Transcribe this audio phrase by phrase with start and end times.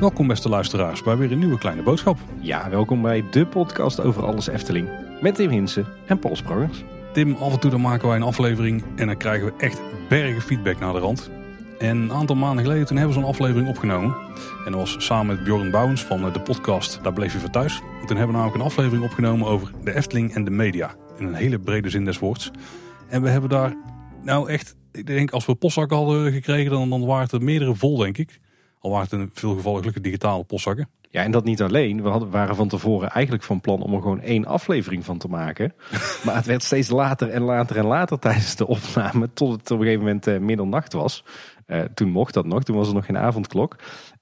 [0.00, 2.18] Welkom beste luisteraars bij weer een nieuwe kleine boodschap.
[2.40, 4.88] Ja, welkom bij de podcast over alles Efteling.
[5.20, 6.84] Met Tim Hinsen en Paul Sprangers.
[7.12, 10.42] Tim, af en toe dan maken wij een aflevering en dan krijgen we echt bergen
[10.42, 11.30] feedback naar de rand.
[11.78, 14.16] En een aantal maanden geleden toen hebben we zo'n aflevering opgenomen.
[14.64, 17.74] En dat was samen met Bjorn Bouwens van de podcast Daar bleef je voor thuis.
[18.00, 20.94] En toen hebben we namelijk een aflevering opgenomen over de Efteling en de media.
[21.20, 22.50] In een hele brede zin des woords.
[23.08, 23.76] En we hebben daar
[24.22, 27.74] nou echt, ik denk als we postzakken hadden gekregen dan, dan waren het er meerdere
[27.74, 28.40] vol denk ik.
[28.78, 30.88] Al waren het in veel gevallen gelukkig digitale postzakken.
[31.10, 32.02] Ja, en dat niet alleen.
[32.02, 35.28] We hadden, waren van tevoren eigenlijk van plan om er gewoon één aflevering van te
[35.28, 35.74] maken.
[36.24, 39.30] maar het werd steeds later en later en later tijdens de opname.
[39.32, 41.24] Tot het op een gegeven moment uh, middernacht was.
[41.66, 42.62] Uh, toen mocht dat nog.
[42.62, 43.76] Toen was er nog geen avondklok.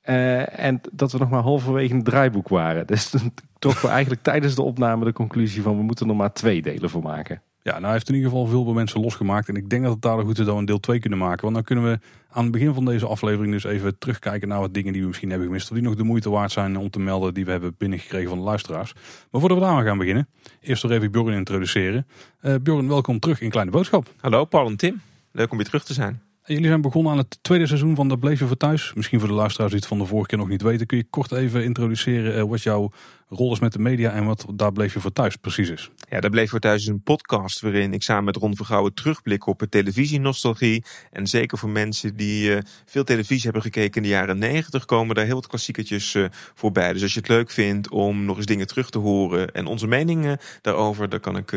[0.08, 2.86] Uh, en dat we nog maar halverwege een draaiboek waren.
[2.86, 6.32] Dus toen trokken we eigenlijk tijdens de opname de conclusie van we moeten er maar
[6.32, 7.42] twee delen voor maken.
[7.62, 9.48] Ja, nou hij heeft in ieder geval veel mensen losgemaakt.
[9.48, 11.42] En ik denk dat het daardoor goed is dat we een deel 2 kunnen maken.
[11.42, 11.98] Want dan kunnen we
[12.30, 15.28] aan het begin van deze aflevering dus even terugkijken naar wat dingen die we misschien
[15.30, 15.70] hebben gemist.
[15.70, 18.38] Of die nog de moeite waard zijn om te melden die we hebben binnengekregen van
[18.38, 18.94] de luisteraars.
[19.30, 20.28] Maar voordat we daar maar gaan beginnen,
[20.60, 22.06] eerst nog even Bjorn introduceren.
[22.42, 24.14] Uh, Bjorn, welkom terug in Kleine Boodschap.
[24.16, 25.00] Hallo Paul en Tim,
[25.32, 26.27] leuk om weer terug te zijn.
[26.48, 28.92] Jullie zijn begonnen aan het tweede seizoen van De Bleef je voor thuis.
[28.94, 30.86] Misschien voor de luisteraars die het van de vorige keer nog niet weten.
[30.86, 32.90] Kun je kort even introduceren uh, wat jouw
[33.28, 35.90] rol is met de media en wat Daar Bleef je voor thuis precies is?
[36.08, 38.94] Ja, Daar Bleef je voor thuis is een podcast waarin ik samen met Ron Vergouwen
[38.94, 40.84] terugblik op het televisienostalgie.
[41.10, 45.14] En zeker voor mensen die uh, veel televisie hebben gekeken in de jaren negentig komen
[45.14, 46.92] daar heel wat klassiekertjes uh, voorbij.
[46.92, 49.86] Dus als je het leuk vindt om nog eens dingen terug te horen en onze
[49.86, 51.50] meningen daarover, dan kan ik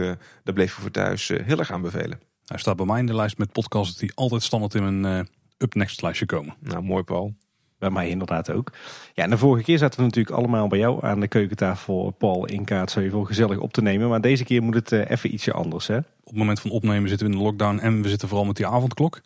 [0.43, 2.30] Daar Bleef je voor thuis heel erg aanbevelen.
[2.51, 5.19] Hij staat bij mij in de lijst met podcasts die altijd standaard in een uh,
[5.57, 6.55] up-next lijstje komen.
[6.59, 7.33] Nou, mooi Paul.
[7.79, 8.71] Bij mij inderdaad ook.
[9.13, 12.45] Ja, en de vorige keer zaten we natuurlijk allemaal bij jou aan de keukentafel, Paul,
[12.45, 14.09] in kaart even gezellig op te nemen.
[14.09, 15.97] Maar deze keer moet het uh, even ietsje anders, hè?
[15.97, 18.55] Op het moment van opnemen zitten we in de lockdown en we zitten vooral met
[18.55, 19.21] die avondklok.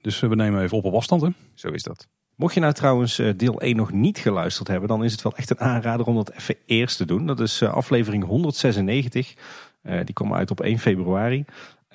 [0.00, 1.28] Dus uh, we nemen even op op afstand, hè?
[1.54, 2.08] Zo is dat.
[2.34, 5.50] Mocht je nou trouwens deel 1 nog niet geluisterd hebben, dan is het wel echt
[5.50, 7.26] een aanrader om dat even eerst te doen.
[7.26, 9.34] Dat is aflevering 196.
[9.82, 11.44] die komt uit op 1 februari.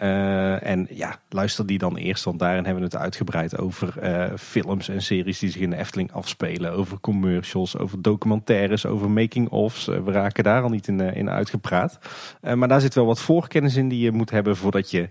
[0.02, 4.38] Uh, en ja, luister die dan eerst, want daarin hebben we het uitgebreid over uh,
[4.38, 6.72] films en series die zich in de Efteling afspelen.
[6.72, 9.88] Over commercials, over documentaires, over making-ofs.
[9.88, 12.00] Uh, we raken daar al niet in, in uitgepraat.
[12.56, 15.10] maar daar zit wel wat voorkennis in die je moet hebben voordat je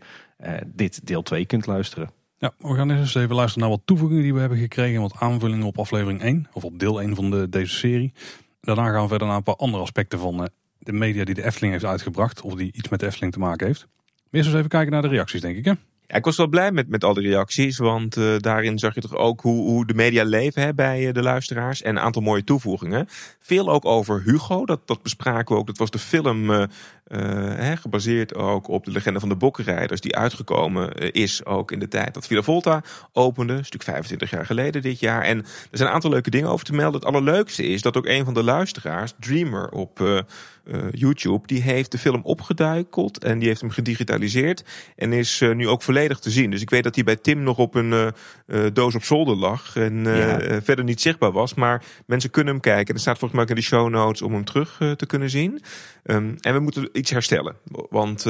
[0.66, 2.10] dit deel 2 kunt luisteren.
[2.38, 5.00] Ja, we gaan eens even luisteren naar wat toevoegingen die we hebben gekregen.
[5.00, 8.12] Wat aanvullingen op aflevering 1, of op deel 1 van de, deze serie.
[8.60, 10.48] Daarna gaan we verder naar een paar andere aspecten van
[10.78, 12.40] de media die de Efteling heeft uitgebracht.
[12.40, 13.88] Of die iets met de Efteling te maken heeft.
[14.30, 15.64] Eerst eens even kijken naar de reacties, denk ik.
[15.64, 15.72] Hè?
[16.06, 19.00] Ja, ik was wel blij met, met al die reacties, want uh, daarin zag je
[19.00, 21.82] toch ook hoe, hoe de media leven hè, bij uh, de luisteraars.
[21.82, 23.06] En een aantal mooie toevoegingen.
[23.38, 25.66] Veel ook over Hugo, dat, dat bespraken we ook.
[25.66, 26.64] Dat was de film uh,
[27.06, 31.88] hè, gebaseerd ook op de legende van de bokkenrijders, die uitgekomen is ook in de
[31.88, 33.52] tijd dat Villa Volta opende.
[33.52, 35.22] Is natuurlijk 25 jaar geleden dit jaar.
[35.22, 37.00] En er zijn een aantal leuke dingen over te melden.
[37.00, 40.24] Het allerleukste is dat ook een van de luisteraars, Dreamer op
[40.70, 44.64] uh, YouTube, die heeft de film opgeduikeld en die heeft hem gedigitaliseerd
[44.96, 46.50] en is uh, nu ook volledig te zien.
[46.50, 48.12] Dus ik weet dat hij bij Tim nog op een
[48.46, 50.62] uh, doos op zolder lag en ja.
[50.62, 52.94] verder niet zichtbaar was, maar mensen kunnen hem kijken.
[52.94, 55.62] Er staat volgens mij ook in de show notes om hem terug te kunnen zien.
[56.04, 57.56] Um, en we moeten iets herstellen,
[57.90, 58.26] want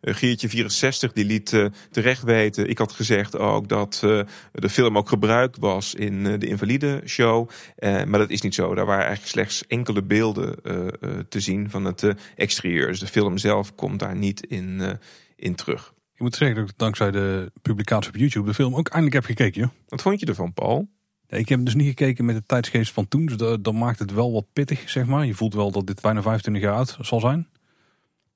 [0.00, 2.68] Giertje 64 die liet terecht weten.
[2.68, 3.98] Ik had gezegd ook dat
[4.52, 7.48] de film ook gebruikt was in de invalide show,
[7.80, 8.74] maar dat is niet zo.
[8.74, 10.54] Daar waren eigenlijk slechts enkele beelden
[11.28, 12.86] te zien van van het uh, exterieur.
[12.86, 14.90] Dus de film zelf komt daar niet in, uh,
[15.36, 15.94] in terug.
[16.14, 19.24] Ik moet zeggen dat ik dankzij de publicatie op YouTube de film ook eindelijk heb
[19.24, 19.60] gekeken.
[19.60, 19.70] Joh.
[19.88, 20.88] Wat vond je ervan, Paul?
[21.26, 23.26] Ja, ik heb dus niet gekeken met de tijdsgeest van toen.
[23.26, 25.26] Dus dat, dat, maakt het wel wat pittig, zeg maar.
[25.26, 27.48] Je voelt wel dat dit bijna 25 jaar oud zal zijn.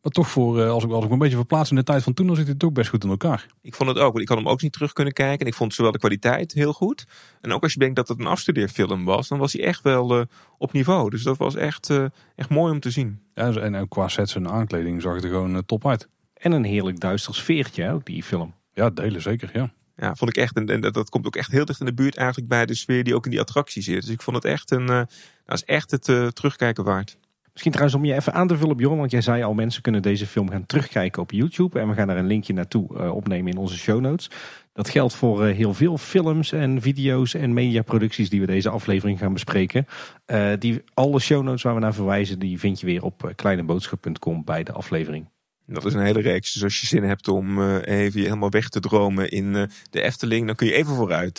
[0.04, 2.02] Maar toch, voor, eh, als, ik, als ik me een beetje verplaats in de tijd
[2.02, 3.46] van toen, dan zit het ook best goed in elkaar.
[3.62, 5.38] Ik vond het ook, want ik had hem ook niet terug kunnen kijken.
[5.38, 7.06] En ik vond zowel de kwaliteit heel goed.
[7.40, 10.18] En ook als je denkt dat het een afstudeerfilm was, dan was hij echt wel
[10.18, 10.24] uh,
[10.58, 11.10] op niveau.
[11.10, 12.04] Dus dat was echt, uh,
[12.36, 13.20] echt mooi om te zien.
[13.34, 16.08] Ja, en, qua sets en aankleding zag het er gewoon top uit.
[16.34, 18.54] En een heerlijk duister sfeertje, ook die film.
[18.74, 19.72] Ja, delen zeker, ja.
[19.96, 20.56] Ja, vond ik echt.
[20.56, 23.04] En, en dat komt ook echt heel dicht in de buurt eigenlijk bij de sfeer
[23.04, 24.00] die ook in die attractie zit.
[24.00, 25.06] Dus ik vond het echt een, dat
[25.46, 27.16] is echt het terugkijken waard.
[27.54, 30.02] Misschien trouwens om je even aan te vullen, Bjorn, want jij zei al, mensen kunnen
[30.02, 31.80] deze film gaan terugkijken op YouTube.
[31.80, 34.30] En we gaan daar een linkje naartoe uh, opnemen in onze show notes.
[34.72, 39.18] Dat geldt voor uh, heel veel films en video's en mediaproducties die we deze aflevering
[39.18, 39.86] gaan bespreken.
[40.26, 44.44] Uh, die, alle show notes waar we naar verwijzen, die vind je weer op kleineboodschap.com
[44.44, 45.28] bij de aflevering.
[45.66, 46.52] Dat is een hele reeks.
[46.52, 49.52] Dus als je zin hebt om even je helemaal weg te dromen in
[49.90, 51.38] de Efteling, dan kun je even vooruit,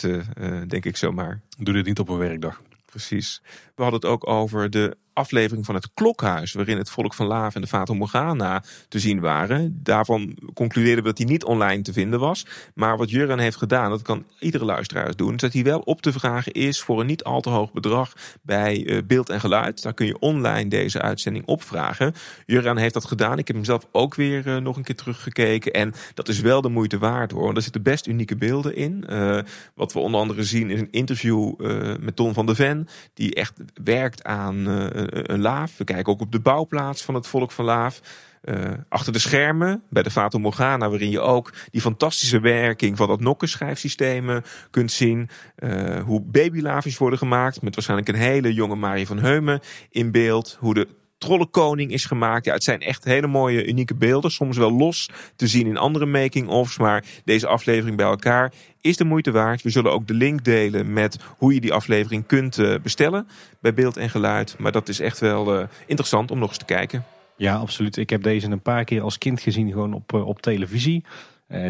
[0.66, 1.40] denk ik zomaar.
[1.58, 2.62] Doe dit niet op een werkdag.
[2.84, 3.42] Precies.
[3.74, 7.54] We hadden het ook over de aflevering van het Klokhuis, waarin het volk van Laaf
[7.54, 9.80] en de Fata Morgana te zien waren.
[9.82, 12.46] Daarvan concludeerden we dat die niet online te vinden was.
[12.74, 16.02] Maar wat Jurgen heeft gedaan, dat kan iedere luisteraar doen, is dat hij wel op
[16.02, 19.82] te vragen is voor een niet al te hoog bedrag bij eh, beeld en geluid.
[19.82, 22.14] Daar kun je online deze uitzending opvragen.
[22.46, 23.38] Jurgen heeft dat gedaan.
[23.38, 25.72] Ik heb hem zelf ook weer uh, nog een keer teruggekeken.
[25.72, 27.54] En dat is wel de moeite waard hoor.
[27.54, 29.04] Er zitten best unieke beelden in.
[29.08, 29.38] Uh,
[29.74, 31.54] wat we onder andere zien is een interview
[32.00, 32.88] met Ton van der Ven.
[33.14, 33.52] Die echt
[33.84, 34.66] werkt aan
[35.10, 35.76] een laaf.
[35.76, 38.00] We kijken ook op de bouwplaats van het volk van Laaf.
[38.44, 43.08] Uh, achter de schermen bij de Fata Morgana, waarin je ook die fantastische werking van
[43.08, 45.28] dat nokkenschrijfsysteem kunt zien.
[45.58, 49.60] Uh, hoe babylaafjes worden gemaakt, met waarschijnlijk een hele jonge Marie van Heumen
[49.90, 50.56] in beeld.
[50.60, 52.44] Hoe de Trollenkoning is gemaakt.
[52.44, 54.30] Ja, het zijn echt hele mooie, unieke beelden.
[54.30, 56.78] Soms wel los te zien in andere making-ofs.
[56.78, 59.62] Maar deze aflevering bij elkaar is de moeite waard.
[59.62, 63.28] We zullen ook de link delen met hoe je die aflevering kunt uh, bestellen
[63.60, 64.54] bij beeld en geluid.
[64.58, 67.04] Maar dat is echt wel uh, interessant om nog eens te kijken.
[67.36, 67.96] Ja, absoluut.
[67.96, 71.04] Ik heb deze een paar keer als kind gezien, gewoon op, uh, op televisie.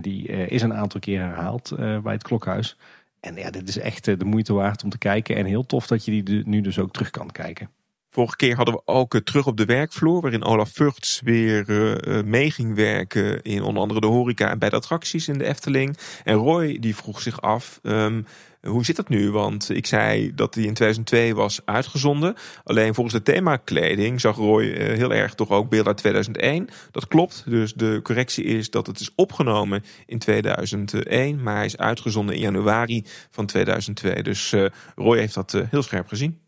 [0.00, 2.76] die is een aantal keer herhaald bij het klokhuis.
[3.20, 5.36] En ja, dit is echt de moeite waard om te kijken.
[5.36, 7.70] En heel tof dat je die nu dus ook terug kan kijken.
[8.16, 12.22] Vorige keer hadden we ook uh, terug op de werkvloer, waarin Olaf Vugts weer uh,
[12.22, 15.96] mee ging werken in onder andere de horeca en bij de attracties in de Efteling.
[16.24, 18.26] En Roy die vroeg zich af, um,
[18.62, 19.30] hoe zit dat nu?
[19.30, 22.34] Want ik zei dat hij in 2002 was uitgezonden.
[22.64, 26.68] Alleen volgens de themakleding zag Roy heel erg toch ook beeld uit 2001.
[26.90, 31.76] Dat klopt, dus de correctie is dat het is opgenomen in 2001, maar hij is
[31.76, 34.22] uitgezonden in januari van 2002.
[34.22, 34.54] Dus
[34.94, 36.45] Roy heeft dat heel scherp gezien.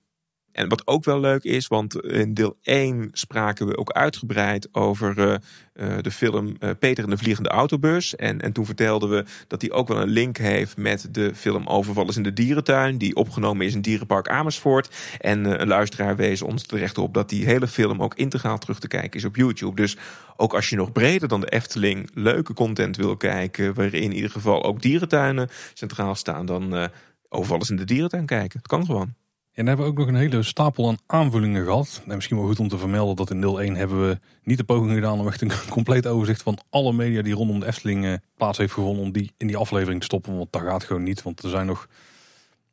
[0.59, 5.19] En wat ook wel leuk is, want in deel 1 spraken we ook uitgebreid over
[5.19, 5.35] uh,
[5.75, 8.17] uh, de film uh, Peter en de Vliegende Autobus.
[8.17, 11.67] En, en toen vertelden we dat die ook wel een link heeft met de film
[11.67, 14.97] Overvallers in de Dierentuin, die opgenomen is in Dierenpark Amersfoort.
[15.19, 18.89] En een luisteraar wees ons terecht op dat die hele film ook integraal terug te
[18.89, 19.77] kijken is op YouTube.
[19.77, 19.97] Dus
[20.37, 24.31] ook als je nog breder dan de Efteling leuke content wil kijken, waarin in ieder
[24.31, 26.91] geval ook dierentuinen centraal staan, dan
[27.29, 28.59] Overvallers in de Dierentuin kijken.
[28.59, 29.15] Het kan gewoon.
[29.59, 32.03] En dan hebben we ook nog een hele stapel aan aanvullingen gehad.
[32.07, 34.65] En misschien wel goed om te vermelden dat in deel 1 hebben we niet de
[34.65, 38.13] poging gedaan om echt een compleet overzicht van alle media die rondom de Efteling eh,
[38.37, 40.37] plaats heeft gevonden om die in die aflevering te stoppen.
[40.37, 41.23] Want dat gaat gewoon niet.
[41.23, 41.89] Want er zijn nog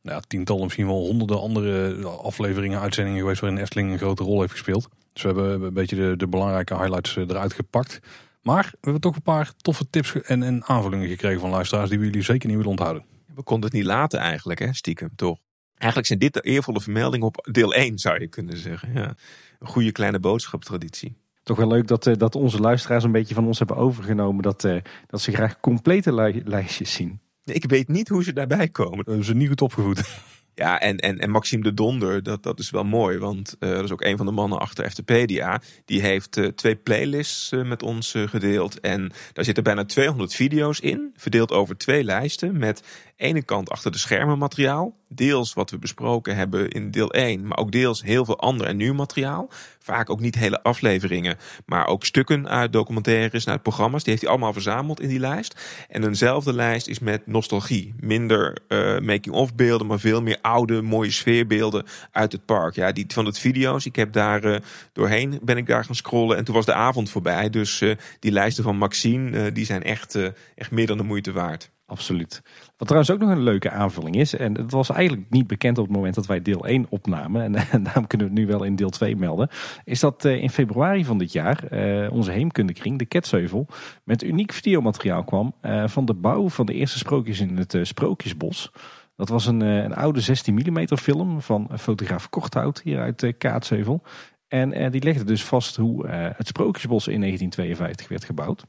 [0.01, 4.51] nou, tientallen, misschien wel honderden andere afleveringen, uitzendingen geweest waarin Efteling een grote rol heeft
[4.51, 4.87] gespeeld.
[5.13, 7.99] Dus we hebben een beetje de, de belangrijke highlights eh, eruit gepakt.
[8.41, 11.99] Maar we hebben toch een paar toffe tips en, en aanvullingen gekregen van luisteraars die
[11.99, 13.05] we jullie zeker niet willen onthouden.
[13.35, 15.37] We konden het niet laten eigenlijk, hè, stiekem, toch?
[15.77, 18.93] Eigenlijk zijn dit de eervolle vermeldingen op deel 1, zou je kunnen zeggen.
[18.93, 19.15] Ja.
[19.59, 21.15] Een goede kleine boodschaptraditie.
[21.43, 24.43] Toch wel leuk dat, uh, dat onze luisteraars een beetje van ons hebben overgenomen.
[24.43, 27.19] Dat, uh, dat ze graag complete lijstjes zien.
[27.43, 29.05] Ik weet niet hoe ze daarbij komen.
[29.05, 30.03] Ze zijn niet goed opgevoed.
[30.57, 33.17] Ja, en, en, en Maxime de Donder, dat, dat is wel mooi.
[33.17, 35.61] Want uh, dat is ook een van de mannen achter Eftepedia.
[35.85, 38.79] Die heeft uh, twee playlists uh, met ons gedeeld.
[38.79, 41.13] En daar zitten bijna 200 video's in.
[41.15, 42.57] Verdeeld over twee lijsten.
[42.57, 42.83] Met
[43.15, 44.95] ene kant achter de schermen materiaal.
[45.09, 47.47] Deels wat we besproken hebben in deel 1.
[47.47, 49.49] Maar ook deels heel veel ander en nieuw materiaal.
[49.79, 51.37] Vaak ook niet hele afleveringen.
[51.65, 54.03] Maar ook stukken uit documentaires, uit programma's.
[54.03, 55.85] Die heeft hij allemaal verzameld in die lijst.
[55.89, 57.93] En eenzelfde lijst is met nostalgie.
[57.99, 58.57] Minder
[59.03, 62.75] making-of beelden, maar veel meer oude, mooie sfeerbeelden uit het park.
[62.75, 63.85] Ja, die van het video's.
[63.85, 64.55] Ik heb daar uh,
[64.93, 67.49] doorheen ben ik daar gaan scrollen en toen was de avond voorbij.
[67.49, 70.17] Dus uh, die lijsten van Maxine, die zijn echt,
[70.55, 71.73] echt meer dan de moeite waard.
[71.85, 72.41] Absoluut.
[72.77, 75.85] Wat trouwens ook nog een leuke aanvulling is, en het was eigenlijk niet bekend op
[75.85, 78.75] het moment dat wij deel 1 opnamen, en, daarom kunnen we het nu wel in
[78.75, 79.49] deel 2 melden,
[79.83, 81.63] is dat in februari van dit jaar
[82.11, 83.67] onze heemkundekring, de Ketsheuvel,
[84.03, 85.53] met uniek videomateriaal kwam
[85.85, 88.71] van de bouw van de eerste sprookjes in het Sprookjesbos.
[89.15, 93.33] Dat was een, eh, een oude 16 mm film van fotograaf Korthout hier uit eh,
[93.37, 94.01] Kaatsheuvel.
[94.47, 98.65] En eh, die legde dus vast hoe het Sprookjesbos in 1952 werd gebouwd.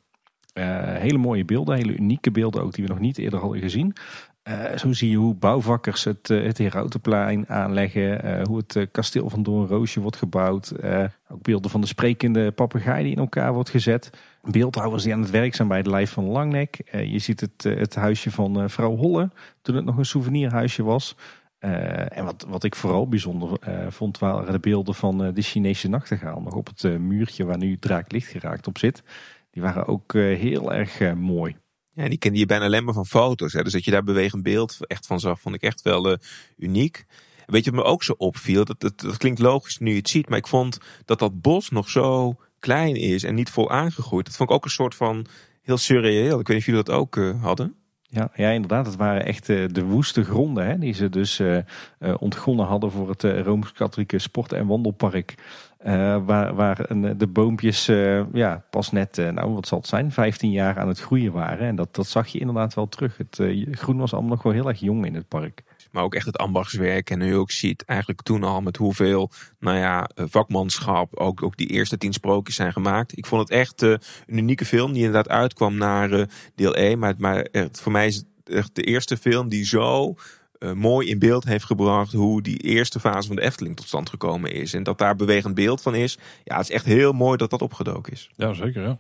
[0.98, 3.92] Hele mooie beelden, hele unieke beelden ook die we nog niet eerder hadden gezien.
[4.76, 8.46] zo zie je hoe bouwvakkers het, het Herautenplein aanleggen.
[8.46, 10.72] hoe het kasteel van Doornroosje wordt gebouwd.
[11.28, 14.10] ook beelden van de sprekende papegaai die in elkaar wordt gezet
[14.50, 16.78] beeldhouwers die aan het werk zijn bij het Lijf van Langnek.
[16.90, 19.30] Je ziet het, het huisje van vrouw Holle,
[19.62, 21.16] toen het nog een souvenirhuisje was.
[21.58, 23.58] en wat, wat ik vooral bijzonder
[23.88, 26.40] vond, waren de beelden van de Chinese nachtegaal.
[26.40, 29.02] Nog op het muurtje waar nu Draak Licht geraakt op zit.
[29.56, 31.56] Die waren ook heel erg mooi.
[31.92, 33.52] Ja, die kende je bijna alleen maar van foto's.
[33.52, 33.62] Hè?
[33.62, 36.18] Dus dat je daar bewegend beeld echt van zag, vond ik echt wel
[36.56, 37.04] uniek.
[37.46, 38.64] Weet je wat me ook zo opviel?
[38.64, 41.70] Dat, dat, dat klinkt logisch nu je het ziet, maar ik vond dat dat bos
[41.70, 44.26] nog zo klein is en niet vol aangegroeid.
[44.26, 45.26] Dat vond ik ook een soort van
[45.62, 46.40] heel surreëel.
[46.40, 47.74] Ik weet niet of jullie dat ook uh, hadden.
[48.02, 48.86] Ja, ja, inderdaad.
[48.86, 51.58] Het waren echt uh, de woeste gronden hè, die ze dus uh,
[52.18, 55.34] ontgonnen hadden voor het Rooms-Katholieke Sport- en Wandelpark.
[56.24, 57.86] Waar waar een, de boompjes
[58.32, 61.66] ja, pas net, nou wat zal het zijn, 15 jaar aan het groeien waren.
[61.66, 63.16] En dat, dat zag je inderdaad wel terug.
[63.16, 63.40] Het
[63.70, 65.62] groen was allemaal nog wel heel erg jong in het park.
[65.90, 67.10] Maar ook echt het ambachtswerk.
[67.10, 71.66] En nu ook ziet eigenlijk toen al met hoeveel nou ja, vakmanschap ook, ook die
[71.66, 73.18] eerste tien sprookjes zijn gemaakt.
[73.18, 76.98] Ik vond het echt een unieke film die inderdaad uitkwam naar deel 1.
[76.98, 80.14] Maar, maar echt, voor mij is het echt de eerste film die zo
[80.58, 84.08] uh, mooi in beeld heeft gebracht hoe die eerste fase van de Efteling tot stand
[84.08, 84.74] gekomen is.
[84.74, 86.18] En dat daar bewegend beeld van is.
[86.44, 88.30] Ja, het is echt heel mooi dat dat opgedoken is.
[88.36, 88.82] Ja, zeker.
[88.82, 88.98] Ja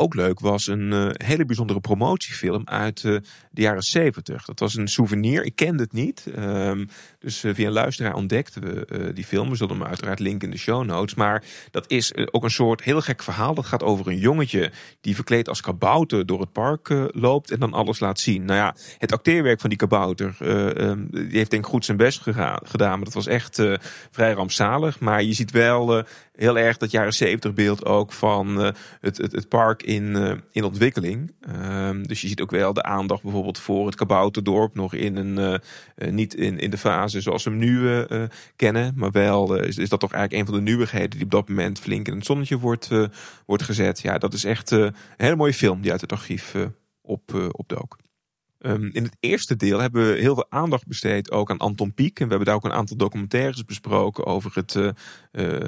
[0.00, 3.18] ook leuk was een uh, hele bijzondere promotiefilm uit uh,
[3.50, 4.44] de jaren 70.
[4.44, 5.44] Dat was een souvenir.
[5.44, 6.26] Ik kende het niet.
[6.38, 6.88] Um,
[7.18, 9.48] dus uh, via een luisteraar ontdekten we die film.
[9.48, 11.14] We zullen hem uiteraard linken in de show notes.
[11.14, 13.54] Maar dat is ook een soort heel gek verhaal.
[13.54, 17.72] Dat gaat over een jongetje die verkleed als kabouter door het park loopt en dan
[17.72, 18.44] alles laat zien.
[18.44, 22.20] Nou ja, het acteerwerk van die kabouter, um, die heeft denk ik goed zijn best
[22.62, 22.96] gedaan.
[22.96, 23.62] Maar dat was echt
[24.10, 25.00] vrij rampzalig.
[25.00, 26.04] Maar je ziet wel
[26.40, 28.56] heel erg dat jaren 70 beeld ook van
[29.00, 31.32] het, het, het park in, uh, in ontwikkeling.
[31.48, 35.60] Uh, dus je ziet ook wel de aandacht bijvoorbeeld voor het kabouterdorp nog in een,
[35.96, 38.04] uh, niet in, in de fase zoals we hem nu
[38.56, 38.92] kennen.
[38.96, 41.78] Maar wel is, is dat toch eigenlijk een van de nieuwigheden die op dat moment
[41.78, 42.88] flink in het zonnetje wordt,
[43.46, 44.00] wordt gezet.
[44.00, 46.54] Ja, dat is echt een hele mooie film die uit het archief
[47.02, 47.96] op, opdook.
[48.62, 52.18] Um, in het eerste deel hebben we heel veel aandacht besteed ook aan Anton Pieck.
[52.18, 54.90] En we hebben daar ook een aantal documentaires besproken over het, uh,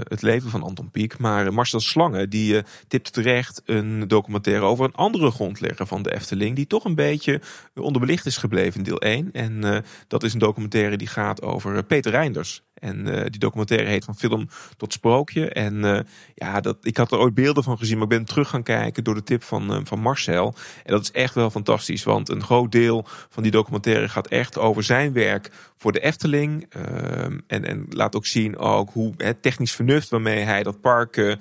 [0.03, 1.19] het leven van Anton Pieck.
[1.19, 6.15] Maar Marcel Slange die uh, tipte terecht een documentaire over een andere grondlegger van de
[6.15, 6.57] Efteling.
[6.57, 7.41] Die toch een beetje
[7.75, 9.33] onderbelicht is gebleven in deel 1.
[9.33, 12.63] En dat is een documentaire die gaat over Peter Reinders.
[12.83, 15.49] En uh, die documentaire heet van film tot sprookje.
[15.49, 16.01] En uh,
[16.35, 19.05] ja, dat, ik had er ooit beelden van gezien, maar ik ben terug gaan kijken
[19.05, 20.55] door de tip van, uh, van Marcel.
[20.85, 24.59] En dat is echt wel fantastisch, want een groot deel van die documentaire gaat echt
[24.59, 26.67] over zijn werk voor de Efteling.
[26.69, 31.39] Ehm, en, en laat ook zien ook hoe het technisch vernuft waarmee hij dat park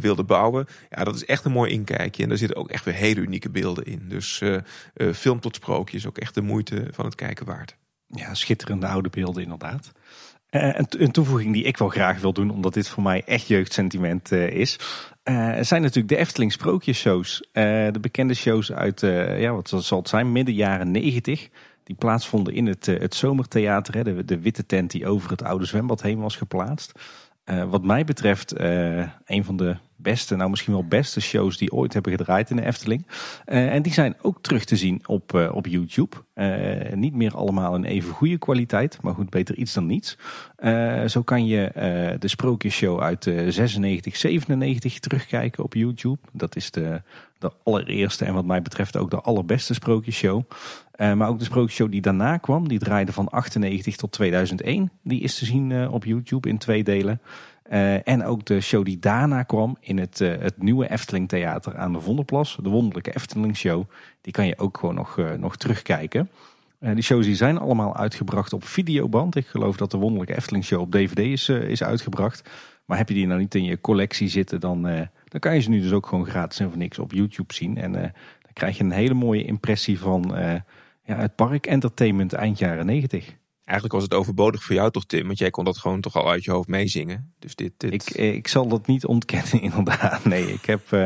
[0.00, 0.66] wilde bouwen.
[0.90, 2.22] Ja, dat is echt een mooi inkijkje.
[2.22, 4.04] En daar zitten ook echt weer hele unieke beelden in.
[4.08, 4.42] Dus
[5.14, 7.76] film tot sprookje is ook echt de moeite van het kijken waard.
[8.06, 9.92] Ja, schitterende oude beelden inderdaad.
[10.50, 14.32] Uh, een, toevoeging die ik wel graag wil doen, omdat dit voor mij echt jeugdsentiment
[14.32, 14.78] uh, is,
[15.24, 17.48] uh, zijn natuurlijk de Efteling sprookjesshows.
[17.52, 19.00] de bekende shows uit,
[19.36, 21.48] ja, wat zal het zijn, midden jaren negentig.
[21.84, 26.02] Die plaatsvonden in het, het Zomertheater, hè, de witte tent die over het oude zwembad
[26.02, 26.92] heen was geplaatst.
[27.68, 28.60] wat mij betreft
[29.24, 32.66] een van de beste, nou misschien wel beste shows die ooit hebben gedraaid in de
[32.66, 33.06] Efteling.
[33.46, 36.16] Uh, en die zijn ook terug te zien op, uh, op YouTube.
[36.34, 40.18] Uh, niet meer allemaal in even goede kwaliteit, maar goed, beter iets dan niets.
[41.06, 41.72] zo kan je
[42.18, 46.18] de sprookjesshow uit 96, 97 terugkijken op YouTube.
[46.32, 47.02] Dat is de,
[47.38, 50.42] de allereerste en wat mij betreft ook de allerbeste sprookjesshow.
[50.96, 54.90] maar ook de sprookjesshow die daarna kwam, die draaide van 98 tot 2001.
[55.02, 57.20] Die is te zien op YouTube in twee delen.
[57.70, 61.76] Uh, en ook de show die daarna kwam in het, uh, het nieuwe Efteling Theater
[61.76, 62.58] aan de Vondelplas.
[62.62, 63.84] De wonderlijke Efteling Show.
[64.20, 66.30] Die kan je ook gewoon nog, uh, nog terugkijken.
[66.78, 69.36] die shows die zijn allemaal uitgebracht op videoband.
[69.36, 72.50] Ik geloof dat de wonderlijke Efteling Show op DVD is, is uitgebracht.
[72.84, 74.82] Maar heb je die nou niet in je collectie zitten, dan,
[75.28, 77.76] dan kan je ze nu dus ook gewoon gratis en voor niks op YouTube zien.
[77.76, 78.12] En dan
[78.52, 80.32] krijg je een hele mooie impressie van
[81.04, 83.34] ja, het park entertainment eind jaren 90.
[83.70, 85.26] Eigenlijk was het overbodig voor jou toch, Tim?
[85.26, 87.32] Want jij kon dat gewoon toch al uit je hoofd meezingen.
[87.38, 87.92] Dus dit, dit...
[87.92, 90.24] Ik, eh, ik zal dat niet ontkennen, inderdaad.
[90.24, 91.04] Nee, ik heb, uh,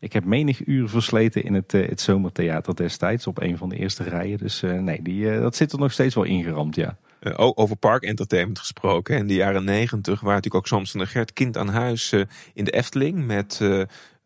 [0.00, 3.76] ik heb menig uur versleten in het, uh, het zomertheater destijds op een van de
[3.76, 4.38] eerste rijen.
[4.38, 6.96] Dus uh, nee, die, dat zit er nog steeds wel ingeramd, ja.
[7.36, 9.16] ook over park entertainment gesproken.
[9.16, 12.12] In de jaren negentig waren natuurlijk ook Samson en Gert kind aan huis
[12.54, 13.60] in de Efteling met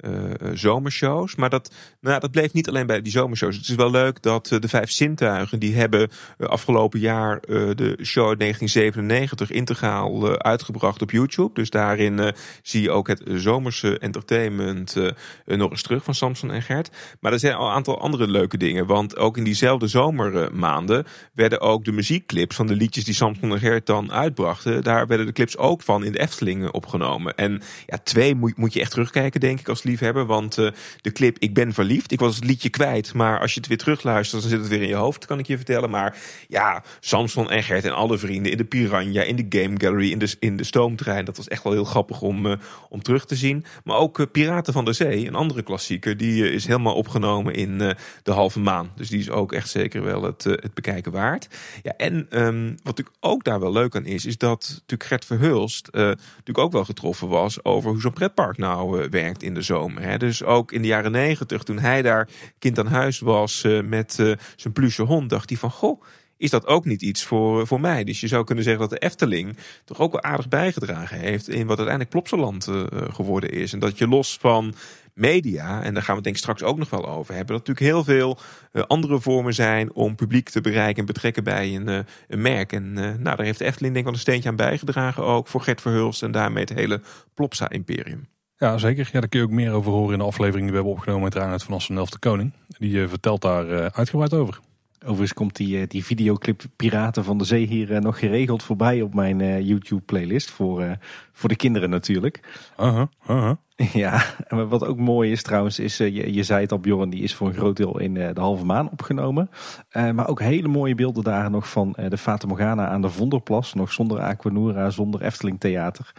[0.00, 1.34] uh, zomershows.
[1.34, 3.56] Maar dat, nou, dat bleef niet alleen bij die zomershows.
[3.56, 8.28] Het is wel leuk dat uh, de Vijf Zintuigen, die hebben afgelopen jaar de show
[8.28, 11.54] uit 1997 integraal uitgebracht op YouTube.
[11.54, 14.96] Dus daarin zie je ook het zomerse entertainment
[15.44, 16.90] nog eens terug van Samson en Gert.
[17.20, 18.86] Maar er zijn al een aantal andere leuke dingen.
[18.86, 23.58] Want ook in diezelfde zomermaanden werden ook de muziekclips van de liedjes die Samson en
[23.58, 24.82] Gert dan uitbrachten.
[24.82, 27.36] Daar werden de clips ook van in de Efteling opgenomen.
[27.36, 30.70] En ja, twee moet, moet je echt terugkijken, denk ik, als hebben, Want uh,
[31.00, 32.12] de clip Ik ben verliefd.
[32.12, 33.14] Ik was het liedje kwijt.
[33.14, 35.46] Maar als je het weer terugluistert, dan zit het weer in je hoofd, kan ik
[35.46, 35.90] je vertellen.
[35.90, 36.16] Maar
[36.48, 40.18] ja, Samson en Gert en alle vrienden in de Piranha, in de Game Gallery, in
[40.18, 41.24] de, in de stoomtrein.
[41.24, 42.54] Dat was echt wel heel grappig om, uh,
[42.88, 43.64] om terug te zien.
[43.84, 47.78] Maar ook uh, Piraten van de Zee, een andere klassieker, die is helemaal opgenomen in
[48.22, 48.90] de halve maan.
[48.96, 51.48] Dus die is ook echt zeker wel het, het bekijken waard.
[51.82, 55.24] Ja, en um, wat natuurlijk ook daar wel leuk aan is, is dat natuurlijk Gert
[55.24, 59.79] Verhulst natuurlijk ook wel getroffen was over hoe zo'n pretpark nou werkt in de zomer
[59.88, 60.18] Hè?
[60.18, 64.12] Dus ook in de jaren negentig, toen hij daar kind aan huis was met
[64.56, 66.02] zijn pluche hond, dacht hij van goh
[66.40, 68.04] is dat ook niet iets voor, voor mij.
[68.04, 71.66] Dus je zou kunnen zeggen dat de Efteling toch ook wel aardig bijgedragen heeft in
[71.66, 72.68] wat uiteindelijk Plopsaland
[73.12, 73.72] geworden is.
[73.72, 74.74] En dat je los van
[75.14, 77.94] media, en daar gaan we denk ik straks ook nog wel over hebben, dat natuurlijk
[77.94, 78.38] heel veel
[78.86, 82.72] andere vormen zijn om publiek te bereiken en betrekken bij een, een merk.
[82.72, 85.80] En nou, daar heeft Efteling denk ik wel een steentje aan bijgedragen ook voor Gert
[85.80, 87.00] Verhulst en daarmee het hele
[87.34, 88.28] Plopsa-imperium.
[88.60, 89.08] Ja, zeker.
[89.12, 91.22] Ja, daar kun je ook meer over horen in de aflevering die we hebben opgenomen
[91.22, 92.52] met Reinhard van Assen de Koning.
[92.78, 94.60] Die vertelt daar uitgebreid over.
[95.02, 99.02] Overigens komt die, eh, die videoclip Piraten van de Zee hier eh, nog geregeld voorbij
[99.02, 100.50] op mijn uh, YouTube playlist.
[100.50, 100.98] Voor,
[101.32, 102.40] voor de kinderen natuurlijk.
[102.80, 103.56] Uh -huh, uh -huh.
[103.92, 107.22] Ja, en wat ook mooi is trouwens, is, je, je zei het al Bjorn, die
[107.22, 109.50] is voor een groot deel in de halve maan opgenomen.
[109.92, 113.74] maar ook hele mooie beelden daar nog van de Fata Morgana aan de Vonderplas.
[113.74, 116.12] Nog zonder Aquanura, zonder Efteling Theater.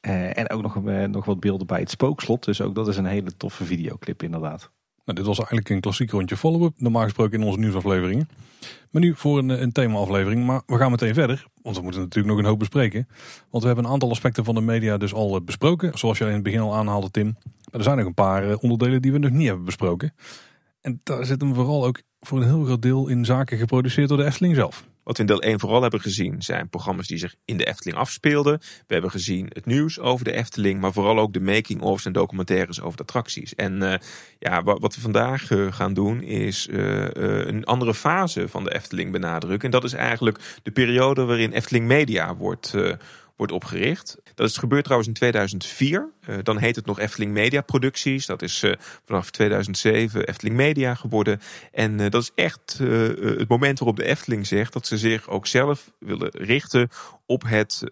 [0.00, 2.44] en ook nog, nog wat beelden bij het Spookslot.
[2.44, 4.70] Dus ook dat is een hele toffe videoclip inderdaad.
[5.08, 8.28] Nou, dit was eigenlijk een klassiek rondje follow-up, normaal gesproken in onze nieuwsafleveringen.
[8.90, 10.46] Maar nu voor een, een thema-aflevering.
[10.46, 13.08] Maar we gaan meteen verder, want we moeten natuurlijk nog een hoop bespreken.
[13.50, 16.28] Want we hebben een aantal aspecten van de media dus al eh, besproken, zoals jij
[16.28, 17.24] in het begin al aanhaalde, Tim.
[17.24, 20.14] Maar er zijn nog een paar eh, onderdelen die we nog niet hebben besproken.
[20.80, 24.18] En daar zit hem vooral ook voor een heel groot deel in zaken geproduceerd door
[24.18, 24.88] de Efteling zelf.
[25.08, 27.98] Wat we in deel 1 vooral hebben gezien zijn programma's die zich in de Efteling
[27.98, 28.58] afspeelden.
[28.58, 32.80] We hebben gezien het nieuws over de Efteling, maar vooral ook de making-ofs en documentaires
[32.80, 33.54] over de attracties.
[33.54, 33.94] En uh,
[34.38, 39.12] ja, wat we vandaag uh, gaan doen is uh, een andere fase van de Efteling
[39.12, 39.64] benadrukken.
[39.64, 42.74] En dat is eigenlijk de periode waarin Efteling Media wordt
[43.36, 44.18] wordt opgericht.
[44.38, 46.08] Dat is gebeurd trouwens in 2004.
[46.28, 48.26] Uh, eh, dan heet het nog Efteling Media Producties.
[48.26, 48.72] Dat is uh,
[49.04, 51.40] vanaf 2007 Efteling Media geworden.
[51.72, 55.46] En uh, dat is echt het moment waarop de Efteling zegt dat ze zich ook
[55.46, 56.88] zelf willen richten
[57.26, 57.82] op het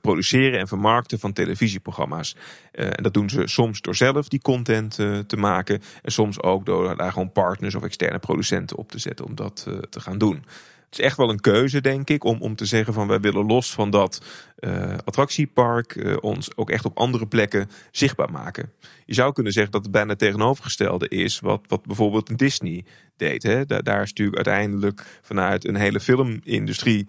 [0.00, 2.36] produceren en vermarkten van televisieprogramma's.
[2.72, 4.94] en dat doen ze soms door zelf die content
[5.26, 5.82] te maken.
[6.02, 9.66] En soms ook door daar gewoon partners of externe producenten op te zetten om dat
[9.90, 10.44] te gaan doen.
[10.90, 13.46] Het is echt wel een keuze, denk ik, om, om te zeggen van wij willen
[13.46, 14.22] los van dat
[14.60, 18.72] uh, attractiepark uh, ons ook echt op andere plekken zichtbaar maken.
[19.04, 22.84] Je zou kunnen zeggen dat het bijna tegenovergestelde is wat, wat bijvoorbeeld Disney
[23.16, 23.42] deed.
[23.42, 23.66] Hè?
[23.66, 27.08] Daar, is natuurlijk uiteindelijk vanuit een hele filmindustrie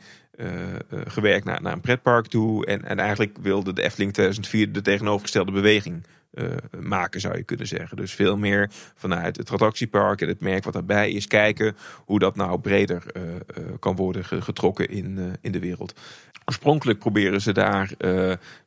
[0.90, 2.66] gewerkt naar, naar een pretpark toe.
[2.66, 6.48] En, en eigenlijk wilde de Efteling 2004 de tegenovergestelde beweging uh,
[6.80, 7.98] maken, zou je kunnen zeggen.
[7.98, 11.76] Dus veel meer vanuit het attractiepark en het merk wat daarbij is, kijken
[12.06, 13.04] hoe dat nou breder
[13.80, 15.94] kan worden getrokken in, in de wereld.
[16.46, 17.92] Oorspronkelijk proberen ze daar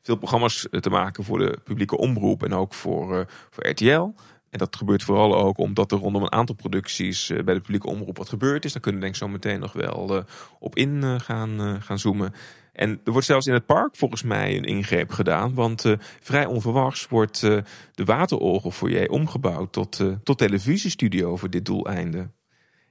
[0.02, 4.12] veel programma's te maken voor de publieke omroep en ook voor, voor RTL.
[4.52, 8.16] En dat gebeurt vooral ook omdat er rondom een aantal producties bij de publieke omroep
[8.16, 8.72] wat gebeurd is.
[8.72, 10.24] Daar kunnen we denk ik zo meteen nog wel
[10.58, 12.32] op in gaan, gaan zoomen.
[12.72, 15.54] En er wordt zelfs in het park volgens mij een ingreep gedaan.
[15.54, 17.58] Want vrij onverwachts wordt uh,
[17.94, 22.30] de waterorgelfoyer omgebouwd tot, uh, tot televisiestudio voor dit doeleinde.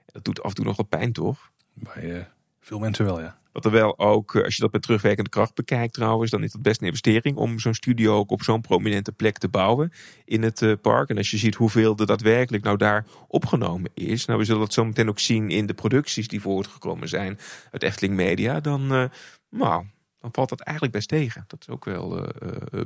[0.06, 1.52] Dat doet af en toe nog wat pijn, toch?
[1.74, 3.40] Bij veel mensen wel, ja.
[3.51, 6.61] Wat er wel ook, als je dat met terugwerkende kracht bekijkt trouwens, dan is het
[6.61, 9.91] best een investering om zo'n studio ook op zo'n prominente plek te bouwen
[10.25, 11.09] in het park.
[11.09, 14.73] En als je ziet hoeveel er daadwerkelijk nou daar opgenomen is, nou we zullen dat
[14.73, 17.39] zo meteen ook zien in de producties die voortgekomen zijn
[17.71, 18.87] uit Efteling Media, dan
[19.49, 19.85] nou,
[20.19, 21.43] dan valt dat eigenlijk best tegen.
[21.47, 22.27] Dat is ook wel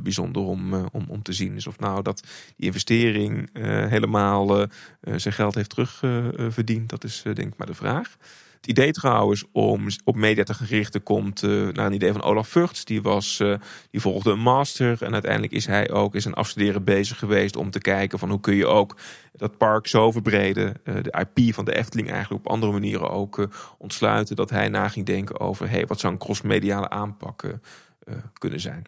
[0.02, 1.54] bijzonder om, om, om te zien.
[1.54, 2.24] Dus of nou dat
[2.56, 3.50] die investering
[3.90, 4.68] helemaal
[5.16, 8.18] zijn geld heeft terugverdiend, dat is denk ik maar de vraag.
[8.66, 12.24] Het idee trouwens om op media te gaan richten komt uh, naar een idee van
[12.24, 12.86] Olaf Vugts.
[12.86, 13.56] Die, was, uh,
[13.92, 17.72] die volgde een master en uiteindelijk is hij ook is een afstuderen bezig geweest om
[17.72, 18.98] te kijken van hoe kun je ook
[19.32, 23.50] dat park zo verbreden, uh, de IP van de Efteling eigenlijk op andere manieren ook
[23.78, 24.36] ontsluiten.
[24.36, 27.60] Dat hij na ging denken over hey, wat zou een crossmediale aanpak
[28.34, 28.84] kunnen zijn.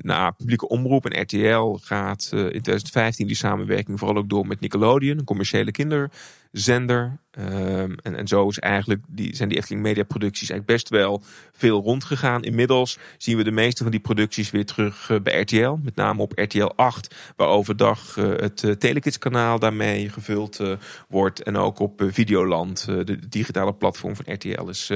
[0.00, 5.18] na publieke omroep en RTL gaat in 2015 die samenwerking vooral ook door met Nickelodeon,
[5.18, 6.10] een commerciële kinder
[6.52, 7.20] zender.
[7.38, 11.22] Um, en, en zo is eigenlijk die, zijn die Efteling Media producties eigenlijk best wel
[11.52, 12.42] veel rondgegaan.
[12.42, 15.76] Inmiddels zien we de meeste van die producties weer terug uh, bij RTL.
[15.82, 20.60] Met name op RTL 8, waar overdag uh, het uh, Telekids kanaal daarmee gevuld
[21.08, 21.42] wordt.
[21.42, 24.88] En ook op Videoland, de digitale platform van RTL, is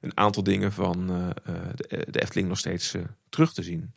[0.00, 1.06] een aantal dingen van
[1.76, 2.94] de, de, Efteling nog steeds
[3.28, 3.92] terug te zien.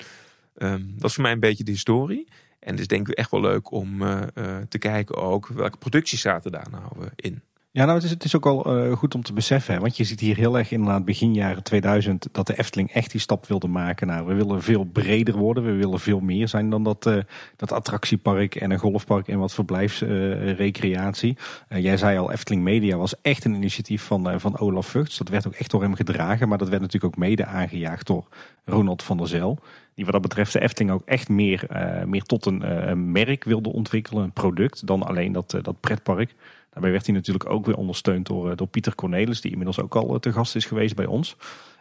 [0.58, 2.28] Um, dat is voor mij een beetje de historie.
[2.66, 6.22] En dus denk ik echt wel leuk om uh, uh, te kijken ook welke producties
[6.22, 7.42] zaten daar nou in.
[7.72, 9.82] Ja, nou, het is, het is ook wel uh, goed om te beseffen.
[9.82, 13.22] Want je ziet hier heel erg inderdaad begin jaren 2000 dat de Efteling echt die
[13.22, 14.08] stap wilde maken.
[14.08, 15.66] Nou, we willen veel breder worden.
[15.66, 17.04] We willen veel meer zijn dan dat,
[17.56, 21.38] dat attractiepark en een golfpark en wat verblijfsrecreatie.
[21.70, 25.18] Jij zei al, Efteling Media was echt een initiatief van, van Olaf Vugts.
[25.18, 26.48] Dat werd ook echt door hem gedragen.
[26.48, 28.28] Maar dat werd natuurlijk ook mede aangejaagd door
[28.64, 29.60] Ronald van der Zel.
[29.96, 31.68] Die wat dat betreft de Efteling ook echt meer,
[32.06, 34.24] meer tot een merk wilde ontwikkelen.
[34.24, 36.36] Een product dan alleen dat, dat pretpark.
[36.76, 39.96] Daarbij werd hij natuurlijk ook weer ondersteund door, eh, door Pieter Cornelis, die inmiddels ook
[39.96, 41.36] al eh, te gast is geweest bij ons.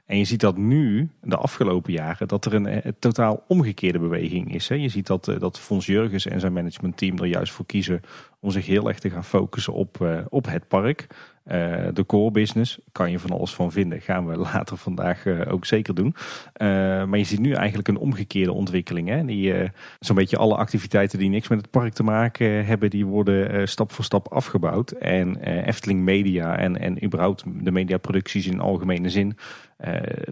[0.06, 4.54] En je ziet dat nu, de afgelopen jaren, dat er een, eh, totaal omgekeerde beweging
[4.54, 4.68] is.
[4.68, 4.74] Hè.
[4.74, 8.00] Je ziet dat, dat Fons Jurgens en zijn managementteam er juist voor kiezen
[8.40, 11.06] om zich heel erg te gaan focussen op, op het park.
[11.52, 14.00] Uh, de core business, kan je van alles van vinden.
[14.00, 16.14] Gaan we later vandaag uh, ook zeker doen.
[16.56, 16.68] Uh,
[17.04, 19.08] maar je ziet nu eigenlijk een omgekeerde ontwikkeling.
[19.08, 19.24] Hè?
[19.24, 19.54] Die,
[20.00, 23.92] zo'n beetje alle activiteiten die niks met het park te maken hebben, die worden stap
[23.92, 24.90] voor stap afgebouwd.
[24.90, 29.36] En Efteling Media en, en überhaupt de mediaproducties in algemene zin.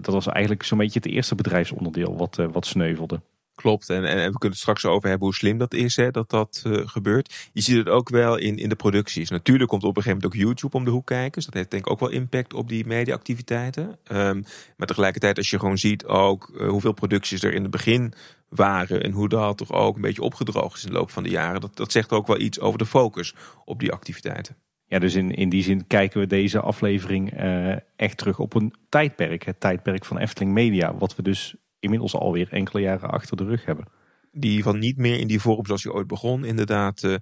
[0.00, 3.20] dat was eigenlijk zo'n beetje het eerste bedrijfsonderdeel wat, wat sneuvelde.
[3.62, 6.30] Klopt, en, en, we kunnen het straks over hebben hoe slim dat is, hè, dat
[6.30, 7.50] dat uh, gebeurt.
[7.52, 9.30] Je ziet het ook wel in, in de producties.
[9.30, 11.32] Natuurlijk komt op een gegeven moment ook YouTube om de hoek kijken.
[11.32, 13.98] Dus dat heeft denk ik ook wel impact op die mediaactiviteiten.
[14.12, 14.44] Um,
[14.76, 18.12] maar tegelijkertijd als je gewoon ziet ook uh, hoeveel producties er in het begin
[18.48, 19.02] waren...
[19.02, 21.60] en hoe dat toch ook een beetje opgedroogd is in de loop van de jaren.
[21.60, 24.56] Dat, dat zegt ook wel iets over de focus op die activiteiten.
[24.86, 28.74] Ja, dus in, in die zin kijken we deze aflevering uh, echt terug op een
[28.88, 29.44] tijdperk.
[29.44, 30.94] Het tijdperk van Efteling Media.
[30.94, 33.86] Wat we dus inmiddels alweer enkele jaren achter de rug hebben.
[34.32, 37.16] Die van niet meer in die vorm zoals hij ooit begon inderdaad uh,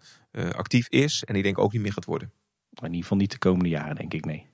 [0.51, 1.25] actief is.
[1.25, 2.33] En die denk ik ook niet meer gaat worden.
[2.71, 4.47] In ieder geval niet de komende jaren denk ik, nee.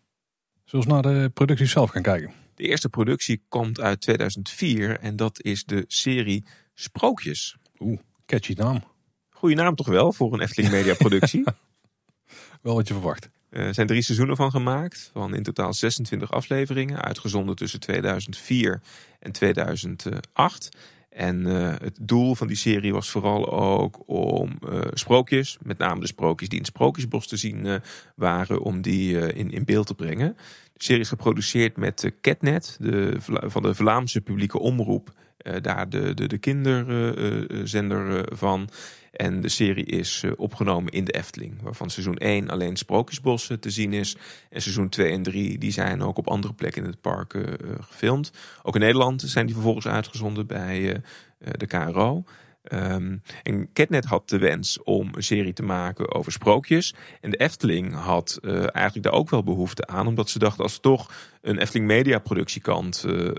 [0.64, 2.32] Zullen we naar de productie zelf gaan kijken?
[2.54, 7.56] De eerste productie komt uit 2004 en dat is de serie Sprookjes.
[7.78, 8.84] Oeh, catchy naam.
[9.30, 11.44] Goeie naam toch wel voor een Efteling Media productie?
[12.62, 13.30] wel wat je verwacht.
[13.50, 18.80] Er zijn drie seizoenen van gemaakt, van in totaal 26 afleveringen, uitgezonden tussen 2004
[19.20, 20.68] en 2008.
[21.10, 26.00] En uh, het doel van die serie was vooral ook om uh, sprookjes, met name
[26.00, 27.80] de sprookjes die in het Sprookjesbos te zien
[28.16, 30.36] waren, om die in, in beeld te brengen.
[30.72, 35.12] De serie is geproduceerd met Catnet, de, van de Vlaamse publieke omroep.
[35.60, 38.68] daar de, de, de kinderzender van.
[39.16, 41.62] En de serie is eh, opgenomen in de Efteling.
[41.62, 44.16] Waarvan seizoen 1 alleen Sprookjesbos te zien is.
[44.50, 47.44] En seizoen 2 en 3 die zijn ook op andere plekken in het park uh,
[47.80, 48.32] gefilmd.
[48.62, 51.02] Ook in Nederland zijn die vervolgens uitgezonden bij
[51.38, 52.24] de KRO.
[52.72, 56.94] Um, en Ketnet had de wens om een serie te maken over sprookjes.
[57.20, 60.06] En de Efteling had eigenlijk daar ook wel behoefte aan.
[60.06, 63.30] Omdat ze dachten, als we toch een Efteling Media productiekant uh,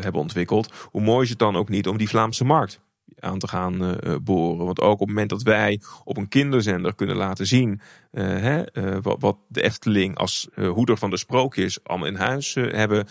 [0.00, 0.72] hebben ontwikkeld...
[0.90, 2.80] hoe mooi is het dan ook niet om die Vlaamse markt
[3.24, 4.64] aan te gaan uh, boren.
[4.64, 7.80] Want ook op het moment dat wij op een kinderzender kunnen laten zien
[8.14, 13.06] uh, hè, uh, wat, de Efteling als hoeder van de sprookjes allemaal in huis hebben,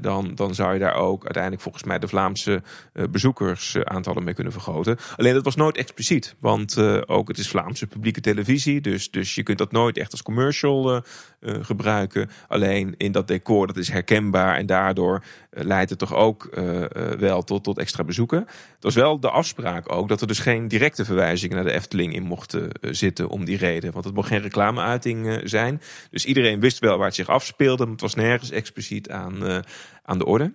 [0.00, 2.62] dan, dan zou je daar ook uiteindelijk volgens mij de Vlaamse
[3.10, 4.96] bezoekersaantallen mee kunnen vergroten.
[5.16, 9.42] Alleen dat was nooit expliciet, want ook het is Vlaamse publieke televisie, dus, dus je
[9.42, 11.02] kunt dat nooit echt als commercial
[11.40, 12.30] gebruiken.
[12.48, 16.48] Alleen in dat decor, dat is herkenbaar en daardoor leidt het toch ook
[17.18, 18.38] wel tot, tot extra bezoeken.
[18.44, 22.14] Dat was wel de afspraak ook dat er dus geen directe verwijzingen naar de Efteling
[22.14, 23.92] in mochten zitten om die reden.
[23.92, 25.80] Want het mocht geen reclameuiting uh, zijn.
[26.10, 29.58] Dus iedereen wist wel waar het zich afspeelde, maar het was nergens expliciet aan, uh,
[30.02, 30.52] aan de orde.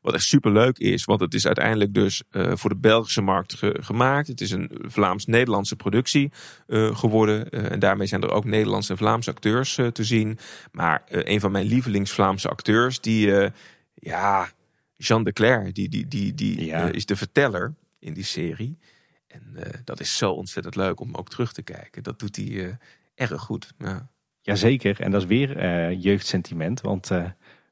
[0.00, 3.76] Wat echt super leuk is, want het is uiteindelijk dus voor de Belgische markt ge
[3.80, 4.28] gemaakt.
[4.28, 6.30] Het is een Vlaams-Nederlandse productie
[6.68, 7.50] geworden.
[7.50, 10.38] en daarmee zijn er ook Nederlandse en Vlaamse acteurs te zien.
[10.72, 13.50] Maar een van mijn lievelings-Vlaamse acteurs, die,
[13.94, 14.50] ja,
[14.96, 16.88] Jean de Cler, die, die, die, die ja.
[16.88, 18.78] is de verteller in die serie.
[19.26, 22.02] En dat is zo ontzettend leuk om ook terug te kijken.
[22.02, 22.78] Dat doet hij
[23.14, 23.72] erg goed.
[23.78, 24.10] Ja.
[24.40, 26.80] Jazeker, en dat is weer uh, jeugdsentiment.
[26.80, 27.10] Want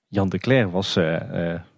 [0.07, 0.98] Jan de Cler was,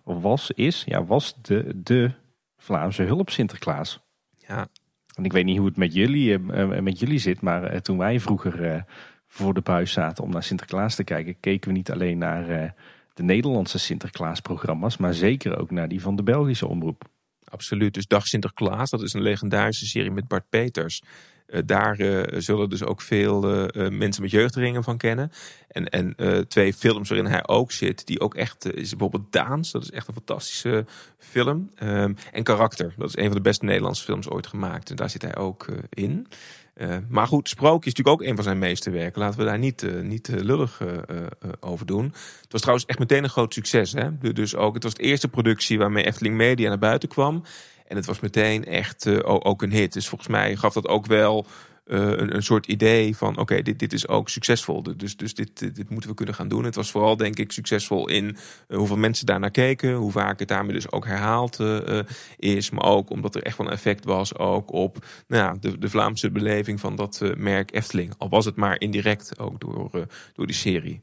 [0.05, 2.11] of was, is, ja, was de, de
[2.57, 4.01] Vlaamse hulp Sinterklaas.
[4.37, 4.69] Ja.
[5.15, 6.39] En ik weet niet hoe het met jullie,
[6.83, 8.85] met jullie zit, maar toen wij vroeger
[9.27, 12.75] voor de buis zaten om naar Sinterklaas te kijken, keken we niet alleen naar
[13.15, 17.05] de Nederlandse Sinterklaas-programma's, maar zeker ook naar die van de Belgische omroep.
[17.45, 17.95] Absoluut.
[17.95, 21.03] Dus Dag Sinterklaas, dat is een legendarische serie met Bart Peters.
[21.53, 25.33] Uh, daar uh, zullen dus ook veel uh, mensen met jeugdringen van kennen.
[25.69, 26.17] En, en
[26.49, 30.09] twee films waarin hij ook zit, die ook echt is bijvoorbeeld Daans, dat is echt
[30.09, 30.85] een fantastische
[31.19, 31.71] film.
[31.83, 34.91] Um, en Karakter, dat is een van de beste Nederlandse films ooit gemaakt.
[34.91, 36.27] En daar zit hij ook in.
[37.09, 39.21] Maar goed, Sprookje is natuurlijk ook een van zijn meeste werken.
[39.21, 40.81] Laten we daar niet, uh, niet lullig
[41.61, 42.05] over doen.
[42.41, 43.93] Het was trouwens echt meteen een groot succes.
[43.93, 44.19] Hè?
[44.33, 47.43] Dus ook, het was de eerste productie waarmee Efteling Media naar buiten kwam.
[47.93, 49.93] En het was meteen echt ook een hit.
[49.93, 51.47] Dus volgens mij gaf dat ook wel
[51.85, 54.83] een, een soort idee van oké, dit, dit is ook succesvol.
[54.97, 56.65] Dus, dus dit, dit moeten we kunnen gaan doen.
[56.65, 58.37] Het was vooral denk ik succesvol in
[58.69, 61.59] hoeveel mensen daar naar keken, hoe vaak het daarmee dus ook herhaald
[62.37, 62.71] is.
[62.71, 65.91] Maar ook omdat er echt wel een effect was ook op nou ja, de, de
[65.91, 68.15] Vlaamse beleving van dat merk Efteling.
[68.19, 71.03] Al was het maar indirect ook door, door die serie.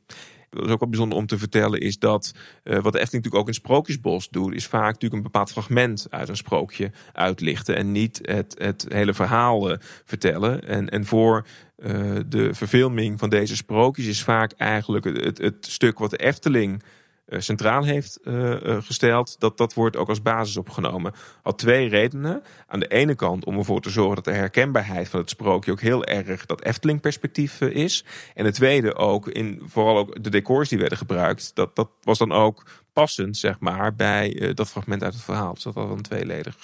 [0.50, 2.34] Dat is ook wel bijzonder om te vertellen, is dat
[2.64, 6.08] uh, wat de Efteling natuurlijk ook in Sprookjesbos doet, is vaak natuurlijk een bepaald fragment
[6.10, 10.68] uit een sprookje uitlichten en niet het, het hele verhaal uh, vertellen.
[10.68, 11.46] En, en voor
[11.78, 16.82] uh, de verfilming van deze sprookjes is vaak eigenlijk het, het, stuk wat de Efteling
[16.82, 16.90] eh,
[17.38, 21.14] centraal heeft uh, gesteld, dat dat wordt ook als basis opgenomen.
[21.42, 22.44] Had twee redenen.
[22.68, 25.82] Aan de ene kant om ervoor te zorgen dat de herkenbaarheid van het sprookje ook
[25.82, 28.06] heel erg dat Efteling perspectief is.
[28.34, 31.56] En de tweede ook in vooral ook de decors die werden gebruikt.
[31.56, 32.64] Dat, dat was dan ook
[32.94, 35.54] passend, zeg maar, bij dat fragment uit het verhaal.
[35.54, 36.58] Dus dat was een tweeledig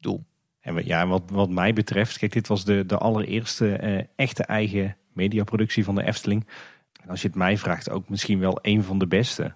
[0.00, 0.24] doel.
[0.60, 5.84] En ja, wat, wat mij betreft, kijk, dit was de, de allereerste echte eigen mediaproductie
[5.84, 6.46] van de Efteling.
[7.02, 9.54] En als je het mij vraagt, ook misschien wel een van de beste.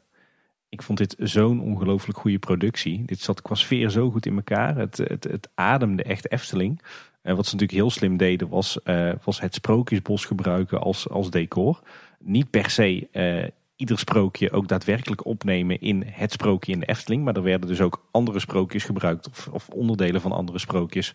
[0.68, 3.04] Ik vond dit zo'n ongelooflijk goede productie.
[3.04, 4.76] Dit zat qua sfeer zo goed in elkaar.
[4.76, 6.82] Het, het, het ademde echt Efteling.
[7.22, 11.30] En wat ze natuurlijk heel slim deden was, uh, was het sprookjesbos gebruiken als, als
[11.30, 11.80] decor.
[12.18, 17.24] Niet per se uh, ieder sprookje ook daadwerkelijk opnemen in het sprookje in de Efteling.
[17.24, 21.14] Maar er werden dus ook andere sprookjes gebruikt of, of onderdelen van andere sprookjes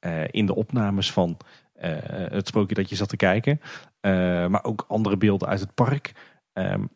[0.00, 1.36] uh, in de opnames van
[2.30, 3.60] het sprookje dat je zat te kijken.
[4.50, 6.12] maar ook andere beelden uit het park.
[6.52, 6.88] Um,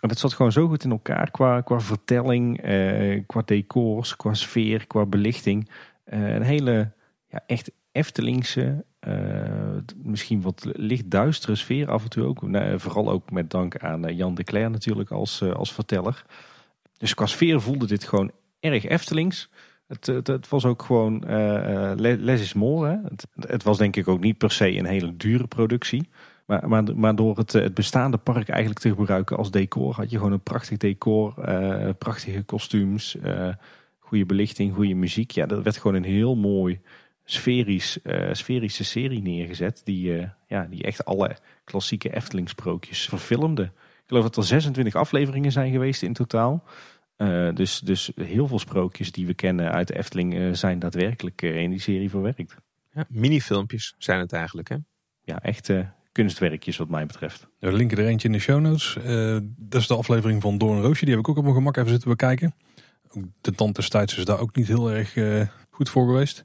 [0.00, 4.34] en het zat gewoon zo goed in elkaar qua, qua vertelling, eh, qua decors, qua
[4.34, 5.68] sfeer, qua belichting.
[6.12, 6.90] Uh, een hele
[7.28, 12.42] ja, echt Eftelingse, uh, misschien wat licht duistere sfeer af en toe ook.
[12.42, 16.24] Nou, vooral ook met dank aan Jan de Cler natuurlijk als, als verteller.
[16.96, 18.30] Dus qua sfeer voelde dit gewoon
[18.60, 19.50] erg Eftelings.
[19.86, 21.24] Het, het, het was ook gewoon
[22.20, 23.00] les is more.
[23.04, 26.08] Het, het was denk ik ook niet per se een hele dure productie.
[26.48, 30.16] Maar, maar, maar door het, het bestaande park eigenlijk te gebruiken als decor, had je
[30.16, 33.54] gewoon een prachtig decor, uh, prachtige kostuums, uh,
[33.98, 35.30] goede belichting, goede muziek.
[35.30, 36.80] Ja, dat werd gewoon een heel mooi
[37.24, 39.80] sferisch, uh, sferische serie neergezet.
[39.84, 43.62] Die, ja, die echt alle klassieke Efteling sprookjes verfilmde.
[43.62, 46.64] Ik geloof dat er 26 afleveringen zijn geweest in totaal.
[47.54, 51.80] dus, dus heel veel sprookjes die we kennen uit de Efteling zijn daadwerkelijk in die
[51.80, 52.56] serie verwerkt.
[52.92, 54.76] Ja, minifilmpjes zijn het eigenlijk hè?
[55.22, 55.70] Ja, echt
[56.18, 57.46] kunstwerkjes wat mij betreft.
[57.58, 58.96] We linken er eentje in de show notes.
[59.06, 61.04] Uh, dat is de aflevering van Doorn Roosje.
[61.04, 62.54] Die heb ik ook op mijn gemak even zitten bekijken.
[63.40, 66.44] De tand destijds is daar ook niet heel erg uh, goed voor geweest.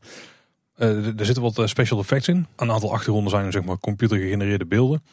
[0.78, 2.46] Uh, er zitten wat special effects in.
[2.56, 5.04] Een aantal achtergronden zijn zeg maar computer gegenereerde beelden.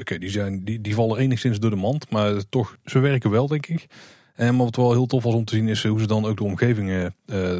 [0.00, 2.10] Oké, die, zijn, die, die vallen enigszins door de mand.
[2.10, 3.86] Maar toch, ze werken wel denk ik.
[4.34, 6.44] En wat wel heel tof was om te zien is hoe ze dan ook de
[6.44, 7.14] omgevingen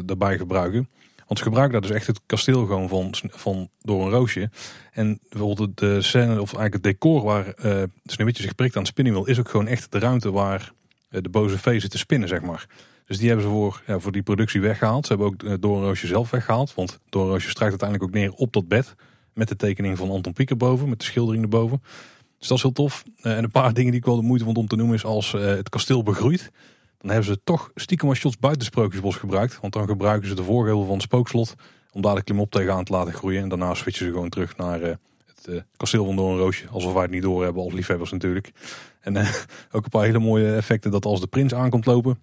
[0.05, 0.89] daarbij gebruiken.
[1.27, 4.49] Want ze gebruiken daar dus echt het kasteel gewoon van, van door een roosje.
[4.91, 8.91] En bijvoorbeeld de scène, of eigenlijk het decor waar uh, Sneeuwwitje zich prikt aan het
[8.91, 10.71] spinningwiel, is ook gewoon echt de ruimte waar
[11.09, 12.67] uh, de boze vee zit te spinnen, zeg maar.
[13.05, 15.05] Dus die hebben ze voor, ja, voor die productie weggehaald.
[15.05, 16.73] Ze hebben ook uh, door een roosje zelf weggehaald.
[16.73, 18.95] Want door een roosje strijkt uiteindelijk ook neer op dat bed.
[19.33, 21.81] Met de tekening van Anton Pieker boven, met de schildering erboven.
[22.39, 23.03] Dus dat is heel tof.
[23.21, 25.31] en een paar dingen die ik wel de moeite vond om te noemen is als
[25.31, 26.51] het kasteel begroeit.
[27.05, 29.59] Dan hebben ze toch stiekem wat shots buiten Sprookjesbos gebruikt.
[29.61, 31.55] Want dan gebruiken ze de voorgevel van het spookslot
[31.91, 33.41] om daar de klimop tegenaan te laten groeien.
[33.41, 34.87] En daarna switchen ze gewoon terug naar uh,
[35.25, 36.67] het uh, kasteel van Doornroosje.
[36.67, 38.51] Alsof wij het niet door hebben als liefhebbers natuurlijk.
[38.99, 39.29] En uh,
[39.71, 42.19] ook een paar hele mooie effecten dat als de prins aankomt lopen.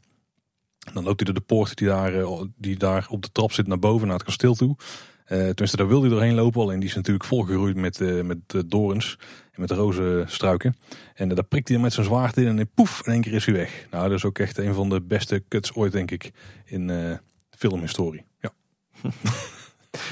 [0.92, 2.12] Dan loopt hij door de poort die daar,
[2.56, 4.76] die daar op de trap zit naar boven, naar het kasteel toe.
[5.28, 6.60] Uh, tenminste, daar wil hij doorheen lopen.
[6.60, 9.18] Alleen die is natuurlijk volgegroeid met, uh, met uh, dorens
[9.52, 10.76] en met rozenstruiken.
[11.14, 13.54] En daar prikt hij met zijn zwaard in en poef, in één keer is hij
[13.54, 13.86] weg.
[13.90, 16.30] Nou, dat is ook echt een van de beste cuts ooit, denk ik,
[16.64, 17.18] in
[17.50, 18.24] filmhistorie.
[18.40, 18.52] Ja.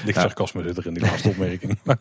[0.05, 1.77] Licht sarcasme zit er in die laatste opmerking.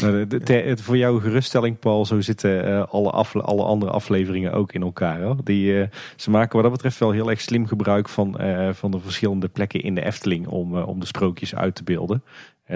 [0.00, 4.82] Nou, de, voor jouw geruststelling, Paul, zo zitten uh, alle, alle andere afleveringen ook in
[4.82, 5.22] elkaar.
[5.22, 5.36] Hoor.
[5.44, 5.86] Die, uh,
[6.16, 9.48] ze maken wat dat betreft wel heel erg slim gebruik van, uh, van de verschillende
[9.48, 12.22] plekken in de Efteling om, om de sprookjes uit te beelden.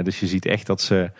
[0.02, 1.10] dus je ziet echt dat ze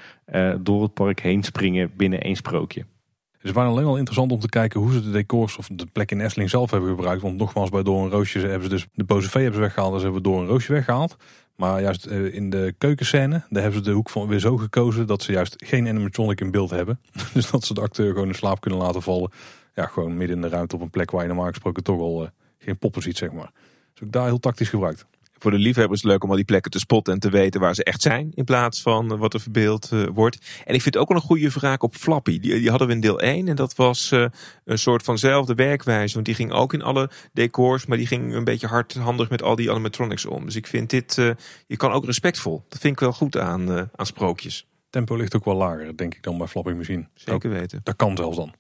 [0.61, 2.85] door het park heen springen binnen één sprookje.
[3.33, 5.87] Het is bijna alleen wel interessant om te kijken hoe ze de decors of de
[5.87, 7.23] plek in Efteling zelf hebben gebruikt.
[7.23, 9.93] Want nogmaals, bij Door een Roosje hebben ze dus de boze vee hebben ze weggehaald.
[9.93, 11.17] Dus hebben we Door een Roosje weggehaald.
[11.57, 15.07] Maar juist eh, in de keukenscène, daar hebben ze de hoek van weer zo gekozen
[15.07, 17.01] dat ze juist geen animatronic in beeld hebben.
[17.35, 19.31] Dus dat ze de acteur gewoon in slaap kunnen laten vallen.
[19.75, 22.23] Ja, gewoon midden in de ruimte op een plek waar je normaal gesproken toch al
[22.23, 23.51] uh, geen poppen ziet, zeg maar.
[23.93, 25.07] Dus ook daar heel tactisch gebruikt
[25.41, 27.85] voor de liefhebbers leuk om al die plekken te spotten en te weten waar ze
[27.85, 28.31] echt zijn.
[28.35, 30.63] In plaats van wat er verbeeld uh, wordt.
[30.65, 32.41] En ik vind ook wel een goede vraag op Flappy.
[32.41, 33.49] Die, die hadden we in deel 1.
[33.49, 34.27] En dat was uh,
[34.65, 36.15] een soort vanzelfde werkwijze.
[36.15, 37.87] Want die ging ook in alle decors.
[37.87, 40.45] Maar die ging een beetje hardhandig met al die animatronics om.
[40.45, 41.31] Dus ik vind dit, uh,
[41.67, 42.65] je kan ook respectvol.
[42.69, 44.67] Dat vind ik wel goed aan, aan sprookjes.
[44.91, 47.09] Tempo ligt ook wel lager, denk ik, dan bij Flapping Machine.
[47.15, 47.81] Zeker weten.
[47.83, 48.55] Dat kan zelfs dan.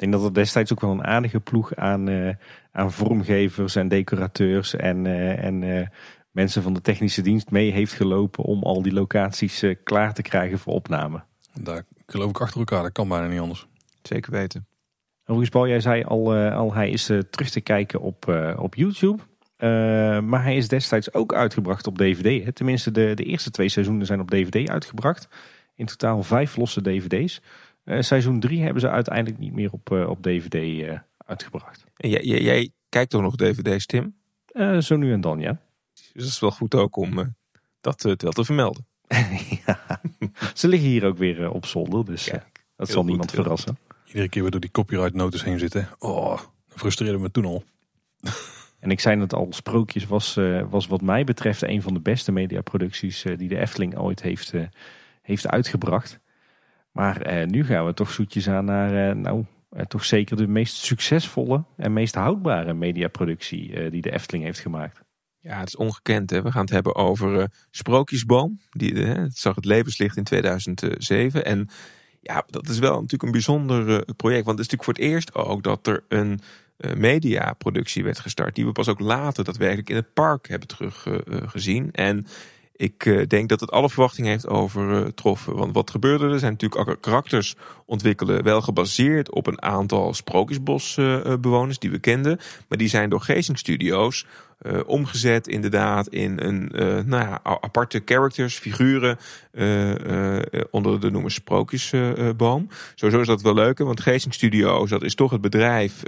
[0.00, 2.34] Ik denk dat er destijds ook wel een aardige ploeg aan, eh,
[2.72, 5.86] aan vormgevers en decorateurs en, eh, en eh,
[6.30, 10.22] mensen van de technische dienst mee heeft gelopen om al die locaties eh, klaar te
[10.22, 11.22] krijgen voor opname.
[11.60, 13.66] Daar geloof ik achter elkaar, dat kan bijna niet anders.
[14.02, 14.66] Zeker weten.
[15.30, 18.74] Overigens, Paul, jij zei al, al hij is eh, terug te kijken op, eh, op
[18.74, 19.22] YouTube.
[19.56, 19.68] Eh,
[20.20, 22.44] maar hij is destijds ook uitgebracht op DVD.
[22.44, 22.52] Hè?
[22.52, 25.28] Tenminste, de, de eerste twee seizoenen zijn op DVD uitgebracht.
[25.74, 27.42] In totaal vijf losse DVD's.
[27.84, 31.84] Eh, seizoen drie hebben ze uiteindelijk niet meer op, eh, op DVD eh, uitgebracht.
[31.96, 34.14] En jij, jij, jij kijkt toch nog dvd's, Tim?
[34.46, 35.60] Eh, zo nu en dan, ja.
[35.94, 37.34] Dus dat is wel goed ook om
[37.80, 38.86] dat wel te vermelden.
[39.66, 40.00] ja.
[40.54, 43.78] Ze liggen hier ook weer op zolder, dus Kijk, dat zal goed, niemand verrassen.
[44.06, 45.88] Iedere keer weer door die copyright notice heen zitten.
[45.98, 47.64] Oh, dat frustreerde me toen al.
[48.80, 52.00] En ik zei het al, Sprookjes was, eh, was wat mij betreft een van de
[52.00, 54.62] beste mediaproducties eh, die de Efteling ooit heeft, eh,
[55.22, 56.20] heeft uitgebracht.
[56.92, 60.48] Maar eh, nu gaan we toch zoetjes aan naar, eh, nou, eh, toch zeker de
[60.48, 65.00] meest succesvolle en meest houdbare mediaproductie die de Efteling heeft gemaakt.
[65.40, 66.30] Ja, het is ongekend.
[66.30, 66.42] Hè?
[66.42, 68.60] We gaan het hebben over Sprookjesboom.
[68.70, 71.44] Die, het zag het levenslicht in 2007.
[71.44, 71.68] En
[72.20, 74.44] ja, dat is wel natuurlijk een bijzonder project.
[74.44, 76.40] Want het is natuurlijk voor het eerst ook dat er een
[76.96, 78.54] mediaproductie werd gestart.
[78.54, 81.90] Die we pas ook later daadwerkelijk in het park hebben teruggezien.
[81.92, 82.26] en
[82.80, 85.56] ik eh, denk dat het alle verwachtingen heeft overtroffen.
[85.56, 86.38] Want wat gebeurde er?
[86.38, 87.54] Zijn natuurlijk karakters
[87.86, 88.42] ontwikkelen.
[88.42, 92.40] Wel gebaseerd op een aantal Sprookjesbosbewoners die we kenden.
[92.68, 94.26] Maar die zijn door Geesink Studios
[94.60, 99.18] eh, omgezet inderdaad in een eh, nou ja, aparte characters, figuren
[99.50, 99.90] eh,
[100.70, 102.68] onder de noemer Sprookjesboom.
[102.94, 106.02] Sowieso is dat wel leuk, want Geesink Studios, dat is toch het bedrijf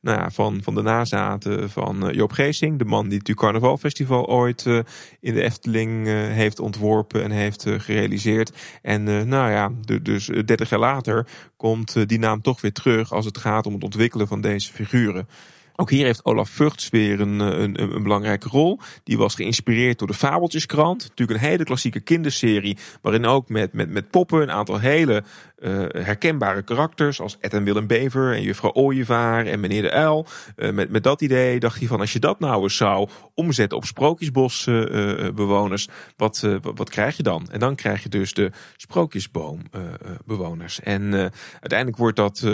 [0.00, 2.78] nou ja, van, van de nazaten van Joop Geesink.
[2.78, 4.78] De man die het Carnavalfestival ooit eh,
[5.20, 8.52] in de Efteling heeft ontworpen en heeft gerealiseerd.
[8.82, 9.70] En nou ja,
[10.02, 11.26] dus eh, 30 jaar later
[11.56, 15.28] komt die naam toch weer terug als het gaat om het ontwikkelen van deze figuren.
[15.76, 18.78] Ook hier heeft Olaf Vugts weer eh, een, een, een belangrijke rol.
[19.04, 21.02] Die was geïnspireerd door de Fabeltjeskrant.
[21.08, 22.78] Natuurlijk een hele klassieke kinderserie.
[23.02, 25.24] Waarin ook met, met, met poppen een aantal hele
[25.64, 27.20] eh, herkenbare karakters.
[27.20, 30.26] Als Ed en Willem Bever en juffrouw Ooievaar en meneer de Uil.
[30.56, 33.78] Eh, met, met dat idee dacht hij van als je dat nou eens zou omzetten
[33.78, 35.88] op sprookjesbosbewoners.
[36.16, 37.48] wat, eh, wat, wat krijg je dan?
[37.50, 40.80] En dan krijg je dus de sprookjesboombewoners.
[40.80, 41.14] en
[41.52, 42.46] uiteindelijk wordt dat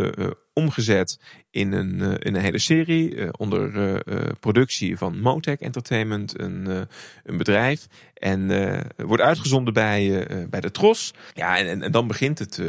[0.52, 1.20] omgezet
[1.50, 4.02] in een, in een hele serie onder
[4.40, 6.86] productie van Motec Entertainment, een,
[7.24, 7.86] een bedrijf.
[8.14, 8.48] En
[8.96, 11.14] wordt uitgezonden bij, bij de Tros.
[11.34, 12.60] Ja, en, en, en dan begint het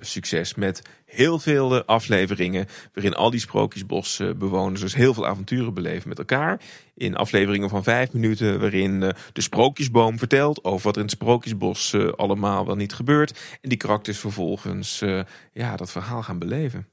[0.00, 2.66] succes met heel veel eh, afleveringen.
[2.94, 6.60] Waarin al die sprookjesbosbewoners dus heel veel avonturen beleven met elkaar.
[6.94, 11.16] In afleveringen van vijf minuten, waarin eh, de sprookjesboom vertelt over wat er in het
[11.16, 13.58] sprookjesbos eh, allemaal wel niet gebeurt.
[13.60, 15.20] En die karakters vervolgens eh,
[15.52, 16.86] ja, dat verhaal gaan beleven.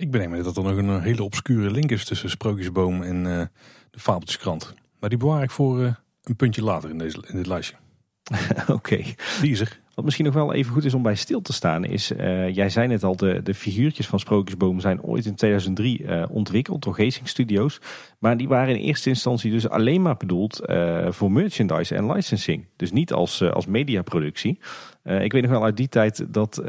[0.00, 3.46] Ik bedenk me dat er nog een hele obscure link is tussen Sprookjesboom en eh,
[3.90, 4.74] de Fabeltjeskrant.
[5.00, 7.76] Maar die bewaar ik voor eh, een puntje later in, deze, in dit lijstje.
[8.66, 9.02] Oké.
[9.40, 9.80] Die is er.
[10.00, 12.68] Wat misschien nog wel even goed is om bij stil te staan is, eh, jij
[12.70, 16.94] zei net al, de, de figuurtjes van Sprookjesboom zijn ooit in 2003 eh, ontwikkeld door
[16.94, 17.80] Geesing Studios.
[18.18, 22.66] Maar die waren in eerste instantie dus alleen maar bedoeld eh, voor merchandise en licensing.
[22.76, 24.58] Dus niet als, als mediaproductie.
[25.04, 26.62] Ik weet nog wel uit die tijd dat,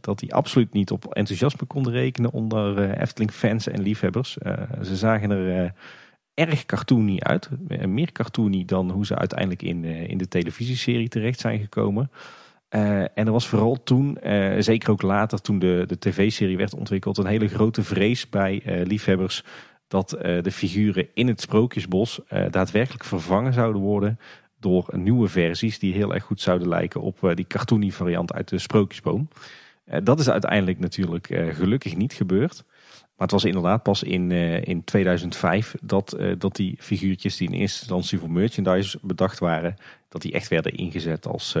[0.00, 4.36] dat die absoluut niet op enthousiasme konden rekenen onder Efteling fans en liefhebbers.
[4.82, 5.74] Ze zagen er...
[6.34, 7.48] erg cartoony uit.
[7.86, 12.10] Meer cartoony dan hoe ze uiteindelijk in, in de televisieserie terecht zijn gekomen.
[12.74, 16.74] Eh, en er was vooral toen, eh, zeker ook later toen de, de tv-serie werd
[16.74, 19.44] ontwikkeld, een hele grote vrees bij eh, liefhebbers
[19.88, 24.18] dat de figuren in het Sprookjesbos daadwerkelijk vervangen zouden worden
[24.60, 28.58] door nieuwe versies die heel erg goed zouden lijken op die cartoony variant uit de
[28.58, 29.28] Sprookjesboom.
[30.02, 32.64] Dat is uiteindelijk natuurlijk gelukkig niet gebeurd.
[32.90, 34.30] Maar het was inderdaad pas in,
[34.62, 39.74] in 2005 dat, dat die figuurtjes die in eerste instantie voor merchandise bedacht waren,
[40.08, 41.56] dat die echt werden ingezet als,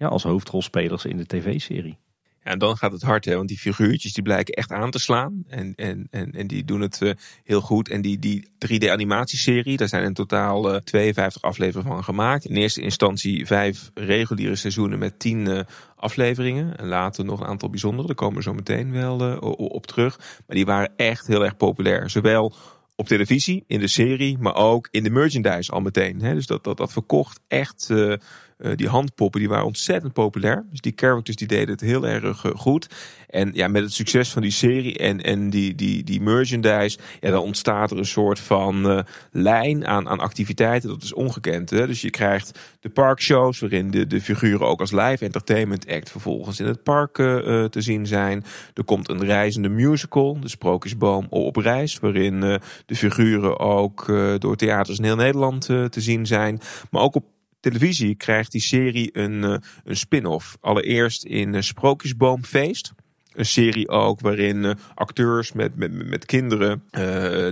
[0.00, 1.98] ja, als hoofdrolspelers in de tv-serie.
[2.44, 4.98] Ja, en dan gaat het hard, hè, want die figuurtjes die blijken echt aan te
[4.98, 5.44] slaan.
[5.48, 7.10] En, en, en, en die doen het eh,
[7.44, 7.88] heel goed.
[7.88, 12.44] En die, die 3D-animatieserie, daar zijn in totaal eh, 52 afleveringen van gemaakt.
[12.44, 15.60] In eerste instantie vijf reguliere seizoenen met 10 eh,
[15.96, 16.76] afleveringen.
[16.76, 20.18] En later nog een aantal bijzondere, daar komen we zo meteen wel eh, op terug.
[20.18, 22.10] Maar die waren echt heel erg populair.
[22.10, 22.54] Zowel
[23.00, 26.20] op televisie, in de serie, maar ook in de merchandise al meteen.
[26.20, 26.34] Hè.
[26.34, 28.12] Dus dat, dat, dat verkocht echt eh,
[28.62, 30.66] Uh, die handpoppen die waren ontzettend populair.
[30.70, 32.86] Dus die characters die deden het heel erg uh, goed.
[33.28, 37.30] En ja, met het succes van die serie en, en die, die, die merchandise, ja,
[37.30, 40.88] dan ontstaat er een soort van uh, lijn aan, aan activiteiten.
[40.88, 41.70] Dat is ongekend.
[41.70, 41.86] Hè?
[41.86, 46.60] Dus je krijgt de parkshows, waarin de, de figuren ook als live entertainment act vervolgens
[46.60, 48.44] in het park te zien zijn.
[48.74, 52.40] Er komt een reizende musical, de Sprookjesboom op reis, waarin
[52.86, 54.06] de figuren ook
[54.38, 56.60] door theaters in heel Nederland te zien zijn.
[56.90, 57.24] Maar ook op
[57.60, 60.56] televisie krijgt die serie een, uh, een spin-off.
[60.60, 62.92] Allereerst in uh, Sprookjesboomfeest.
[63.32, 66.84] Een serie ook waarin uh, acteurs met, met, met kinderen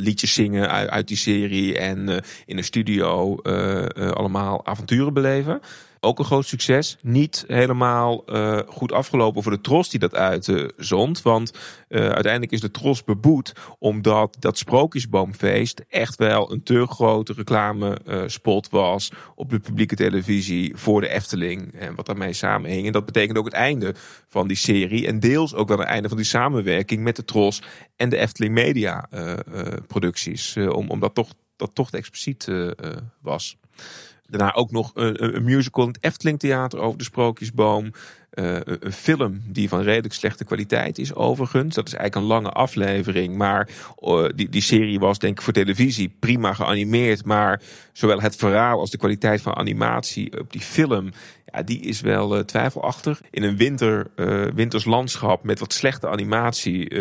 [0.02, 1.78] liedjes zingen uit, uit, die serie.
[1.78, 3.36] En in een studio
[3.94, 5.60] allemaal avonturen beleven.
[6.00, 6.96] Ook een groot succes.
[7.02, 11.22] Niet helemaal uh, goed afgelopen voor de Tros die dat uitzond.
[11.22, 11.52] Want
[11.88, 18.68] uh, uiteindelijk is de Tros beboet omdat dat Sprookjesboomfeest echt wel een te grote reclamespot
[18.70, 21.72] was op de publieke televisie voor de Efteling.
[21.72, 22.86] En wat daarmee samenhing.
[22.86, 23.94] En dat betekent ook het einde
[24.28, 25.06] van die serie.
[25.06, 27.62] En deels ook wel het einde van die samenwerking met de Tros
[27.96, 29.08] en de Efteling Media
[29.86, 30.56] producties.
[30.56, 32.48] om, omdat toch, dat toch expliciet
[33.20, 33.56] was.
[34.30, 37.92] Daarna ook nog een, een musical in het Efteling Theater over de Sprookjesboom.
[38.38, 41.74] Uh, een film die van redelijk slechte kwaliteit is overigens.
[41.74, 43.36] Dat is eigenlijk een lange aflevering.
[43.36, 43.68] Maar
[44.00, 47.24] uh, die, die serie was denk ik voor televisie prima geanimeerd.
[47.24, 47.60] Maar
[47.92, 51.10] zowel het verhaal als de kwaliteit van animatie op die film
[51.52, 53.20] ja, die is wel uh, twijfelachtig.
[53.30, 54.10] In een winter,
[54.54, 56.98] winters landschap met wat slechte animatie,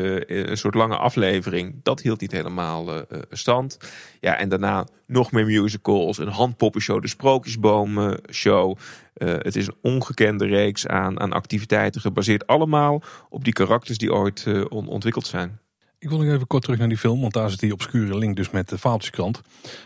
[0.50, 3.78] een soort lange aflevering, dat hield niet helemaal stand.
[4.20, 8.78] Ja, en daarna nog meer musicals, een handpoppenshow, de Sprookjesboom show.
[9.18, 14.46] Het is een ongekende reeks aan, aan activiteiten, gebaseerd allemaal op die karakters die ooit
[14.70, 15.60] on ontwikkeld zijn.
[16.00, 18.36] Ik wil nog even kort terug naar die film, want daar zit die obscure link
[18.36, 19.42] dus met de Fabeltjeskrant.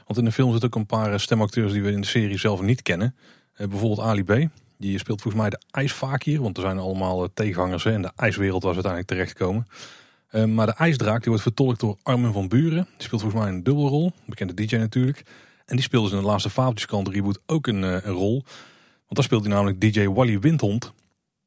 [0.06, 2.62] Want in de film zitten ook een paar stemacteurs die we in de serie zelf
[2.62, 3.16] niet kennen.
[3.54, 4.50] Eh, bijvoorbeeld Ali B.
[4.78, 6.42] Die speelt volgens mij de ijsvakier.
[6.42, 9.68] Want er zijn allemaal eh, tegenhangers in de ijswereld ze uiteindelijk terechtkomen.
[10.32, 12.88] Uh, maar de ijsdraak die wordt vertolkt door Armin van Buren.
[12.98, 14.12] Die speelt volgens mij een dubbelrol.
[14.26, 15.24] Bekende DJ natuurlijk.
[15.66, 18.44] En die speelde dus in de laatste Fabeltjeskant reboot ook een, een, rol.
[19.12, 20.94] Want daar speelt hij namelijk DJ Wally Windhond.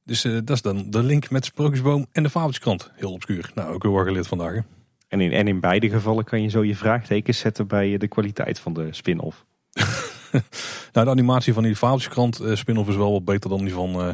[0.03, 2.91] Dus uh, dat is dan de link met Sprookjesboom en de Fabeltjeskrant.
[2.95, 3.51] Heel obscuur.
[3.55, 4.63] Nou, ook heel erg geleerd vandaag.
[5.09, 8.59] En in, en in beide gevallen kan je zo je vraagtekens zetten bij de kwaliteit
[8.59, 9.45] van de spin-off.
[10.93, 13.91] nou, de animatie van die Fabeltjeskrant uh, spin-off is wel wat beter dan die van
[13.91, 14.07] uh,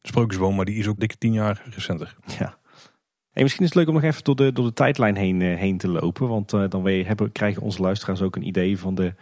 [0.00, 0.56] de Sprookjesboom.
[0.56, 2.16] Maar die is ook dikke tien jaar recenter.
[2.38, 2.58] Ja.
[3.30, 5.78] Hey, misschien is het leuk om nog even door de, door de tijdlijn heen, heen
[5.78, 6.28] te lopen.
[6.28, 9.14] Want dan we hebben, krijgen onze luisteraars ook een idee van de,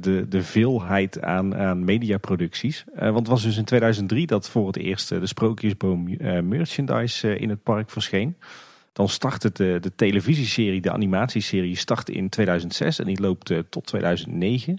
[0.00, 2.84] de, de veelheid aan, aan mediaproducties.
[2.94, 6.16] want het was dus in 2003 dat voor het eerst de Sprookjesboom
[6.48, 8.36] merchandise in het park verscheen.
[8.92, 14.78] Dan startte de, de televisieserie, de animatieserie, startte in 2006 en die loopt tot 2009.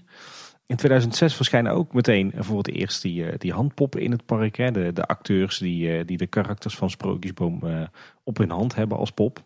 [0.70, 4.56] In 2006 verschijnen ook meteen voor het eerst die, eh, die handpoppen in het park.
[4.56, 4.70] Hè.
[4.70, 7.82] De, de acteurs die, eh, die de karakters van Sprookjesboom eh,
[8.24, 9.44] op hun hand hebben als pop.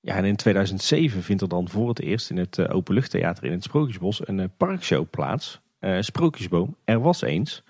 [0.00, 3.62] Ja, en in 2007 vindt er dan voor het eerst in het Openluchttheater in het
[3.62, 5.60] Sprookjesbos een parkshow plaats.
[6.00, 7.62] Sprookjesboom, er was eens.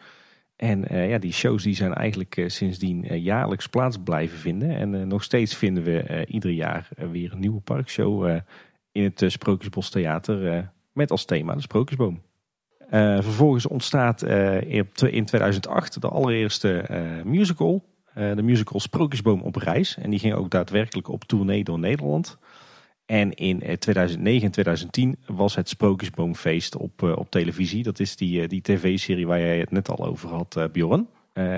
[0.57, 4.77] En ja, die shows die zijn eigenlijk sindsdien jaarlijks plaats blijven vinden.
[4.77, 8.41] En nog steeds vinden we ieder jaar weer een nieuwe parkshow
[8.93, 12.23] in het Sprookjesbos Theater met als thema de Sprookjesboom.
[13.21, 14.23] Vervolgens ontstaat
[14.99, 16.85] in 2008 de allereerste
[17.25, 17.85] musical.
[18.35, 19.97] De musical Sprookjesboom op reis.
[19.97, 22.39] En die ging ook daadwerkelijk op tournee door Nederland.
[23.07, 27.83] En in 2009 en 2010 was het Sprookjesboomfeest op, op televisie.
[27.83, 31.09] Dat is die, die tv-serie waar jij het net al over had, Bjorn.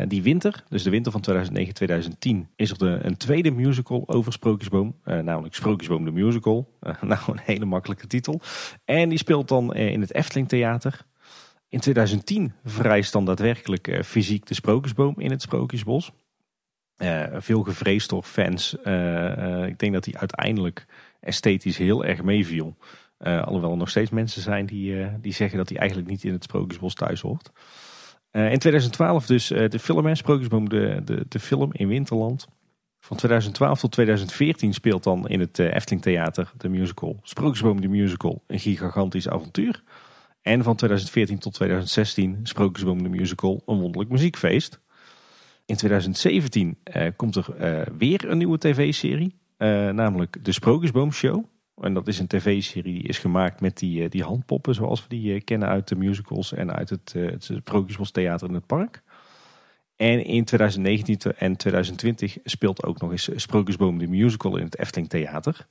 [0.08, 4.94] die winter, dus de winter van 2009-2010, is er de, een tweede musical over Sprookjesboom.
[5.04, 6.68] namelijk Sprookjesboom de Musical.
[7.00, 8.40] nou, een hele makkelijke titel.
[8.84, 11.06] En die speelt dan in het Efteling Theater.
[11.68, 16.12] In 2010 verrijst dan daadwerkelijk fysiek de Sprookjesboom in het Sprookjesbos.
[17.02, 18.76] Uh, veel gevreesd door fans.
[18.84, 20.86] Uh, ik denk dat hij uiteindelijk
[21.20, 22.76] esthetisch heel erg meeviel.
[23.18, 26.42] alhoewel er nog steeds mensen zijn die, die zeggen dat hij eigenlijk niet in het
[26.42, 27.50] Sprookjesbos thuis hoort.
[28.30, 32.46] in 2012 dus de film Sprookjesboom, de, de, de film in Winterland.
[33.00, 38.42] Van 2012 tot 2014 speelt dan in het Efteling Theater de musical Sprookjesboom de Musical
[38.46, 39.82] een gigantisch avontuur.
[40.42, 44.80] En van 2014 tot 2016 Sprookjesboom de Musical, een wonderlijk muziekfeest.
[45.72, 51.12] In 2017 uh, eh, komt er uh, weer een nieuwe tv-serie, uh, namelijk de Sprookjesboom
[51.12, 51.44] Show.
[51.80, 55.40] En dat is een tv-serie die is gemaakt met die, die handpoppen zoals we die
[55.40, 57.50] kennen uit de musicals en uit het, het
[58.42, 59.02] in het park.
[59.96, 65.08] En in 2019 en 2020 speelt ook nog eens Sprookjesboom de Musical in het Efteling
[65.08, 65.66] Theater.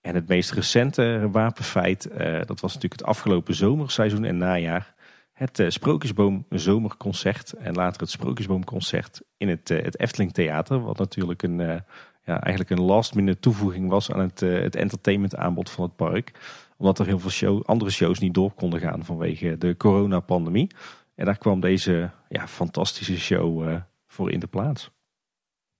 [0.00, 2.08] En het meest recente wapenfeit,
[2.46, 4.94] dat was natuurlijk het afgelopen zomerseizoen en najaar,
[5.36, 10.80] het uh, Sprookjesboom Zomerconcert en later het Sprookjesboomconcert in het, uh, het Efteling Theater.
[10.80, 11.76] Wat natuurlijk een, uh,
[12.24, 16.32] ja, eigenlijk een last minute toevoeging was aan het, het entertainment aanbod van het park.
[16.76, 20.70] Omdat er heel veel show, andere shows niet door konden gaan vanwege de coronapandemie.
[21.14, 24.90] En daar kwam deze ja, fantastische show voor in de plaats.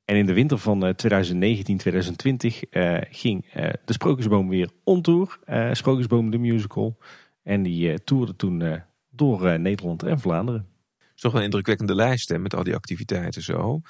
[0.05, 0.97] En in de winter van 2019-2020
[3.11, 3.53] ging
[3.85, 5.39] de Sprookjesboom weer on tour.
[5.73, 6.97] Sprookjesboom de musical.
[7.43, 8.85] En die toerde toen
[9.17, 10.69] door eh, Nederland en Vlaanderen.
[10.99, 13.81] Het is toch een indrukwekkende lijst hè, met al die activiteiten zo.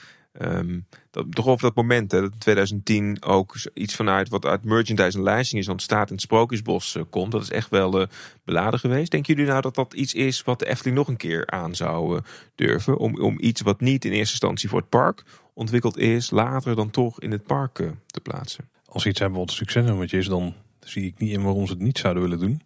[0.40, 4.64] Um, dat, toch over dat moment, hè, dat in 2010 ook iets vanuit wat uit
[4.64, 7.32] merchandise en lijsting is ontstaat in het Sprookjesbos uh, komt.
[7.32, 8.06] Dat is echt wel uh,
[8.44, 9.10] beladen geweest.
[9.10, 12.16] Denken jullie nou dat dat iets is wat de Efteling nog een keer aan zou
[12.16, 12.22] uh,
[12.54, 12.96] durven?
[12.96, 15.22] Om, om iets wat niet in eerste instantie voor het park
[15.54, 17.74] ontwikkeld is, later dan toch in het park
[18.06, 18.68] te plaatsen?
[18.84, 21.98] Als iets hebben wat succesnummertje is, dan zie ik niet in waarom ze het niet
[21.98, 22.60] zouden willen doen.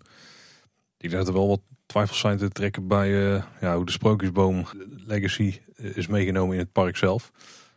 [0.98, 1.60] Ik denk dat er wel wat
[1.90, 4.64] twijfels zijn te trekken bij uh, ja, hoe de Sprookjesboom
[5.06, 7.32] Legacy eh, is meegenomen in het park zelf.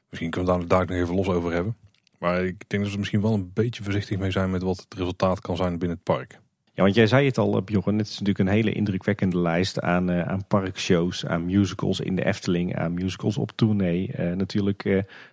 [0.09, 1.76] Misschien kunnen we daar, daar nog even los over hebben.
[2.20, 4.93] Maar ik denk dat ze misschien wel een beetje voorzichtig mee zijn met wat het
[4.99, 6.39] resultaat kan zijn binnen het park.
[6.74, 7.97] Ja, want jij zei het al, Bjorn.
[7.97, 12.93] Het is natuurlijk een hele indrukwekkende lijst aan, parkshows, aan musicals in de Efteling, aan
[12.93, 14.11] musicals op tournee.
[14.36, 14.84] Natuurlijk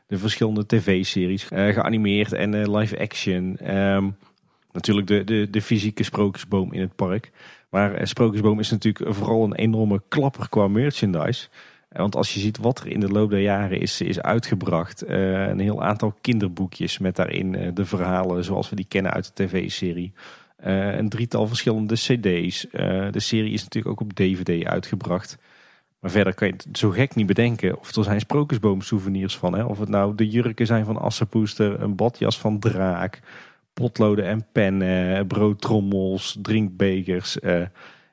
[0.07, 3.77] de verschillende tv-series, geanimeerd en live action.
[3.77, 4.17] Um,
[4.73, 7.31] natuurlijk de, de, de fysieke sprookjesboom in het park.
[7.71, 11.49] Maar eh, Sprookjesboom is natuurlijk vooral een enorme klapper qua merchandise.
[11.89, 15.09] Eh, want als je ziet wat er in de loop der jaren is, is uitgebracht.
[15.09, 19.33] Uh, een heel aantal kinderboekjes met daarin uh, de verhalen zoals we die kennen uit
[19.35, 20.13] de tv-serie.
[20.61, 22.67] Een drietal verschillende cd's.
[23.11, 25.39] de serie is natuurlijk ook op dvd uitgebracht.
[26.01, 27.79] Maar verder kan je het zo gek niet bedenken.
[27.79, 29.55] Of er zijn sprookjesboom souvenirs van.
[29.55, 29.65] Hè?
[29.65, 33.21] Of het nou de jurken zijn van Assepoester, een badjas van Draak
[33.75, 37.37] potloden en pennen, broodtrommels, drinkbekers.
[37.41, 37.63] Uh,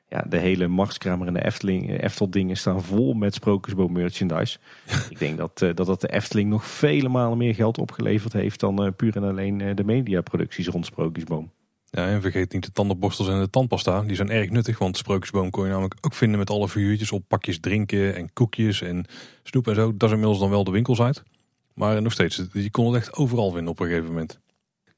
[0.08, 4.58] ja, de hele machtskamer en de Efteling, eh, Efteldingen staan vol met Sprookjesboom merchandise.
[5.10, 8.60] Ik denk dat, uh, dat dat de Efteling nog vele malen meer geld opgeleverd heeft
[8.60, 11.50] dan uh, puur en alleen de mediaproducties rond Sprookjesboom.
[11.90, 14.02] Ja, en vergeet niet de tandenborstels en de tandpasta.
[14.02, 17.24] Die zijn erg nuttig, want Sprookjesboom kon je namelijk ook vinden met alle figuurtjes op
[17.28, 19.04] pakjes drinken en koekjes en
[19.42, 19.92] snoep en zo.
[19.96, 21.22] Dat is inmiddels dan wel de winkels uit.
[21.74, 24.40] Maar nog steeds, je kon het echt overal vinden op een gegeven moment.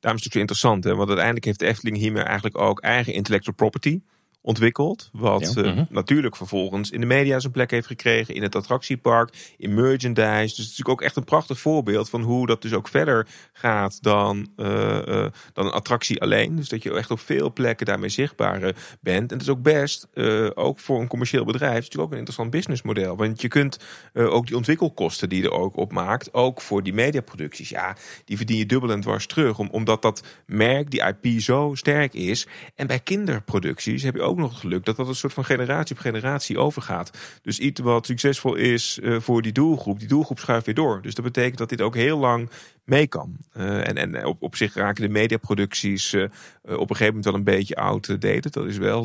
[0.01, 0.95] Daarom is het zo interessant, hè?
[0.95, 4.01] want uiteindelijk heeft de Efteling hiermee eigenlijk ook eigen intellectual property
[4.43, 5.09] ontwikkeld.
[5.13, 5.63] Wat ja.
[5.63, 8.35] uh, natuurlijk vervolgens in de media zijn plek heeft gekregen.
[8.35, 10.41] In het attractiepark, in merchandise.
[10.41, 13.27] Dus het is natuurlijk ook echt een prachtig voorbeeld van hoe dat dus ook verder
[13.53, 14.67] gaat dan, uh,
[15.09, 16.57] uh, dan een attractie alleen.
[16.57, 19.31] Dus dat je echt op veel plekken daarmee zichtbaar bent.
[19.31, 20.09] En het is ook best,
[20.55, 23.17] ook voor een commercieel bedrijf, is natuurlijk ook een interessant businessmodel.
[23.17, 23.79] Want je kunt
[24.15, 28.37] ook die ontwikkelkosten die je er ook op maakt, ook voor die mediaproducties, ja, die
[28.37, 29.59] verdien je dubbel en dwars terug.
[29.59, 32.47] omdat dat merk, die IP zo sterk is.
[32.75, 35.45] En bij kinderproducties heb je ook ook nog het geluk dat dat een soort van
[35.45, 37.11] generatie op generatie overgaat.
[37.43, 41.03] Dus iets wat succesvol is uh, voor die doelgroep, die doelgroep schuift weer door.
[41.03, 42.51] Dus dat betekent dat dit ook heel lang
[42.85, 43.37] mee kan.
[43.57, 46.23] Uh, en en op, op zich raken de mediaproducties uh,
[46.63, 48.53] op een gegeven moment wel een beetje outdated.
[48.53, 49.05] Dat is wel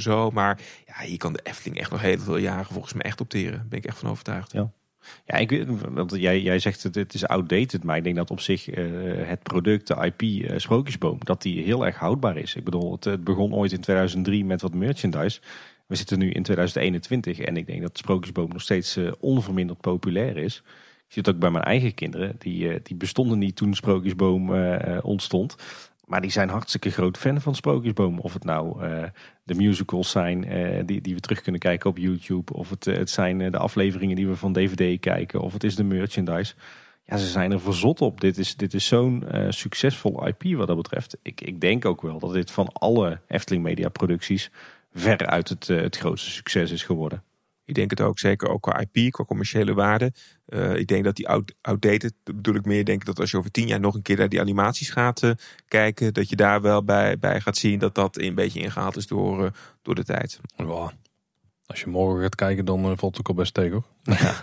[0.00, 0.30] zo.
[0.30, 3.66] Maar ja, hier kan de Efteling echt nog heel veel jaren volgens mij echt opteren.
[3.68, 4.52] Ben ik echt van overtuigd.
[4.52, 4.70] Ja.
[5.26, 8.40] Ja, ik want jij, jij zegt het, het is outdated, maar ik denk dat op
[8.40, 8.84] zich uh,
[9.28, 12.54] het product, de IP uh, Sprookjesboom, dat die heel erg houdbaar is.
[12.54, 15.40] Ik bedoel, het, het, begon ooit in 2003 met wat merchandise.
[15.86, 20.36] We zitten nu in 2021 en ik denk dat Sprookjesboom nog steeds uh, onverminderd populair
[20.36, 20.62] is.
[21.06, 24.54] Ik zie het ook bij mijn eigen kinderen, die, die bestonden niet toen Sprookjesboom
[25.00, 25.56] ontstond.
[26.06, 28.18] Maar die zijn hartstikke groot fan van Sprookjesboom.
[28.18, 29.02] Of het nou uh,
[29.42, 32.52] de musicals zijn uh, die, die we terug kunnen kijken op YouTube.
[32.52, 35.40] Of het, uh, het zijn de afleveringen die we van DVD kijken.
[35.40, 36.54] Of het is de merchandise.
[37.04, 38.20] Ja, ze zijn er verzot op.
[38.20, 41.16] Dit is, dit is zo'n succesvol IP wat dat betreft.
[41.22, 44.50] Ik, ik denk ook wel dat dit van alle Efteling Media producties
[44.94, 47.22] ver uit het, het grootste succes is geworden.
[47.64, 50.12] Ik denk het ook, zeker ook qua IP, qua commerciële waarde.
[50.48, 53.50] Uh, ik denk dat die out, outdated, bedoel ik meer, denk dat als je over
[53.50, 55.30] tien jaar nog een keer naar die animaties gaat uh,
[55.68, 59.06] kijken, dat je daar wel bij, bij gaat zien dat dat een beetje ingehaald is
[59.06, 59.50] door, uh,
[59.82, 60.40] door de tijd.
[60.56, 60.90] Wow.
[61.66, 63.84] Als je morgen gaat kijken, dan valt het ook al best tegen hoor.
[64.18, 64.42] Ja.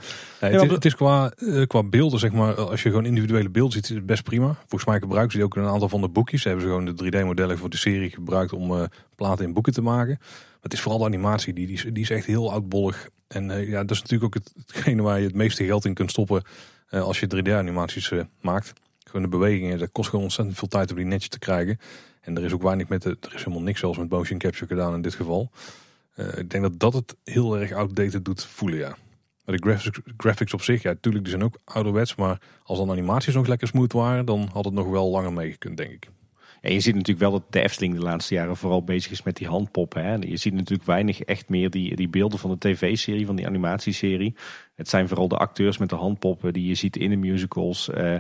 [0.49, 1.33] nee, het, is, het, is, qua,
[1.67, 4.55] qua beelden, zeg maar, als je gewoon individuele beelden ziet, is het best prima.
[4.59, 6.41] Volgens mij gebruiken ze ook een aantal van de boekjes.
[6.41, 9.81] Ze hebben ze gewoon de 3D-modellen voor de serie gebruikt om platen in boeken te
[9.81, 10.17] maken.
[10.19, 13.69] Maar het is vooral de animatie, die, die, die is echt heel oudbollig en uh,
[13.69, 16.43] ja, dat is natuurlijk ook het, hetgene waar je het meeste geld in kunt stoppen
[16.89, 18.73] uh, als je 3D-animaties uh, eh, maakt.
[19.03, 21.79] Gewoon de bewegingen, dat kost gewoon ontzettend veel tijd om die netjes te krijgen.
[22.21, 24.67] En er is ook weinig met, de, er is helemaal niks zelfs met motion capture
[24.67, 25.51] gedaan in dit geval.
[26.15, 28.97] Ik denk dat dat het heel erg outdated doet voelen, ja.
[29.45, 32.15] Maar de graphics, graphics op zich, ja, natuurlijk, die zijn ook ouderwets.
[32.15, 35.77] Maar als dan animaties nog lekker smooth waren, dan had het nog wel langer meegekund,
[35.77, 36.09] denk ik.
[36.61, 39.35] En je ziet natuurlijk wel dat de Efteling de laatste jaren vooral bezig is met
[39.35, 40.03] die handpoppen.
[40.03, 40.15] Hè.
[40.15, 44.35] Je ziet natuurlijk weinig echt meer die, die beelden van de tv-serie, van die animatieserie.
[44.75, 48.15] Het zijn vooral de acteurs met de handpoppen die je ziet in de musicals, uh,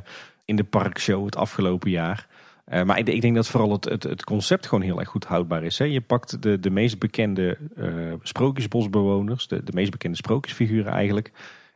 [0.45, 2.27] in de parkshow het afgelopen jaar.
[2.67, 5.25] Uh, maar ik, ik, denk dat vooral het, het, het, concept gewoon heel erg goed
[5.25, 5.77] houdbaar is.
[5.77, 5.85] Hè.
[5.85, 11.31] Je pakt de, de meest bekende uh, sprookjesbosbewoners, de, de meest bekende sprookjesfiguren eigenlijk.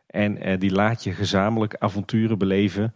[0.06, 2.94] En die laat je gezamenlijk avonturen beleven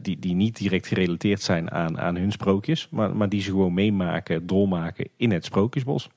[0.00, 3.74] die, die niet direct gerelateerd zijn aan, aan hun sprookjes, maar, maar die ze gewoon
[3.74, 6.08] meemaken, dolmaken in het sprookjesbos.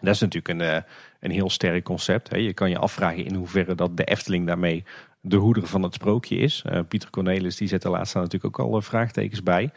[0.00, 0.84] Dat is natuurlijk een,
[1.20, 2.30] een heel sterk concept.
[2.30, 2.36] Hè.
[2.36, 4.84] Je kan je afvragen in hoeverre dat de Efteling daarmee
[5.20, 6.64] de hoeder van het sprookje is.
[6.88, 9.70] Pieter Cornelis die zet er laatst natuurlijk ook al vraagtekens bij.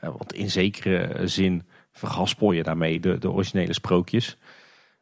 [0.00, 4.36] Want in zekere zin verhaspel je daarmee de, de originele sprookjes.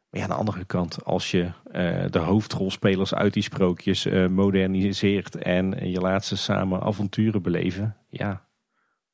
[0.09, 4.27] Maar ja, aan de andere kant, als je uh, de hoofdrolspelers uit die sprookjes uh,
[4.27, 8.47] moderniseert en je laat ze samen avonturen beleven, ja,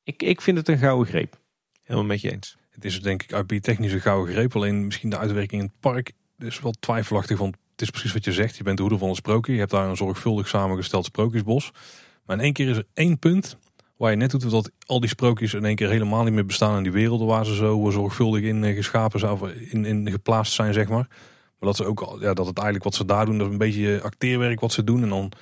[0.02, 1.40] ik, ik vind het een gouden greep.
[1.82, 2.56] Helemaal met je eens.
[2.70, 5.80] Het is denk ik uit technisch een gouden greep, alleen misschien de uitwerking in het
[5.80, 8.56] park is wel twijfelachtig, want het is precies wat je zegt.
[8.56, 11.72] Je bent de hoeder van een sprookje, je hebt daar een zorgvuldig samengesteld sprookjesbos.
[12.24, 13.58] Maar in één keer is er één punt
[13.96, 16.76] waar je net doet dat al die sprookjes in één keer helemaal niet meer bestaan
[16.76, 19.38] in die werelden waar ze zo zorgvuldig in eh, geschapen zijn
[19.70, 21.06] in, in geplaatst zijn, zeg maar.
[21.58, 23.58] Maar dat ze ook, ja, dat het eigenlijk wat ze daar doen, dat is een
[23.58, 25.02] beetje acteerwerk wat ze doen.
[25.02, 25.32] En dan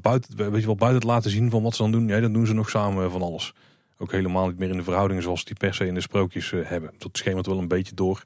[0.00, 2.32] buiten, weet je wel, buiten het laten zien van wat ze dan doen, ja, dan
[2.32, 3.52] doen ze nog samen van alles.
[3.98, 6.68] Ook helemaal niet meer in de verhoudingen zoals die per se in de sprookjes uh,
[6.68, 6.90] hebben.
[6.98, 8.24] Dat schemert wel een beetje door.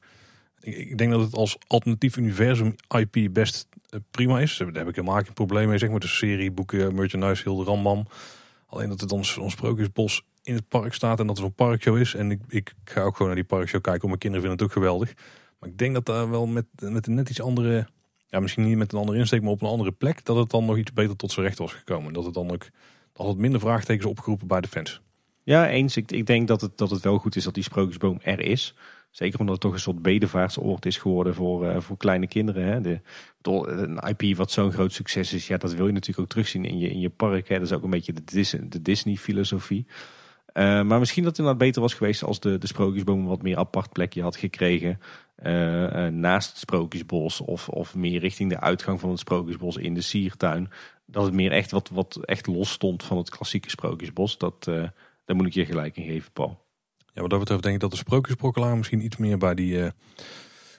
[0.60, 3.68] Ik, denk dat het als alternatief universum IP best
[4.10, 4.56] prima is.
[4.56, 6.00] Daar heb ik helemaal geen probleem mee, zeg maar.
[6.00, 8.06] De serie, boeken, merchandise, heel de rambam.
[8.68, 11.96] Alleen dat het ons, ons sprookjesbos in het park staat en dat er zo'n parkshow
[11.96, 12.14] is.
[12.14, 14.76] En ik, ik ga ook gewoon naar die parkshow kijken, want mijn kinderen vinden het
[14.76, 15.14] ook geweldig.
[15.58, 17.86] Maar ik denk dat daar wel met, met een net iets andere,
[18.26, 20.64] ja misschien niet met een andere insteek, maar op een andere plek, dat het dan
[20.64, 22.12] nog iets beter tot zijn recht was gekomen.
[22.12, 22.66] Dat het dan ook,
[23.12, 25.00] dat minder vraagtekens opgeroepen bij de fans.
[25.42, 25.96] Ja, eens.
[25.96, 28.74] Ik, ik denk dat het, dat het wel goed is dat die sprookjesboom er is.
[29.10, 32.64] Zeker omdat het toch een soort bedevaartsoord is geworden voor, uh, voor kleine kinderen.
[32.64, 32.80] Hè.
[32.80, 33.00] De,
[33.42, 36.78] een IP wat zo'n groot succes is, ja, dat wil je natuurlijk ook terugzien in
[36.78, 37.48] je, in je park.
[37.48, 37.58] Hè.
[37.58, 39.86] Dat is ook een beetje de, Disney-filosofie.
[40.54, 43.56] Uh, maar misschien dat het inderdaad beter was geweest als de, de sprookjesboom wat meer
[43.56, 45.00] apart plekje had gekregen.
[46.12, 50.70] Naast het sprookjesbos of, of meer richting de uitgang van het sprookjesbos in de siertuin.
[51.06, 54.38] Dat het meer echt wat, wat echt los stond van het klassieke sprookjesbos.
[54.38, 56.66] Dat, daar moet ik je gelijk in geven, Paul.
[57.12, 59.88] Ja, wat dat betreft denk ik dat de sprookjesprokkelaar misschien iets meer bij die, uh,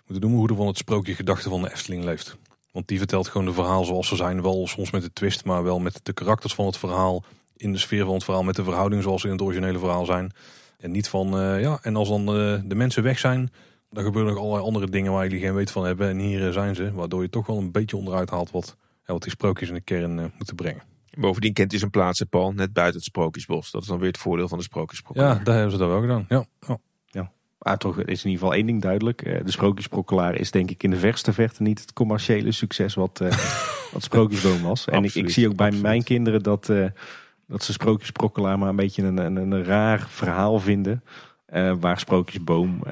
[0.05, 2.37] moeten noemen, hoe er van het sprookje gedachte van de Efteling leeft.
[2.71, 4.41] Want die vertelt gewoon de verhaal zoals ze zijn.
[4.41, 7.23] Wel soms met de twist, maar wel met de karakters van het verhaal.
[7.55, 10.05] In de sfeer van het verhaal, met de verhoudingen zoals ze in het originele verhaal
[10.05, 10.31] zijn.
[10.77, 13.51] En niet van, uh, ja, en als dan uh, de mensen weg zijn,
[13.89, 16.09] dan gebeuren nog allerlei andere dingen waar jullie geen weet van hebben.
[16.09, 18.75] En hier zijn ze, waardoor je toch wel een beetje onderuit haalt wat,
[19.05, 20.81] wat die sprookjes in de kern moeten brengen.
[21.17, 23.71] Bovendien kent hij zijn plaats, Paul, net buiten het Sprookjesbos.
[23.71, 25.37] Dat is dan weer het voordeel van de Sprookjesprokkelaar.
[25.37, 26.25] Ja, daar hebben ze dat wel gedaan.
[26.29, 26.45] Ja.
[26.67, 26.77] ja.
[27.05, 27.31] ja.
[27.59, 29.21] Maar toch is in ieder geval één ding duidelijk.
[29.21, 33.19] Eh, de Sprookjesprokkelaar is denk ik in de verste verte niet het commerciële succes wat,
[33.21, 33.29] uh,
[33.93, 34.87] wat Sprookjesboom was.
[34.87, 36.85] en ik, ik, zie ook bij mijn kinderen dat, uh,
[37.47, 41.03] dat ze Sprookjesprokkelaar maar een beetje een, een, een raar verhaal vinden.
[41.79, 42.83] waar Sprookjesboom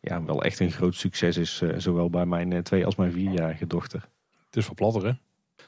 [0.00, 1.62] ja, wel echt een groot succes is.
[1.76, 4.08] zowel bij mijn twee als mijn vierjarige dochter.
[4.46, 5.12] Het is wel platter hè?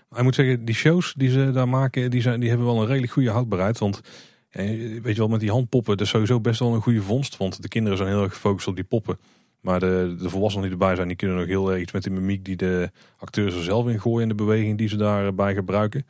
[0.08, 2.80] Maar ik moet zeggen, die shows die ze daar maken, die, zijn, die hebben wel
[2.80, 3.78] een redelijk goede houdbaarheid.
[3.78, 4.00] Want
[4.50, 7.36] weet je wel, met die handpoppen, dat is sowieso best wel een goede vondst.
[7.36, 9.18] Want de kinderen zijn heel erg gefocust op die poppen.
[9.60, 12.10] Maar de, de volwassenen die erbij zijn, die kunnen nog heel erg iets met de
[12.10, 14.22] mimiek die de acteurs er zelf in gooien.
[14.22, 16.06] En de beweging die ze daarbij gebruiken.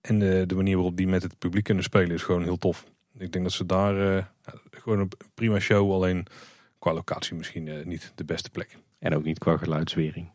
[0.00, 2.84] En de, de manier waarop die met het publiek kunnen spelen is gewoon heel tof.
[3.18, 4.24] Ik denk dat ze daar uh,
[4.70, 6.26] gewoon een prima show, alleen
[6.78, 8.76] qua locatie misschien uh, niet de beste plek.
[8.98, 10.30] En ook niet qua geluidswering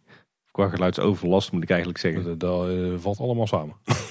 [0.56, 2.38] qua geluidsoverlast moet ik eigenlijk zeggen.
[2.38, 3.76] Dat, uh, valt allemaal samen.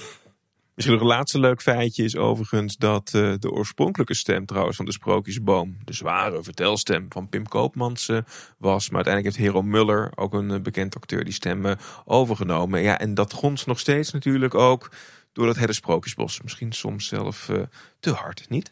[0.75, 4.85] Misschien nog een laatste leuk feitje is overigens dat uh, de oorspronkelijke stem trouwens van
[4.85, 8.17] de Sprookjesboom, de zware vertelstem van Pim Koopmans uh,
[8.57, 8.89] was.
[8.89, 11.75] Maar uiteindelijk heeft Hero Muller, ook een bekend acteur, die stem
[12.05, 12.81] overgenomen.
[12.81, 14.91] Ja, en dat gonst nog steeds natuurlijk ook
[15.33, 16.41] door dat hele Sprookjesbos.
[16.41, 17.51] Misschien soms zelf
[17.99, 18.71] te hard, niet?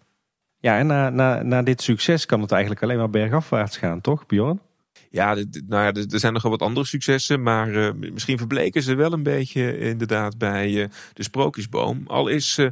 [0.58, 4.26] Ja, en na, na, na dit succes kan het eigenlijk alleen maar bergafwaarts gaan, toch
[4.26, 4.60] Bjorn?
[5.10, 5.34] Ja,
[5.68, 9.14] nou ja, er zijn nog wel wat andere successen, maar uh, misschien verbleken ze wel
[9.14, 12.04] een beetje inderdaad bij uh, de Sprookjesboom.
[12.08, 12.70] Al is uh,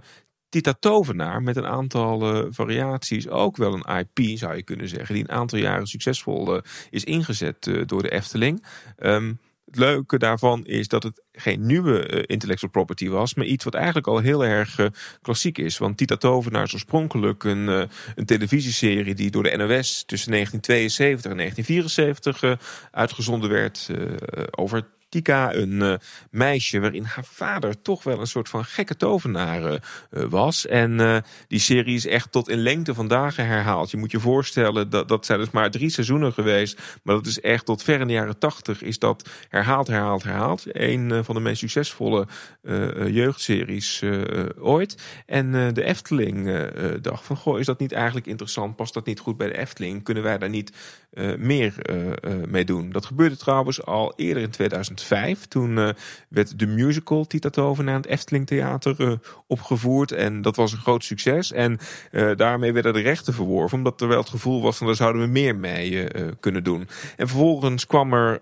[0.49, 5.23] Tita Tovenaar met een aantal variaties ook wel een IP, zou je kunnen zeggen, die
[5.23, 8.65] een aantal jaren succesvol is ingezet door de Efteling.
[8.99, 9.39] Um,
[9.71, 13.73] het leuke daarvan is dat het geen nieuwe uh, intellectual property was, maar iets wat
[13.73, 14.87] eigenlijk al heel erg uh,
[15.21, 15.77] klassiek is.
[15.77, 17.83] Want Tita Tovenaar is oorspronkelijk een, uh,
[18.15, 23.89] een televisieserie die door de NOS tussen 1972 en 1974 uitgezonden werd
[24.51, 25.99] over Tika, een
[26.29, 30.67] meisje waarin haar vader toch wel een soort van gekke tovenaar was.
[30.67, 33.91] En die serie is echt tot in lengte van dagen herhaald.
[33.91, 36.79] Je moet je voorstellen, dat, dat zijn dus maar drie seizoenen geweest.
[37.03, 40.63] Maar dat is echt tot ver in de jaren tachtig is dat herhaald, herhaald, herhaald.
[40.65, 42.27] Een van de meest succesvolle
[43.07, 44.03] jeugdseries
[44.59, 44.95] ooit.
[45.25, 46.69] En de Efteling
[47.01, 48.75] dacht van, goh, is dat niet eigenlijk interessant?
[48.75, 50.03] Past dat niet goed bij de Efteling?
[50.03, 50.71] Kunnen wij daar niet
[51.13, 52.91] uh, meer uh, mee doen?
[52.91, 55.45] Dat gebeurde trouwens al eerder in 2005.
[55.45, 55.93] Toen
[56.29, 60.11] werd de musical Tita Tovenaar aan het Efteling Theater opgevoerd.
[60.11, 61.51] En dat was een groot succes.
[61.51, 61.79] En
[62.35, 63.77] daarmee werden de rechten verworven.
[63.77, 66.07] Omdat er wel het gevoel was van daar zouden we meer mee
[66.39, 66.87] kunnen doen.
[67.17, 68.41] En vervolgens kwam er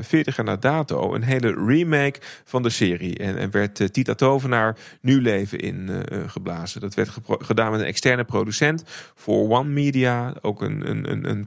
[0.00, 3.18] 40 jaar na dato een hele remake van de serie.
[3.18, 6.80] En, werd Tita Tovenaar nieuw leven ingeblazen.
[6.80, 8.84] dat werd gedaan met een externe producent
[9.14, 10.34] voor One Media.
[10.40, 11.46] Ook een, een, een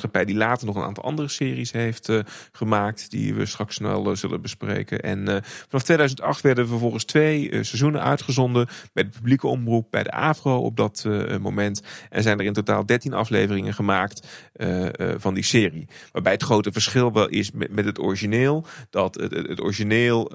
[0.00, 2.20] die later nog een aantal andere series heeft uh,
[2.52, 3.10] gemaakt.
[3.10, 5.00] Die we straks snel uh, zullen bespreken.
[5.00, 5.36] En uh,
[5.68, 8.68] vanaf 2008 werden vervolgens twee seizoenen uitgezonden.
[8.92, 11.06] Bij de publieke omroep, bij de AVRO op dat
[11.40, 11.82] moment.
[12.10, 14.26] En zijn er in totaal 13 afleveringen gemaakt
[15.16, 15.88] van die serie.
[16.12, 18.66] Waarbij het grote verschil wel is met, het origineel.
[18.90, 20.30] Dat het, het, origineel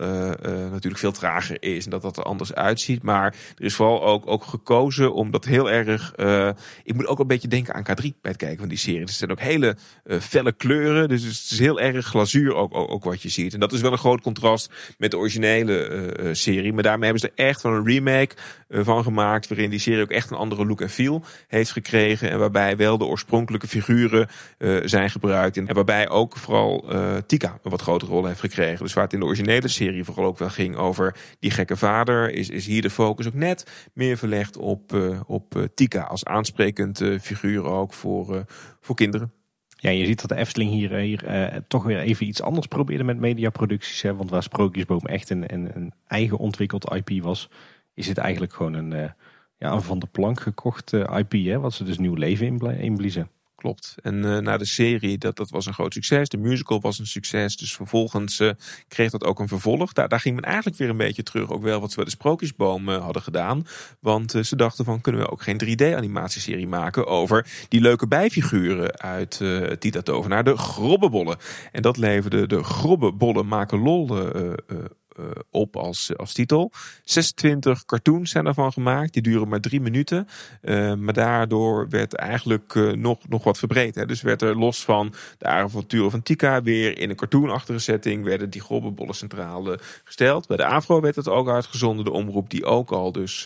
[0.71, 1.85] natuurlijk veel trager is.
[1.85, 3.03] En dat dat er anders uitziet.
[3.03, 6.13] Maar er is vooral ook, ook gekozen om dat heel erg
[6.83, 9.01] ik moet ook een beetje denken aan K3 bij het kijken van die serie.
[9.01, 9.75] Er zijn ook hele
[10.05, 11.09] uh, felle kleuren.
[11.09, 13.53] Dus het is heel erg glazuur ook, ook, ook, wat je ziet.
[13.53, 16.73] En dat is wel een groot contrast met de originele uh, serie.
[16.73, 18.35] Maar daarmee hebben ze echt van een remake
[18.69, 19.47] van gemaakt.
[19.47, 22.29] Waarin die serie ook echt een andere look en feel heeft gekregen.
[22.29, 24.27] En waarbij wel de oorspronkelijke figuren
[24.83, 25.57] zijn gebruikt.
[25.57, 26.85] En waarbij ook vooral
[27.25, 28.83] Tika een wat grotere rol heeft gekregen.
[28.83, 32.31] Dus waar het in de originele serie vooral ook wel ging over die gekke vader.
[32.31, 37.63] Is, is hier de focus ook net meer verlegd op, op Tika als aansprekend figuur
[37.63, 38.45] ook voor,
[38.81, 39.38] voor kinderen.
[39.81, 42.67] Ja, je ziet dat de Efteling hier, eh, hier uh, toch weer even iets anders
[42.67, 44.01] probeerde met mediaproducties.
[44.01, 44.15] Hè?
[44.15, 47.49] Want waar Sprookjesboom echt een, een, een, eigen ontwikkeld IP was,
[47.93, 49.09] is het eigenlijk gewoon een, uh,
[49.57, 51.31] ja, van de plank gekocht IP.
[51.31, 51.59] Hè?
[51.59, 53.29] Wat ze dus nieuw leven inbliezen.
[53.59, 53.95] Klopt.
[54.01, 56.29] En uh, na de serie, dat, dat was een groot succes.
[56.29, 57.57] De musical was een succes.
[57.57, 58.51] Dus vervolgens uh,
[58.87, 59.93] kreeg dat ook een vervolg.
[59.93, 61.49] Daar, daar ging men eigenlijk weer een beetje terug.
[61.49, 63.67] Ook wel wat ze bij de Sprookjesboom uh, hadden gedaan.
[63.99, 69.41] Want ze dachten van, kunnen we ook geen 3D-animatieserie maken over die leuke bijfiguren uit
[69.79, 71.37] Tita Tovenaar, de grobbebollen.
[71.71, 74.17] En dat leverde de grobbebollen maken lol
[74.69, 74.77] eh,
[75.51, 76.71] op als, als titel.
[77.03, 79.13] 26 cartoons zijn ervan gemaakt.
[79.13, 80.27] Die duren maar drie minuten.
[80.61, 83.95] Uh, maar daardoor werd eigenlijk uh, nog, nog wat verbreed.
[83.95, 84.05] Hè.
[84.05, 88.49] Dus werd er los van de avonturen van Tika weer in een cartoonachtige setting werden
[88.49, 90.47] die grobbenbollen centrale gesteld.
[90.47, 92.05] Bij de Afro werd het ook uitgezonden.
[92.05, 93.41] De omroep die ook al dus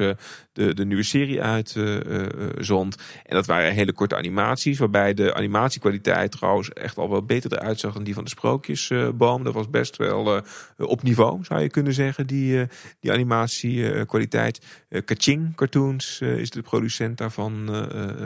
[0.54, 2.98] de, de nieuwe serie uitzond.
[3.26, 4.80] en dat waren hele korte animaties.
[4.80, 9.44] Waarbij de animatiekwaliteit trouwens echt al wel beter eruit zag dan die van de Sprookjesboom.
[9.44, 10.42] Dat was best wel
[10.78, 12.64] op niveau zou je kunnen zeggen, die, uh,
[13.00, 14.66] die animatiekwaliteit.
[14.90, 17.70] Uh, Kaching Cartoons is de producent daarvan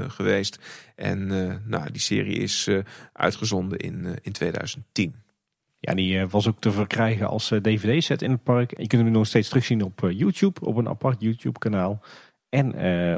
[0.08, 0.60] geweest.
[0.96, 1.28] En
[1.66, 2.70] nou, die serie is
[3.14, 5.16] uitgezonden in, in 2010.
[5.80, 8.70] Ja, die was ook te verkrijgen als dvd-set in het park.
[8.70, 12.02] Je kunt hem nog steeds terugzien op YouTube, op een apart YouTube-kanaal.
[12.50, 12.68] En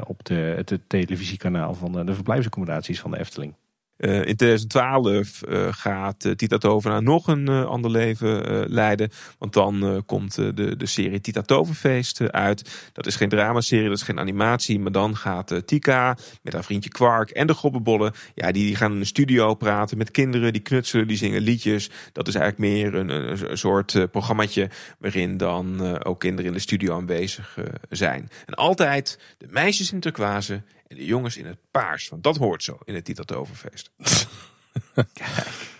[0.06, 3.54] op de, het televisiekanaal van de verblijfsaccommodaties van de Efteling.
[4.00, 9.10] Uh, in 2012 uh, eh, gaat uh, Tita Tovenaar nog een ander leven leiden.
[9.38, 12.90] Want dan komt de, de serie Tita Toverfeest uit.
[12.92, 14.80] Dat is geen dramaserie, dat is geen animatie.
[14.80, 18.12] Maar dan gaat Tika met haar vriendje Quark en de Gobbenbollen.
[18.34, 20.52] Ja, die, die gaan in een studio praten met kinderen.
[20.52, 21.90] Die knutselen, die zingen liedjes.
[22.12, 24.70] Dat is eigenlijk meer een, een, een soort programmaatje.
[24.98, 27.58] Waarin dan ook kinderen in de studio aanwezig
[27.90, 28.28] zijn.
[28.46, 32.08] En altijd de meisjes in turquoise en de jongens in het paars.
[32.08, 33.90] Want dat hoort zo in het Titatoverfeest.
[35.12, 35.78] Kijk.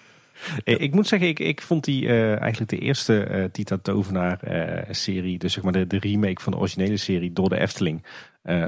[0.64, 4.82] Ik moet zeggen, ik, ik vond die uh, eigenlijk de eerste uh, Tita Tovenaar uh,
[4.90, 8.04] serie, dus zeg maar de, de, remake van de originele serie door de Efteling,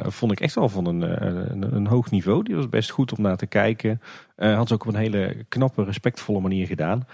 [0.02, 2.42] vond ik echt wel van een, een, een, hoog niveau.
[2.42, 4.00] Die was best goed om naar te kijken.
[4.36, 7.06] had ze ook op een hele knappe, respectvolle manier gedaan.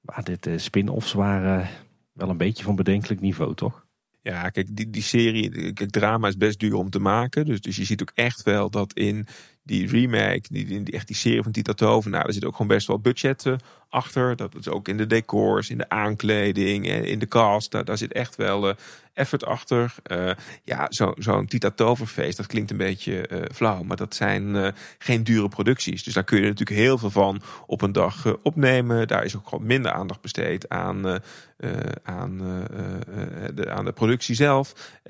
[0.00, 1.68] Maar dit spin-offs waren
[2.12, 3.85] wel een beetje van bedenkelijk niveau, toch?
[4.26, 7.44] Ja, kijk, die, die serie, kijk, drama is best duur om te maken.
[7.44, 9.26] Dus, dus je ziet ook echt wel dat in
[9.66, 12.76] die remake, die, die, echt die serie van Tita Tovenaar, nou, daar zit ook gewoon
[12.76, 13.54] best wel budget uh,
[13.88, 14.36] achter.
[14.36, 17.70] Dat is ook in de decors, in de aankleding, en in de cast.
[17.70, 18.74] Daar, daar zit echt wel uh,
[19.14, 19.94] effort achter.
[20.12, 20.30] Uh,
[20.64, 23.82] ja, zo'n zo Tita Toverfeest, dat klinkt een beetje flauw.
[23.82, 26.02] Maar dat zijn geen dure producties.
[26.02, 29.08] Dus daar kun je natuurlijk heel veel van op een dag opnemen.
[29.08, 31.20] Daar is ook gewoon minder aandacht besteed aan,
[32.02, 32.40] aan,
[33.56, 35.00] de, aan de productie zelf.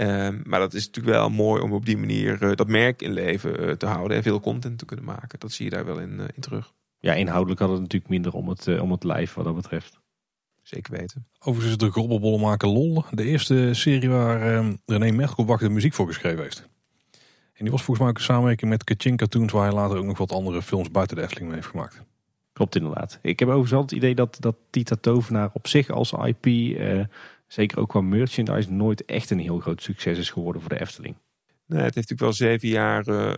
[0.45, 3.87] maar dat is natuurlijk wel mooi om op die manier dat merk in leven te
[3.87, 4.17] houden.
[4.17, 5.39] En veel content te kunnen maken.
[5.39, 6.75] Dat zie je daar wel in, in terug
[7.07, 9.99] ja, inhoudelijk had het natuurlijk minder om het, uh, om het lijf wat dat betreft.
[10.63, 11.27] zeker weten.
[11.39, 13.05] Overigens is de Grobbelbollen maken lol.
[13.11, 16.69] De eerste serie waar eh, René Merkelbach de muziek voor geschreven heeft.
[17.53, 20.05] En die was volgens mij ook een samenwerking met Kachin Cartoons, waar hij later ook
[20.05, 22.03] nog wat andere films buiten de Efteling mee heeft gemaakt.
[22.53, 23.19] Klopt inderdaad.
[23.23, 27.01] Ik heb overigens wel het idee dat, dat Tita Tovenaar op zich als IP, eh,
[27.47, 31.17] zeker ook qua merchandise, nooit echt een heel groot succes is geworden voor de Efteling.
[31.67, 33.33] Het heeft natuurlijk wel zeven jaar uh,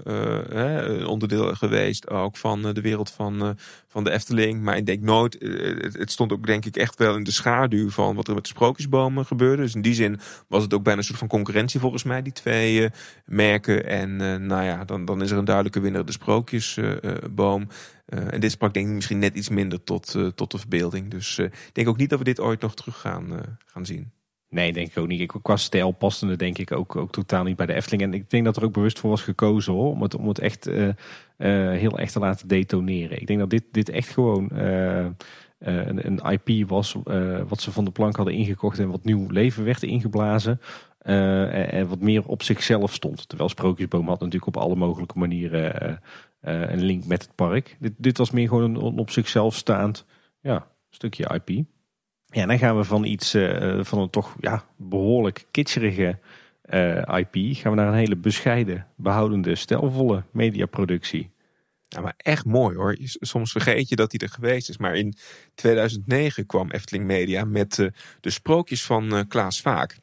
[1.00, 3.56] uh, onderdeel geweest ook van de wereld van,
[3.86, 4.62] van de Efteling.
[4.62, 7.90] Maar ik denk nooit, het, het, stond ook denk ik echt wel in de schaduw
[7.90, 9.62] van wat er met de sprookjesbomen gebeurde.
[9.62, 12.32] Dus in die zin was het ook bijna een soort van concurrentie volgens mij, die
[12.32, 12.90] twee
[13.24, 13.86] merken.
[13.86, 17.68] En nou ja, dan, dan is er een duidelijke winnaar, de sprookjesboom.
[18.08, 21.10] En dit sprak denk ik misschien net iets minder tot, tot de verbeelding.
[21.10, 24.10] Dus ik denk ook niet dat we dit ooit nog terug gaan, gaan zien.
[24.50, 25.20] Nee, denk ik ook niet.
[25.20, 28.02] Ik, qua stijl paste het denk ik ook, ook totaal niet bij de Efteling.
[28.02, 30.38] En ik denk dat er ook bewust voor was gekozen hoor, om het, om het
[30.38, 30.70] echt
[31.36, 33.20] heel echt te laten detoneren.
[33.20, 34.48] Ik denk dat dit, dit echt gewoon
[35.58, 36.96] een, een, IP was
[37.48, 40.60] wat ze van de plank hadden ingekocht en wat nieuw leven werd ingeblazen.
[40.98, 43.28] En, en, wat meer op zichzelf stond.
[43.28, 46.00] Terwijl Sprookjesboom had natuurlijk op alle mogelijke manieren
[46.40, 47.76] een link met het park.
[47.80, 50.06] Dit, dit was meer gewoon een, op zichzelf staand
[50.40, 51.66] ja, stukje IP.
[52.26, 56.18] Ja, dan gaan we van iets uh, van een toch ja, behoorlijk kitscherige
[56.64, 61.30] uh, IP, gaan we naar een hele bescheiden, behoudende, stelvolle mediaproductie.
[61.88, 62.96] Ja, maar echt mooi hoor.
[63.02, 64.78] Soms vergeet je dat hij er geweest is.
[64.78, 65.14] Maar in
[65.54, 67.88] 2009 kwam Efteling Media met uh,
[68.20, 69.98] de sprookjes van Klaas Vaak.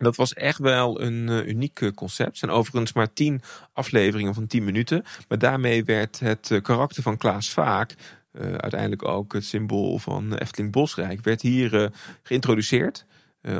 [0.00, 2.28] Dat was echt wel een uniek concept.
[2.28, 3.42] Het zijn overigens maar tien
[3.72, 5.04] afleveringen van tien minuten.
[5.28, 7.94] Maar daarmee werd het karakter van Klaas Vaak
[8.32, 11.90] uiteindelijk ook het symbool van Efteling Bosrijk, werd hier
[12.22, 13.06] geïntroduceerd.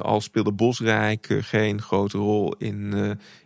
[0.00, 2.94] Al speelde Bosrijk geen grote rol in,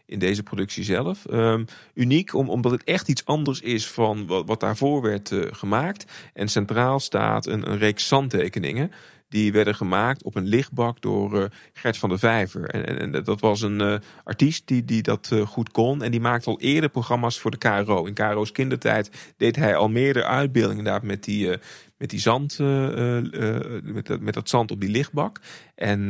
[0.07, 1.24] in deze productie zelf.
[1.30, 1.64] Um,
[1.95, 6.12] uniek om, omdat het echt iets anders is van wat, wat daarvoor werd gemaakt.
[6.32, 8.90] En centraal staat een, een reeks zandtekeningen
[9.35, 12.68] die werden gemaakt op een lichtbak door uh, Gert van der Vijver.
[12.68, 16.03] En, en, dat was een uh, artiest die, die dat uh, goed kon.
[16.03, 18.05] En die maakte al eerder programma's voor de KRO.
[18.05, 21.49] In KRO's kindertijd deed hij al meerdere uitbeeldingen daar met die,
[21.97, 25.41] met die zand, met, dat, met dat zand op die lichtbak.
[25.74, 26.09] En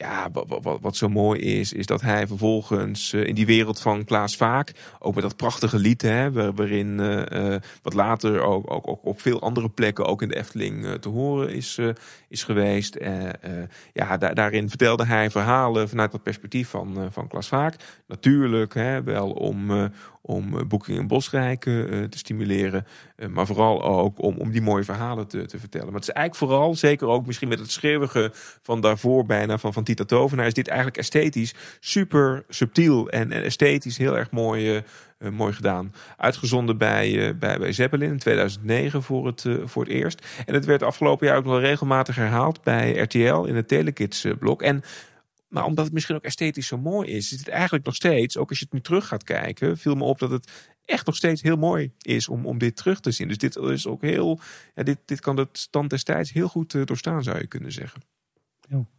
[0.00, 3.80] ja, wat, wat, wat, zo mooi is, is dat hij vervolgens uh, in die wereld
[3.80, 8.88] van Klaas Vaak, ook met dat prachtige lied, hè, waarin uh, wat later ook, ook,
[8.88, 11.78] ook, op veel andere plekken, ook in de Efteling, te horen is,
[12.28, 12.98] is geweest.
[13.92, 17.74] ja, da daarin vertelde hij verhalen vanuit dat perspectief van, van Klaas Vaak.
[18.06, 19.90] Natuurlijk hè, wel om,
[20.22, 22.86] om eh, Boeking en Bosrijk eh, te stimuleren.
[23.16, 25.86] Eh, maar vooral ook om, om die mooie verhalen te, te vertellen.
[25.86, 28.30] Maar het is eigenlijk vooral, zeker ook misschien met het schreeuwige
[28.62, 33.98] van daarvoor bijna van, van Tita Tovenaar, is dit eigenlijk esthetisch super subtiel en, esthetisch
[33.98, 34.82] heel erg mooi,
[35.30, 35.94] mooi gedaan.
[36.16, 40.26] Uitgezonden bij, bij, bij Zeppelin in 2009 voor het, voor het eerst.
[40.46, 44.62] En het werd afgelopen jaar ook wel regelmatig herhaald bij RTL in het Telekids blok.
[44.62, 44.82] En
[45.50, 48.48] maar omdat het misschien ook esthetisch zo mooi is, is het eigenlijk nog steeds, ook
[48.48, 51.42] als je het nu terug gaat kijken, viel me op dat het echt nog steeds
[51.42, 53.28] heel mooi is om, om dit terug te zien.
[53.28, 54.40] Dus dit is ook heel,
[54.74, 58.00] ja, dit, dit kan de stand destijds heel goed uh, doorstaan, zou je kunnen zeggen.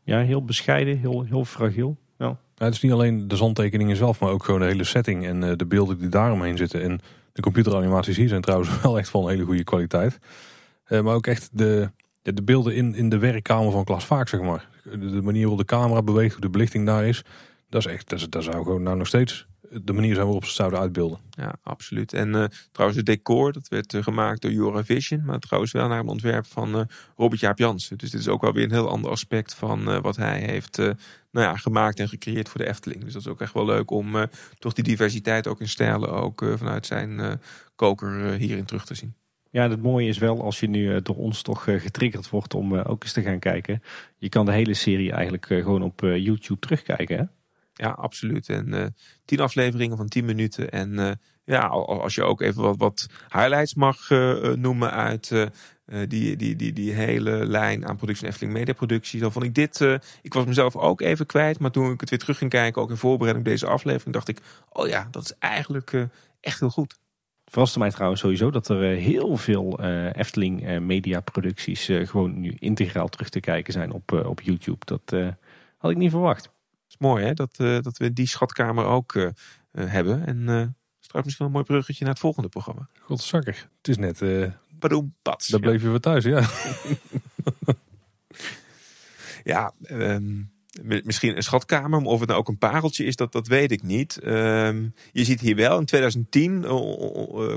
[0.03, 1.97] Ja, heel bescheiden, heel, heel fragiel.
[2.17, 2.37] Ja.
[2.55, 2.65] ja.
[2.65, 5.51] het is niet alleen de zandtekeningen zelf, maar ook gewoon de hele setting en uh,
[5.55, 6.81] de beelden die daaromheen zitten.
[6.81, 6.99] En
[7.33, 10.19] de computeranimaties hier zijn trouwens wel echt van een hele goede kwaliteit.
[10.87, 11.91] Uh, maar ook echt de,
[12.21, 15.65] de beelden in, in de werkkamer van Klas Vaak, zeg maar de manier waarop de
[15.65, 17.23] camera beweegt, hoe de belichting daar is.
[17.69, 20.79] Dat is echt, dat, zou gewoon nou nog steeds de manier zijn waarop ze zouden
[20.79, 21.19] uitbeelden.
[21.29, 22.13] Ja, absoluut.
[22.13, 25.25] En uh, trouwens, het decor, dat werd uh, gemaakt door Joravision.
[25.25, 26.81] Maar trouwens wel naar een ontwerp van uh,
[27.15, 27.97] Robert Jaap Jansen.
[27.97, 31.47] Dus dit is ook wel weer een heel ander aspect van wat hij heeft nou
[31.47, 33.03] ja, gemaakt en gecreëerd voor de Efteling.
[33.03, 34.15] Dus dat is ook echt wel leuk om
[34.59, 37.39] toch die diversiteit ook in stijlen ook vanuit zijn
[37.75, 39.15] koker hierin terug te zien.
[39.51, 42.53] Ja, het mooie is wel als je nu eh, door ons toch eh, getriggerd wordt
[42.53, 43.83] om eh, ook eens te gaan kijken.
[44.17, 47.17] Je kan de hele serie eigenlijk gewoon op YouTube terugkijken.
[47.17, 47.23] Hè?
[47.73, 48.49] Ja, absoluut.
[48.49, 48.95] En
[49.25, 50.71] tien afleveringen van tien minuten.
[50.71, 54.09] En ja, als je ook even wat, highlights mag
[54.55, 55.49] noemen uit
[56.07, 59.19] die, die, die, die hele lijn aan productie en Efteling Media Productie.
[59.19, 59.79] Dan vond ik dit,
[60.21, 61.59] ik was mezelf ook even kwijt.
[61.59, 64.27] Maar toen ik het weer terug ging kijken, ook in voorbereiding op deze aflevering, dacht
[64.27, 64.39] ik,
[64.69, 66.07] oh ja, dat is eigenlijk
[66.41, 66.99] echt heel goed
[67.51, 72.39] verraste mij trouwens sowieso dat er eh, heel veel uh, Efteling uh, mediaproducties uh, gewoon
[72.39, 74.85] nu integraal terug te kijken zijn op, op YouTube.
[74.85, 75.35] Dat
[75.77, 76.43] had ik niet verwacht.
[76.43, 76.53] Het
[76.87, 79.31] is mooi hè, dat, dat we die schatkamer ook
[79.71, 80.25] hebben.
[80.25, 82.87] En straks misschien een mooi bruggetje naar het volgende programma.
[82.99, 84.23] Godzakker, het is net...
[84.79, 85.47] Badoem, pats.
[85.47, 86.49] Daar bleef je weer thuis, ja.
[89.53, 90.51] ja, um,
[91.03, 93.83] misschien een schatkamer, maar of het nou ook een pareltje is, dat, dat weet ik
[93.83, 94.17] niet.
[94.17, 96.65] Ehm, je ziet hier wel, in 2010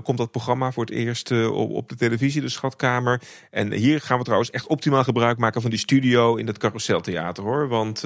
[0.03, 3.23] komt dat programma voor het eerst op, op de televisie, de schatkamer.
[3.51, 7.45] En hier gaan we trouwens echt optimaal gebruik maken van die studio in het carouseltheater
[7.45, 7.69] hoor.
[7.69, 8.03] Want,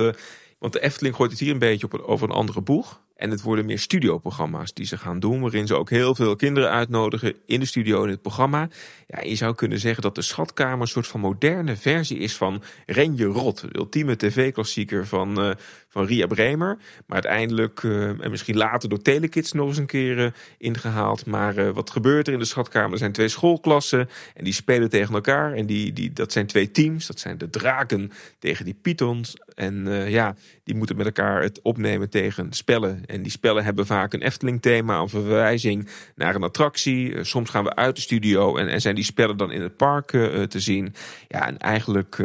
[0.59, 3.01] want de Efteling gooit het hier een beetje op over een andere boeg.
[3.19, 6.71] En het worden meer studioprogramma's die ze gaan doen, waarin ze ook heel veel kinderen
[6.71, 8.69] uitnodigen in de studio in het programma.
[9.07, 12.63] Ja, je zou kunnen zeggen dat de Schatkamer een soort van moderne versie is van
[12.87, 15.55] Renje Rot, de ultieme tv-klassieker van, uh,
[15.89, 16.79] van Ria Bremer.
[17.07, 21.27] Maar uiteindelijk, uh, en misschien later door Telekids nog eens een keer uh, ingehaald.
[21.27, 22.93] Maar wat gebeurt er in de Schatkamer?
[22.93, 25.53] Er zijn twee schoolklassen en die spelen tegen elkaar.
[25.53, 29.37] En die, die, dat zijn twee teams, dat zijn de draken tegen die pythons.
[29.55, 30.35] En ja,
[30.65, 34.99] die moeten met elkaar het opnemen tegen spellen en die spellen hebben vaak een Efteling-thema
[34.99, 37.15] een verwijzing naar een attractie.
[37.15, 39.77] Eh, soms gaan we uit de studio en, en zijn die spellen dan in het
[39.77, 40.07] park
[40.49, 40.95] te zien.
[41.29, 42.19] Ja, en eigenlijk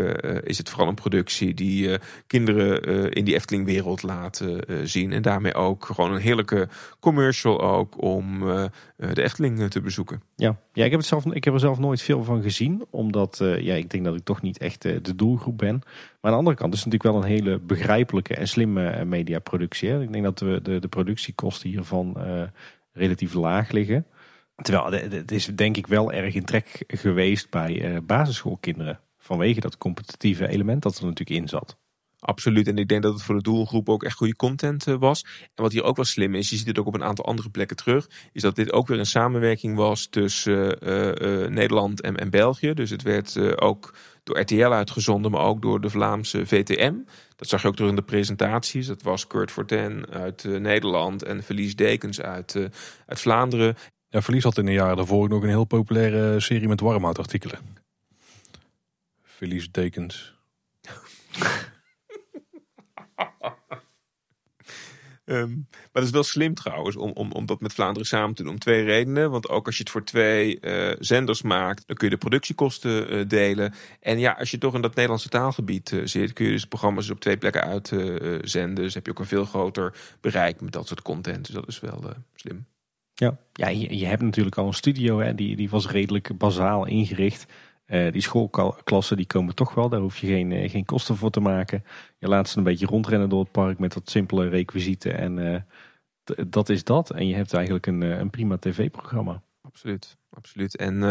[0.44, 1.98] is het vooral een productie die
[2.28, 5.12] kinderen in die Efteling-wereld laten zien.
[5.12, 6.68] En daarmee ook gewoon een heerlijke
[7.00, 8.40] commercial ook om
[8.96, 10.22] de Efteling te bezoeken.
[10.36, 12.86] Ja, ja ik, heb het zelf, ik heb er zelf nooit veel van gezien.
[12.90, 15.82] Omdat ja, ik denk dat ik toch niet echt de doelgroep ben.
[15.84, 15.86] Maar
[16.22, 20.02] aan de andere kant is het natuurlijk wel een hele begrijpelijke en slimme mediaproductie.
[20.02, 22.18] Ik denk dat we de, de productiekosten hiervan
[22.94, 24.06] relatief laag liggen.
[24.56, 29.00] Terwijl het is denk ik wel erg in trek geweest bij basisschoolkinderen.
[29.18, 31.78] Vanwege dat competitieve element dat er natuurlijk in zat.
[32.26, 32.68] Absoluut.
[32.68, 35.26] En ik denk dat het voor de doelgroep ook echt goede content uh, was.
[35.54, 37.50] En wat hier ook wel slim is, je ziet het ook op een aantal andere
[37.50, 42.30] plekken terug, is dat dit ook weer een samenwerking was tussen uh, Nederland en, en,
[42.30, 42.74] België.
[42.74, 43.94] Dus het werd ook
[44.24, 46.94] door RTL uitgezonden, maar ook door de Vlaamse VTM.
[47.36, 48.88] Dat zag je ook door in de presentaties.
[48.88, 52.70] Dat was Kurt Forten uit Nederland en Verlies Dekens uit,
[53.06, 53.76] uit Vlaanderen.
[54.10, 57.60] Ja, Verlies had in de jaren daarvoor nog een heel populaire serie met warmhoutartikelen.
[59.24, 60.34] Verlies Dekens.
[65.26, 68.44] Um, maar dat is wel slim trouwens om, om, om dat met Vlaanderen samen te
[68.44, 68.52] doen.
[68.52, 69.32] Om twee redenen.
[69.32, 73.14] Want ook als je het voor twee uh, zenders maakt, dan kun je de productiekosten
[73.14, 73.74] uh, delen.
[74.00, 77.10] En ja, als je toch in dat Nederlandse taalgebied uh, zit, kun je dus programma's
[77.10, 78.84] op twee plekken uitzenden.
[78.84, 81.46] dus heb je ook een veel groter bereik met dat soort content.
[81.46, 82.66] Dus dat is wel slim.
[83.14, 86.86] Ja, ja je, je, hebt natuurlijk al een studio, hè, die, die was redelijk bazaal
[86.86, 87.46] ingericht.
[87.94, 91.30] Uh, die schoolklassen die komen toch wel, daar hoef je geen, uh, geen kosten voor
[91.30, 91.84] te maken.
[92.18, 95.58] Je laat ze een beetje rondrennen door het park met wat simpele requisieten en uh,
[96.48, 97.12] dat is dat.
[97.12, 99.42] En je hebt eigenlijk een, een prima tv-programma.
[99.62, 100.76] Absoluut, absoluut.
[100.76, 101.04] En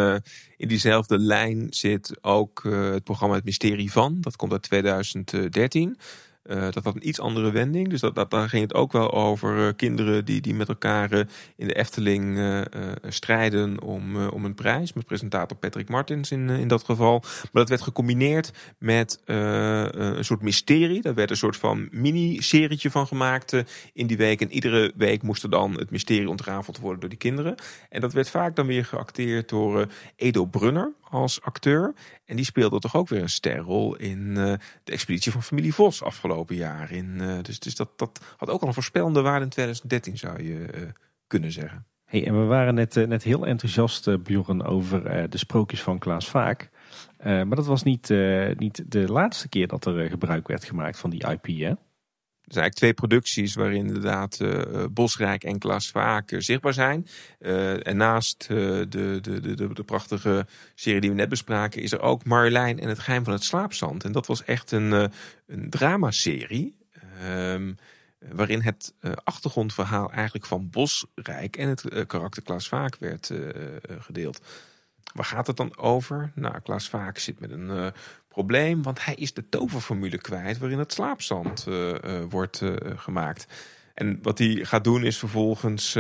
[0.57, 4.21] in diezelfde lijn zit ook het programma Het Mysterie van.
[4.21, 5.99] Dat komt uit 2013.
[6.47, 7.89] Uh, dat had een iets andere wending.
[7.89, 11.13] Dus dat, dat, daar ging het ook wel over uh, kinderen die, die met elkaar
[11.13, 11.19] uh,
[11.57, 12.21] in de Efteling
[13.09, 14.93] strijden om, om een prijs.
[14.93, 17.21] Met presentator Patrick Martins in, in dat geval.
[17.21, 21.03] Maar dat werd gecombineerd met een soort mysterie.
[21.03, 23.63] Daar werd een soort van mini-serietje van gemaakt
[23.93, 24.41] in die week.
[24.41, 27.55] En iedere week moest er dan het mysterie ontrafeld worden door die kinderen.
[27.89, 29.87] En dat werd vaak dan weer geacteerd door
[30.17, 31.95] Edo Brunner als acteur.
[32.25, 34.53] En die speelde toch ook weer een sterrol in uh,
[34.85, 36.93] de expeditie van familie Vos afgelopen jaar.
[36.93, 40.43] In, uh, dus dus dat, dat had ook al een voorspellende waarde in 2013 zou
[40.43, 40.89] je uh,
[41.27, 41.87] kunnen zeggen.
[42.05, 46.71] Hey, en we waren net, net heel enthousiast, Bjorn, over de sprookjes van Klaas Vaak.
[47.23, 48.09] maar dat was niet,
[48.57, 51.73] niet de laatste keer dat er gebruik werd gemaakt van die IP, hè?
[52.53, 57.07] Zijn eigenlijk twee producties waarin inderdaad uh, Bosrijk en Klaas Vaak uh, zichtbaar zijn.
[57.41, 62.01] Uh, en naast de, de, de, de, prachtige serie die we net bespraken, is er
[62.01, 64.05] ook Marjolein en het geheim van het slaapzand.
[64.05, 64.93] En dat was echt een,
[65.47, 66.77] een dramaserie.
[67.25, 67.77] Um,
[68.19, 68.95] waarin het
[69.25, 73.31] achtergrondverhaal eigenlijk van Bosrijk en het karakter Klaas Vaak werd
[73.99, 74.41] gedeeld.
[75.15, 76.33] Waar gaat het dan over?
[76.35, 77.93] Nou, Klaas Vaak zit met een
[78.33, 81.95] probleem, want hij is de toverformule kwijt waarin het slaapzand uh, uh,
[82.29, 83.47] wordt uh, gemaakt.
[83.95, 85.95] En wat hij gaat doen is vervolgens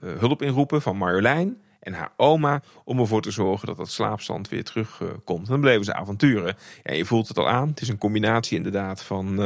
[0.00, 4.64] hulp inroepen van Marjolein en haar oma om ervoor te zorgen dat dat slaapzand weer
[4.64, 5.46] terugkomt.
[5.46, 6.56] dan bleven ze avonturen.
[6.82, 7.68] Ja, je voelt het al aan.
[7.68, 9.36] Het is een combinatie inderdaad van,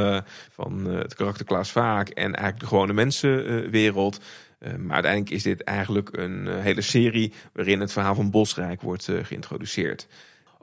[0.51, 4.19] van het karakter Klaas Vaak en eigenlijk de gewone mensenwereld.
[4.59, 10.07] maar uiteindelijk is dit eigenlijk een hele serie waarin het verhaal van Bosrijk wordt geïntroduceerd.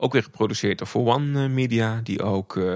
[0.03, 2.75] Ook weer geproduceerd door For One eh, Media, die ook uh,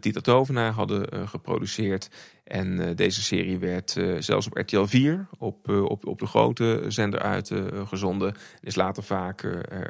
[0.00, 2.10] Tita Tovenaar hadden uh, geproduceerd.
[2.44, 8.28] En deze serie werd zelfs op RTL 4, op, op, op de grote zender uitgezonden.
[8.34, 9.40] en is later vaak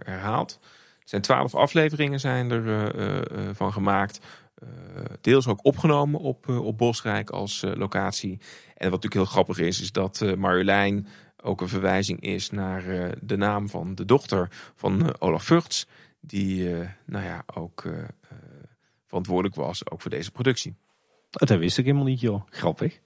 [0.04, 0.58] herhaald.
[0.62, 4.20] Er zijn twaalf afleveringen zijn er van gemaakt.
[5.20, 8.38] deels ook opgenomen op, op Bosrijk als locatie.
[8.76, 11.06] En wat natuurlijk heel grappig is, is dat Marjolein
[11.42, 15.86] ook een verwijzing is naar de naam van de dochter van Olaf Vugts
[16.28, 18.04] die uh, nou ja, ook uh,
[19.06, 20.76] verantwoordelijk was ook voor deze productie.
[21.30, 22.42] Dat wist ik helemaal niet, joh.
[22.50, 23.00] Grappig.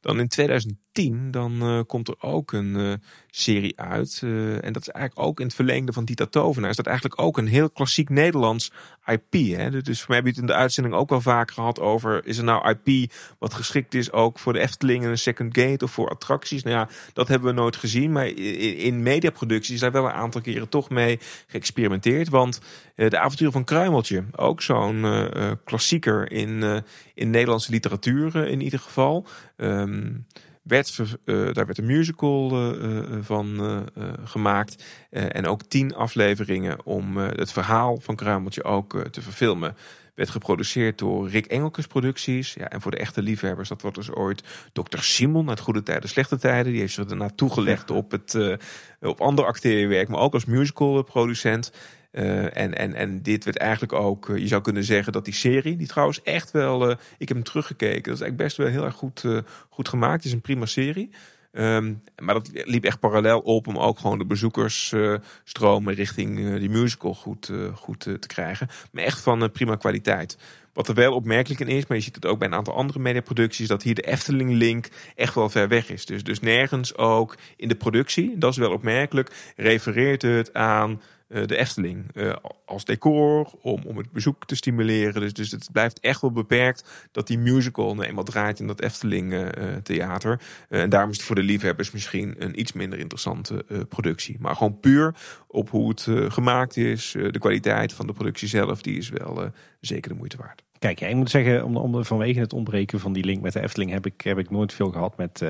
[0.00, 0.85] Dan in 2010
[1.30, 2.92] dan, uh, komt er ook een uh,
[3.30, 4.20] serie uit.
[4.24, 6.70] Uh, en dat is eigenlijk ook in het verlengde van Dita Tovenaar.
[6.70, 8.72] Is dat eigenlijk ook een heel klassiek Nederlands
[9.06, 9.56] IP.
[9.56, 9.82] Hè?
[9.82, 12.26] Dus voor mij heb je het in de uitzending ook wel vaak gehad over...
[12.26, 15.84] is er nou IP wat geschikt is ook voor de Efteling en een second gate
[15.84, 16.62] of voor attracties?
[16.62, 18.12] Nou ja, dat hebben we nooit gezien.
[18.12, 22.28] Maar in, mediaproducties is daar wel een aantal keren toch mee geëxperimenteerd.
[22.28, 22.60] Want
[22.94, 25.28] de avonturen van Kruimeltje, ook zo'n
[25.64, 26.82] klassieker in,
[27.14, 29.26] in Nederlandse literatuur in ieder geval...
[29.56, 30.26] Um,
[30.66, 33.84] werd, uh, daar werd een musical uh, van
[34.24, 34.84] gemaakt.
[35.10, 39.76] en ook tien afleveringen om het verhaal van Kruimeltje ook te verfilmen.
[40.14, 42.54] Werd geproduceerd door Rick Engelkes Producties.
[42.54, 44.42] Ja, en voor de echte liefhebbers, dat wordt dus ooit
[44.72, 44.98] Dr.
[44.98, 46.72] Simon uit Goede Tijden, Slechte Tijden.
[46.72, 48.58] Die heeft zich daarna toegelegd op, het,
[49.00, 51.72] op ander acteerwerk, maar ook als musicalproducent.
[52.16, 55.34] Uh, en, en, en dit werd eigenlijk ook, uh, je zou kunnen zeggen dat die
[55.34, 58.66] serie, die trouwens echt wel, uh, ik heb hem teruggekeken, dat is eigenlijk best wel
[58.66, 59.24] heel erg goed,
[59.68, 60.16] goed gemaakt.
[60.16, 61.10] Het is een prima serie.
[61.52, 67.14] Um, maar dat liep echt parallel op om ook gewoon de bezoekersstromen richting die musical
[67.14, 68.68] goed, goed te krijgen.
[68.92, 70.38] Maar echt van prima kwaliteit.
[70.72, 72.98] Wat er wel opmerkelijk in is, maar je ziet het ook bij een aantal andere
[72.98, 76.06] mediaproducties, dat hier de Efteling-link echt wel ver weg is.
[76.06, 81.06] Dus, dus nergens ook in de productie, dat is wel opmerkelijk, refereert het aan eh,
[81.28, 85.20] de Efteling uh, als decor, om, om het bezoek te stimuleren.
[85.20, 88.80] Dus, dus het blijft echt wel beperkt dat die musical nou eenmaal draait in dat
[88.80, 89.46] Efteling uh,
[89.82, 90.40] theater.
[90.68, 94.36] en daarom is het voor de liefhebbers misschien een iets minder interessante productie.
[94.40, 95.14] Maar gewoon puur
[95.46, 99.50] op hoe het gemaakt is, de kwaliteit van de productie zelf, die is wel
[99.80, 100.64] zeker de moeite waard.
[100.78, 103.62] Kijk, ja, ik moet zeggen, om, om, vanwege het ontbreken van die link met de
[103.62, 105.42] Efteling heb ik, heb ik nooit veel gehad met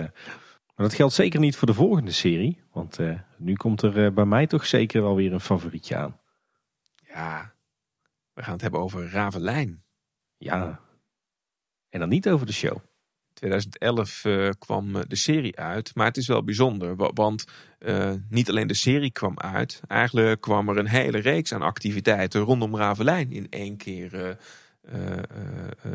[0.77, 2.61] maar dat geldt zeker niet voor de volgende serie.
[2.73, 6.21] Want uh, nu komt er uh, bij mij toch zeker wel weer een favorietje aan.
[6.95, 7.55] Ja,
[8.33, 9.85] we gaan het hebben over Ravelijn.
[10.37, 10.81] Ja,
[11.89, 12.79] en dan niet over de show.
[13.33, 16.97] 2011 uh, kwam de serie uit, maar het is wel bijzonder.
[16.97, 17.45] Want
[18.29, 22.77] niet alleen de serie kwam uit, eigenlijk kwam er een hele reeks aan activiteiten rondom
[22.77, 24.39] Ravelijn in één keer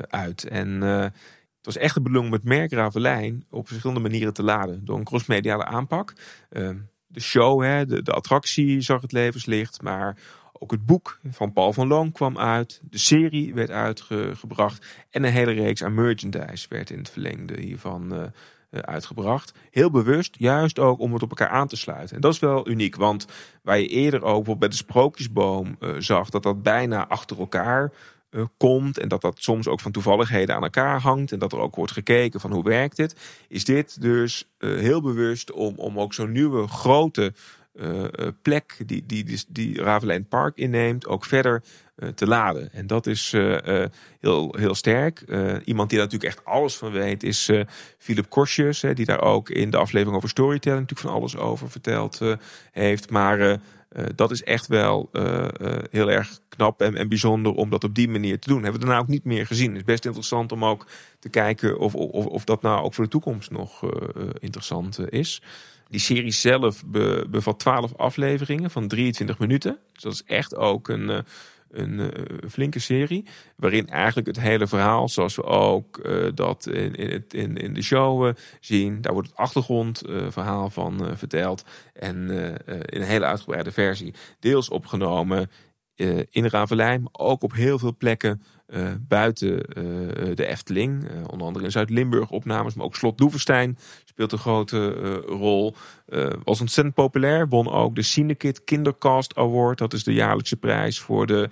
[0.09, 0.43] uit.
[0.43, 0.81] En
[1.61, 4.85] het was echt de bedoeling om het merk Ravelijn op verschillende manieren te laden.
[4.85, 6.13] Door een crossmediale aanpak.
[6.49, 9.81] Ehm, de show, hè, de, attractie zag het levenslicht.
[9.81, 10.17] Maar
[10.53, 12.81] ook het boek van Paul van Loon kwam uit.
[12.83, 14.85] De serie werd uitgebracht.
[15.09, 18.23] En een hele reeks aan merchandise werd in het verlengde hiervan uh,
[18.69, 19.53] uitgebracht.
[19.71, 22.15] Heel bewust, juist ook om het op elkaar aan te sluiten.
[22.15, 23.27] En dat is wel uniek, want
[23.63, 27.91] waar je eerder ook bij de Sprookjesboom uh, zag dat dat bijna achter elkaar
[28.31, 31.59] uh, komt en dat dat soms ook van toevalligheden aan elkaar hangt en dat er
[31.59, 33.15] ook wordt gekeken van hoe werkt dit,
[33.47, 37.33] is dit dus uh, heel bewust om, om ook zo'n nieuwe grote
[37.73, 38.03] uh,
[38.41, 41.63] plek die, die, die, die Ravelijn Park inneemt ook verder
[42.15, 42.73] te laden.
[42.73, 43.31] En dat is
[44.19, 45.19] heel, heel sterk.
[45.65, 47.51] iemand die daar natuurlijk echt alles van weet is
[47.97, 52.21] Philip Korsjes, die daar ook in de aflevering over storytelling natuurlijk van alles over verteld
[52.71, 53.09] heeft.
[53.09, 53.59] Maar
[53.95, 57.83] uh, dat is echt wel uh, uh, heel erg knap en, en, bijzonder om dat
[57.83, 58.63] op die manier te doen.
[58.63, 59.67] Hebben we daarna ook niet meer gezien.
[59.67, 60.87] Het is best interessant om ook
[61.19, 63.81] te kijken of, of, of dat nou ook voor de toekomst nog
[64.39, 65.41] interessant is.
[65.89, 69.77] Die serie zelf be, bevat 12 afleveringen van 23 minuten.
[69.93, 71.25] Dus dat is echt ook een,
[71.71, 72.07] een uh,
[72.49, 73.25] flinke serie.
[73.55, 76.95] Waarin eigenlijk het hele verhaal, zoals we ook uh, dat in,
[77.29, 81.63] in, in, de show uh, zien, daar wordt het achtergrondverhaal van verteld.
[81.93, 82.29] En
[82.65, 84.13] in een hele uitgebreide versie.
[84.39, 85.49] Deels opgenomen
[86.29, 88.41] in Ravelijn, maar ook op heel veel plekken
[89.07, 89.57] buiten
[90.35, 91.09] de Efteling.
[91.27, 93.77] Onder andere in Zuid-Limburg opnames, maar ook Slot Doevenstein
[94.11, 95.75] speelt een grote rol.
[96.43, 99.77] was ontzettend populair, won ook de Cinekit Kindercast Award.
[99.77, 101.49] Dat is de jaarlijkse prijs voor de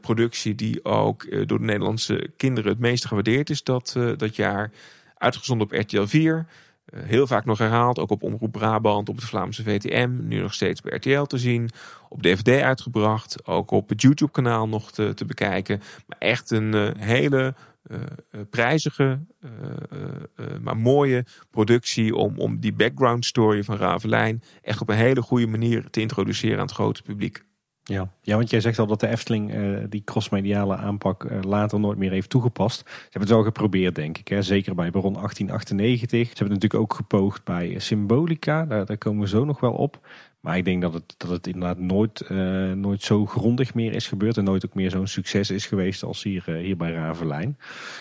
[0.00, 4.70] productie die ook door de Nederlandse kinderen het meest gewaardeerd is dat, dat jaar.
[5.16, 6.46] Uitgezonden op RTL 4.
[6.90, 10.54] Eh, heel vaak nog herhaald, ook op Omroep Brabant, op het Vlaamse VTM, nu nog
[10.54, 11.70] steeds bij RTL te zien.
[12.08, 15.82] Op DVD uitgebracht, ook op het YouTube-kanaal nog te, te, bekijken.
[16.06, 17.54] Maar echt een hele
[18.50, 19.20] prijzige,
[20.60, 25.46] maar mooie productie om, om die background story van Ravelijn echt op een hele goede
[25.46, 27.44] manier te introduceren aan het grote publiek.
[27.90, 28.12] Ja.
[28.22, 31.98] ja, want jij zegt al dat de Efteling uh, die crossmediale aanpak uh, later nooit
[31.98, 32.78] meer heeft toegepast.
[32.78, 34.28] Ze hebben het wel geprobeerd, denk ik.
[34.28, 34.42] Hè?
[34.42, 36.18] Zeker bij Baron 1898.
[36.18, 38.64] Ze hebben het natuurlijk ook gepoogd bij Symbolica.
[38.64, 40.08] Daar, komen we zo nog wel op.
[40.40, 42.30] Maar ik denk dat het, dat het inderdaad nooit,
[42.74, 44.36] nooit zo grondig meer is gebeurd.
[44.36, 47.58] En nooit ook meer zo'n succes is geweest als hier, hier bij Ravelijn.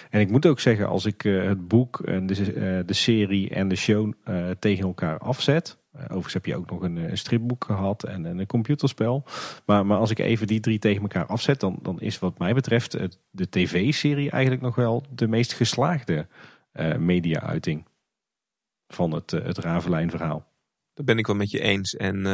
[0.09, 4.13] En ik moet ook zeggen, als ik het boek, de, de serie en de show
[4.59, 9.23] tegen elkaar afzet overigens heb je ook nog een, een, stripboek gehad en, een computerspel.
[9.65, 12.53] Maar, maar als ik even die drie tegen elkaar afzet, dan, dan is wat mij
[12.53, 12.97] betreft
[13.29, 16.27] de tv-serie eigenlijk nog wel de meest geslaagde
[16.73, 17.87] uh, media-uiting
[18.87, 20.47] van het, het Ravelijn-verhaal.
[20.93, 21.95] Dat ben ik wel met je eens.
[21.95, 22.25] En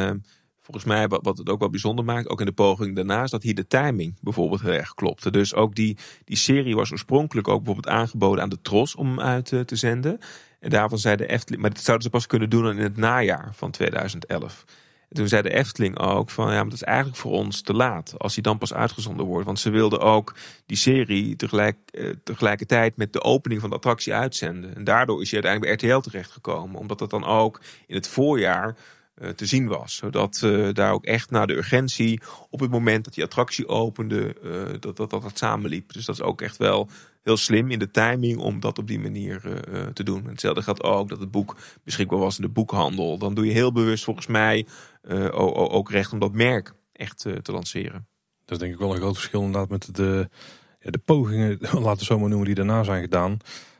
[0.66, 3.56] volgens mij, wat, het ook wel bijzonder maakt, ook in de poging daarnaast, dat hier
[3.56, 5.32] de timing bijvoorbeeld heel erg klopte.
[5.32, 9.52] Dus ook die, die serie was oorspronkelijk ook bijvoorbeeld aangeboden aan de Tros om uit
[9.52, 10.20] uh, te zenden.
[10.60, 13.52] En daarvan zei de Efteling, maar dat zouden ze pas kunnen doen in het najaar
[13.54, 14.66] van 2011.
[15.10, 17.74] En toen zei de Efteling ook van ja, maar dat is eigenlijk voor ons te
[17.74, 19.46] laat als die dan pas uitgezonden wordt.
[19.46, 20.36] Want ze wilden ook
[20.66, 24.76] die serie tegelijk, eh, tegelijkertijd met de opening van de attractie uitzenden.
[24.76, 26.80] En daardoor is je uiteindelijk bij RTL terechtgekomen.
[26.80, 28.76] Omdat dat dan ook in het voorjaar eh,
[29.36, 29.96] te zien was.
[29.96, 34.36] Zodat uh, daar ook echt naar de urgentie op het moment dat die attractie opende,
[34.44, 35.94] uh, dat, dat, dat samenliep.
[35.94, 36.90] Dus dat is ook echt wel
[37.24, 39.42] heel slim in de timing om dat op die manier
[39.94, 40.26] te doen.
[40.26, 43.18] hetzelfde geldt ook dat het boek beschikbaar was in de boekhandel.
[43.18, 44.68] Dan doe je heel bewust volgens mij
[45.32, 48.08] ook recht om dat merk echt te lanceren.
[48.46, 50.30] Dat is denk ik wel een groot verschil inderdaad met de,
[50.80, 53.38] de pogingen, laten we zo maar noemen, die daarna zijn gedaan.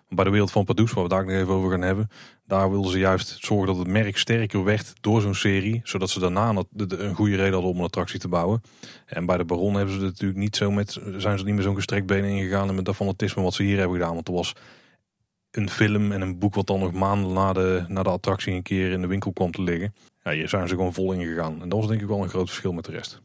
[0.10, 2.10] Bij de wereld van Pardoes, waar we daar nog even over gaan hebben.
[2.48, 5.82] Daar wilden ze juist zorgen dat het merk sterker werd door zo'n serie.
[5.84, 8.62] Zodat ze daarna een goede reden hadden om een attractie te bouwen.
[9.06, 11.64] En bij de Baron hebben ze het natuurlijk niet zo met, zijn ze niet meer
[11.64, 12.70] zo'n gestrekt benen ingegaan.
[12.70, 14.14] En met dat fanatisme wat ze hier hebben gedaan.
[14.14, 14.54] Want er was
[15.52, 18.64] een film en een boek wat dan nog maanden na de, na de attractie een
[18.64, 19.94] keer in de winkel kwam te liggen.
[20.24, 21.62] Ja, hier zijn ze gewoon vol ingegaan.
[21.62, 23.22] En dat was denk ik wel een groot verschil met de rest.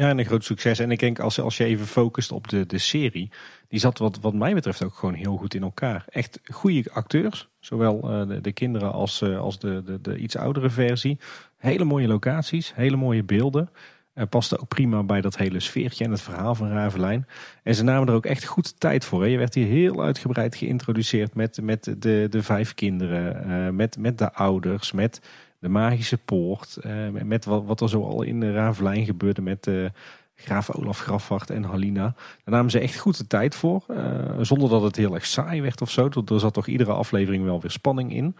[0.00, 0.78] Ja, en een groot succes.
[0.78, 3.30] En ik denk als, als je even focust op de, de serie,
[3.68, 6.04] die zat wat, wat mij betreft ook gewoon heel goed in elkaar.
[6.08, 10.36] Echt goede acteurs, zowel uh, de, de, kinderen als, uh, als de, de, de, iets
[10.36, 11.18] oudere versie.
[11.56, 13.70] Hele mooie locaties, hele mooie beelden.
[14.14, 17.26] Uh, paste ook prima bij dat hele sfeertje en het verhaal van Ravelijn.
[17.62, 19.22] En ze namen er ook echt goed tijd voor.
[19.22, 19.28] Hè.
[19.28, 24.32] Je werd hier heel uitgebreid geïntroduceerd met, met de, de vijf kinderen, met, met de
[24.32, 25.20] ouders, met
[25.60, 26.78] de magische poort.
[26.86, 29.88] Uh, met wat, wat er zo al in de Ravelijn gebeurde met uh,
[30.34, 32.14] graaf Olaf Grafwacht en Halina.
[32.44, 33.84] Daar namen ze echt goed de tijd voor.
[33.88, 33.96] Uh,
[34.40, 36.08] zonder dat het heel erg saai werd of zo.
[36.26, 38.36] Er zat toch iedere aflevering wel weer spanning in.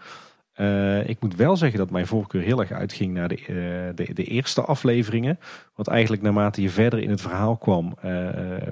[1.07, 4.61] ik moet wel zeggen dat mijn voorkeur heel erg uitging naar de, de, de, eerste
[4.61, 5.39] afleveringen.
[5.75, 7.95] Want eigenlijk naarmate je verder in het verhaal kwam,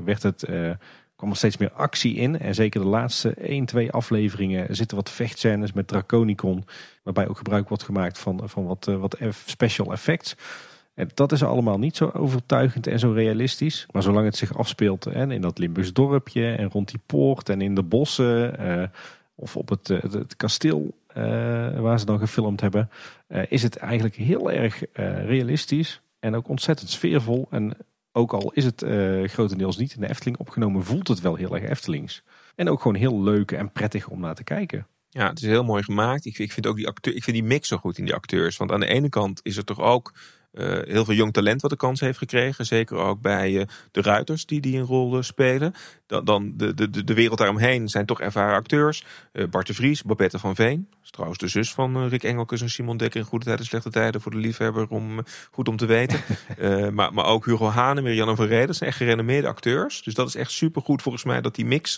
[0.05, 0.49] werd het
[1.20, 2.40] kwam er steeds meer actie in.
[2.40, 6.66] En zeker de laatste 1, 2 afleveringen zitten wat vechtscènes met Draconicon.
[7.04, 10.36] Waarbij ook gebruik wordt gemaakt van, van wat, eh, wat special effects.
[10.94, 13.86] En dat is allemaal niet zo overtuigend en zo realistisch.
[13.91, 17.62] Maar zolang het zich afspeelt en in dat Limburgs dorpje en rond die poort en
[17.62, 18.62] in de bossen.
[18.62, 18.84] Uh,
[19.36, 20.98] of op het, het, het kasteel
[21.80, 22.90] waar ze dan gefilmd hebben.
[23.48, 24.84] is het eigenlijk heel erg
[25.26, 26.02] realistisch.
[26.20, 27.48] En ook ontzettend sfeervol.
[27.50, 27.78] En
[28.20, 31.56] ook al is het uh, grotendeels niet in de Efteling opgenomen, voelt het wel heel
[31.56, 32.24] erg Eftelings.
[32.56, 34.88] En ook gewoon heel leuk en prettig om naar te kijken.
[35.10, 36.26] Ja, het is heel mooi gemaakt.
[36.26, 38.58] Ik, ik, vind ook die ik vind die mix zo goed in die acteurs.
[38.58, 40.14] Want aan de ene kant is er toch ook
[40.53, 42.65] uh, heel veel jong talent wat de kans heeft gekregen.
[42.65, 45.73] Zeker ook bij uh, de ruiters die die een rol uh, spelen.
[46.05, 49.05] Dan, dan de, de, de wereld daaromheen zijn toch ervaren acteurs.
[49.49, 50.89] Bart de Vries, Babette van Veen.
[51.03, 53.89] Is trouwens de zus van Rick Engelkes en Simon Dekker in Goede Tijden en Slechte
[53.89, 54.21] Tijden.
[54.21, 55.19] Voor de liefhebber, om,
[55.51, 56.19] goed om te weten.
[56.95, 58.67] maar, maar ook Hugo Haan en Mirjana van Reden.
[58.67, 60.03] Dat zijn echt gerenommeerde acteurs.
[60.03, 61.97] Dus dat is echt supergoed volgens mij dat die mix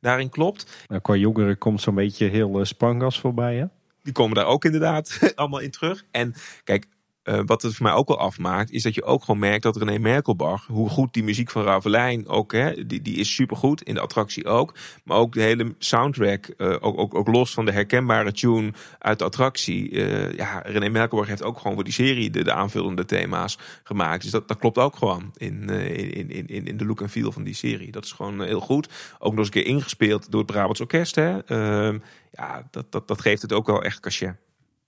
[0.00, 0.86] daarin klopt.
[0.88, 3.64] Nou, qua jongeren komt zo'n beetje heel Spangas voorbij hè?
[4.02, 6.04] Die komen daar ook inderdaad allemaal in terug.
[6.10, 6.86] En kijk,
[7.24, 9.76] uh, wat het voor mij ook wel afmaakt, is dat je ook gewoon merkt dat
[9.76, 13.94] René Merkelbach, hoe goed die muziek van Ravelijn ook, hè, die, die is supergoed, in
[13.94, 14.74] de attractie ook.
[15.04, 19.18] Maar ook de hele soundtrack, uh, ook, ook, ook los van de herkenbare tune uit
[19.18, 19.90] de attractie.
[19.90, 24.22] Uh, ja, René Merkelbach heeft ook gewoon voor die serie de, de aanvullende thema's gemaakt.
[24.22, 27.32] Dus dat, dat klopt ook gewoon in, in, in, in, in de look en feel
[27.32, 27.90] van die serie.
[27.90, 28.88] Dat is gewoon heel goed.
[29.18, 31.14] Ook nog eens een keer ingespeeld door het Brabants Orkest.
[31.14, 31.38] Hè.
[31.38, 31.98] Ehm,
[32.32, 34.36] ja, dat, dat, dat geeft het ook wel echt cachet.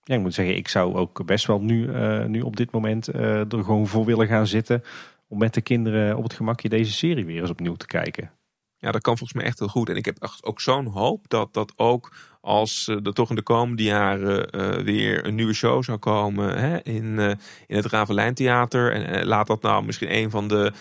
[0.05, 3.15] Ja, ik moet zeggen, ik zou ook best wel nu, uh, nu op dit moment
[3.15, 4.83] uh, er gewoon voor willen gaan zitten.
[5.29, 8.31] Om met de kinderen op het gemakje deze serie weer eens opnieuw te kijken.
[8.77, 9.89] Ja, dat kan volgens mij echt heel goed.
[9.89, 13.43] En ik heb ook zo'n hoop dat dat ook als uh, er toch in de
[13.43, 17.19] komende jaren weer een nieuwe show zou komen hè, in,
[17.67, 18.93] in het Ravelijn Theater.
[18.93, 20.73] En laat dat nou misschien een van de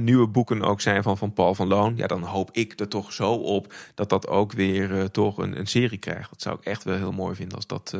[0.00, 1.96] nieuwe boeken ook zijn van, van Paul van Loon.
[1.96, 5.66] Ja, dan hoop ik er toch zo op dat dat ook weer toch een, een
[5.66, 6.30] serie krijgt.
[6.30, 7.96] Dat zou ik echt wel heel mooi vinden als dat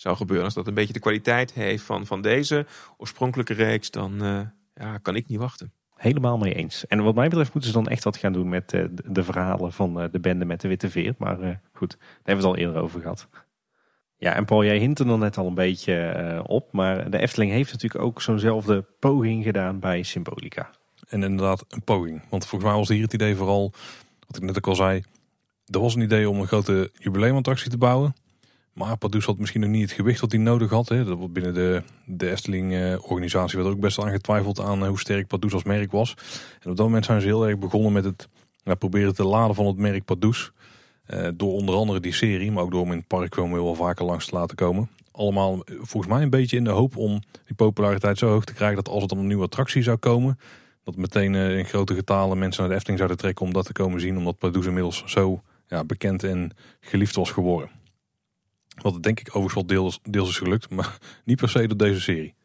[0.00, 0.44] zou gebeuren.
[0.44, 2.66] Als dat een beetje de kwaliteit heeft van, van deze
[2.96, 4.40] oorspronkelijke reeks, dan uh,
[4.74, 5.72] ja, kan ik niet wachten.
[5.94, 6.86] Helemaal mee eens.
[6.86, 9.72] En wat mij betreft moeten ze dan echt wat gaan doen met uh, de verhalen
[9.72, 11.14] van uh, de bende met de witte veer.
[11.18, 13.28] Maar goed, daar hebben we het al eerder over gehad.
[14.16, 16.72] Ja, en Paul, jij hint er dan net al een beetje op.
[16.72, 20.70] Maar de Efteling heeft natuurlijk ook zo'nzelfde poging gedaan bij Symbolica.
[21.08, 22.22] En inderdaad, een poging.
[22.28, 23.72] Want volgens mij was hier het idee vooral,
[24.26, 25.02] wat ik net ook al zei.
[25.64, 28.14] Er was een idee om een grote jubileumattractie te bouwen.
[28.78, 30.88] Maar Pardoes had misschien nog niet het gewicht wat hij nodig had.
[30.88, 31.04] Hè.
[31.04, 35.52] Dat binnen de, de Efteling-organisatie werd er ook best aan getwijfeld aan hoe sterk Pardoes
[35.52, 36.14] als merk was.
[36.60, 38.28] En op dat moment zijn ze heel erg begonnen met het
[38.78, 40.50] proberen te laden van het merk Pardoes.
[41.10, 43.74] Uh, door onder andere die serie, maar ook door hem in het park gewoon wel
[43.74, 44.88] vaker langs te laten komen.
[45.12, 48.76] Allemaal volgens mij een beetje in de hoop om die populariteit zo hoog te krijgen
[48.76, 50.38] dat als het dan een nieuwe attractie zou komen,
[50.84, 54.00] dat meteen in grote getalen mensen naar de Efteling zouden trekken om dat te komen
[54.00, 54.16] zien.
[54.16, 56.50] Omdat Pardoes inmiddels zo ja, bekend en
[56.80, 57.77] geliefd was geworden.
[58.82, 62.00] Wat denk ik overigens wel deels, deels is gelukt, maar niet per se door deze
[62.00, 62.36] serie.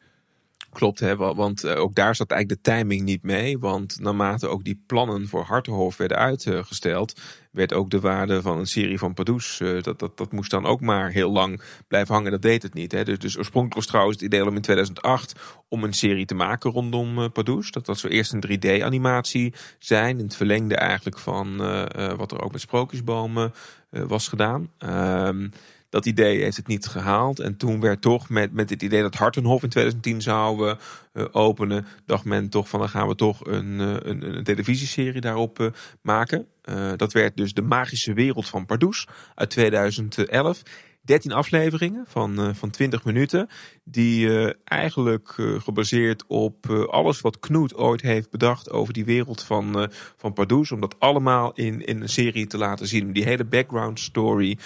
[0.74, 3.58] Klopt, hè, want eh, ook daar zat eigenlijk de timing niet mee.
[3.58, 7.20] Want naarmate ook die plannen voor Hartenhof werden uitgesteld,
[7.50, 10.66] werd ook de waarde van een serie van Pardoes, eh, dat, dat, dat moest dan
[10.66, 12.30] ook maar heel lang blijven hangen.
[12.30, 12.92] Dat deed het niet.
[12.92, 13.04] Hè.
[13.04, 16.70] Dus, dus oorspronkelijk was trouwens het idee om in 2008 om een serie te maken
[16.70, 17.70] rondom uh, Pardoes.
[17.70, 21.56] Dat dat zo eerst een 3D-animatie zijn, in het verlengde eigenlijk van
[22.16, 23.52] wat er ook met Sprookjesbomen
[23.90, 24.70] was gedaan.
[24.78, 25.48] Ehm,
[25.94, 27.38] dat idee heeft het niet gehaald.
[27.38, 30.76] En toen werd toch met, met het idee dat Hartenhof in 2010 zou
[31.14, 35.20] uh, openen, dacht men toch van dan gaan we toch een, uh, een, een, televisieserie
[35.20, 36.46] daarop maken.
[36.96, 40.62] dat werd dus De Magische Wereld van Pardoes uit 2011.
[41.04, 43.48] 13 afleveringen van, uh, van 20 minuten.
[43.84, 49.42] Die uh, eigenlijk uh, gebaseerd op alles wat Knoet ooit heeft bedacht over die wereld
[49.42, 50.72] van, van Pardoes.
[50.72, 53.12] Om dat allemaal in, in een serie te laten zien.
[53.12, 54.58] Die hele background story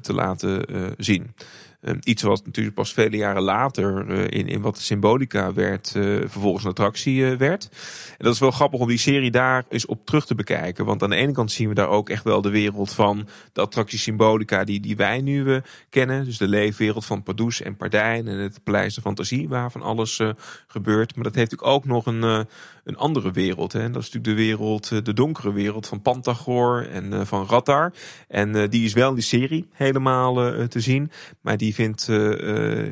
[0.00, 0.64] te laten
[0.98, 1.34] zien.
[1.82, 5.94] Ehm, iets wat natuurlijk pas vele jaren later uh, in, in wat de symbolica werd,
[5.96, 7.68] uh, vervolgens een attractie uh, werd.
[8.10, 10.84] En dat is wel grappig om die serie daar eens op terug te bekijken.
[10.84, 13.60] Want aan de ene kant zien we daar ook echt wel de wereld van de
[13.60, 16.24] attractie symbolica die, die wij nu kennen.
[16.24, 20.20] Dus de leefwereld van Pardoes en Pardijn en het Paleis de Fantasie waar van alles
[20.66, 21.14] gebeurt.
[21.14, 22.46] Maar dat heeft natuurlijk ook nog een,
[22.84, 23.72] een andere wereld.
[23.72, 23.80] Hè.
[23.80, 27.92] En dat is natuurlijk de wereld, de donkere wereld van Pantagor en van Rattar.
[28.28, 30.34] En die is wel in die serie helemaal
[30.68, 31.10] te zien.
[31.40, 32.02] Maar die vindt,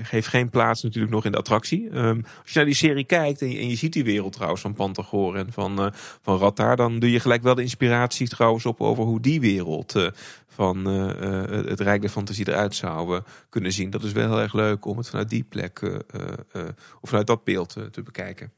[0.03, 1.97] geeft geen plaats natuurlijk nog in de attractie.
[1.97, 4.61] Um, als je naar die serie kijkt en je, en je ziet die wereld trouwens
[4.61, 5.93] van Pantagor en van,
[6.23, 10.11] van Rattar, dan doe je gelijk wel de inspiratie trouwens op over hoe die wereld
[10.49, 13.91] van het Rijk der Fantasie eruit zou kunnen zien.
[13.91, 16.03] Dat is wel heel erg leuk om het vanuit die plek
[17.01, 18.53] of vanuit dat beeld te bekijken.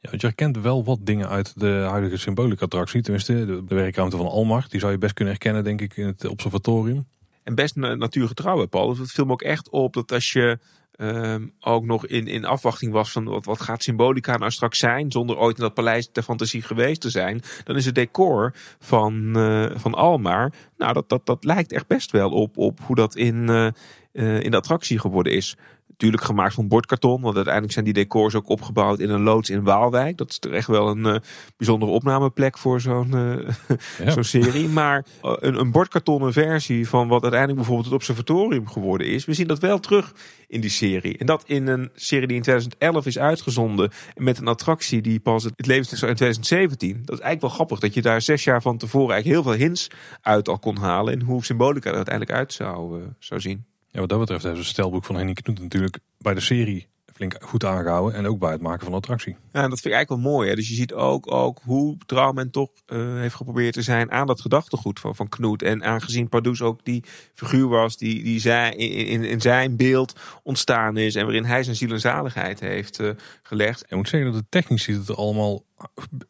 [0.00, 3.02] Ja, want je herkent wel wat dingen uit de huidige symbolica attractie.
[3.02, 4.66] Tenminste, de, de werkruimte van Almar.
[4.68, 7.06] Die zou je best kunnen herkennen, denk ik, in het observatorium.
[7.42, 8.88] En best natuurgetrouw, Paul.
[8.88, 10.58] Dus het viel ook echt op dat als je
[11.00, 15.10] um, ook nog in, in afwachting was van wat, wat gaat Symbolica nou straks zijn,
[15.10, 19.38] zonder ooit in dat paleis der fantasie geweest te zijn, dan is het decor van,
[19.38, 23.16] uh, van Almar, nou dat, dat, dat lijkt echt best wel op, op hoe dat
[23.16, 23.68] in, uh,
[24.12, 25.56] uh, in de attractie geworden is.
[26.00, 29.62] Natuurlijk gemaakt van bordkarton, want uiteindelijk zijn die decors ook opgebouwd in een loods in
[29.62, 30.16] Waalwijk.
[30.16, 31.16] Dat is toch echt wel een uh,
[31.56, 33.48] bijzondere opnameplek voor zo'n uh,
[34.04, 34.10] ja.
[34.10, 34.68] zo'n serie.
[34.68, 39.24] Maar uh, een, een bordkartonnen versie van wat uiteindelijk bijvoorbeeld het observatorium geworden is.
[39.24, 40.14] We zien dat wel terug
[40.48, 41.18] in die serie.
[41.18, 43.90] En dat in een serie die in 2011 is uitgezonden.
[44.16, 46.92] Met een attractie die pas het leven is in 2017.
[46.92, 49.66] Dat is eigenlijk wel grappig dat je daar zes jaar van tevoren eigenlijk heel veel
[49.66, 49.90] hints
[50.20, 51.12] uit al kon halen.
[51.12, 53.69] En hoe symbolica er uiteindelijk uit zou, zou zien.
[53.90, 56.88] Ja, wat dat betreft heeft het stelboek van Henny Knoet natuurlijk bij de serie
[57.20, 58.14] flink goed aangehouden.
[58.14, 59.36] En ook bij het maken van de attractie.
[59.52, 60.48] Ja, dat vind ik eigenlijk wel mooi.
[60.48, 60.54] Hè?
[60.54, 64.26] Dus je ziet ook, ook hoe trouw men toch uh, heeft geprobeerd te zijn aan
[64.26, 65.62] dat gedachtegoed van, van Knoet.
[65.62, 67.04] En aangezien Pardoes ook die
[67.34, 70.12] figuur was die, die zij, in, in, in zijn beeld
[70.42, 71.14] ontstaan is.
[71.14, 73.10] En waarin hij zijn ziel en zaligheid heeft uh,
[73.42, 73.84] gelegd.
[73.86, 75.64] En moet zeggen dat de technisch ziet het er allemaal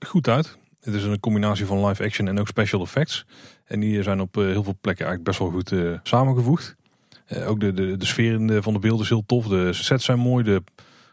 [0.07, 0.59] goed uit.
[0.81, 3.27] Het is een combinatie van live action en ook special effects.
[3.65, 6.79] En die zijn op uh, heel veel plekken eigenlijk best wel goed samengevoegd.
[7.33, 9.47] Uh, ook de, de, sfeer van de beelden is heel tof.
[9.47, 10.45] De sets zijn mooi.
[10.45, 10.63] De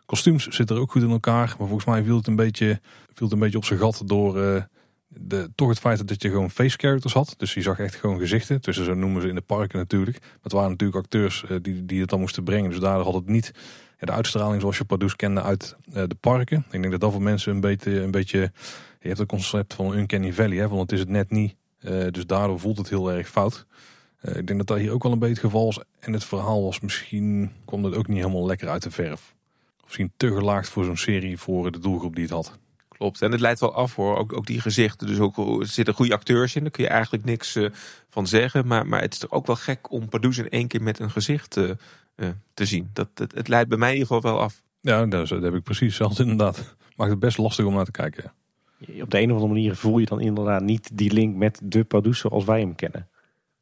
[0.05, 1.55] kostuums zitten er ook goed in elkaar.
[1.57, 2.79] Maar volgens mij viel het een beetje,
[3.13, 4.61] viel het een beetje op zijn gat door uh,
[5.07, 7.33] de, toch het feit dat je gewoon face characters had.
[7.37, 8.61] Dus je zag echt gewoon gezichten.
[8.61, 10.19] Tussen zo noemen ze in de parken natuurlijk.
[10.19, 12.69] Maar het waren natuurlijk acteurs uh, die, die het dan moesten brengen.
[12.69, 13.51] Dus daardoor had het niet
[13.99, 16.65] ja, de uitstraling zoals je Pardoes kende uit de parken.
[16.71, 18.01] Ik denk dat dat voor mensen een beetje...
[18.01, 18.51] Een beetje
[18.99, 20.57] je hebt het concept van Uncanny Valley.
[20.57, 21.55] Hè, want het is het net niet.
[22.11, 23.65] dus daardoor voelt het heel erg fout.
[24.21, 25.79] Uh, ik denk dat dat hier ook wel een beetje het geval was.
[25.99, 29.35] En het verhaal was misschien, kwam dat ook niet helemaal lekker uit de verf.
[29.77, 32.57] Of misschien te gelaagd voor zo'n serie voor de doelgroep die het had.
[32.87, 35.07] Klopt, en het leidt wel af hoor, ook, ook die gezichten.
[35.07, 37.69] Dus ook, er zitten goede acteurs in, daar kun je eigenlijk niks uh,
[38.09, 38.67] van zeggen.
[38.67, 41.11] Maar, maar het is toch ook wel gek om Pardoes in één keer met een
[41.11, 41.69] gezicht uh,
[42.53, 42.89] te zien.
[42.93, 44.61] Dat, het, het leidt bij mij in ieder geval wel af.
[44.81, 46.75] Ja, dat, dat heb ik precies zelfs inderdaad.
[46.95, 48.31] Maakt het best lastig om naar te kijken.
[49.01, 51.83] Op de een of andere manier voel je dan inderdaad niet die link met de
[51.83, 53.07] Pardoes zoals wij hem kennen.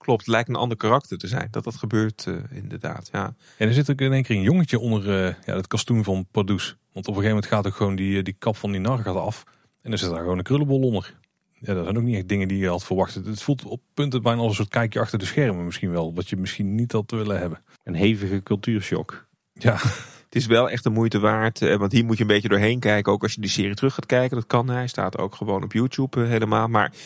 [0.06, 1.48] Klopt, het lijkt een ander karakter te zijn.
[1.52, 3.36] Dat dat gebeurt uh, inderdaad, ja.
[3.58, 6.28] En er zit ook in één keer een jongetje onder uh, ja, het kostuum van
[6.32, 6.66] Pardoes.
[6.66, 9.16] Want op een gegeven moment gaat ook gewoon die, die kap van die nar gaat
[9.16, 9.44] af.
[9.82, 11.16] En er zit daar gewoon een krullenbol onder.
[11.54, 13.16] Ja, dat zijn ook niet echt dingen die je had verwacht.
[13.16, 16.14] Het voelt op punten bijna als een soort kijkje achter de schermen misschien wel.
[16.14, 17.64] Wat je misschien niet had willen hebben.
[17.84, 19.28] Een hevige cultuurshock.
[19.54, 19.78] Ja,
[20.36, 22.80] Het is wel echt de moeite waard, eh, want hier moet je een beetje doorheen
[22.80, 23.12] kijken.
[23.12, 24.70] Ook als je die serie terug gaat kijken, dat kan.
[24.70, 26.68] Hij staat ook gewoon op YouTube eh, helemaal.
[26.68, 27.00] Maar eh,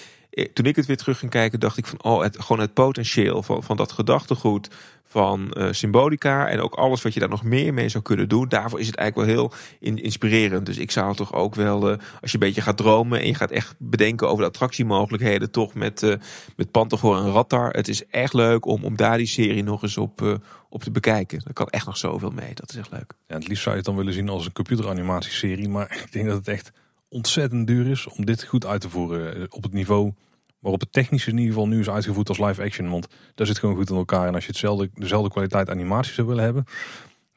[0.54, 3.44] toen ik het weer terug ging kijken, dacht ik van, oh, het, gewoon het potentieel
[3.44, 4.70] van, van dat gedachtegoed
[5.10, 8.48] van eh, symbolica en ook alles wat je daar nog meer mee zou kunnen doen.
[8.50, 10.66] Daarvoor is het eigenlijk wel heel in- inspirerend.
[10.66, 13.36] Dus ik zou toch ook wel, eh, als je een beetje gaat dromen en je
[13.36, 16.14] gaat echt bedenken over de attractiemogelijkheden, toch met, eh
[16.56, 17.70] met Pantagor en Rattar.
[17.72, 20.34] Het is echt leuk om, om daar die serie nog eens op, eh,
[20.70, 21.42] op te bekijken.
[21.46, 22.54] Er kan echt nog zoveel mee.
[22.54, 23.14] Dat is echt leuk.
[23.28, 25.70] Ja, het liefst zou je het dan willen zien als een computeranimatieserie.
[25.70, 26.72] Maar ik denk dat het echt
[27.10, 29.36] ontzettend duur is om dit goed uit te voeren.
[29.36, 30.14] eh, Op het niveau
[30.60, 32.90] waarop het technisch in ieder geval nu is uitgevoerd als live action.
[32.90, 34.27] Want daar zit gewoon goed in elkaar.
[34.27, 36.65] En als je hetzelfde, dezelfde kwaliteit animatie zou willen hebben.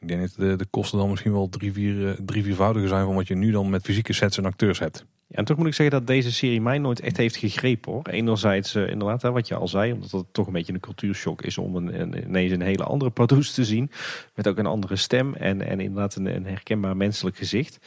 [0.00, 3.14] Ik denk dat de, kosten dan misschien wel drie, vier, eh, drie viervoudiger zijn van
[3.14, 5.04] wat je nu dan met fysieke sets en acteurs hebt.
[5.26, 8.02] Ja, en toch moet ik zeggen dat deze serie mij nooit echt heeft gegrepen hoor.
[8.08, 11.58] Enerzijds eh, inderdaad, wat je al zei, omdat het toch een beetje een cultuurshock is
[11.58, 13.90] om een, een, ineens een hele andere Pardoes te zien.
[14.34, 17.78] Met ook een andere stem en, en inderdaad een herkenbaar menselijk gezicht.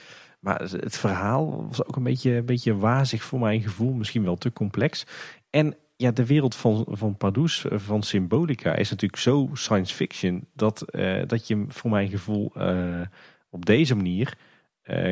[0.45, 4.35] Maar het verhaal was ook een beetje, een beetje wazig voor mijn gevoel, misschien wel
[4.35, 5.05] te complex.
[5.49, 10.81] En ja, de wereld van, van eh, van Symbolica, is natuurlijk zo science fiction dat,
[10.81, 13.01] eh, dat je voor mijn gevoel eh,
[13.49, 14.37] op deze manier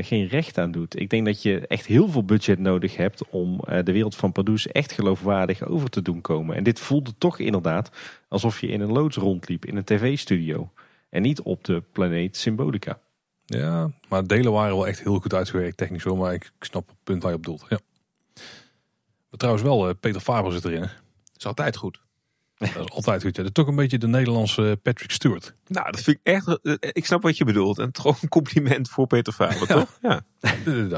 [0.01, 0.99] geen recht aan doet.
[0.99, 4.68] Ik denk dat je echt heel veel budget nodig hebt om de wereld van Pardoes
[4.68, 6.55] echt geloofwaardig over te doen komen.
[6.55, 7.91] En dit voelde toch inderdaad
[8.27, 10.72] alsof je in een loods rondliep in een tv-studio.
[11.10, 12.99] En niet op de planeet Symbolica.
[13.57, 16.17] Ja, maar delen waren wel echt heel goed uitgewerkt technisch hoor.
[16.17, 17.65] Maar ik snap het punt waar je op doelt.
[17.69, 17.80] Ja.
[19.30, 20.81] Maar trouwens wel, eh, Peter Faber zit erin.
[20.81, 20.88] hè.
[21.38, 22.01] is altijd goed.
[22.57, 23.35] Dat is altijd goed.
[23.35, 23.43] Ja.
[23.43, 25.55] Dat is toch een beetje de Nederlandse Patrick Stewart.
[25.67, 26.59] Nou, dat vind ik echt.
[26.61, 27.80] eh, Ik snap wat je bedoelt.
[27.80, 29.99] En toch een compliment voor Peter Faber, toch?
[30.01, 30.21] Ja.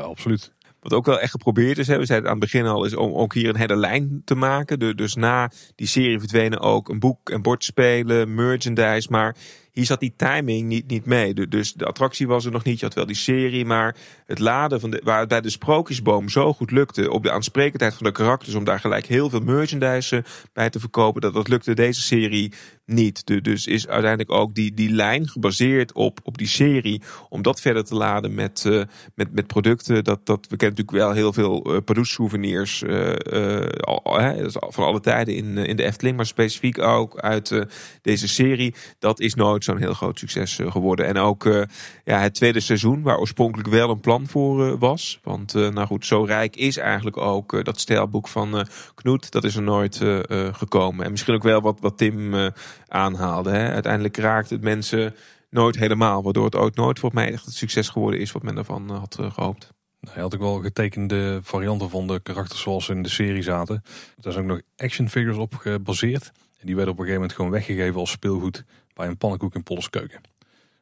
[0.02, 0.54] Absoluut.
[0.80, 3.14] Wat ook wel echt geprobeerd is, hè, we zeiden aan het begin al, is om
[3.14, 4.80] ook hier een hele lijn te maken.
[4.80, 9.08] De- Dus na die serie verdwenen ook een boek en bordspelen, merchandise.
[9.12, 9.36] Maar
[9.76, 11.34] hier zat die timing niet, niet mee.
[11.34, 12.80] Du- Dus de attractie was er nog niet.
[12.80, 13.96] Je had wel die serie, maar
[14.26, 17.94] het laden van de, waar het bij de sprookjesboom zo goed lukte op de aansprekendheid
[17.94, 20.24] van de karakters om daar gelijk heel veel merchandise
[20.54, 22.54] bij te verkopen, dat dat lukte deze serie
[22.86, 23.26] niet.
[23.26, 27.62] Du- Dus is uiteindelijk ook die, die lijn gebaseerd op, op die serie om dat
[27.62, 28.82] verder te laden met, eh,
[29.16, 30.04] met, met producten.
[30.04, 31.82] Dat, dat, we kennen natuurlijk wel heel veel uh, eh,
[34.34, 37.52] eh, is al van alle tijden in, eh, in de Efteling, maar specifiek ook uit
[37.52, 37.62] eh,
[38.02, 38.74] deze serie.
[39.00, 41.06] Dat is nooit zo'n heel groot succes eh, geworden.
[41.06, 41.62] En ook eh,
[42.04, 45.20] ja, het tweede seizoen, waar oorspronkelijk wel een plan voor eh, was.
[45.24, 49.32] Want eh, nou goed, zo rijk is eigenlijk ook eh, dat stijlboek van eh Knoet.
[49.32, 51.06] Dat is er nooit eh, eh, gekomen.
[51.06, 52.48] En misschien ook wel wat, wat Tim eh,
[52.88, 53.50] aanhaalde.
[53.50, 53.70] Hè.
[53.70, 55.16] Uiteindelijk raakt het mensen
[55.50, 56.24] nooit helemaal.
[56.24, 58.98] Waardoor het ook nooit volgens mij echt het succes geworden is wat men ervan eh,
[59.00, 59.74] had eh, gehoopt.
[60.10, 63.84] Hij had ook wel getekende varianten van de karakters zoals ze in de serie zaten.
[64.20, 66.32] Daar zijn ook nog action figures op gebaseerd.
[66.60, 69.64] En die werden op een gegeven moment gewoon weggegeven als speelgoed bij een pannenkoek in
[69.64, 70.22] Polskeuken.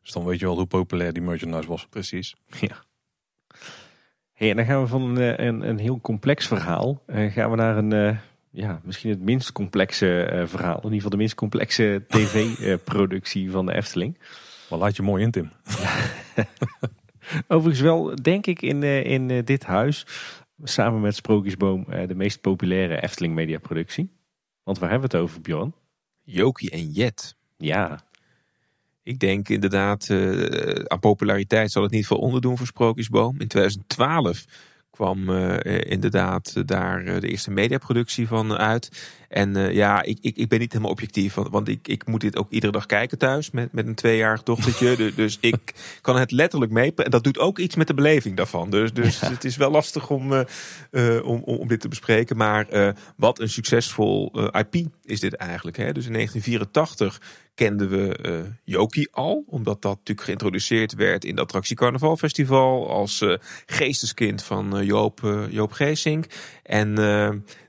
[0.02, 1.88] Dus dan weet je wel hoe populair die merchandise was.
[1.90, 2.36] Precies.
[2.60, 2.84] Ja.
[4.34, 7.04] Hey, en dan gaan we van een, eh, een, een heel complex verhaal.
[7.06, 8.18] eh, gaan we naar een, eh,
[8.54, 10.78] ja, misschien het minst complexe eh, verhaal.
[10.78, 14.18] In ieder geval de minst complexe tv-productie van de Efteling.
[14.70, 15.52] Maar laat je mooi in, Tim.
[17.48, 20.06] Overigens wel, denk ik, in, eh, in eh, dit huis,
[20.64, 24.12] samen met Sprookjesboom, eh, de meest populaire Efteling mediaproductie.
[24.64, 25.74] Want waar hebben we het over, Bjorn?
[26.24, 27.36] Jokie en Jet.
[27.58, 28.04] Ja,
[29.04, 33.40] Ik denk inderdaad, eh, aan populariteit zal het niet veel onderdoen voor Sprookjesboom.
[33.40, 34.46] In 2012
[34.94, 38.90] kwam eh, inderdaad eh, daar eh, de eerste mediaproductie van uit.
[39.34, 41.34] En eh, ja, ik, ik, ik ben niet helemaal objectief.
[41.34, 44.44] Want, want ik, ik moet dit ook iedere dag kijken thuis met, met een tweejarig
[44.44, 44.96] dochtertje.
[45.04, 46.94] Du- dus ik kan het letterlijk mee.
[46.96, 48.70] En dat doet ook iets met de beleving daarvan.
[48.70, 50.42] Dus, dus het is wel lastig om, eh,
[50.92, 52.38] eh, om, om, om dit te bespreken.
[52.38, 55.78] Maar wat een succesvol IP is dit eigenlijk.
[55.78, 55.92] Hè?
[55.92, 57.22] Dus in 1984
[57.56, 59.44] kenden we eh Jokie al.
[59.48, 62.90] Omdat dat natuurlijk geïntroduceerd werd in de attractie Carnaval Festival.
[62.90, 63.26] Als
[63.66, 66.26] geesteskind van Joop, Joop Geesink.
[66.64, 66.98] En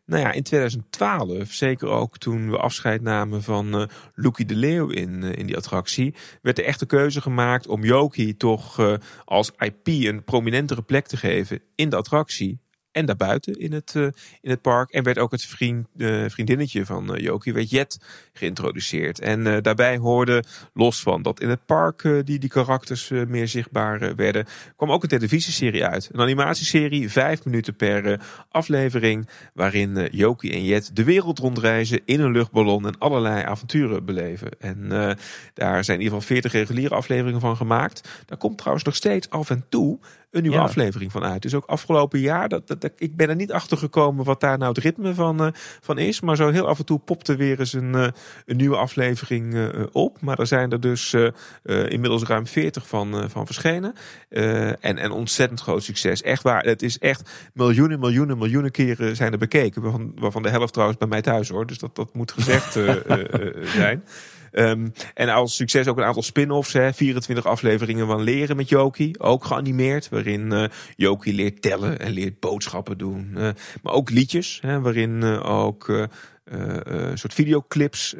[0.06, 4.88] nou ja, in 2012, zeker ook toen we afscheid namen van eh Loekie de Leeuw
[4.88, 8.94] in, eh, in die attractie, werd de echte keuze gemaakt om Jokie toch eh,
[9.24, 12.63] als IP een prominentere plek te geven in de attractie.
[12.94, 14.02] En daarbuiten in het, eh,
[14.40, 14.90] in het park.
[14.90, 17.98] En werd ook het vriend, eh, vriendinnetje van eh, Jokie, werd Jet,
[18.32, 19.20] geïntroduceerd.
[19.20, 23.26] En eh, daarbij hoorde, los van dat in het park eh, die, die karakters eh,
[23.26, 24.46] meer zichtbaar eh, werden,
[24.76, 26.08] kwam ook een televisieserie uit.
[26.12, 28.18] Een animatieserie, vijf minuten per eh,
[28.50, 29.28] aflevering.
[29.54, 34.50] Waarin eh, Jokie en Jet de wereld rondreizen in een luchtballon en allerlei avonturen beleven.
[34.58, 35.16] En eh,
[35.54, 38.08] daar zijn in ieder geval 40 reguliere afleveringen van gemaakt.
[38.26, 39.98] Daar komt trouwens nog steeds af en toe
[40.34, 40.62] een nieuwe Ja.
[40.62, 41.42] aflevering van uit.
[41.42, 44.58] Dus ook afgelopen jaar, dat, dat, dat- ik ben er niet achter gekomen wat daar
[44.58, 45.48] nou het ritme van, eh,
[45.80, 46.20] van is.
[46.20, 48.08] Maar zo heel af en toe popt er weer eens een, eh,
[48.46, 50.20] een nieuwe aflevering eh, op.
[50.20, 51.14] Maar er zijn er dus
[51.64, 53.94] inmiddels ruim 40 van, van verschenen.
[54.28, 56.22] En, en ontzettend groot succes.
[56.22, 56.62] Echt waar.
[56.64, 59.82] Het is echt miljoenen, miljoenen, miljoenen keren zijn er bekeken.
[59.82, 61.66] Waarvan, waarvan de helft trouwens bij mij thuis hoor.
[61.66, 62.72] Dus dat, dat moet gezegd
[63.64, 64.04] zijn.
[64.54, 66.72] Ehm, en als succes ook een aantal spin-offs.
[66.72, 69.14] Hè, 24 afleveringen van Leren met Joki.
[69.18, 70.08] Ook geanimeerd.
[70.08, 70.64] Waarin eh
[70.96, 73.30] Joki leert tellen en leert boodschappen doen.
[73.34, 73.48] Eh,
[73.82, 74.58] maar ook liedjes.
[74.62, 76.08] Hè, waarin eh, ook
[76.44, 78.14] een soort videoclips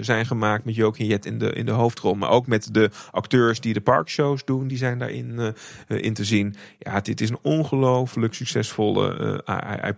[0.00, 2.14] zijn gemaakt met Joki en Jet in de, in de hoofdrol.
[2.14, 4.68] Maar ook met de acteurs die de parkshows doen.
[4.68, 5.54] Die zijn daarin
[5.86, 6.54] in te zien.
[6.78, 9.42] Ja, dit is een ongelooflijk succesvolle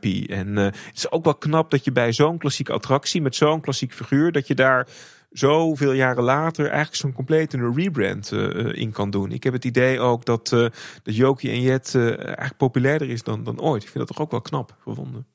[0.01, 0.31] IP.
[0.31, 3.23] En het is ook wel knap dat je bij zo'n klassieke attractie.
[3.23, 4.33] Met zo'n klassiek figuur.
[4.33, 4.87] Dat je daar
[5.33, 9.33] zoveel jaren later eigenlijk zo'n complete rebrand eh, eh, in kan doen.
[9.33, 10.67] Ik heb het idee ook dat, eh
[11.03, 13.83] dat Jokie en Jet eh, eigenlijk populairder is dan, dan ooit.
[13.83, 15.27] Ik vind dat toch ook wel knap gevonden.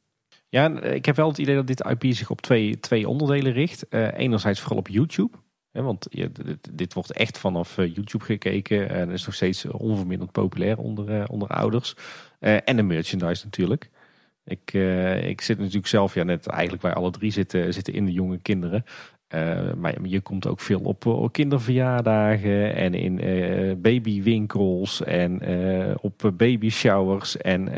[0.49, 3.86] Ja, ik heb wel het idee dat dit IP zich op twee, twee onderdelen richt.
[3.91, 5.38] Enerzijds vooral op YouTube.
[5.72, 6.32] Hè, want je,
[6.72, 8.90] dit, wordt echt vanaf YouTube gekeken.
[8.90, 11.95] En is nog steeds onverminderd populair onder, onder ouders.
[12.40, 13.90] En de merchandise natuurlijk.
[14.44, 14.74] Ik,
[15.24, 18.38] ik zit natuurlijk zelf, ja, net eigenlijk wij alle drie zitten, zitten in de jonge
[18.38, 18.84] kinderen.
[19.28, 25.95] Eh, maar je komt ook veel op, eh, kinderverjaardagen en in eh, babywinkels en eh,
[26.02, 27.38] op baby showers.
[27.38, 27.70] En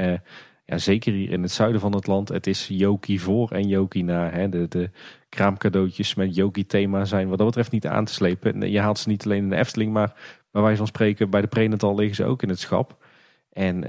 [0.66, 4.04] ja, zeker hier in het zuiden van het land, het is Jokie voor en Jokie
[4.04, 4.30] na.
[4.30, 4.50] Hè.
[4.50, 4.90] De, de
[5.30, 8.62] kraamcadeautjes met Jokie thema zijn wat dat betreft niet aan te slepen.
[8.62, 10.14] En Je haalt ze niet alleen in de Efteling, maar
[10.52, 13.06] bij wijze van spreken bij de prenatal liggen ze ook in het schap.
[13.52, 13.84] En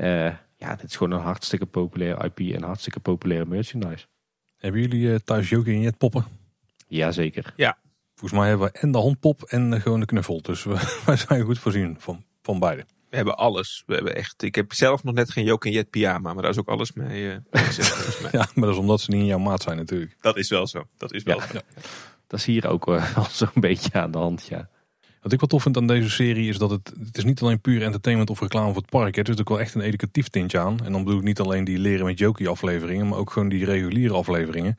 [0.57, 4.07] ja, dit is gewoon een hartstikke populair IP en hartstikke populaire merchandise.
[4.57, 6.40] Hebben jullie thuis Jokie en Jet poppen?
[6.97, 7.55] Jazeker.
[8.15, 10.43] Volgens mij hebben we en de handpop en gewoon de knuffel.
[10.43, 10.75] Dus we,
[11.07, 12.85] wij zijn goed voorzien van, van beide.
[13.11, 13.83] We hebben alles.
[13.87, 16.33] We hebben echt, ik heb zelf nog net geen Jokie en Jet pyjama.
[16.33, 17.31] Maar daar is ook alles mee.
[17.51, 17.63] eh.
[18.33, 20.17] Ja, maar dat is omdat ze niet in jouw maat zijn natuurlijk.
[20.21, 20.87] Dat is wel zo.
[20.97, 21.47] Dat is wel Ja.
[21.47, 21.59] zo.
[22.27, 23.01] Dat is hier ook wel
[23.31, 24.69] zo'n beetje aan de hand, ja.
[25.23, 27.61] Wat ik wel tof vind aan deze serie is dat het, het is niet alleen
[27.61, 29.17] puur entertainment of reclame voor het park.
[29.17, 30.79] Er zit ook wel echt een educatief tintje aan.
[30.85, 33.65] En dan bedoel ik niet alleen die leren met Jokie afleveringen, maar ook gewoon die
[33.65, 34.79] reguliere afleveringen.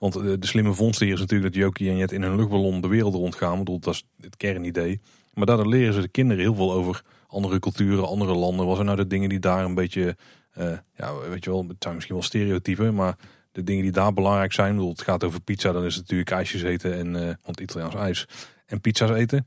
[0.00, 2.80] Want eh, de slimme vondst hier is natuurlijk dat Jokie en Jet in hun luchtballon
[2.80, 3.58] de wereld rondgaan.
[3.58, 5.00] Bedoel, dat is het kernidee.
[5.34, 8.66] Maar daardoor leren ze de kinderen heel veel over andere culturen, andere landen.
[8.66, 10.16] Wat zijn nou de dingen die daar een beetje,
[10.52, 13.16] eh, ja, weet je wel, het zijn misschien wel stereotypen, maar
[13.52, 14.74] de dingen die daar belangrijk zijn.
[14.74, 17.94] Bedoel, het gaat over pizza, dan is het natuurlijk ijsjes eten en, eh want Italiaans
[17.94, 18.26] ijs
[18.66, 19.46] en pizza's eten.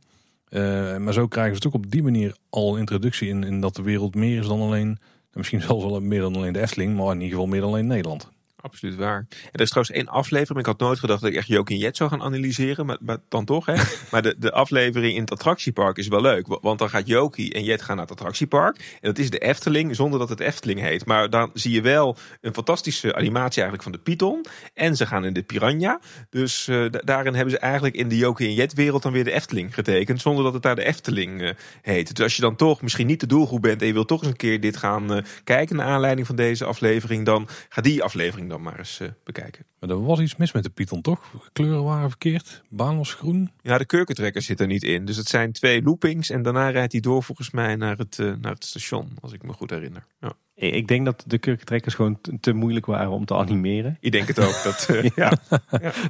[1.04, 4.16] Maar zo krijgen ze ook op die manier al introductie in, in dat de wereld
[4.16, 4.98] meer is dan alleen,
[5.32, 7.88] misschien zelfs wel meer dan alleen de Efteling, maar in ieder geval meer dan alleen
[7.88, 8.33] Nederland.
[8.64, 9.18] Absoluut waar.
[9.30, 10.60] En er is trouwens één aflevering.
[10.60, 12.86] Ik had nooit gedacht dat ik echt Jokie en Jet zou gaan analyseren.
[12.86, 13.74] Maar, maar dan toch, hè.
[14.12, 16.48] maar de, de aflevering in het attractiepark is wel leuk.
[16.48, 18.78] wa- Want dan gaat Jokie en Jet gaan naar het attractiepark.
[18.78, 21.06] En dat is de Efteling, zonder dat het Efteling heet.
[21.06, 24.46] Maar dan zie je wel een fantastische animatie eigenlijk van de Python.
[24.74, 26.00] En ze gaan in de Piranha.
[26.30, 29.24] Dus eh, da- daarin hebben ze eigenlijk in de Jokie en Jet wereld dan weer
[29.24, 30.22] de Efteling getekend.
[30.22, 31.50] Zonder dat het daar de Efteling eh,
[31.82, 32.16] heet.
[32.16, 33.82] Dus als je dan toch misschien niet de doelgroep bent.
[33.82, 35.76] En je wilt toch eens een keer dit gaan eh, kijken.
[35.76, 37.26] Naar aanleiding van deze aflevering.
[37.26, 39.66] Dan ga die aflevering dan maar eens eh, bekijken.
[39.80, 41.50] Maar er was iets mis met de Python, toch?
[41.54, 43.52] Kleuren waren verkeerd, baan was groen.
[43.62, 45.06] Ja, de kurkentrekker zit er niet in.
[45.06, 46.30] Dus het zijn twee loopings.
[46.30, 49.18] En daarna rijdt hij door volgens mij naar het, eh, naar het station.
[49.22, 50.06] Als ik me goed herinner.
[50.20, 50.34] Ja.
[50.56, 53.98] Ik denk dat de kurkentrekkers gewoon te, moeilijk waren om te animeren.
[54.00, 54.64] Ik denk het ook.
[54.64, 55.32] Dat, eh, ja.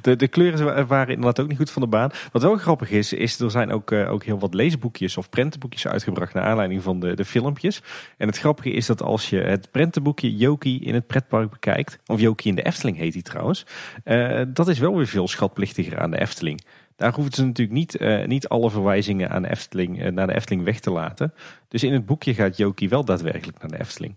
[0.02, 2.12] De, de kleuren waren inderdaad ook niet goed van de baan.
[2.32, 5.88] Wat wel grappig is, is er zijn ook, eh, ook heel wat leesboekjes of prentenboekjes
[5.88, 7.82] uitgebracht naar aanleiding van de, de filmpjes.
[8.18, 12.20] En het grappige is dat als je het prentenboekje Jokie in het pretpark bekijkt, of
[12.20, 13.66] Jokie in de Efteling heet die trouwens,
[14.04, 16.62] eh, dat is wel weer veel schatplichtiger aan de Efteling.
[16.96, 20.80] Daar hoeven ze natuurlijk niet, niet alle verwijzingen aan de Efteling, naar de Efteling weg
[20.80, 21.34] te laten.
[21.68, 24.16] Dus in het boekje gaat Jokie wel daadwerkelijk naar de Efteling.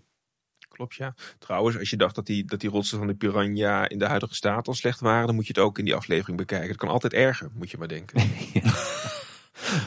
[0.77, 1.13] Klopt, ja.
[1.39, 4.35] Trouwens, als je dacht dat die, dat die rotsen van de Piranha in de huidige
[4.35, 6.67] staat al slecht waren, dan moet je het ook in die aflevering bekijken.
[6.67, 8.21] Het kan altijd erger, moet je maar denken.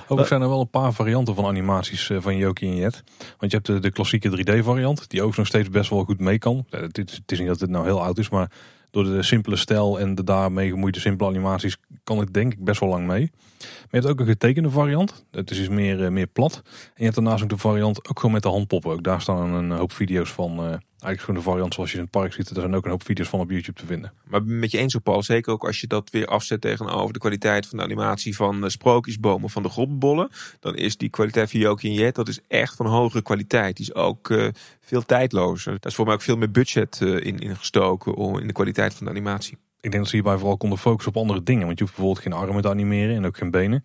[0.08, 3.02] Ook zijn er wel een paar varianten van animaties eh, van Jokie en Jet.
[3.38, 6.20] Want je hebt de, de klassieke 3D variant, die ook nog steeds best wel goed
[6.20, 6.66] mee kan.
[6.70, 8.50] Eh, Het is, het is niet dat het nou heel oud is, maar
[8.90, 12.80] door de simpele stijl en de daarmee gemoeide simpele animaties kan het denk ik best
[12.80, 13.30] wel lang mee.
[13.60, 15.26] Maar je hebt ook een getekende variant.
[15.30, 16.62] Het is dus meer, eh, meer plat.
[16.64, 18.92] En je hebt daarnaast ook de variant ook gewoon met de handpoppen.
[18.92, 20.80] Ook daar staan een hoop video's van.
[21.02, 22.48] Eigenlijk gewoon de variant zoals je in het park ziet.
[22.48, 24.12] Er zijn ook een hoop video's van op YouTube te vinden.
[24.24, 27.18] Maar met je eens op Paul, zeker ook als je dat weer afzet tegenover de
[27.18, 30.30] kwaliteit van de animatie van eh, Sprookjesbomen van de Grobbenbollen.
[30.60, 33.76] Dan is die kwaliteit van Jokie en Jet, dat is echt van hogere kwaliteit.
[33.76, 34.48] Die is ook eh,
[34.80, 35.72] veel tijdlozer.
[35.72, 38.52] Daar is voor mij ook veel meer budget eh, in, in gestoken om, in de
[38.52, 39.58] kwaliteit van de animatie.
[39.80, 41.66] Ik denk dat ze hierbij vooral konden focussen op andere dingen.
[41.66, 43.84] Want je hoeft bijvoorbeeld geen armen te animeren en ook geen benen.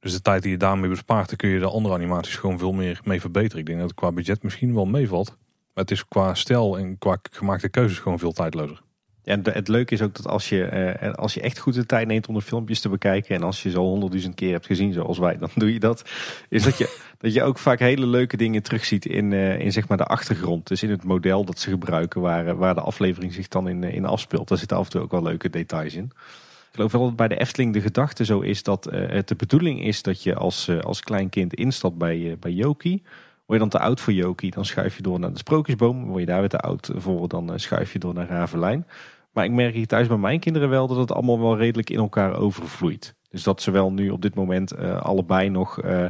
[0.00, 2.72] Dus de tijd die je daarmee bespaart, dan kun je de andere animaties gewoon veel
[2.72, 3.58] meer mee verbeteren.
[3.58, 5.36] Ik denk dat het qua budget misschien wel meevalt.
[5.80, 8.80] Maar het is qua stijl en qua gemaakte keuzes gewoon veel tijdlozer.
[9.24, 12.06] En het leuke is ook dat als je, eh, als je echt goed de tijd
[12.06, 13.36] neemt om de filmpjes te bekijken.
[13.36, 16.04] En als je zo honderdduizend keer hebt gezien zoals wij, dan doe je dat.
[16.48, 19.88] Is dat je, dat je ook vaak hele leuke dingen terugziet in, eh, in zeg
[19.88, 20.66] maar de achtergrond.
[20.68, 23.84] Dus in het model dat ze gebruiken waar, eh, waar de aflevering zich dan in,
[23.84, 24.48] in afspeelt.
[24.48, 26.04] Daar zitten af en toe ook wel leuke details in.
[26.04, 29.84] Ik geloof wel dat bij de Efteling de gedachte zo is dat het de bedoeling
[29.84, 33.02] is dat je als, als klein kind instapt bij, bij Yoki.
[33.50, 36.04] Word je dan te oud voor Yoki, dan schuif je door naar de Sprookjesboom.
[36.04, 38.86] Word je daar weer te oud voor, dan schuif je door naar Ravelijn.
[39.32, 41.98] Maar ik merk hier thuis bij mijn kinderen wel dat het allemaal wel redelijk in
[41.98, 43.14] elkaar overvloeit.
[43.30, 46.04] Dus dat ze wel nu op dit moment uh, allebei nog uh,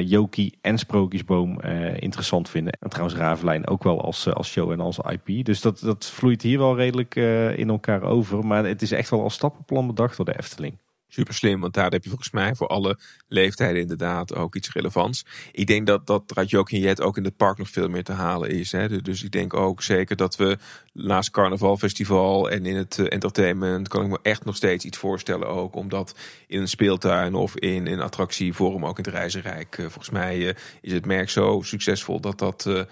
[0.00, 1.60] Joki en Sprookjesboom
[1.98, 2.72] interessant vinden.
[2.80, 5.44] En trouwens Ravelijn ook wel als, als show en als IP.
[5.44, 7.14] Dus dat, dat vloeit hier wel redelijk
[7.56, 8.46] in elkaar over.
[8.46, 10.78] Maar het is echt wel als stappenplan bedacht door de Efteling.
[11.08, 15.24] Super slim, want daar heb je volgens mij voor alle leeftijden inderdaad ook iets relevants.
[15.52, 18.04] Ik denk dat, dat er uit Jokin Jet ook in het park nog veel meer
[18.04, 18.72] te halen is.
[18.72, 19.02] Hè.
[19.02, 20.58] Dus ik denk ook zeker dat we
[20.92, 25.48] naast Carnavalfestival en in het eh, entertainment kan ik me echt nog steeds iets voorstellen
[25.48, 25.74] ook.
[25.74, 26.14] Omdat
[26.46, 29.78] in een speeltuin of in een attractievorm ook in het Reizenrijk.
[29.78, 32.86] Eh, volgens mij eh, is het merk zo succesvol dat dat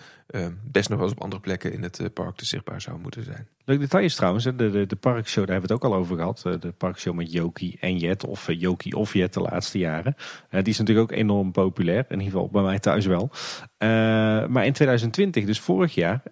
[0.62, 3.48] best nog wel eens op andere plekken in het park te zichtbaar zou moeten zijn.
[3.64, 6.16] Leuk detail is trouwens, de, de, de parkshow, daar hebben we het ook al over
[6.16, 6.60] gehad.
[6.60, 10.16] De parkshow met Joki en Jet, of Joki of Jet de laatste jaren.
[10.50, 13.30] die is natuurlijk ook enorm populair, in ieder geval bij mij thuis wel.
[14.48, 16.22] maar in 2020, dus vorig jaar,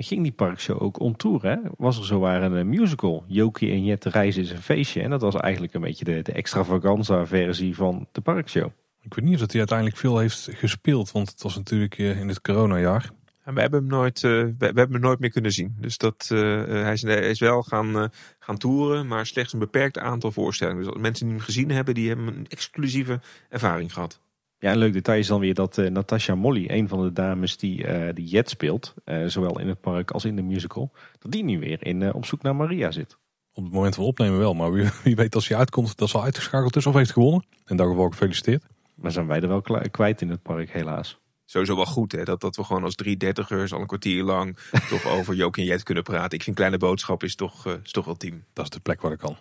[0.00, 1.42] ging die parkshow ook on tour.
[1.42, 1.56] Hè?
[1.76, 3.24] Was er zowaar een musical.
[3.26, 5.02] Joki en Jet reizen is een feestje.
[5.02, 8.70] En dat was eigenlijk een beetje de, de extravaganza versie van de parkshow.
[9.02, 11.12] Ik weet niet of hij uiteindelijk veel heeft gespeeld.
[11.12, 13.10] Want het was natuurlijk eh, in het coronajaar.
[13.44, 15.76] We hebben hem nooit, uh, we, hebben hem nooit meer kunnen zien.
[15.80, 19.98] Dus dat, uh, hij, is, hij, is, wel gaan, gaan toeren, maar slechts een beperkt
[19.98, 20.84] aantal voorstellingen.
[20.84, 24.20] Dus mensen die hem gezien hebben, die hebben een exclusieve ervaring gehad.
[24.62, 27.56] Ja, een leuk detail is dan weer dat uh, Natasha Molly, een van de dames
[27.56, 31.32] die, uh, die Jet speelt, uh, zowel in het park als in de musical, dat
[31.32, 33.18] die nu weer in Op zoek naar Maria zit.
[33.52, 36.16] Op het moment van opnemen wel, maar wie, wie weet als hij uitkomt dat ze
[36.16, 37.44] al uitgeschakeld is of heeft gewonnen.
[37.64, 38.64] En daar geval gefeliciteerd.
[38.94, 41.20] Maar zijn wij er wel kwijt in het park helaas.
[41.44, 44.56] Sowieso wel goed hè, dat, dat we gewoon als drie dertigers al een kwartier lang
[44.90, 46.38] toch over Jook en Jet kunnen praten.
[46.38, 48.44] Ik vind Kleine Boodschap is toch, is toch wel team.
[48.52, 49.36] Dat is de plek waar ik kan.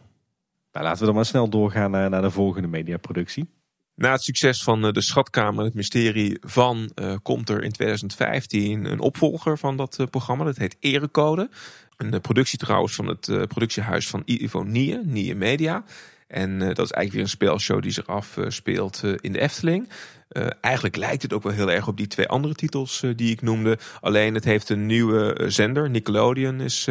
[0.72, 3.50] Nou, laten we dan maar snel doorgaan naar, naar de volgende mediaproductie.
[3.96, 8.86] Na het succes van eh, de Schatkamer, het mysterie van, uh, komt er in 2015
[8.86, 10.44] een opvolger van dat uh, programma.
[10.44, 11.50] Dat heet Erecode.
[11.98, 15.84] Een productie trouwens van het productiehuis van Ivo Nie, Nie Media.
[16.28, 19.90] En dat is eigenlijk weer een speelshow die zich afspeelt in de Efteling.
[20.32, 23.32] Uh, eigenlijk lijkt het ook wel heel erg op die twee andere titels uh, die
[23.32, 23.78] ik noemde.
[24.02, 25.90] Alleen het heeft een nieuwe uh, zender.
[25.90, 26.88] Nickelodeon is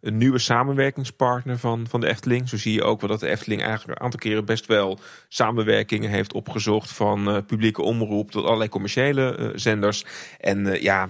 [0.00, 2.48] een nieuwe samenwerkingspartner van, van de Efteling.
[2.48, 4.98] Zo zie je ook wel dat de Efteling eigenlijk een aantal keren best wel
[5.28, 6.92] samenwerkingen heeft opgezocht.
[6.92, 10.04] Van publieke omroep tot allerlei commerciële zenders.
[10.40, 11.08] En ja,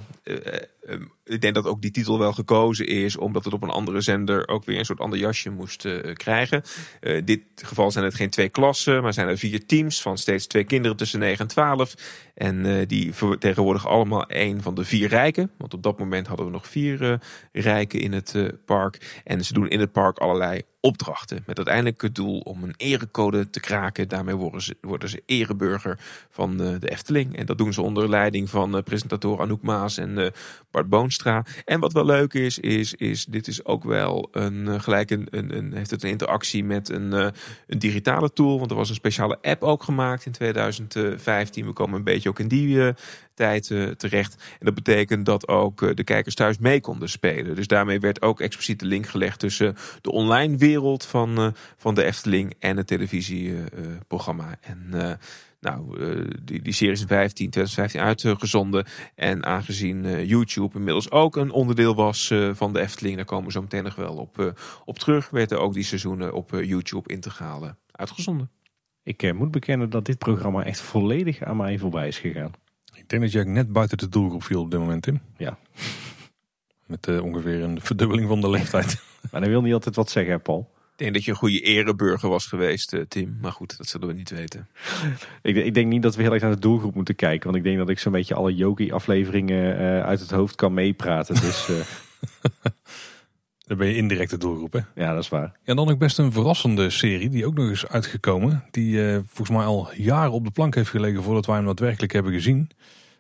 [0.83, 4.01] Ehm, ik denk dat ook die titel wel gekozen is, omdat het op een andere
[4.01, 6.63] zender ook weer een soort ander jasje moest uh, krijgen.
[7.01, 10.19] Uh, in dit geval zijn het geen twee klassen, maar zijn er vier teams van
[10.19, 11.95] steeds twee kinderen tussen 9 en 12.
[12.35, 15.51] En uh, die vertegenwoordigen allemaal een van de vier rijken.
[15.59, 17.21] Want op dat moment hadden we nog vier
[17.53, 19.21] rijken in het park.
[19.25, 21.43] En ze doen in het park allerlei opdrachten.
[21.47, 24.09] Met uiteindelijk het doel om een erecode te kraken.
[24.09, 25.99] Daarmee worden ze, worden ze ereburger
[26.31, 27.37] van de, de Efteling.
[27.37, 30.27] En dat doen ze onder leiding van uh, presentator Anouk Maas en uh,
[30.71, 31.45] Bart Boonstra.
[31.65, 35.57] En wat wel leuk is, is, is dit is ook wel een, gelijk een, een,
[35.57, 38.59] een, heeft het een interactie met een, een digitale tool.
[38.59, 41.67] Want er was een speciale app ook gemaakt in 2015.
[41.67, 42.95] We komen een beetje ook in die
[43.35, 44.35] tijd terecht.
[44.35, 47.55] En dat betekent dat ook de kijkers thuis mee konden spelen.
[47.55, 52.05] Dus daarmee werd ook expliciet de link gelegd tussen de online wereld van, van de
[52.05, 54.57] Efteling en het televisieprogramma.
[54.61, 55.19] en
[55.61, 55.99] nou,
[56.43, 58.87] die, die serie is in 15, 2015 uitgezonden.
[59.15, 63.61] En aangezien YouTube inmiddels ook een onderdeel was van de Efteling, daar komen we zo
[63.61, 64.55] meteen nog wel op,
[64.85, 68.51] op terug, werden ook die seizoenen op YouTube integraal uitgezonden.
[69.03, 72.53] Ik moet bekennen dat dit programma echt volledig aan mij voorbij is gegaan.
[73.13, 75.21] Ik denk dat je net buiten de doelgroep viel op dit moment, Tim.
[75.37, 75.59] Ja.
[76.87, 79.03] Met uh, ongeveer een verdubbeling van de leeftijd.
[79.31, 80.71] maar dan wil niet altijd wat zeggen, Paul.
[80.93, 83.39] Ik denk dat je een goede ereburger was geweest, Tim.
[83.41, 84.69] Maar goed, dat zullen we niet weten.
[85.43, 87.45] ik, ik, denk niet dat we heel erg naar de doelgroep moeten kijken.
[87.45, 91.35] Want ik denk dat ik zo'n beetje alle Yogi-afleveringen uh, uit het hoofd kan meepraten.
[91.35, 91.77] Dus, uh...
[93.67, 94.81] Dan ben je indirect de doelgroep, hè?
[94.95, 95.53] Ja, dat is waar.
[95.65, 98.65] En dan ook best een verrassende serie, die ook nog eens uitgekomen.
[98.71, 102.13] Die uh, volgens mij al jaren op de plank heeft gelegen voordat wij hem daadwerkelijk
[102.13, 102.71] hebben gezien.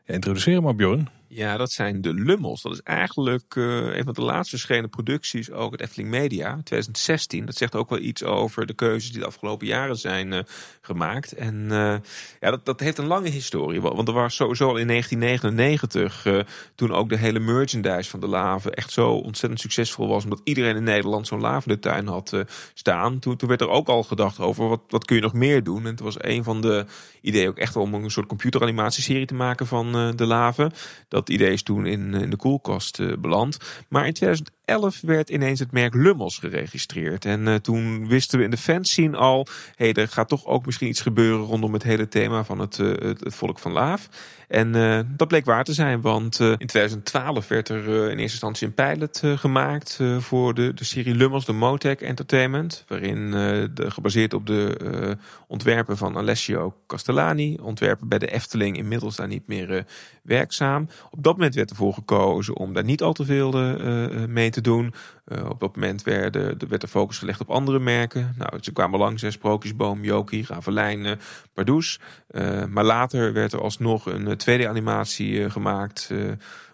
[0.04, 1.08] Ja, introduceer maar, Bjorn.
[1.34, 2.62] Ja, dat zijn de Lummels.
[2.62, 7.46] Dat is eigenlijk uh, een van de laatst verschenen producties, ook het Efteling Media, 2016.
[7.46, 10.40] Dat zegt ook wel iets over de keuzes die de afgelopen jaren zijn uh,
[10.80, 11.32] gemaakt.
[11.32, 11.96] En uh,
[12.40, 13.80] ja, dat, dat heeft een lange historie.
[13.80, 18.70] Want er was sowieso al in 1999, toen ook de hele merchandise van de Lave
[18.70, 22.36] echt zo ontzettend succesvol was, omdat iedereen in Nederland zo'n Lave in de tuin had
[22.74, 23.18] staan.
[23.18, 25.84] Toen, toen werd er ook al gedacht over wat, wat kun je nog meer doen.
[25.84, 26.86] En het was een van de
[27.20, 30.70] ideeën ook echt om een soort computeranimatieserie te maken van de Lave.
[31.08, 33.56] Dat dat idee is toen in, in de koelkast uh, beland.
[33.88, 37.24] Maar in 2011 werd ineens het merk Lummels geregistreerd.
[37.24, 39.46] En uh, toen wisten we in de fanscene al...
[39.76, 42.92] hey, er gaat toch ook misschien iets gebeuren rondom het hele thema van het, uh,
[43.00, 44.08] het, volk van Laaf.
[44.48, 48.66] En uh, dat bleek waar te zijn, want in 2012 werd er in eerste instantie
[48.66, 52.84] een pilot gemaakt voor de, de serie Lummels, de Motec Entertainment.
[52.88, 55.16] Waarin de, gebaseerd op de
[55.46, 59.86] ontwerpen van Alessio Castellani, ontwerpen bij de Efteling, inmiddels daar niet meer
[60.22, 60.88] werkzaam.
[61.10, 63.52] Op dat moment werd ervoor gekozen om daar niet al te veel
[64.28, 64.94] mee te doen.
[65.48, 68.34] op dat moment werd, de focus gelegd op andere merken.
[68.38, 71.18] Nou, ze kwamen langs, Sprookjesboom, Joki, Ravelijn,
[71.52, 72.00] Pardoes.
[72.68, 76.10] maar later werd er alsnog een tweede animatie gemaakt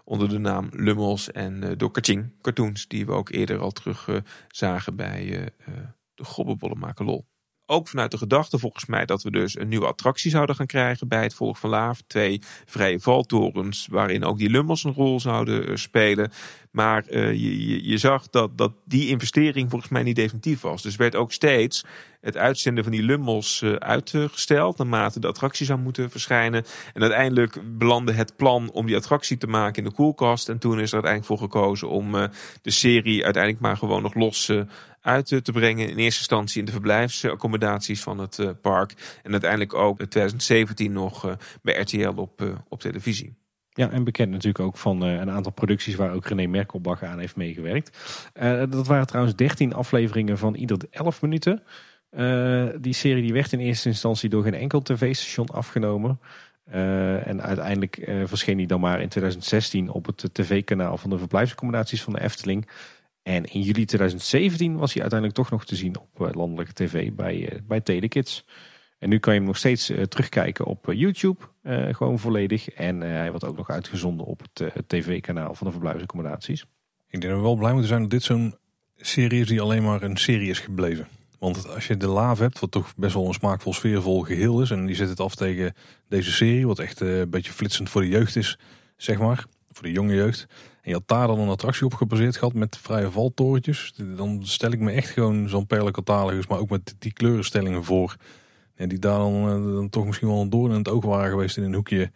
[0.04, 4.08] onder de naam Lummels en door Kaching Cartoons, die we ook eerder al terug
[4.48, 5.52] zagen bij
[6.14, 7.26] de Gobbenbollenmaker Lol.
[7.70, 11.08] Ook vanuit de gedachte volgens mij dat we dus een nieuwe attractie zouden gaan krijgen
[11.08, 12.02] bij het Volk van Laaf.
[12.06, 16.32] Twee vrije valtorens waarin ook die lummels een rol zouden spelen.
[16.70, 20.82] Maar uh, je, je, zag dat, dat die investering volgens mij niet definitief was.
[20.82, 21.84] Dus werd ook steeds
[22.20, 24.78] het uitzenden van die lummels uh, uitgesteld.
[24.78, 26.64] Naarmate de attractie zou moeten verschijnen.
[26.94, 30.48] En uiteindelijk belandde het plan om die attractie te maken in de koelkast.
[30.48, 32.12] En toen is er uiteindelijk voor gekozen om
[32.62, 34.50] de serie uiteindelijk maar gewoon nog los
[35.08, 35.88] uit te brengen.
[35.88, 39.18] In eerste instantie in de verblijfsaccommodaties van het park.
[39.22, 43.36] En uiteindelijk ook in 2017 nog bij RTL op, op televisie.
[43.70, 47.36] Ja, en bekend natuurlijk ook van een aantal producties waar ook René Merkelbach aan heeft
[47.36, 47.98] meegewerkt.
[48.70, 51.62] Dat waren trouwens 13 afleveringen van ieder 11 minuten.
[52.80, 56.20] Die serie die werd in eerste instantie door geen enkel tv-station afgenomen.
[57.24, 62.12] en uiteindelijk verscheen die dan maar in 2016 op het tv-kanaal van de verblijfsaccommodaties van
[62.12, 62.68] de Efteling.
[63.22, 67.60] En in juli 2017 was hij uiteindelijk toch nog te zien op landelijke tv bij,
[67.66, 68.44] bij Telekids.
[68.98, 71.38] En nu kan je hem nog steeds uh, terugkijken op YouTube,
[71.90, 72.70] gewoon volledig.
[72.70, 76.62] En hij wordt ook nog uitgezonden op het tv-kanaal van de verblijfsaccommodaties.
[77.08, 78.54] Ik denk dat we wel blij moeten zijn dat dit zo'n
[78.96, 81.08] serie is die alleen maar een serie is gebleven.
[81.38, 84.70] Want als je de Laaf hebt, wat toch best wel een smaakvol, sfeervol geheel is.
[84.70, 85.74] En die zet het af tegen
[86.08, 88.58] deze serie, wat echt een beetje flitsend voor de jeugd is,
[88.96, 89.46] zeg maar.
[89.70, 90.46] Voor de jonge jeugd.
[90.88, 93.92] Je had daar dan een attractie op gebaseerd gehad met vrije valtorentjes.
[94.16, 98.16] Dan stel ik me echt gewoon zo'n perlecatalogus, maar ook met die kleurenstellingen voor
[98.74, 101.30] en die daar dan, eh, dan, toch misschien wel een doorn in het oog waren
[101.30, 102.10] geweest in een hoekje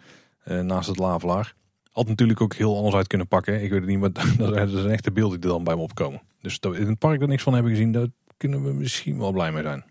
[0.44, 1.54] uh, naast het lavelaar.
[1.90, 3.62] Had natuurlijk ook heel anders uit kunnen pakken.
[3.62, 4.12] Ik weet het niet, maar
[4.56, 6.22] dat zijn echte beelden die er dan bij me opkomen.
[6.40, 9.52] Dus in het park er niks van hebben gezien, daar kunnen we misschien wel blij
[9.52, 9.84] mee zijn.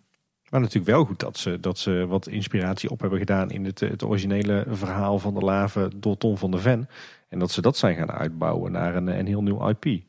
[0.52, 3.80] Maar natuurlijk wel goed dat ze, dat ze wat inspiratie op hebben gedaan in het,
[3.80, 6.90] het originele verhaal van de lave door Tom van der Ven.
[7.28, 10.03] En dat ze dat zijn gaan uitbouwen naar een, een heel nieuw IP.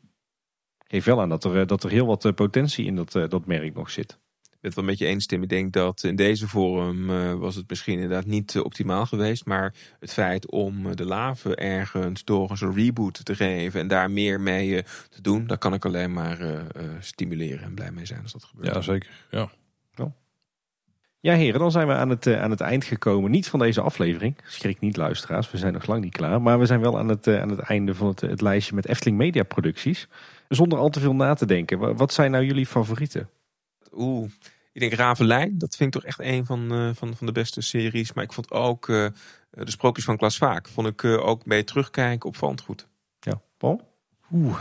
[0.87, 3.89] Geef wel aan dat er, dat er heel wat potentie in dat, dat merk nog
[3.89, 4.21] zit
[4.63, 5.43] het wel met je eens, Tim.
[5.43, 9.45] Ik denk dat in deze vorm uh, was het misschien inderdaad niet uh, optimaal geweest.
[9.45, 13.87] Maar het feit om uh, de lave ergens door een soort reboot te geven en
[13.87, 16.65] daar meer mee te doen, daar kan ik alleen maar
[16.99, 18.73] stimuleren en blij mee zijn als dat gebeurt.
[18.73, 19.09] Ja, zeker.
[19.31, 19.49] Ja.
[21.23, 23.31] Ja, heren, dan zijn we aan het, aan het eind gekomen.
[23.31, 24.35] Niet van deze aflevering.
[24.45, 25.51] Schrik niet, luisteraars.
[25.51, 26.41] We zijn nog lang niet klaar.
[26.41, 29.17] Maar we zijn wel aan het, aan het einde van het, het lijstje met Efteling
[29.17, 30.07] Media producties.
[30.47, 31.95] Zonder al te veel na te denken.
[31.95, 33.29] Wat zijn nou jullie favorieten?
[33.91, 34.29] Oeh,
[34.71, 37.61] ik denk Ravelijn, dat vind ik toch echt een van, uh, van, van de beste
[37.61, 38.13] series.
[38.13, 39.07] Maar ik vond ook uh,
[39.49, 40.67] de sprookjes van Klaas Vaak.
[40.67, 42.87] Vond ik uh, ook bij terugkijken opvallend goed.
[43.19, 43.81] Ja, Paul?
[44.31, 44.59] Oeh,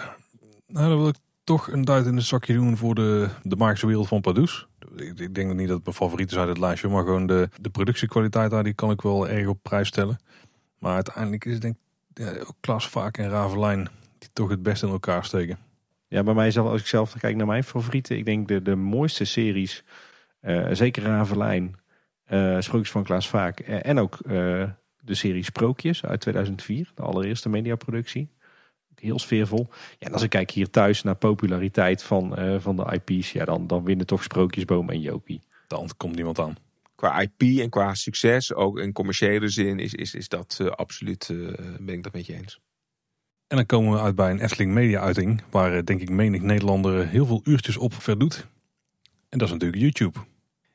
[0.66, 3.86] nou dan wil ik toch een duit in het zakje doen voor de, de magische
[3.86, 4.66] wereld van Pardoes.
[4.96, 6.88] Ik, ik denk niet dat mijn favoriet is uit het lijstje.
[6.88, 10.18] Maar gewoon de, de productiekwaliteit daar, die kan ik wel erg op prijs stellen.
[10.78, 11.76] Maar uiteindelijk is het denk
[12.14, 13.88] ik Klaas Vaak en Ravelijn
[14.18, 15.58] die toch het beste in elkaar steken.
[16.08, 18.76] Ja, bij mij zelf, als ik zelf kijk naar mijn favorieten, ik denk de, de
[18.76, 19.84] mooiste series,
[20.42, 21.74] uh, zeker Ravelijn,
[22.28, 24.18] uh, Sprookjes van Klaas Vaak uh, en ook
[25.04, 28.28] de serie Sprookjes uit 2004, de allereerste mediaproductie.
[28.94, 29.68] Heel sfeervol.
[29.98, 33.66] Ja, en als ik kijk hier thuis naar populariteit van, van de IP's, ja, dan,
[33.66, 35.40] dan winnen toch Sprookjesboom en Jopie.
[35.66, 36.56] Dan komt niemand aan.
[36.94, 41.34] Qua IP en qua succes, ook in commerciële zin, is, is, is dat absoluut,
[41.80, 42.60] ben ik dat met je eens.
[43.52, 46.40] En dan komen we uit bij een Efteling Media uiting, waar eh, denk ik menig
[46.40, 48.46] Nederlander heel veel uurtjes op verdoet.
[49.28, 50.18] En dat is natuurlijk YouTube.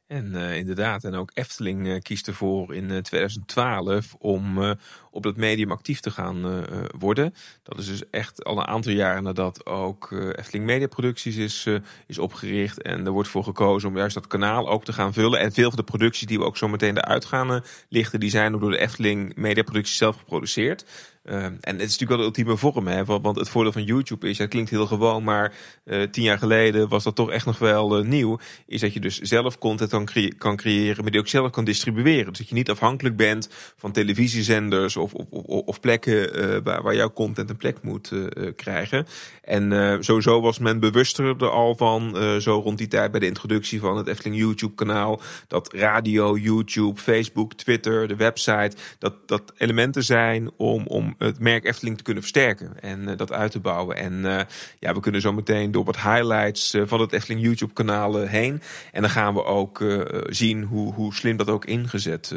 [0.07, 4.75] En uh, inderdaad, en ook Efteling uh, kiest ervoor in uh, 2012 om
[5.11, 6.65] op dat medium actief te gaan
[6.97, 7.33] worden.
[7.63, 11.67] Dat is dus echt al een aantal jaren nadat ook Efteling Media Producties is,
[12.07, 12.81] is opgericht.
[12.81, 15.39] En er wordt voor gekozen om juist dat kanaal ook te gaan vullen.
[15.39, 18.51] En veel van de producties die we ook zo meteen eruit gaan lichten, die zijn
[18.51, 20.85] door de Efteling Media Producties zelf geproduceerd.
[21.29, 23.05] Uh, en het is natuurlijk wel de ultieme vorm, hè?
[23.05, 25.53] Want, het voordeel van YouTube is, het klinkt heel gewoon, maar
[25.85, 28.39] uh, tien jaar geleden was dat toch echt nog wel uh, nieuw.
[28.65, 32.27] Is dat je dus zelf content kan, kan, creëren, maar die ook zelf kan distribueren.
[32.27, 36.95] Dus dat je niet afhankelijk bent van televisiezenders of, of, of, plekken uh, waar, waar,
[36.95, 38.11] jouw content een plek moet
[38.55, 39.07] krijgen.
[39.41, 43.79] En sowieso was men bewuster er al van, zo rond die tijd bij de introductie
[43.79, 50.03] van het Efteling YouTube kanaal, dat radio, YouTube, Facebook, Twitter, de website, dat, dat elementen
[50.03, 53.95] zijn om, om het merk Efteling te kunnen versterken en uh, dat uit te bouwen.
[53.95, 54.41] En uh,
[54.79, 58.61] ja, we kunnen zo meteen door wat highlights uh, van het Efteling YouTube kanaal heen.
[58.91, 59.83] En dan gaan we ook
[60.25, 62.35] zien hoe, hoe slim dat ook ingezet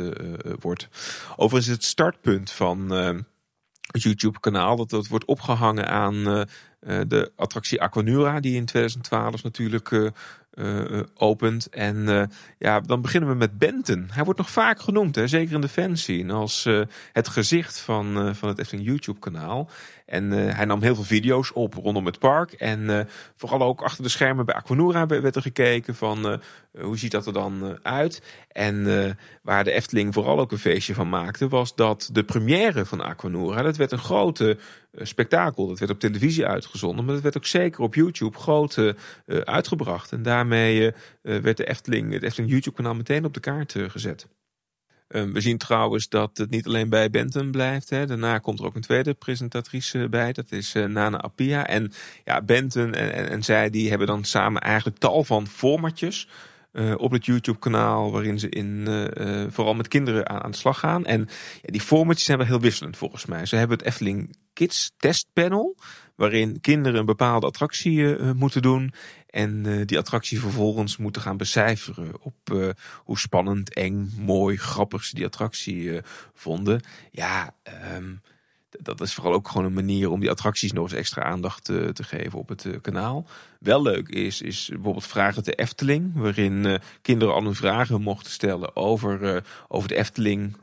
[0.60, 0.88] wordt.
[1.36, 2.90] Overigens het startpunt van
[3.90, 6.46] het YouTube kanaal, dat, dat wordt opgehangen aan
[7.08, 10.12] de attractie Aquanura, die in 2012 natuurlijk
[11.14, 11.68] opent.
[11.68, 12.22] En uh,
[12.58, 14.08] ja, dan beginnen we met Benton.
[14.12, 16.82] Hij wordt nog vaak genoemd, hè, zeker in de fanscene, als uh,
[17.12, 19.18] het gezicht van, van het Efteling YouTube
[20.10, 22.52] En hij nam heel veel video's op rondom het park.
[22.52, 26.40] En vooral ook achter de schermen bij Aquanura werd er gekeken van
[26.80, 28.22] hoe ziet dat er dan uit.
[28.48, 28.84] En
[29.42, 33.62] waar de Efteling vooral ook een feestje van maakte, was dat de première van Aquanura,
[33.62, 34.58] dat werd een grote
[34.92, 35.66] spektakel.
[35.66, 38.94] Dat werd op televisie uitgezonden, maar dat werd ook zeker op YouTube groot
[39.26, 40.12] uitgebracht.
[40.12, 40.92] En daar daarmee
[41.22, 44.26] werd de Efteling, het Efteling YouTube kanaal meteen op de kaart gezet.
[45.14, 47.90] Um, we zien trouwens dat het niet alleen bij Benton blijft.
[47.90, 48.06] Hè.
[48.06, 50.32] Daarna komt er ook een tweede presentatrice bij.
[50.32, 51.66] Dat is uh, Nana Appia.
[51.66, 51.92] En
[52.24, 56.28] ja, Benton en, en, zij die hebben dan samen eigenlijk tal van formatjes.
[56.72, 60.78] Uh, op het YouTube-kanaal, waarin ze in, uh, vooral met kinderen aan, aan de slag
[60.78, 61.06] gaan.
[61.06, 61.28] En
[61.62, 63.46] ja, die formatjes zijn wel heel wisselend volgens mij.
[63.46, 65.76] Ze hebben het Efteling Kids Testpanel,
[66.14, 68.92] waarin kinderen een bepaalde attractie moeten doen.
[69.30, 72.68] En uh, die attractie vervolgens moeten gaan becijferen op uh,
[73.04, 75.98] hoe spannend, eng, mooi, grappig ze die attractie uh,
[76.34, 76.80] vonden.
[77.10, 77.54] Ja,
[77.96, 78.20] um,
[78.70, 81.90] dat is vooral ook gewoon een manier om die attracties nog eens extra aandacht te,
[81.92, 83.26] te geven op het kanaal.
[83.58, 88.76] Wel leuk is, is bijvoorbeeld Vragen de Efteling, waarin kinderen al hun vragen mochten stellen
[88.76, 90.56] over, over de Efteling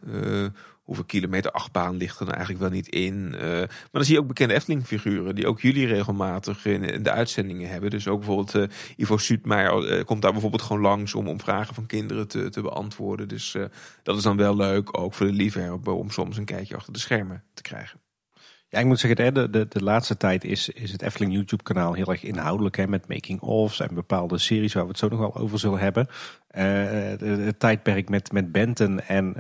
[0.88, 3.34] hoeveel kilometer achtbaan ligt er eigenlijk wel niet in.
[3.36, 7.70] Uh, maar dan zie je ook bekende Efteling-figuren die ook jullie regelmatig in, de uitzendingen
[7.70, 7.90] hebben.
[7.90, 8.64] Dus ook bijvoorbeeld uh,
[8.96, 12.62] Ivo Suutmeijer uh, komt daar bijvoorbeeld gewoon langs om, om vragen van kinderen te, te
[12.62, 13.28] beantwoorden.
[13.28, 13.56] Dus
[14.04, 17.00] dat is dan wel leuk, ook voor de liefhebber, om soms een kijkje achter de
[17.00, 18.00] schermen te krijgen.
[18.70, 21.94] Ja, ik moet zeggen, de, de, de laatste tijd is, is het Efteling YouTube kanaal
[21.94, 22.78] heel erg inhoudelijk.
[22.78, 26.08] Hè, met making-ofs en bepaalde series waar we het zo nog wel over zullen hebben.
[26.48, 29.36] het tijdperk met, met Benton en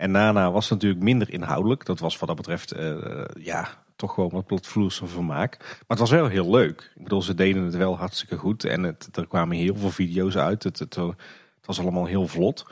[0.00, 1.84] en Nana was natuurlijk minder inhoudelijk.
[1.84, 5.58] Dat was wat dat betreft, uh, ja, toch gewoon wat platvloerse vermaak.
[5.58, 6.92] Maar het was wel heel leuk.
[6.94, 8.64] Ik bedoel, ze deden het wel hartstikke goed.
[8.64, 10.62] En het, er kwamen heel veel video's uit.
[10.62, 12.66] Het, het, het was allemaal heel vlot.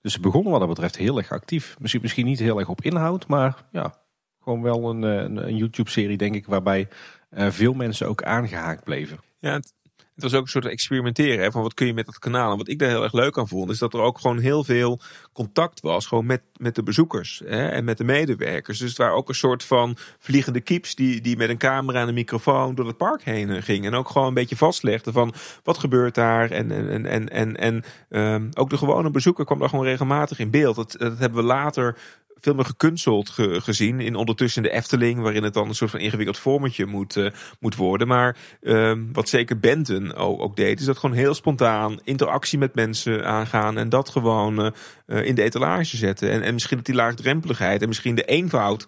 [0.00, 1.76] Dus ze begonnen wat dat betreft heel erg actief.
[1.78, 3.94] Misschien, misschien niet heel erg op inhoud, maar ja,
[4.42, 6.88] gewoon wel een, een, een YouTube-serie, denk ik, waarbij
[7.30, 9.18] uh, veel mensen ook aangehaakt bleven.
[9.38, 9.74] Ja, het,
[10.18, 12.50] het was ook een soort experimenteren hè, van wat kun je met dat kanaal.
[12.50, 14.64] En wat ik daar heel erg leuk aan vond, is dat er ook gewoon heel
[14.64, 15.00] veel
[15.32, 16.06] contact was.
[16.06, 18.78] Gewoon met, met de bezoekers hè, en met de medewerkers.
[18.78, 22.08] Dus het waren ook een soort van vliegende keeps die, die met een camera en
[22.08, 23.92] een microfoon door het park heen eh, gingen.
[23.92, 26.50] En ook gewoon een beetje vastlegden van wat gebeurt daar.
[26.50, 30.50] En, en, en, en, en um, ook de gewone bezoeker kwam daar gewoon regelmatig in
[30.50, 30.76] beeld.
[30.76, 31.96] Dat, dat hebben we later
[32.40, 34.00] veel meer gekunsteld gezien.
[34.00, 37.76] In ondertussen de Efteling, waarin het dan een soort van ingewikkeld vormetje moet, uh, moet
[37.76, 38.08] worden.
[38.08, 42.74] Maar uh, wat zeker Benton ook, ook, deed, is dat gewoon heel spontaan interactie met
[42.74, 43.78] mensen aangaan.
[43.78, 44.72] En dat gewoon
[45.06, 46.30] uh, in de etalage zetten.
[46.30, 48.84] En, en misschien dat die laagdrempeligheid en misschien de eenvoud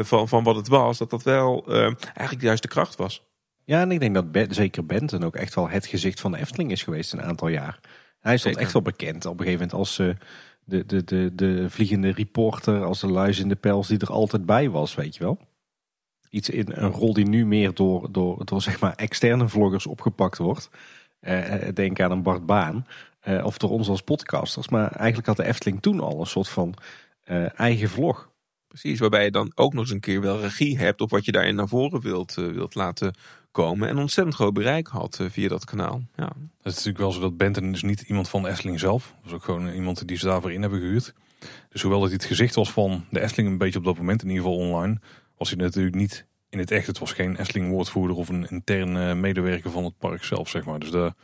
[0.00, 3.26] van, van wat het was, dat dat wel eigenlijk juist de kracht was.
[3.64, 6.70] Ja, en ik denk dat zeker Benton ook echt wel het gezicht van de Efteling
[6.70, 7.80] is geweest een aantal jaar.
[8.20, 10.00] Hij is echt wel bekend op een gegeven moment als
[10.64, 14.46] de, de, de, de vliegende reporter als de luis in de pels die er altijd
[14.46, 15.38] bij was, weet je wel.
[16.30, 20.38] Iets in een rol die nu meer door, door, door zeg maar externe vloggers opgepakt
[20.38, 20.70] wordt.
[21.20, 22.86] Eh, eh denk aan een Bart Baan.
[23.20, 24.68] Eh, of door ons als podcasters.
[24.68, 26.74] Maar eigenlijk had de Efteling toen al een soort van
[27.56, 28.30] eigen vlog.
[28.68, 31.32] Precies, waarbij je dan ook nog eens een keer wel regie hebt op wat je
[31.32, 33.14] daarin naar voren wilt, wilt laten
[33.52, 33.88] komen.
[33.88, 36.02] En ontzettend groot bereik had uh, via dat kanaal.
[36.16, 36.24] Ja.
[36.24, 39.14] Het is natuurlijk wel zo dat Benton dus niet iemand van Efteling zelf.
[39.24, 41.14] Dat ook gewoon iemand die ze daarvoor in hebben gehuurd.
[41.68, 44.28] Dus hoewel het het gezicht was van de Efteling een beetje op dat moment, in
[44.28, 45.00] ieder geval online,
[45.36, 46.86] was hij natuurlijk niet in het echt.
[46.86, 50.78] Het was geen Efteling woordvoerder of een interne medewerker van het park zelf, zeg maar.
[50.78, 51.14] Dus de,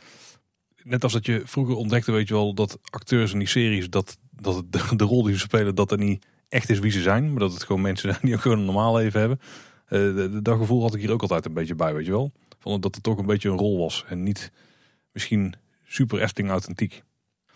[0.83, 4.17] net als dat je vroeger ontdekte, weet je wel, dat acteurs in die series, dat,
[4.31, 7.29] dat de, de rol die ze spelen, dat er niet echt is wie ze zijn.
[7.29, 9.39] Maar dat het gewoon mensen zijn die ook gewoon een normaal leven hebben.
[9.89, 12.31] Eh, dat gevoel had ik hier ook altijd een beetje bij, weet je wel.
[12.59, 14.05] Van dat het toch een beetje een rol was.
[14.07, 14.51] En niet
[15.11, 15.53] misschien
[15.83, 17.03] super Efteling authentiek.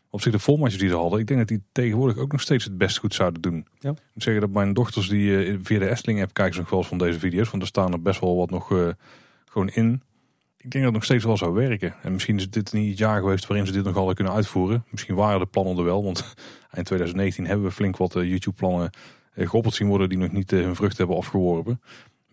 [0.10, 2.64] Op zich de formatjes die ze hadden, ik denk dat die tegenwoordig ook nog steeds
[2.64, 3.68] het best goed zouden doen.
[3.80, 3.90] Ja.
[3.90, 6.70] Ik moet zeggen dat mijn dochters die eh, via de Efteling app kijken ze nog
[6.70, 7.50] wel eens van deze video's.
[7.50, 8.88] Want er staan er best wel wat nog eh,
[9.46, 10.02] gewoon in.
[10.58, 11.96] Ik denk dat het nog steeds wel zou werken.
[12.02, 14.86] En misschien is dit niet het jaar geweest waarin ze dit nog hadden kunnen uitvoeren.
[14.90, 16.04] Misschien waren de plannen er wel.
[16.04, 16.20] Want
[16.72, 18.90] eind 2019 hebben we flink wat YouTube-plannen
[19.36, 21.82] geopperd zien worden die nog niet hun vrucht hebben afgeworpen.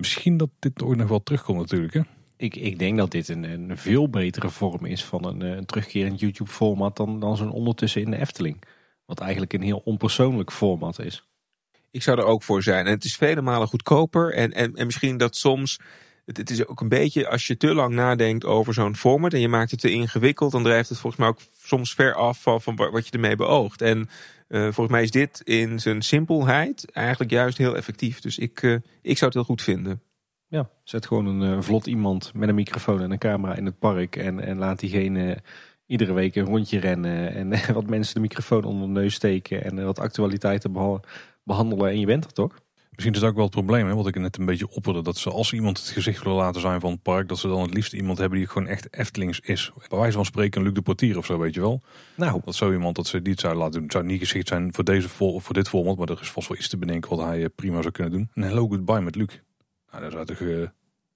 [0.01, 1.95] Misschien dat dit ooit nog wel terugkomt natuurlijk.
[1.95, 2.01] Hè?
[2.37, 5.67] Ik, ik denk dat dit een, een veel betere vorm is van een, eh, een
[5.67, 8.63] terugkerend YouTube-format dan, dan zo'n ondertussen in de Efteling.
[9.07, 11.29] Wat eigenlijk een heel onpersoonlijk format is.
[11.91, 12.87] Ik zou er ook voor zijn.
[12.87, 14.35] En het is vele malen goedkoper.
[14.35, 15.79] En, en, en misschien dat soms.
[16.25, 19.33] Het, het is ook een beetje als je te lang nadenkt over zo'n format.
[19.33, 20.53] en je maakt het te ingewikkeld.
[20.53, 23.83] dan drijft het volgens mij ook soms ver af van, van wat je ermee beoogt.
[23.83, 24.09] En
[24.51, 28.21] eh, volgens mij is dit in zijn simpelheid eigenlijk juist heel effectief.
[28.21, 28.73] Dus ik, eh,
[29.03, 30.03] ik zou het heel goed vinden.
[30.47, 33.79] Ja, zet gewoon een eh, vlot iemand met een microfoon en een camera in het
[33.79, 34.17] park.
[34.17, 35.39] En, en laat diegene
[35.87, 37.35] iedere week een rondje rennen.
[37.35, 39.65] En wat mensen de microfoon onder de neus steken.
[39.65, 41.01] En wat actualiteiten beha-
[41.45, 41.91] behandelen.
[41.91, 42.55] En je bent er toch?
[43.01, 45.03] Misschien is dat ook wel het probleem, hè, wat ik net een beetje opperde.
[45.03, 47.61] Dat ze als iemand het gezicht willen laten zijn van het park, dat ze dan
[47.61, 49.73] het liefst iemand hebben die gewoon echt Eftelings is.
[49.89, 51.83] Bij wijze van spreken Luc de Portier of zo, weet je wel.
[52.17, 53.83] Nou, Dat zo iemand dat ze die het zou laten doen.
[53.83, 56.31] Het zou niet geschikt zijn voor, deze vol, of voor dit format, maar er is
[56.31, 58.31] vast wel iets te bedenken wat hij eh, prima zou kunnen doen.
[58.35, 59.41] Een hello goodbye met Luc.
[59.91, 60.71] Nou, dat zou toch...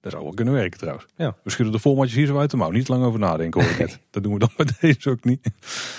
[0.05, 1.05] dat zou wel kunnen werken trouwens.
[1.15, 1.35] Ja.
[1.43, 2.69] We schudden de formatjes hier zo uit de mouw.
[2.69, 3.99] Niet lang over nadenken hoor ik net.
[4.11, 5.45] Dat doen we dan bij deze ook niet.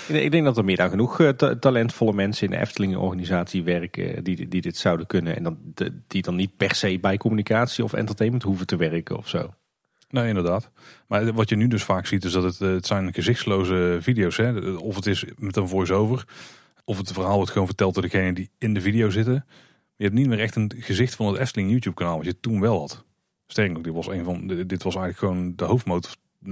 [0.07, 4.23] ik denk- dat er meer dan genoeg eh, ta- talentvolle mensen in de Efteling-organisatie werken.
[4.23, 5.35] Die, die dit zouden kunnen.
[5.35, 5.57] En dan,
[6.07, 9.53] die dan niet per se bij communicatie of entertainment hoeven te werken of zo.
[10.09, 10.69] Nee, inderdaad.
[11.07, 14.37] Maar wat je nu dus vaak ziet is dat het, eh, het zijn gezichtsloze video's.
[14.37, 14.59] Hè?
[14.75, 16.25] Of het is met een voice-over.
[16.85, 19.45] Of het verhaal wordt gewoon verteld door degene die in de video zitten.
[19.95, 22.17] Je hebt niet meer echt een gezicht van het Efteling YouTube kanaal.
[22.17, 23.05] Wat je toen wel had.
[23.47, 26.17] Sterker nog, dit was, een van, dit was eigenlijk gewoon de hoofdmoot.
[26.45, 26.49] 90%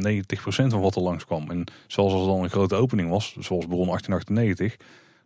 [0.47, 1.49] van wat er langskwam.
[1.49, 3.37] En zoals als er dan een grote opening was.
[3.39, 4.75] Zoals Bron 1898.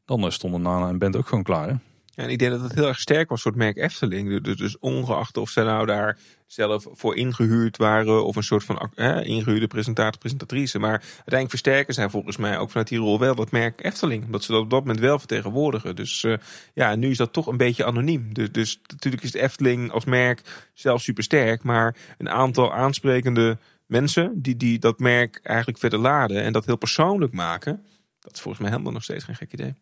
[0.05, 1.67] Dan eh, stonden Nana en Bent ook gewoon klaar.
[1.69, 1.75] Hè?
[2.19, 4.41] En ik denk dat het heel erg sterk was voor het merk Efteling.
[4.41, 6.17] Dus, dus ongeacht of ze nou daar
[6.47, 8.91] zelf voor ingehuurd waren of een soort van
[9.23, 10.79] ingehuurde presentator, presentatrice.
[10.79, 14.25] Maar uiteindelijk versterken zij volgens mij ook vanuit die rol wel dat merk Efteling.
[14.25, 15.95] Omdat ze dat op dat moment wel vertegenwoordigen.
[15.95, 16.33] Dus eh,
[16.73, 18.33] ja, nu is dat toch een beetje anoniem.
[18.33, 21.63] Dus, dus natuurlijk is het Efteling als merk zelf super sterk.
[21.63, 26.77] Maar een aantal aansprekende mensen die, die dat merk eigenlijk verder laden en dat heel
[26.77, 27.85] persoonlijk maken.
[28.19, 29.73] Dat is volgens mij helemaal nog steeds geen gek idee.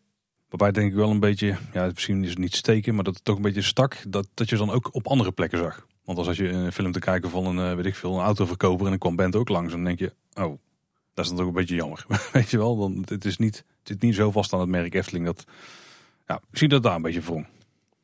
[0.50, 3.26] Waarbij denk ik wel een beetje, ja, misschien is het niet steken, maar dat het
[3.26, 3.98] toch een beetje stak.
[4.08, 5.86] Dat, dat je dan ook op andere plekken zag.
[6.04, 8.84] Want als je een film te kijken van een, eh, weet ik veel, een autoverkoper
[8.84, 10.58] en dan kwam Bent ook langs, dan denk je, oh,
[11.14, 12.06] dat is dan toch een beetje jammer.
[12.34, 15.26] weet je wel, dan, het is niet, het niet zo vast aan het merk Efteling
[15.26, 15.46] dat,
[16.28, 17.48] ja, zie dat daar een beetje wrong.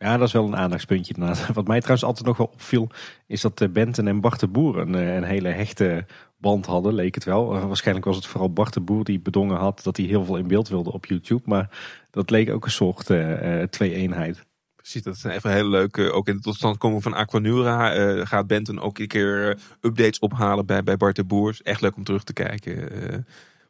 [0.03, 1.13] Ja, dat is wel een aandachtspuntje.
[1.53, 2.89] Wat mij trouwens altijd nog wel opviel,
[3.27, 6.05] is dat eh, Benten en Bart de Boer een, eh, een hele hechte
[6.43, 7.55] band hadden, leek het wel.
[7.55, 10.37] Eh, Waarschijnlijk was het vooral Bart de Boer die bedongen had dat hij heel veel
[10.37, 11.41] in beeld wilde op YouTube.
[11.45, 11.69] Maar
[12.11, 14.45] dat leek ook een soort eh, eh, twee-eenheid.
[14.75, 15.97] Precies, dat is even heel leuk.
[15.97, 20.97] ook in de totstandkoming van Aquanura gaat Benton ook een keer updates ophalen bij, bij
[20.97, 21.57] Bart de Boer.
[21.61, 23.25] Echt leuk om terug te kijken.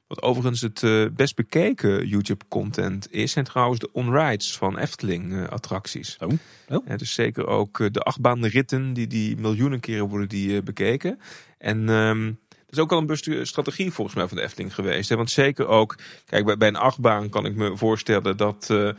[0.08, 0.82] wat overigens het
[1.16, 6.18] best bekeken YouTube-content is, zijn trouwens de on-rides van Efteling-attracties.
[6.20, 6.32] Oh.
[6.70, 6.98] Oh.
[6.98, 11.20] dus zeker ook de achtbaanritten, die, die miljoenen keren worden die bekeken.
[11.58, 12.32] En ehm,
[12.74, 15.10] is ook wel een bewuste strategie volgens mij van de Efteling geweest.
[15.10, 15.16] Hè?
[15.16, 18.90] Want zeker ook, kijk, bij, bij een achtbaan kan ik me voorstellen dat, eh,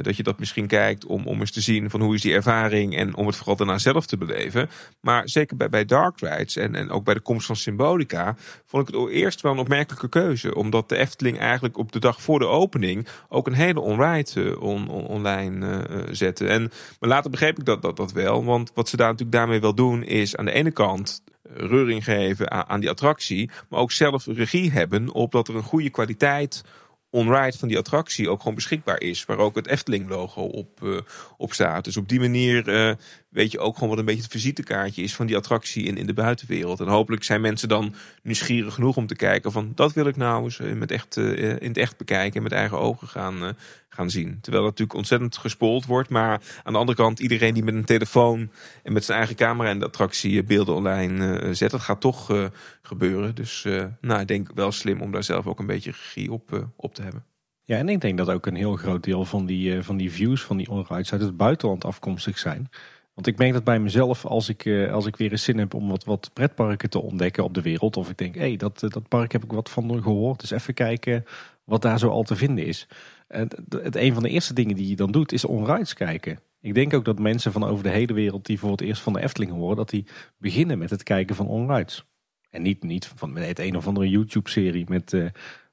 [0.00, 2.96] dat je dat misschien kijkt om, om eens te zien van hoe is die ervaring
[2.96, 4.70] en om het vooral daarna zelf te beleven.
[5.00, 8.36] Maar zeker bij, bij Dark Rides en, en ook bij de komst van Symbolica
[8.66, 10.54] vond ik het eerst wel een opmerkelijke keuze.
[10.54, 14.62] Omdat de Efteling eigenlijk op de dag voor de opening ook een hele on-ride eh,
[14.62, 16.46] on, on- online eh, eh, zette.
[16.46, 16.70] En,
[17.00, 18.44] maar later begreep ik dat, dat, dat wel.
[18.44, 22.04] Want wat ze daar natuurlijk daarmee wel doen is aan de ene kant eh, reuring
[22.04, 23.50] geven aan, aan die attractie.
[23.68, 26.64] Maar ook zelf regie hebben op dat er een goede kwaliteit
[27.12, 29.24] on-ride van die attractie ook gewoon beschikbaar is.
[29.24, 30.98] Waar ook het Efteling-logo op, eh,
[31.36, 31.84] op staat.
[31.84, 32.94] Dus op die manier eh,
[33.32, 36.06] weet je ook gewoon wat een beetje het visitekaartje is van die attractie in, in
[36.06, 36.80] de buitenwereld.
[36.80, 40.44] En hopelijk zijn mensen dan nieuwsgierig genoeg om te kijken van dat wil ik nou
[40.44, 43.48] eens eh, met echt, eh, in het echt bekijken en met eigen ogen gaan, eh,
[43.94, 44.38] gaan zien.
[44.40, 46.08] Terwijl dat natuurlijk ontzettend gespoeld wordt.
[46.08, 48.50] Maar aan de andere kant, iedereen die met een telefoon
[48.82, 52.00] en met zijn eigen camera en de attractie eh, beelden online eh, zet, dat gaat
[52.00, 52.44] toch eh,
[52.82, 53.34] gebeuren.
[53.34, 56.52] Dus eh, nou, ik denk wel slim om daar zelf ook een beetje regie op,
[56.52, 57.24] eh, op te hebben.
[57.64, 60.12] Ja, en ik denk dat ook een heel groot deel van die, eh, van die
[60.12, 62.68] views van die onrides uit het buitenland afkomstig zijn.
[63.14, 65.74] Want ik merk dat bij mezelf, als ik, eh, als ik weer eens zin heb
[65.74, 67.96] om wat, wat pretparken te ontdekken op de wereld.
[67.96, 70.40] Of ik denk, hé, hey, dat, eh, dat park heb ik wat van gehoord.
[70.40, 71.24] Dus even kijken
[71.64, 72.88] wat daar zo al te vinden is.
[73.28, 76.40] Het, het, een van de eerste dingen die je dan doet, is onrides kijken.
[76.60, 79.12] Ik denk ook dat mensen van over de hele wereld die voor het eerst van
[79.12, 80.06] de Efteling horen, dat die
[80.38, 82.04] beginnen met het kijken van onrides.
[82.50, 85.26] En niet, niet van het een of andere YouTube-serie met, uh,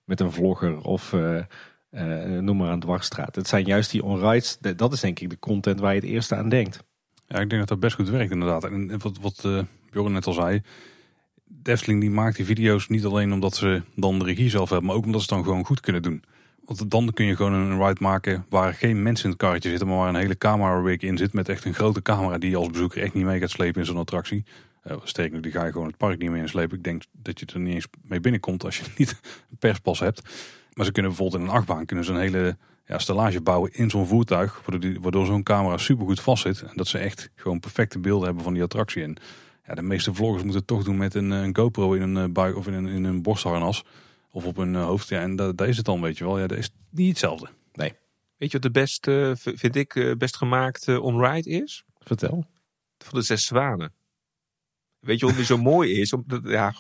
[0.04, 1.16] met een vlogger of
[2.40, 3.36] noem maar aan dwarsstraat.
[3.36, 6.36] Het zijn juist die onrides, dat is denk ik de content waar je het eerste
[6.36, 6.88] aan denkt.
[7.32, 8.64] Ja, ik denk dat dat best goed werkt inderdaad.
[8.64, 9.62] En wat, wat uh,
[9.92, 10.62] Bjorn net al zei,
[11.46, 14.96] de die maakt die video's niet alleen omdat ze dan de regie zelf hebben, maar
[14.96, 16.24] ook omdat ze dan gewoon goed kunnen doen.
[16.66, 19.88] Want dan kun je gewoon een ride maken waar geen mensen in het karretje zitten,
[19.88, 22.56] maar waar een hele camera rig in zit met echt een grote camera die je
[22.56, 24.44] als bezoeker echt niet mee gaat slepen in zo'n attractie.
[25.16, 26.78] Uh, die ga je gewoon het park niet mee inslepen.
[26.78, 29.20] Ik denk dat je er niet eens mee binnenkomt als je niet
[29.50, 30.22] een perspas hebt.
[30.74, 32.58] Maar ze kunnen bijvoorbeeld in een achtbaan kunnen ze een hele
[32.90, 34.62] ja, stellage bouwen in zo'n voertuig.
[34.66, 36.62] Waardoor, waardoor zo'n camera supergoed vast zit.
[36.62, 39.04] En dat ze echt gewoon perfecte beelden hebben van die attractie.
[39.04, 39.16] En
[39.66, 42.56] ja, de meeste vloggers moeten het toch doen met een, een GoPro in een buik
[42.56, 43.84] of in een, in een borstharnas.
[44.32, 45.10] Of op een hoofd.
[45.10, 46.40] Ja, en daar is het dan, weet je wel.
[46.40, 47.50] Ja, dat is niet hetzelfde.
[47.74, 47.94] Nee.
[48.38, 51.84] Weet je wat de best, uh, vind ik, best gemaakt uh, on-ride is?
[52.00, 52.46] Vertel.
[52.98, 53.94] Van de zes zwanen.
[55.00, 56.14] Weet je wat die zo mooi is?
[56.14, 56.74] Omdat, ja,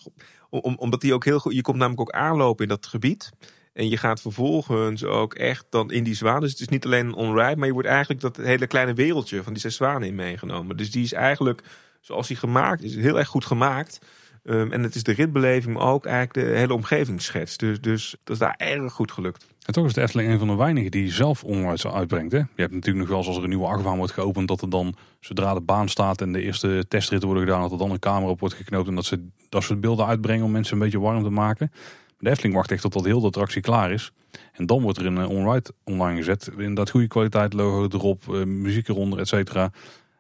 [0.50, 1.54] om, omdat die ook heel goed.
[1.54, 3.32] Je komt namelijk ook aanlopen in dat gebied.
[3.74, 6.42] En je gaat vervolgens ook echt dan in die zwanen.
[6.42, 9.44] Dus het is niet alleen een on-ride, maar je wordt eigenlijk dat hele kleine wereldje
[9.44, 10.78] van die zes zwanen in meegenomen.
[10.78, 11.64] Dus die is eigenlijk,
[12.02, 14.00] zoals die gemaakt is, heel erg goed gemaakt.
[14.44, 17.58] Um, en het is de ritbeleving, maar ook eigenlijk de hele omgevingsschets.
[17.58, 19.46] Dus, dus dat is daar erg goed gelukt.
[19.66, 22.32] En toch is de Efteling een van de weinigen die zelf onrides uitbrengt.
[22.32, 24.48] Je hebt natuurlijk nog wel als er een nieuwe achtbaan wordt geopend...
[24.48, 27.62] dat er dan, zodra de baan staat en de eerste testritten worden gedaan...
[27.62, 30.46] dat er dan een camera op wordt geknoopt en dat ze dat soort beelden uitbrengen...
[30.46, 31.72] om mensen een beetje warm te maken.
[32.20, 34.12] De Efteling wacht echt tot heel de attractie klaar is.
[34.54, 36.50] En dan wordt er een onride online gezet.
[36.58, 39.72] In dat goede kwaliteit logo erop, uh, muziek eronder, et cetera.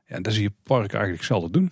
[0.05, 1.71] Ja, en dat zie je park eigenlijk zelden doen.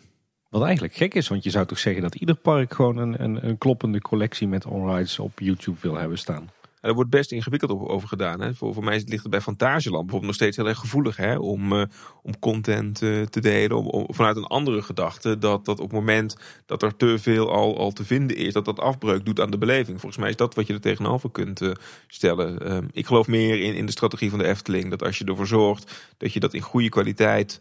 [0.49, 3.47] Wat eigenlijk gek is, want je zou toch zeggen dat ieder park gewoon een, een,
[3.47, 6.49] een kloppende collectie met onrides op YouTube wil hebben staan.
[6.87, 8.41] Er wordt best ingewikkeld over gedaan.
[8.41, 8.53] Hè.
[8.53, 11.73] Voor, voor mij ligt het bij Fantasieland bijvoorbeeld nog steeds heel erg gevoelig hè, om,
[11.73, 11.83] uh,
[12.23, 13.77] om content uh, te delen.
[13.77, 17.51] Om, om, vanuit een andere gedachte dat, dat op het moment dat er te veel
[17.51, 19.99] al, al te vinden is, dat dat afbreuk doet aan de beleving.
[19.99, 21.71] Volgens mij is dat wat je er tegenover kunt uh,
[22.07, 22.59] stellen.
[22.59, 24.89] Ehm, ik geloof meer in, in de strategie van de Efteling.
[24.89, 27.59] Dat als je ervoor zorgt dat je dat in goede kwaliteit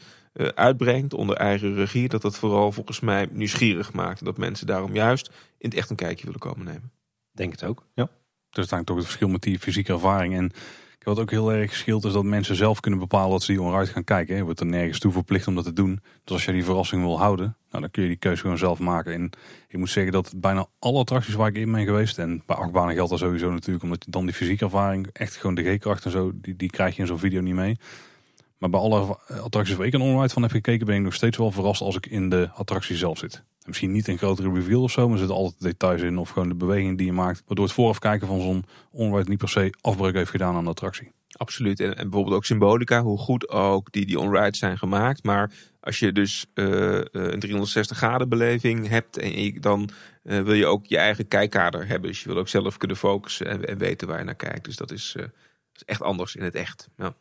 [0.54, 4.18] uitbrengt onder eigen regie, dat dat vooral volgens mij nieuwsgierig maakt.
[4.18, 6.92] En dat mensen daarom juist in het echt een kijkje willen komen nemen.
[7.32, 8.08] Denk het ook, ja.
[8.56, 10.34] Dus daar toch het verschil met die fysieke ervaring.
[10.34, 10.52] En
[11.06, 13.88] wat ook heel erg scheelt is dat mensen zelf kunnen bepalen dat ze die onderuit
[13.88, 14.36] gaan kijken.
[14.36, 16.00] Je wordt er nergens toe verplicht om dat te doen.
[16.24, 18.78] Dus als je die verrassing wil houden, nou, dan kun je die keuze gewoon zelf
[18.78, 19.12] maken.
[19.12, 19.30] En
[19.68, 22.94] ik moet zeggen dat bijna alle attracties waar ik in ben geweest, en bij achtbanen
[22.94, 26.10] geldt dat sowieso natuurlijk, omdat je dan die fysieke ervaring, echt gewoon de G-kracht en
[26.10, 27.76] zo, die, die krijg je in zo'n video niet mee.
[28.58, 31.36] Maar bij alle attracties waar ik een online van heb gekeken, ben ik nog steeds
[31.36, 33.42] wel verrast als ik in de attractie zelf zit.
[33.66, 36.18] Misschien niet een grotere reveal of zo, maar er zitten altijd details in.
[36.18, 37.42] Of gewoon de beweging die je maakt.
[37.46, 40.70] Waardoor het vooraf kijken van zo'n onride niet per se afbreuk heeft gedaan aan de
[40.70, 41.12] attractie.
[41.36, 41.80] Absoluut.
[41.80, 45.24] En, en bijvoorbeeld ook symbolica, hoe goed ook die, die onrides zijn gemaakt.
[45.24, 49.88] Maar als je dus uh, een 360 graden beleving hebt, en dan
[50.22, 52.10] uh, wil je ook je eigen kijkkader hebben.
[52.10, 54.64] Dus je wil ook zelf kunnen focussen en, en weten waar je naar kijkt.
[54.64, 55.16] Dus dat is,
[55.74, 56.88] is echt anders in het echt.
[56.96, 57.14] Ja.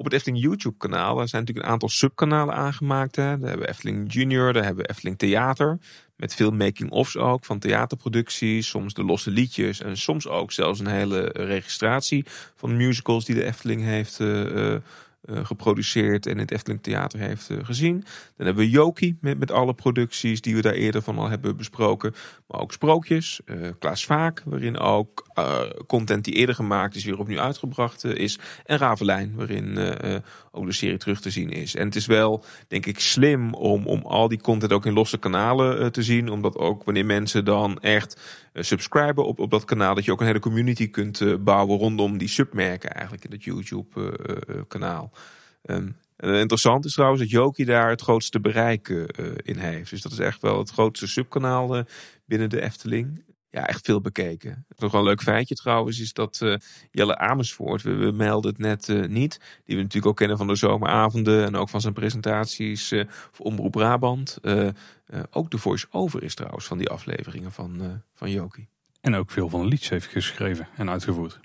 [0.00, 3.16] Op het Efteling YouTube kanaal zijn natuurlijk een aantal subkanalen aangemaakt.
[3.16, 3.22] Hè.
[3.22, 5.78] Daar hebben we Efteling Junior, daar hebben we Efteling Theater.
[6.16, 8.68] Met veel making-ofs ook van theaterproducties.
[8.68, 12.24] Soms de losse liedjes en soms ook zelfs een hele registratie
[12.56, 14.74] van musicals die de Efteling heeft uh,
[15.28, 18.04] geproduceerd en in het Efteling Theater heeft uh, gezien.
[18.36, 21.56] Dan hebben we Joki met, met alle producties die we daar eerder van al hebben
[21.56, 22.14] besproken.
[22.46, 25.28] Maar ook Sprookjes, uh, Klaas Vaak, waarin ook
[25.86, 28.38] content die eerder gemaakt is weer opnieuw uitgebracht is.
[28.64, 29.78] En Ravelijn, waarin
[30.50, 31.74] ook de serie terug te zien is.
[31.74, 35.18] En het is wel, denk ik, slim om, om al die content ook in losse
[35.18, 36.28] kanalen te zien.
[36.28, 38.20] Omdat ook wanneer mensen dan echt
[38.54, 42.28] subscriben op, op dat kanaal, dat je ook een hele community kunt bouwen rondom die
[42.28, 45.12] submerken eigenlijk in het YouTube kanaal.
[45.64, 48.88] Um, interessant is trouwens dat Joki daar het grootste bereik
[49.42, 49.90] in heeft.
[49.90, 51.84] Dus dat is echt wel het grootste subkanaal
[52.24, 53.22] binnen de Efteling.
[53.50, 54.66] Ja, echt veel bekeken.
[54.76, 56.56] Nog wel een leuk feitje trouwens is dat uh,
[56.90, 60.54] Jelle Amersfoort, we, we, melden het net niet, die we natuurlijk ook kennen van de
[60.54, 62.88] zomeravonden en ook van zijn presentaties
[63.30, 64.38] voor Omroep Brabant.
[65.30, 68.68] ook de voice-over is trouwens van die afleveringen van, van Joki.
[69.00, 71.40] En ook veel van de liedjes heeft geschreven en uitgevoerd.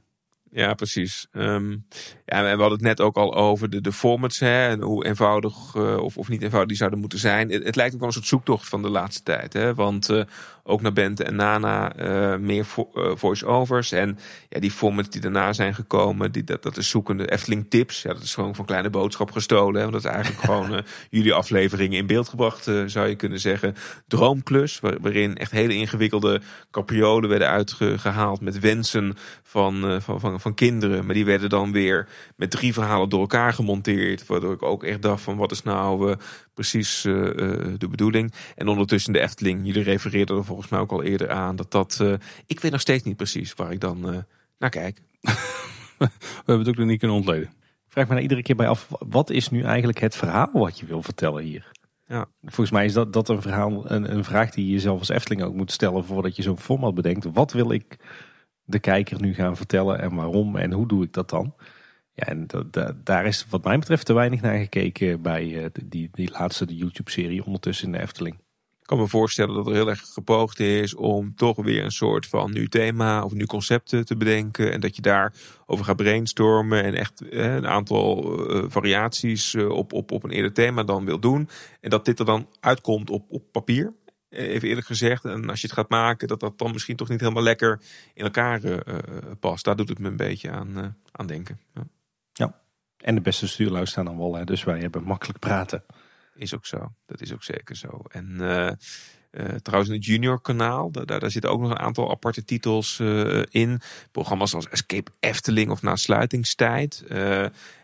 [0.55, 1.27] Ja, precies.
[1.31, 1.77] Ehm, ja,
[2.25, 5.75] en we hadden het net ook al over de, de formats hè, en hoe eenvoudig
[5.75, 7.49] uh, of, of niet eenvoudig die zouden moeten zijn.
[7.49, 9.53] Het, het, lijkt ook wel een soort zoektocht van de laatste tijd.
[9.53, 10.23] Hè, want uh,
[10.67, 13.91] ook naar Bente en Nana uh, meer vo voice-overs.
[13.91, 14.19] En
[14.49, 18.01] ja, die formats die daarna zijn gekomen, die, dat, dat is zoekende Efteling tips.
[18.01, 19.75] Ja, dat is gewoon van Kleine Boodschap gestolen.
[19.75, 23.75] Hè, want dat is eigenlijk gewoon jullie afleveringen in beeld gebracht, zou je kunnen zeggen.
[24.07, 29.13] Droomklus, waar, waarin echt hele ingewikkelde capriolen werden uitgehaald met wensen
[29.43, 31.05] van, van, van van kinderen.
[31.05, 34.25] Maar die werden dan weer met drie verhalen door elkaar gemonteerd.
[34.25, 36.15] Waardoor ik ook echt dacht van wat is nou
[36.55, 37.13] precies uh,
[37.77, 38.33] de bedoeling.
[38.55, 41.55] En ondertussen de Efteling, jullie refereerden er volgens mij ook al eerder aan.
[41.55, 42.03] Dat dat,
[42.45, 44.25] ik weet nog steeds niet precies waar ik dan
[44.57, 45.01] naar kijk.
[45.97, 47.49] We hebben het ook nog niet kunnen ontleden.
[47.85, 50.79] Ik vraag me nou iedere keer bij af, wat is nu eigenlijk het verhaal wat
[50.79, 51.71] je wil vertellen hier?
[52.07, 52.25] Ja.
[52.41, 55.43] Volgens mij is dat, dat een, verhaal, een, een vraag die je jezelf als Efteling
[55.43, 57.25] ook moet stellen voordat je zo'n format bedenkt.
[57.33, 57.97] Wat wil ik
[58.63, 61.53] de kijker nu gaan vertellen en waarom en hoe doe ik dat dan?
[62.15, 62.47] Ja, en
[63.03, 67.45] daar is wat mij betreft te weinig naar gekeken bij uh, die, die laatste YouTube-serie
[67.45, 68.35] ondertussen in de Efteling.
[68.81, 72.27] Ik kan me voorstellen dat er heel erg gepoogd is om toch weer een soort
[72.27, 74.71] van nieuw thema of nieuw concept te bedenken.
[74.71, 75.33] En dat je daar
[75.65, 78.39] over gaat brainstormen en echt eh, een aantal
[78.69, 81.49] variaties op, op, op een eerder thema dan wil doen.
[81.81, 83.93] En dat dit er dan uitkomt op, op papier.
[84.29, 85.25] Eh, even eerlijk gezegd.
[85.25, 87.81] En als je het gaat maken, dat dat dan misschien toch niet helemaal lekker
[88.13, 88.61] in elkaar
[89.39, 89.65] past.
[89.65, 91.59] Daar doet het me een beetje aan, aan denken.
[91.73, 91.87] Ja.
[93.05, 94.35] En de beste stuurlui staan wel.
[94.35, 94.43] Hè?
[94.43, 95.83] Dus wij hebben makkelijk praten.
[96.35, 96.93] Is ook zo.
[97.05, 98.01] Dat is ook zeker zo.
[98.07, 98.69] En uh,
[99.61, 103.43] trouwens in het junior kanaal, daar, daar, zitten ook nog een aantal aparte titels uh,
[103.49, 103.81] in.
[104.11, 107.03] Programma's als Escape Efteling of Na Sluitingstijd.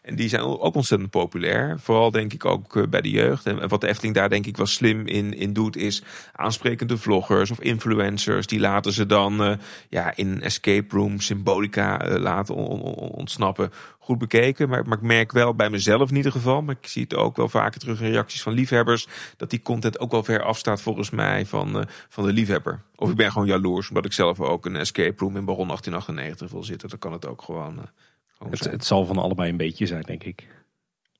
[0.02, 1.80] En die zijn ook ontzettend populair.
[1.80, 3.46] Vooral denk ik ook eh, bij de jeugd.
[3.46, 6.04] En wat de Efteling daar denk ik wel slim in, doet, is
[6.34, 8.48] aansprekende vloggers of influencers.
[8.48, 9.58] Die laten ze dan uh,
[9.90, 13.72] ja, in escape room symbolica uh, laten ontsnappen.
[14.00, 14.70] Goed bekeken.
[14.70, 16.62] Maar, maar ik merk wel bij mezelf in ieder geval.
[16.62, 19.08] Maar ik zie het ook wel vaker terug in reacties van liefhebbers.
[19.38, 22.82] Dat die content ook wel ver afstaat volgens mij van, van de liefhebber.
[22.96, 26.52] Of ik ben gewoon jaloers omdat ik zelf ook een escape room in Baron 1898
[26.52, 26.90] wil zitten.
[26.90, 27.90] Dan kan het ook gewoon
[28.50, 30.48] het, het, zal van allebei een beetje zijn, denk ik.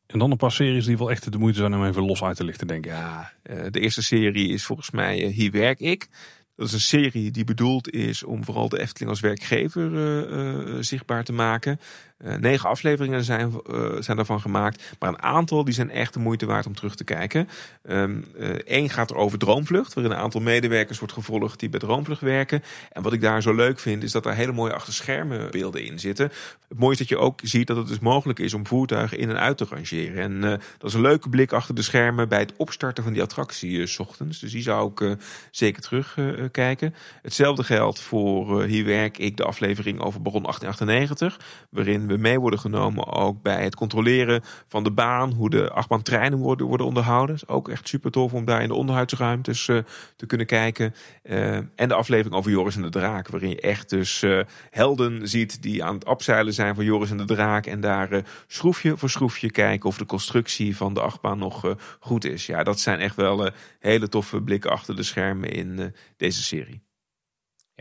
[0.08, 2.36] En dan een paar series die wel echt de moeite zijn om even los uit
[2.36, 2.92] te lichten, denk ik.
[2.92, 6.08] Ja, eh, de eerste serie is volgens mij eh, Hier werk ik.
[6.56, 11.24] Dat is een serie die bedoeld is om vooral de Efteling als werkgever uh, zichtbaar
[11.24, 11.80] te maken.
[12.26, 14.96] Uh, negen afleveringen zijn, uh, zijn daarvan gemaakt.
[15.00, 17.50] Maar een aantal die zijn echt de moeite waard om terug te kijken.
[17.84, 18.26] Eén
[18.66, 19.94] ehm, gaat er over Droomvlucht.
[19.94, 22.64] Waarin een aantal medewerkers wordt gevolgd die bij Droomvlucht werken.
[22.92, 26.00] En wat ik daar zo leuk vind is dat er hele mooie achterschermen beelden in
[26.00, 26.32] zitten.
[26.68, 29.30] Het mooie is dat je ook ziet dat het dus mogelijk is om voertuigen in
[29.30, 30.24] en uit te rangeren.
[30.24, 30.42] En
[30.78, 34.00] dat is een leuke blik achter de schermen bij het opstarten van die attractie s
[34.00, 34.40] ochtends.
[34.40, 35.18] Dus die zou ik
[35.52, 36.96] zeker terugkijken.
[37.22, 41.40] Hetzelfde geldt voor Hier werk ik de aflevering over Baron 1898.
[41.70, 46.68] Waarin mee worden genomen ook bij het controleren van de baan, hoe de achtbaantreinen worden,
[46.68, 47.36] worden onderhouden.
[47.36, 49.78] Is ook echt super tof om daar in de onderhoudsruimtes uh,
[50.16, 50.94] te kunnen kijken.
[51.24, 55.28] Uh, en de aflevering over Joris en de Draak, waarin je echt dus uh, helden
[55.28, 57.66] ziet die aan het afzeilen zijn van Joris en de Draak.
[57.66, 62.46] En daar schroefje voor schroefje kijken of de constructie van de achtbaan nog goed is.
[62.46, 66.82] Ja, dat zijn echt wel hele toffe blikken achter de schermen in deze serie.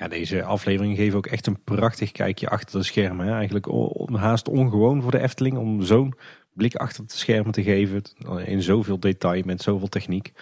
[0.01, 3.27] Ja, deze afleveringen geven ook echt een prachtig kijkje achter de schermen.
[3.27, 3.33] Hè.
[3.33, 3.67] Eigenlijk
[4.13, 6.15] haast ongewoon voor de Efteling om zo'n
[6.53, 8.03] blik achter de schermen te geven.
[8.45, 10.33] In zoveel detail, met zoveel techniek.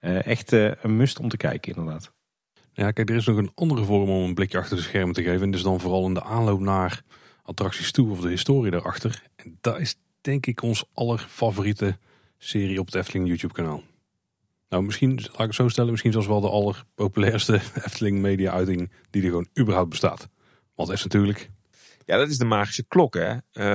[0.00, 2.12] Uh, echt uh, een must om te kijken inderdaad.
[2.72, 5.22] Ja, kijk, er is nog een andere vorm om een blikje achter de schermen te
[5.22, 5.42] geven.
[5.42, 7.02] En dus dan vooral in de aanloop naar
[7.42, 9.22] attracties toe of de historie daarachter.
[9.36, 11.98] En dat is denk ik ons allerfavoriete
[12.38, 13.82] serie op het Efteling YouTube kanaal.
[14.72, 18.90] Nou, misschien, laat ik het zo stellen, misschien zelfs wel de allerpopulairste Efteling media uiting
[19.10, 20.28] die er gewoon überhaupt bestaat.
[20.74, 21.50] Want dat is natuurlijk...
[22.04, 23.30] Ja, dat is de magische klok, hè?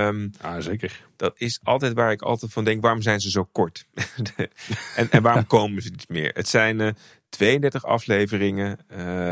[0.08, 1.06] Um, ja, zeker.
[1.16, 3.88] Dat is altijd waar ik altijd van denk, waarom zijn ze zo kort?
[4.96, 6.32] en, en waarom komen ze niet meer?
[6.34, 6.94] Het zijn uh, eh,
[7.30, 8.80] 32 afleveringen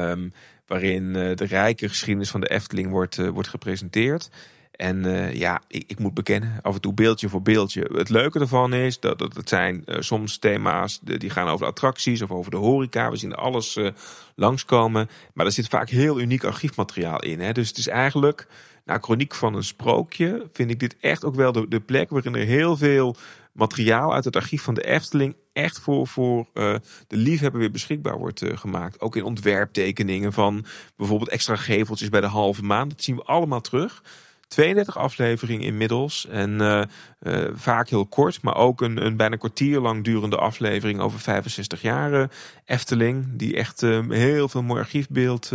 [0.09, 0.33] um,
[0.65, 4.29] waarin uh, de rijke geschiedenis van de Efteling wordt, uh, wordt gepresenteerd.
[4.75, 7.89] En uh, ja, ik, ik, moet bekennen, af en toe beeldje voor beeldje.
[7.93, 12.21] Het leuke ervan is dat, dat het zijn uh, soms thema's die gaan over attracties
[12.21, 13.09] of over de horeca.
[13.09, 13.89] We zien alles uh,
[14.35, 15.09] langskomen.
[15.33, 17.39] Maar er zit vaak heel uniek archiefmateriaal in.
[17.39, 17.51] Hè?
[17.51, 18.47] Dus het is eigenlijk,
[18.85, 22.35] nou, chroniek van een sprookje, vind ik dit echt ook wel de, de plek waarin
[22.35, 23.15] er heel veel
[23.51, 28.41] materiaal uit het archief van de Efteling echt voor, voor de liefhebber weer beschikbaar wordt
[28.45, 29.01] gemaakt.
[29.01, 30.65] Ook in ontwerptekeningen van
[30.95, 32.89] bijvoorbeeld extra geveltjes bij de halve maan.
[32.89, 34.01] Dat zien we allemaal terug.
[34.47, 36.27] 32 afleveringen inmiddels.
[36.27, 36.81] En uh,
[37.21, 41.81] uh, vaak heel kort, maar ook een, een bijna kwartier lang durende aflevering over 65
[41.81, 42.29] jaar
[42.65, 43.25] Efteling.
[43.33, 45.51] Die echt uh, heel veel mooi archiefbeeld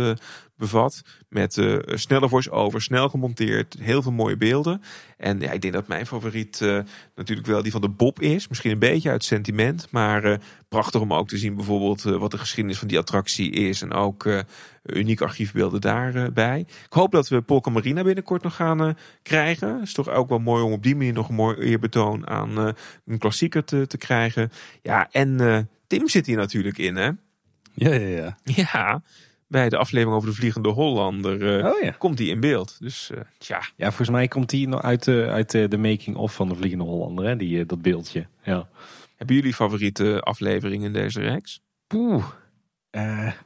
[0.61, 1.01] bevat.
[1.29, 4.81] Met uh, snelle voice-over, snel gemonteerd, heel veel mooie beelden.
[5.17, 6.79] En ja, ik denk dat mijn favoriet uh,
[7.15, 8.47] natuurlijk wel die van de Bob is.
[8.47, 10.37] Misschien een beetje uit sentiment, maar uh,
[10.69, 13.81] prachtig om ook te zien bijvoorbeeld wat de geschiedenis van die attractie is.
[13.81, 14.43] En ook
[14.83, 16.59] unieke archiefbeelden daarbij.
[16.59, 19.73] Ik hoop dat we Polka Marina binnenkort nog gaan krijgen.
[19.73, 22.75] Het is toch ook wel mooi om op die manier nog een mooi eerbetoon aan
[23.05, 24.51] een klassieker te, te krijgen.
[24.81, 27.09] Ja, en Tim zit hier natuurlijk in, hè?
[27.73, 28.37] Ja, ja, ja.
[28.43, 29.01] Ja,
[29.51, 31.91] bij de aflevering over de Vliegende Hollander uh, oh, ja.
[31.97, 32.77] komt hij in beeld.
[32.79, 33.61] Dus uh, tja.
[33.75, 37.35] Ja, volgens mij komt hij uit, uh, uit de making-of van de Vliegende Hollander, hè?
[37.35, 38.27] Die, dat beeldje.
[38.43, 38.67] Ja.
[39.15, 41.61] Hebben jullie favoriete afleveringen in deze reeks?
[41.87, 42.25] Poeh.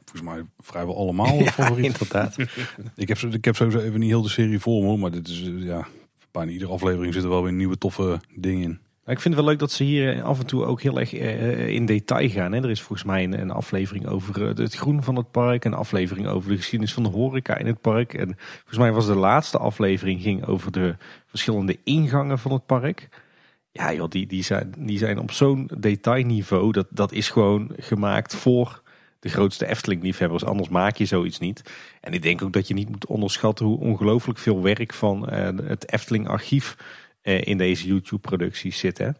[0.04, 1.84] volgens mij vrijwel allemaal ja, favoriet.
[1.86, 2.36] inderdaad.
[2.96, 5.50] ik, heb, ik heb sowieso even niet heel de serie voor me, maar dit is,
[5.56, 5.86] ja,
[6.30, 8.80] bijna iedere aflevering zitten wel weer nieuwe toffe dingen in.
[9.06, 11.68] Ik vind het wel leuk dat ze hier af en toe ook heel erg eh,
[11.68, 12.52] in detail gaan.
[12.52, 15.64] Er is volgens mij een, aflevering over eh, het groen van het park.
[15.64, 18.14] Een aflevering over de geschiedenis van de horeca in het park.
[18.14, 20.96] En volgens mij was de laatste aflevering ging over de
[21.26, 23.08] verschillende ingangen van het park.
[23.70, 26.72] Ja joh, die, die, zijn, die zijn op zo'n detailniveau.
[26.72, 28.82] Dat, dat is gewoon gemaakt voor
[29.20, 30.44] de grootste Efteling-liefhebbers.
[30.44, 31.62] Anders maak je zoiets niet.
[32.00, 35.28] En ik denk ook dat je niet moet onderschatten hoe ongelooflijk veel werk van
[35.62, 36.84] het Efteling-archief eh,
[37.26, 39.16] in deze YouTube-producties zitten.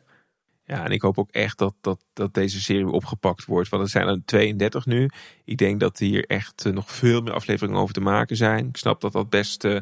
[0.66, 3.68] Ja, en ik hoop ook echt dat, dat, dat deze serie opgepakt wordt.
[3.68, 5.10] Want er zijn er 32 nu.
[5.44, 8.68] Ik denk dat hier echt eh, nog veel meer afleveringen over te maken zijn.
[8.68, 9.80] Ik snap dat dat best uh,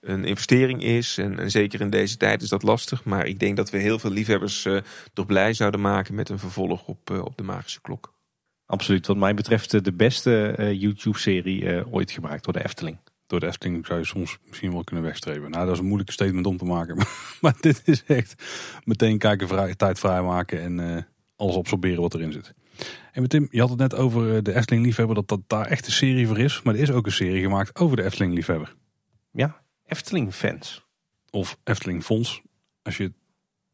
[0.00, 1.18] een investering is.
[1.18, 3.04] En, en, zeker in deze tijd is dat lastig.
[3.04, 4.80] Maar ik denk dat we heel veel liefhebbers uh,
[5.12, 8.12] toch blij zouden maken met een vervolg op, op de Magische Klok.
[8.66, 9.06] Absoluut.
[9.06, 12.98] Wat mij betreft de beste YouTube-serie ooit gemaakt door de Efteling
[13.34, 15.50] door de Efteling zou je soms misschien wel kunnen wegstreven.
[15.50, 16.96] Nou, dat is een moeilijke statement om te maken.
[17.40, 18.42] maar dit is echt
[18.84, 21.02] meteen kijken, vrij, tijd vrijmaken en uh,
[21.36, 22.54] alles absorberen wat erin zit.
[23.12, 25.86] En Tim, je had het net over eh, de Efteling liefhebber, dat dat daar echt
[25.86, 26.62] een serie voor is.
[26.62, 28.74] Maar er is ook een serie gemaakt over de Efteling liefhebber.
[29.30, 30.86] Ja, Efteling fans.
[31.30, 32.42] Of Efteling fonds.
[32.82, 33.14] Als je het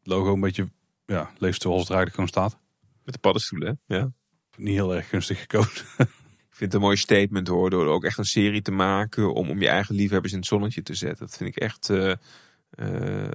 [0.03, 0.69] logo een beetje
[1.05, 2.61] ja, leest zoals het er eigenlijk gewoon staat.
[3.03, 4.11] Met de paddenstoelen, ja.
[4.57, 5.85] Niet heel erg gunstig gekozen.
[6.61, 7.69] vind het een mooi statement hoor.
[7.69, 10.83] Door ook echt een serie te maken om, om je eigen liefhebbers in het zonnetje
[10.83, 11.25] te zetten.
[11.25, 12.15] Dat vind ik echt uh, uh,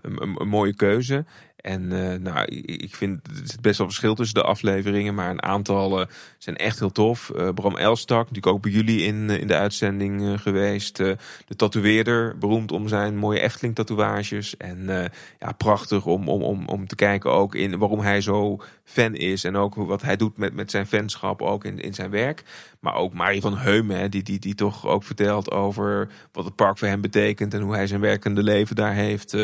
[0.03, 1.25] een, een, mooie keuze.
[1.57, 6.07] En uh, nou, ik vind zit best wel verschil tussen de afleveringen, maar een aantal
[6.39, 7.33] zijn echt heel tof.
[7.55, 10.97] Bram Elstak, natuurlijk ook bij jullie in, in de uitzending geweest.
[10.97, 11.17] de
[11.57, 14.57] tatoeëerder, beroemd om zijn mooie Efteling tatoeages.
[14.57, 19.15] En ja, prachtig om, om, om, om te kijken ook in waarom hij zo fan
[19.15, 19.45] is.
[19.45, 22.45] En ook wat hij doet met, met zijn fanschap ook in, in zijn werk.
[22.87, 26.79] Maar ook Marie van Heumen, die, die, die toch ook vertelt over wat het park
[26.79, 27.55] voor hem betekent.
[27.55, 29.37] En hoe hij zijn werkende leven daar heeft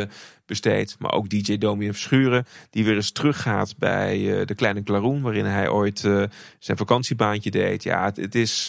[0.47, 0.97] besteed.
[0.98, 5.44] Maar ook DJ Domi Verschuren, die weer eens teruggaat bij uh, de Kleine Klaroen, waarin
[5.44, 6.24] hij ooit uh,
[6.59, 7.82] zijn vakantiebaantje deed.
[7.82, 8.66] Ja, het, is,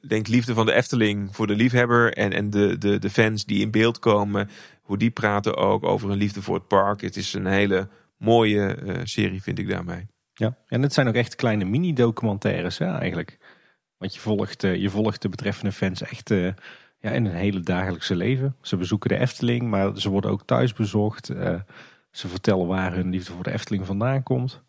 [0.00, 3.60] denk liefde van de Efteling voor de liefhebber en, en de, de, de fans die
[3.60, 4.50] in beeld komen.
[4.82, 7.00] Hoe die praten ook over hun liefde voor het park.
[7.00, 10.06] Het is een hele mooie serie, vind ik daarmee.
[10.34, 13.38] Ja, en het zijn ook echt kleine mini-documentaires eigenlijk.
[14.04, 18.56] Want je volgt, je volgt de betreffende fans echt ja, in hun hele dagelijkse leven.
[18.60, 21.30] Ze bezoeken de Efteling, maar ze worden ook thuis bezocht.
[21.30, 21.54] Uh,
[22.10, 24.62] ze vertellen waar hun liefde voor de Efteling vandaan komt.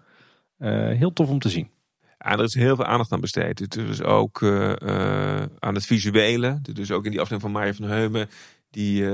[0.58, 1.70] Heel tof om te zien.
[2.18, 3.72] Er is heel veel aandacht aan besteed.
[3.72, 4.74] Dus ook uh,
[5.60, 6.60] aan het visuele.
[6.62, 8.30] Dus ook in die aflevering van Marja van Heumen.
[8.70, 9.06] Die,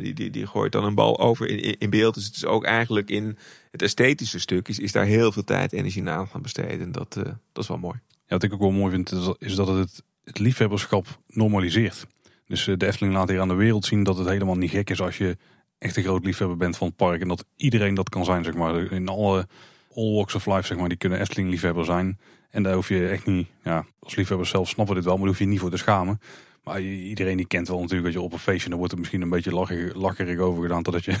[0.00, 2.14] die, die, die, gooit dan een bal over in, in beeld.
[2.14, 3.38] Dus het is ook eigenlijk in
[3.70, 6.80] het esthetische stuk is, is daar heel veel tijd, energie en aandacht aan besteed.
[6.80, 7.14] En dat,
[7.52, 7.98] dat is wel mooi.
[8.26, 12.06] Ja, wat ik ook wel mooi vind, is dat het het liefhebberschap normaliseert.
[12.46, 14.90] Dus eh, de Efteling laat hier aan de wereld zien dat het helemaal niet gek
[14.90, 15.36] is als je
[15.78, 17.20] echt een groot liefhebber bent van het park.
[17.20, 18.92] En dat iedereen dat kan zijn, zeg maar.
[18.92, 19.46] In alle
[19.94, 22.18] all walks of life, zeg maar, die kunnen Efteling liefhebber zijn.
[22.50, 25.26] En daar hoef je echt niet, ja, als liefhebber zelf snappen we dit wel, maar
[25.26, 26.20] daar hoef je niet voor te schamen.
[26.62, 29.22] Maar iedereen die kent wel natuurlijk dat je op een feestje, dan wordt er misschien
[29.22, 29.52] een beetje
[29.94, 30.82] lacherig, over gedaan.
[30.82, 31.18] Totdat je een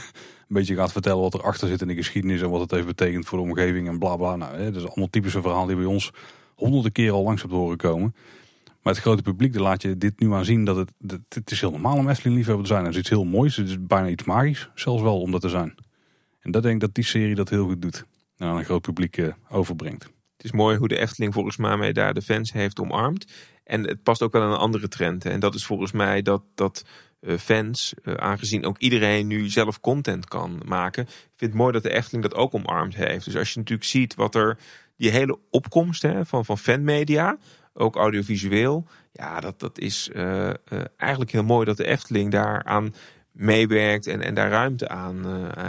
[0.48, 3.38] beetje gaat vertellen wat erachter zit in de geschiedenis en wat het heeft betekend voor
[3.38, 4.36] de omgeving en bla bla.
[4.36, 6.12] Nou, dat is allemaal typische verhaal die bij ons
[6.54, 8.14] honderden keer al langs hebt horen komen.
[8.82, 10.92] Maar het grote publiek, laat je dit nu aan zien dat het,
[11.28, 12.84] het is heel normaal om Efteling liefhebber te zijn.
[12.84, 15.48] Het is iets heel moois, het is bijna iets magisch, zelfs wel om dat te
[15.48, 15.74] zijn.
[16.40, 18.04] En dat denk ik dat die serie dat heel goed doet.
[18.36, 20.02] En aan een groot publiek uh, overbrengt.
[20.36, 23.32] Het is mooi hoe de Efteling volgens mij daar de fans heeft omarmd.
[23.64, 25.24] En het past ook wel aan een andere trend.
[25.24, 26.84] En dat is volgens mij dat, dat
[27.20, 31.02] uh, fans, uh, aangezien ook iedereen nu zelf content kan maken.
[31.02, 33.24] Ik vind het mooi dat de Efteling dat ook omarmd heeft.
[33.24, 34.58] Dus als je natuurlijk ziet wat er,
[34.96, 37.36] die hele opkomst hè, van, van fanmedia
[37.72, 38.86] ook audiovisueel.
[39.12, 40.52] Ja, dat, dat is uh, uh,
[40.96, 42.94] eigenlijk heel mooi dat de Efteling daaraan
[43.32, 45.26] meewerkt en, en daar ruimte aan,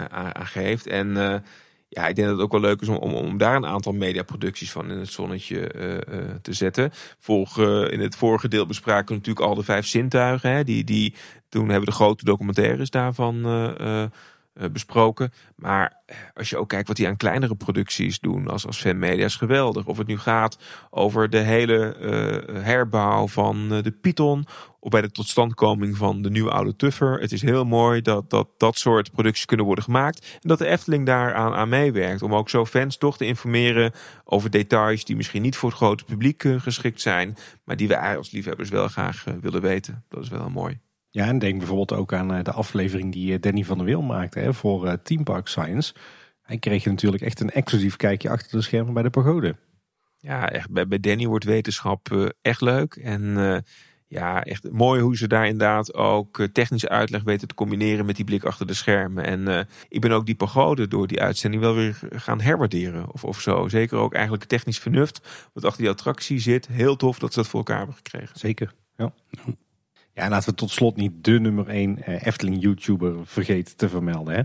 [0.09, 0.87] aan geeft.
[0.87, 1.13] En
[1.87, 4.71] ja, ik denk dat het ook wel leuk is om, om, daar een aantal mediaproducties
[4.71, 5.69] van in het zonnetje
[6.41, 6.91] te zetten.
[7.17, 10.51] Volg, in het vorige deel bespraken we natuurlijk al de vijf zintuigen.
[10.51, 11.13] Hè, die, die,
[11.49, 14.03] toen hebben de grote documentaires daarvan eh,
[14.71, 15.33] besproken.
[15.55, 16.03] Maar
[16.33, 19.85] als je ook kijkt wat die aan kleinere producties doen als, als fanmedia is geweldig.
[19.85, 20.57] Of het nu gaat
[20.89, 24.45] over de hele uh, herbouw van de Python.
[24.79, 27.19] Of bij de totstandkoming van de nieuwe oude Tuffer.
[27.19, 30.37] Het is heel mooi dat dat, dat soort producties kunnen worden gemaakt.
[30.41, 32.21] En dat de Efteling daaraan aan meewerkt.
[32.21, 33.91] Om ook zo fans toch te informeren
[34.23, 37.37] over details die misschien niet voor het grote publiek geschikt zijn.
[37.63, 40.03] Maar die wij als liefhebbers wel graag willen weten.
[40.09, 40.84] Dat is wel mooi.
[41.15, 44.01] Ja, en denk bijvoorbeeld ook aan eh, de aflevering die eh, Danny van der Wil
[44.01, 45.93] maakte hè, voor eh, Team Park Science.
[46.41, 49.55] Hij kreeg natuurlijk echt een exclusief kijkje achter de schermen bij de pagode.
[50.17, 52.95] Ja, echt, bij, bij Danny wordt wetenschap echt leuk.
[52.95, 53.63] En
[54.07, 58.25] ja, echt mooi hoe ze daar inderdaad ook technische uitleg weten te combineren met die
[58.25, 59.23] blik achter de schermen.
[59.23, 63.41] En ik ben ook die pagode door die uitzending wel weer gaan herwaarderen of, of
[63.41, 63.67] zo.
[63.67, 66.67] Zeker ook eigenlijk technisch vernuft wat achter die attractie zit.
[66.67, 68.39] Heel tof dat ze dat voor elkaar hebben gekregen.
[68.39, 69.13] Zeker, ja.
[70.15, 74.35] Ja, laten we tot slot niet de nummer 1 uh, Efteling-YouTuber vergeten te vermelden.
[74.35, 74.41] Hè?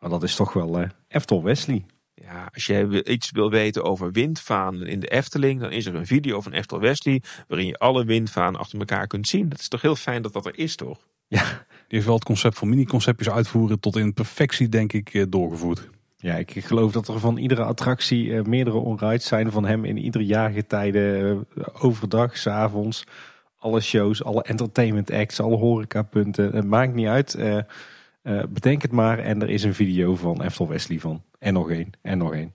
[0.00, 1.84] Maar dat is toch wel uh, Eftel Wesley.
[2.14, 6.06] Ja, als je iets wil weten over windvanen in de Efteling, dan is er een
[6.06, 9.48] video van Eftel Wesley waarin je alle windvanen achter elkaar kunt zien.
[9.48, 10.98] Dat is toch heel fijn dat dat er is, toch?
[11.26, 15.24] Ja, die heeft wel het concept van mini-conceptjes uitvoeren tot in perfectie, denk ik, eh,
[15.28, 15.88] doorgevoerd.
[16.16, 19.98] Ja, ik geloof dat er van iedere attractie uh, meerdere onrides zijn van hem in
[19.98, 23.04] iedere jaargetijde, uh, overdag, s avonds
[23.64, 26.52] alle shows, alle entertainment acts, alle horecapunten.
[26.52, 27.34] Het maakt niet uit.
[27.38, 27.58] Uh,
[28.48, 31.22] bedenk het maar en er is een video van Eftel Wesley van.
[31.38, 32.52] En nog één, en nog één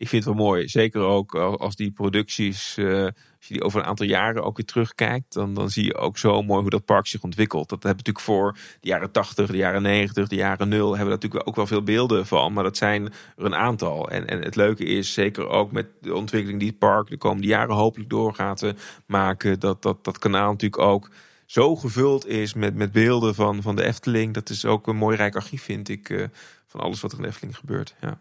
[0.00, 0.68] ik vind het wel mooi.
[0.68, 4.66] Zeker ook als die producties, uh, als je die over een aantal jaren ook weer
[4.66, 7.68] terugkijkt, dan, dan zie je ook zo mooi hoe dat park zich ontwikkelt.
[7.68, 11.12] Dat hebben natuurlijk voor de jaren 80, de jaren 90, de jaren 0 hebben we
[11.12, 12.52] natuurlijk ook wel veel beelden van.
[12.52, 13.06] Maar dat zijn
[13.36, 14.10] er een aantal.
[14.10, 17.48] En, en het leuke is, zeker ook met de ontwikkeling die het park de komende
[17.48, 18.74] jaren hopelijk door gaat
[19.06, 21.10] maken, dat dat, dat kanaal natuurlijk ook
[21.46, 24.34] zo gevuld is met, met beelden van, van de Efteling.
[24.34, 26.28] Dat is ook een mooi rijk archief, vind ik,
[26.66, 27.94] van alles wat er in de Efteling gebeurt.
[28.00, 28.20] Ja.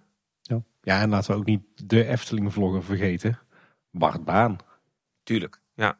[0.49, 0.63] Ja.
[0.81, 3.39] ja, en laten we ook niet de Efteling-vlogger vergeten.
[3.91, 4.57] Bart Baan.
[5.23, 5.99] Tuurlijk, ja.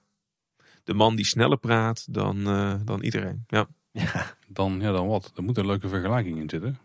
[0.83, 3.43] De man die sneller praat dan, uh, dan iedereen.
[3.47, 3.67] Ja.
[3.91, 4.25] ja.
[4.47, 5.31] Dan, ja, dan wat?
[5.35, 6.79] Er moet een leuke vergelijking in zitten.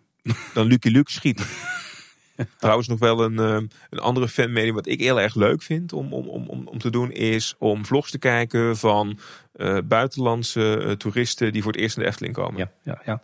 [0.54, 1.46] Dan Lucky Luke schiet.
[2.58, 6.12] Trouwens nog wel een, uh, een andere fanmedium wat ik heel erg leuk vind om,
[6.12, 9.18] om, om, om te doen is om vlogs te kijken van
[9.56, 12.58] uh, buitenlandse toeristen die voor het eerst in de Efteling komen.
[12.58, 13.22] Ja, ja, ja.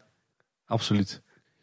[0.66, 1.22] absoluut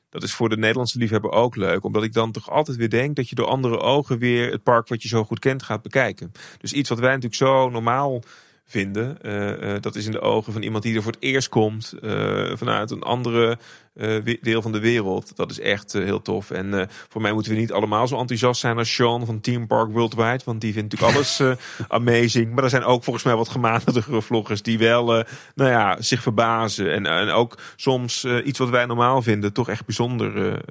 [0.10, 1.84] dat is voor de Nederlandse liefhebber ook leuk.
[1.84, 4.88] Omdat ik dan toch altijd weer denk dat je door andere ogen weer het park
[4.88, 6.32] wat je zo goed kent gaat bekijken.
[6.58, 8.24] Dus iets wat wij natuurlijk zo normaal
[8.69, 9.18] vinden.
[9.22, 11.94] Uh, uh, dat is in de ogen van iemand die er voor het eerst komt.
[12.02, 13.57] Uh, vanuit een andere
[14.41, 15.35] deel van de wereld.
[15.35, 16.52] Dat is echt heel tof.
[16.52, 19.91] En voor mij moeten we niet allemaal zo enthousiast zijn als Sean van Team Park
[19.91, 20.41] Worldwide.
[20.45, 21.41] Want die vindt natuurlijk alles
[21.88, 22.53] amazing.
[22.53, 25.06] Maar er zijn ook volgens mij wat gematigdere vloggers die wel
[25.56, 26.94] nou ja, zich verbazen.
[26.94, 30.61] En, en ook soms iets wat wij normaal vinden toch echt bijzonder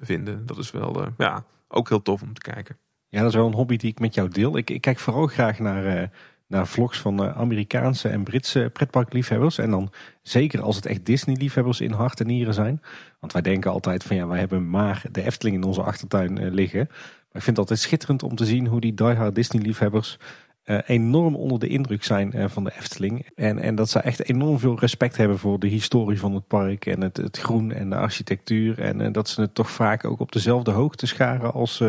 [0.00, 0.46] vinden.
[0.46, 2.78] Dat is wel ja, ook heel tof om te kijken.
[3.08, 4.56] Ja, dat is wel een hobby die ik met jou deel.
[4.56, 6.10] Ik, ik kijk vooral graag naar
[6.48, 9.58] naar vlogs van uh, Amerikaanse en Britse pretparkliefhebbers.
[9.58, 9.90] En dan
[10.22, 12.82] zeker als het echt Disney-liefhebbers in hart en nieren zijn.
[13.20, 16.52] Want wij denken altijd van ja, wij hebben maar de Efteling in onze achtertuin uh,
[16.52, 16.86] liggen.
[16.88, 20.18] Maar ik vind het altijd schitterend om te zien hoe die diehard Disney-liefhebbers
[20.64, 23.26] uh, enorm onder de indruk zijn van de Efteling.
[23.34, 26.86] En, en dat ze echt enorm veel respect hebben voor de historie van het park
[26.86, 28.80] en het, het groen en de architectuur.
[28.80, 31.82] En dat ze het toch vaak ook op dezelfde hoogte scharen als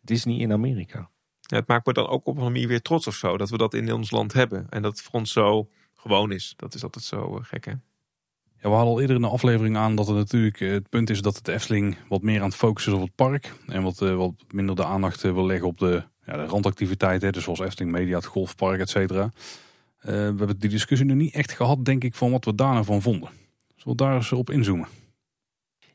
[0.00, 1.10] Disney in Amerika
[1.56, 3.36] het maakt me dan ook op een manier weer trots of zo.
[3.36, 4.66] Dat we dat in ons land hebben.
[4.70, 6.54] En dat het voor ons zo gewoon is.
[6.56, 7.70] Dat is altijd zo uh, gek hè.
[8.62, 11.10] Ja, we hadden al eerder in de aflevering aan dat het natuurlijk eh, het punt
[11.10, 13.54] is dat de Efteling wat meer aan het focussen is op het park.
[13.66, 17.32] En wat, uh, wat minder de aandacht wil leggen op de, ja, de randactiviteiten.
[17.32, 19.30] Dus zoals Efteling Media, het golfpark, et cetera.
[20.00, 22.84] we hebben die discussie nu niet echt gehad, denk ik, van wat we daar nou
[22.84, 23.28] van vonden.
[23.76, 24.88] Zullen we daar eens op inzoomen?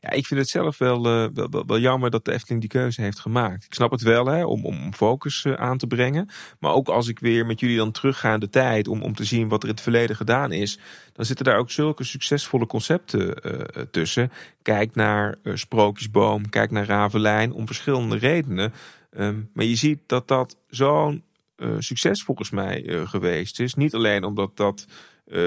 [0.00, 3.02] Ja, ik vind het zelf wel, uh, wel, wel, jammer dat de Efteling die keuze
[3.02, 3.64] heeft gemaakt.
[3.64, 6.28] Ik snap het wel hè, om, om focus uh, aan te brengen.
[6.58, 9.24] Maar ook als ik weer met jullie dan terugga in de tijd om, om te
[9.24, 10.78] zien wat er in het verleden gedaan is.
[11.12, 14.32] Dan zitten daar ook zulke succesvolle concepten uh, tussen.
[14.62, 18.72] Kijk naar Sprookjesboom, kijk naar Ravelijn om verschillende redenen.
[19.18, 21.24] Um, maar je ziet dat dat zo'n
[21.78, 23.74] succes volgens mij geweest is.
[23.74, 24.86] Niet alleen omdat dat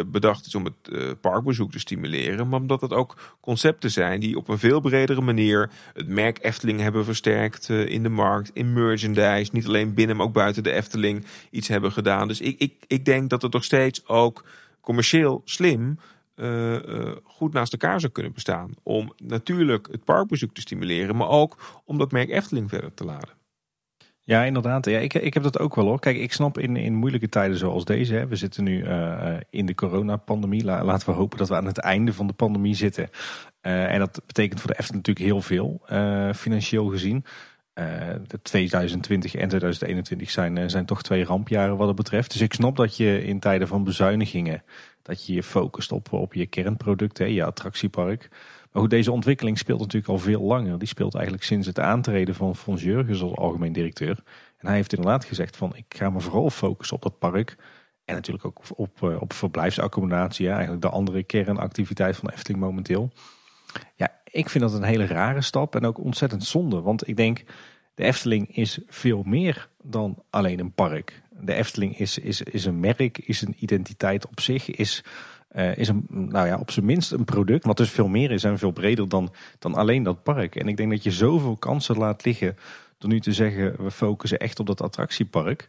[0.05, 2.47] bedacht is om het uh, parkbezoek te stimuleren.
[2.47, 6.79] Maar omdat het ook concepten zijn die op een veel bredere manier het merk Efteling
[6.79, 9.49] hebben versterkt uh, in de markt, in merchandise.
[9.53, 12.27] Niet alleen binnen, maar ook buiten de Efteling iets hebben gedaan.
[12.27, 14.45] Dus ik, ik, ik denk dat het nog steeds ook
[14.81, 15.99] commercieel slim
[16.35, 18.73] eh, eh, goed naast elkaar zou kunnen bestaan.
[18.83, 23.38] Om natuurlijk het parkbezoek te stimuleren, maar ook om dat merk Efteling verder te laden.
[24.29, 24.85] Ja, inderdaad.
[24.85, 25.99] Ja, ik, ik heb dat ook wel hoor.
[25.99, 28.13] Kijk, ik snap in, in moeilijke tijden zoals deze.
[28.13, 30.63] Hè, we zitten nu uh, in de coronapandemie.
[30.63, 33.09] La, laten we hopen dat we aan het einde van de pandemie zitten.
[33.61, 35.81] Uh, en dat betekent voor de Efteling natuurlijk heel veel,
[36.35, 37.25] financieel gezien.
[38.27, 42.31] de 2020 en 2021 zijn, zijn toch twee rampjaren wat het betreft.
[42.31, 44.63] Dus ik snap dat je in tijden van bezuinigingen...
[45.01, 48.29] dat je je focust op, op je kernproduct, je attractiepark...
[48.71, 50.79] Maar goed, deze ontwikkeling speelt natuurlijk al veel langer.
[50.79, 54.23] Die speelt eigenlijk sinds het aantreden van Fons Jurgens als algemeen directeur.
[54.57, 57.55] En hij heeft inderdaad gezegd van ik ga me vooral focussen op dat park.
[58.05, 60.49] En natuurlijk ook op, op, op verblijfsaccommodatie.
[60.49, 63.11] Eigenlijk de andere kernactiviteit van de Efteling momenteel.
[63.95, 66.81] Ja, ik vind dat een hele rare stap en ook ontzettend zonde.
[66.81, 67.43] Want ik denk,
[67.93, 71.21] de Efteling is veel meer dan alleen een park.
[71.29, 75.03] De Efteling is, is, is een merk, is een identiteit op zich, is
[75.55, 77.65] uh, is een, nou ja, op zijn minst een product.
[77.65, 80.55] Wat dus veel meer is en veel breder dan, dan alleen dat park.
[80.55, 82.57] En ik denk dat je zoveel kansen laat liggen
[82.97, 85.67] door nu te zeggen we focussen echt op dat attractiepark.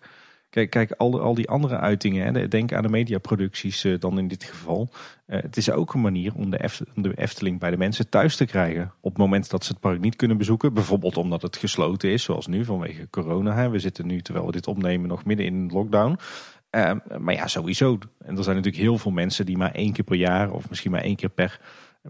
[0.51, 4.29] Kijk, kijk al, al die andere uitingen, hè, denk aan de mediaproducties uh, dan in
[4.29, 4.89] dit geval.
[5.27, 8.45] Uh, het is ook een manier om de, de, Efteling bij de mensen thuis te
[8.45, 8.93] krijgen.
[9.01, 10.75] Op het moment dat ze het park niet kunnen bezoeken.
[10.75, 13.55] Bijvoorbeeld omdat het gesloten is, zoals nu vanwege corona.
[13.55, 13.69] Hè.
[13.69, 16.19] We zitten nu, terwijl we dit opnemen, nog midden in lockdown.
[16.71, 17.99] Uh, maar ja, sowieso.
[18.19, 20.91] En er zijn natuurlijk heel veel mensen die maar één keer per jaar, of misschien
[20.91, 21.61] maar één keer per,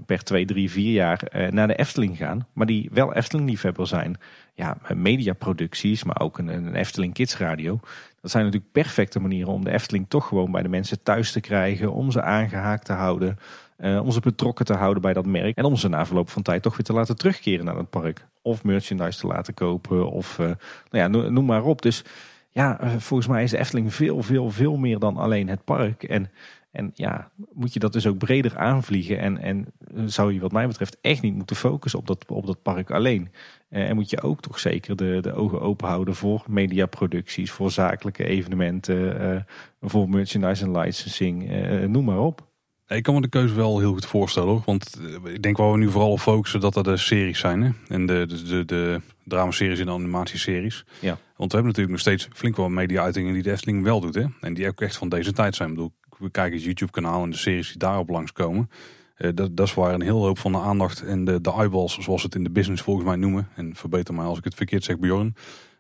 [0.07, 2.47] per twee, drie, vier jaar uh, naar de Efteling gaan.
[2.53, 4.19] Maar die wel Efteling-liefhebber zijn.
[4.55, 7.81] Ja, mediaproducties, maar ook een, een Efteling Kids Radio.
[8.21, 11.41] Dat zijn natuurlijk perfecte manieren om de Efteling toch gewoon bij de mensen thuis te
[11.41, 11.93] krijgen.
[11.93, 13.39] Om ze aangehaakt te houden.
[13.79, 15.57] Uh, om ze betrokken te houden bij dat merk.
[15.57, 18.27] En om ze na verloop van tijd toch weer te laten terugkeren naar het park.
[18.43, 20.11] Of merchandise te laten kopen.
[20.11, 20.57] Of uh, nou
[20.91, 21.83] ja, noem maar op.
[21.83, 22.05] Dus
[22.51, 26.03] ja, eh, volgens mij is de Efteling veel, veel, veel meer dan alleen het park.
[26.03, 26.31] En,
[26.71, 29.19] en ja, moet je dat dus ook breder aanvliegen.
[29.19, 29.67] En, en
[30.11, 33.29] zou je wat mij betreft echt niet moeten focussen op dat, op dat park alleen.
[33.69, 37.71] Eh, en moet je ook toch zeker de, de ogen open houden voor mediaproducties, voor
[37.71, 39.41] zakelijke evenementen, uh,
[39.81, 41.51] voor merchandise en licensing,
[41.87, 42.49] noem maar op.
[42.97, 44.63] Ik kan me de keuze wel heel goed voorstellen hoor.
[44.65, 47.63] Want ik denk waar we nu vooral op focussen dat er de series zijn.
[47.63, 47.71] Hè?
[47.89, 50.85] En de, de, de, de dramaseries en de animatieseries.
[51.01, 51.19] Ja.
[51.41, 54.15] Want we hebben natuurlijk nog steeds flink wat media-uitingen die de Efteling wel doet.
[54.15, 54.25] Hè?
[54.41, 55.69] En die ook echt van deze tijd zijn.
[55.69, 58.71] Ik bedoel, we kijken het YouTube-kanaal en de series die daarop langskomen.
[59.19, 61.99] Uh, dat, dat is waar een heel hoop van de aandacht en de, de eyeballs,
[61.99, 63.49] zoals het in de business volgens mij noemen.
[63.57, 65.35] En verbeter mij als ik het verkeerd zeg, Bjorn.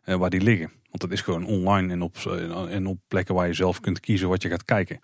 [0.04, 0.70] Uh, waar die liggen.
[0.90, 2.16] Want dat is gewoon online en op,
[2.70, 5.00] en op plekken waar je zelf kunt kiezen wat je gaat kijken.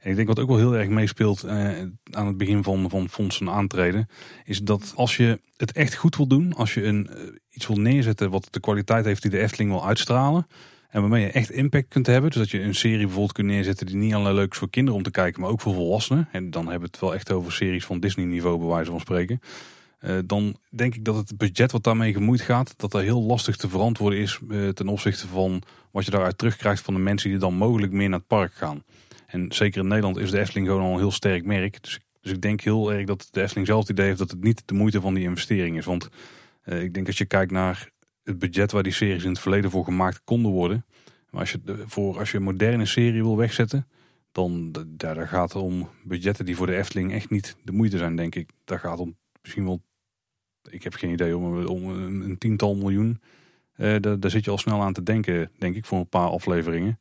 [0.00, 3.50] En ik denk wat ook wel heel erg meespeelt aan het begin van, van fondsen
[3.50, 4.08] aantreden.
[4.44, 6.54] Is dat als je het echt goed wil doen.
[6.54, 7.10] Als je een,
[7.52, 10.46] iets wil neerzetten wat de kwaliteit heeft die de Efteling wil uitstralen.
[10.90, 12.30] En waarmee je echt impact kunt hebben.
[12.30, 14.98] Dus dat je een serie bijvoorbeeld kunt neerzetten die niet alleen leuk is voor kinderen
[14.98, 15.40] om te kijken.
[15.40, 16.28] Maar ook voor volwassenen.
[16.32, 19.00] En dan hebben we het wel echt over series van Disney niveau bij wijze van
[19.00, 19.40] spreken.
[20.00, 23.56] Uh, dan denk ik dat het budget wat daarmee gemoeid gaat, dat er heel lastig
[23.56, 27.38] te verantwoorden is uh, ten opzichte van wat je daaruit terugkrijgt van de mensen die
[27.38, 28.82] dan mogelijk meer naar het park gaan.
[29.26, 31.82] En zeker in Nederland is de Efteling gewoon al een heel sterk merk.
[31.82, 34.42] Dus, dus ik denk heel erg dat de Efteling zelf het idee heeft dat het
[34.42, 35.84] niet de moeite van die investering is.
[35.84, 36.08] Want
[36.70, 37.90] ik denk als je kijkt naar
[38.22, 40.86] het budget waar die series in het verleden voor gemaakt konden worden.
[41.30, 43.88] Maar als je, voor, als je een moderne serie wil wegzetten,
[44.32, 48.16] dan daar gaat het om budgetten die voor de Efteling echt niet de moeite zijn,
[48.16, 48.50] denk ik.
[48.64, 49.82] Daar gaat om misschien wel
[50.68, 53.20] ik heb geen idee, om, om een, tiental miljoen.
[53.76, 56.98] Uh, daar, zit je al snel aan te denken, denk ik, voor een paar afleveringen.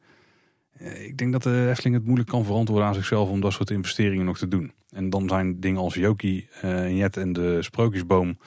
[0.81, 3.69] Uh, ik denk dat de Efteling het moeilijk kan verantwoorden aan zichzelf om dat soort
[3.69, 4.71] investeringen nog te doen.
[4.89, 8.37] En dan zijn dingen als Joki, uh, Jet en de Sprookjesboom,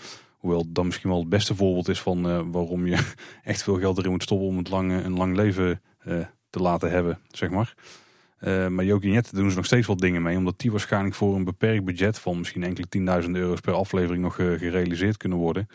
[0.43, 3.13] hoewel dat misschien wel het beste voorbeeld is van waarom je
[3.45, 5.81] echt veel geld erin moet stoppen om het lange, een lang leven
[6.51, 7.75] te laten hebben, zeg maar.
[8.41, 10.37] Uh, maar doen ze nog steeds wat dingen mee.
[10.37, 14.35] Omdat die waarschijnlijk voor een beperkt budget van misschien enkele 10.000 euro's per aflevering nog
[14.35, 15.69] gerealiseerd kunnen worden.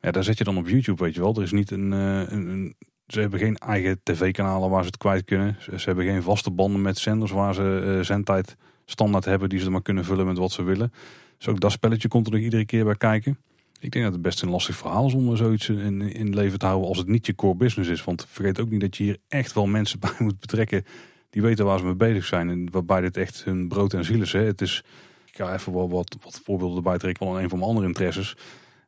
[0.00, 1.34] Ja, daar zet je dan op YouTube, weet je wel.
[1.34, 2.74] Er is niet een, een,
[3.06, 5.56] ze hebben geen eigen tv-kanalen waar ze het kwijt kunnen.
[5.58, 9.70] Ze, ze, hebben geen vaste banden met zenders waar ze zendtijd standaard hebben die ze
[9.70, 10.92] maar kunnen vullen met wat ze willen.
[11.38, 13.38] Dus ook dat spelletje komt er nog iedere keer bij kijken.
[13.80, 16.66] Ik denk dat het best een lastig verhaal is om zoiets in, in leven te
[16.66, 18.04] houden als het niet je core business is.
[18.04, 20.84] Want vergeet ook niet dat je hier echt wel mensen bij moet betrekken
[21.30, 22.50] die weten waar ze mee bezig zijn.
[22.50, 24.32] En waarbij dit echt hun brood en ziel is.
[24.32, 24.40] Hè.
[24.40, 24.84] Het is,
[25.26, 28.36] ik ga even wel wat, wat voorbeelden erbij trekken van een van mijn andere interesses.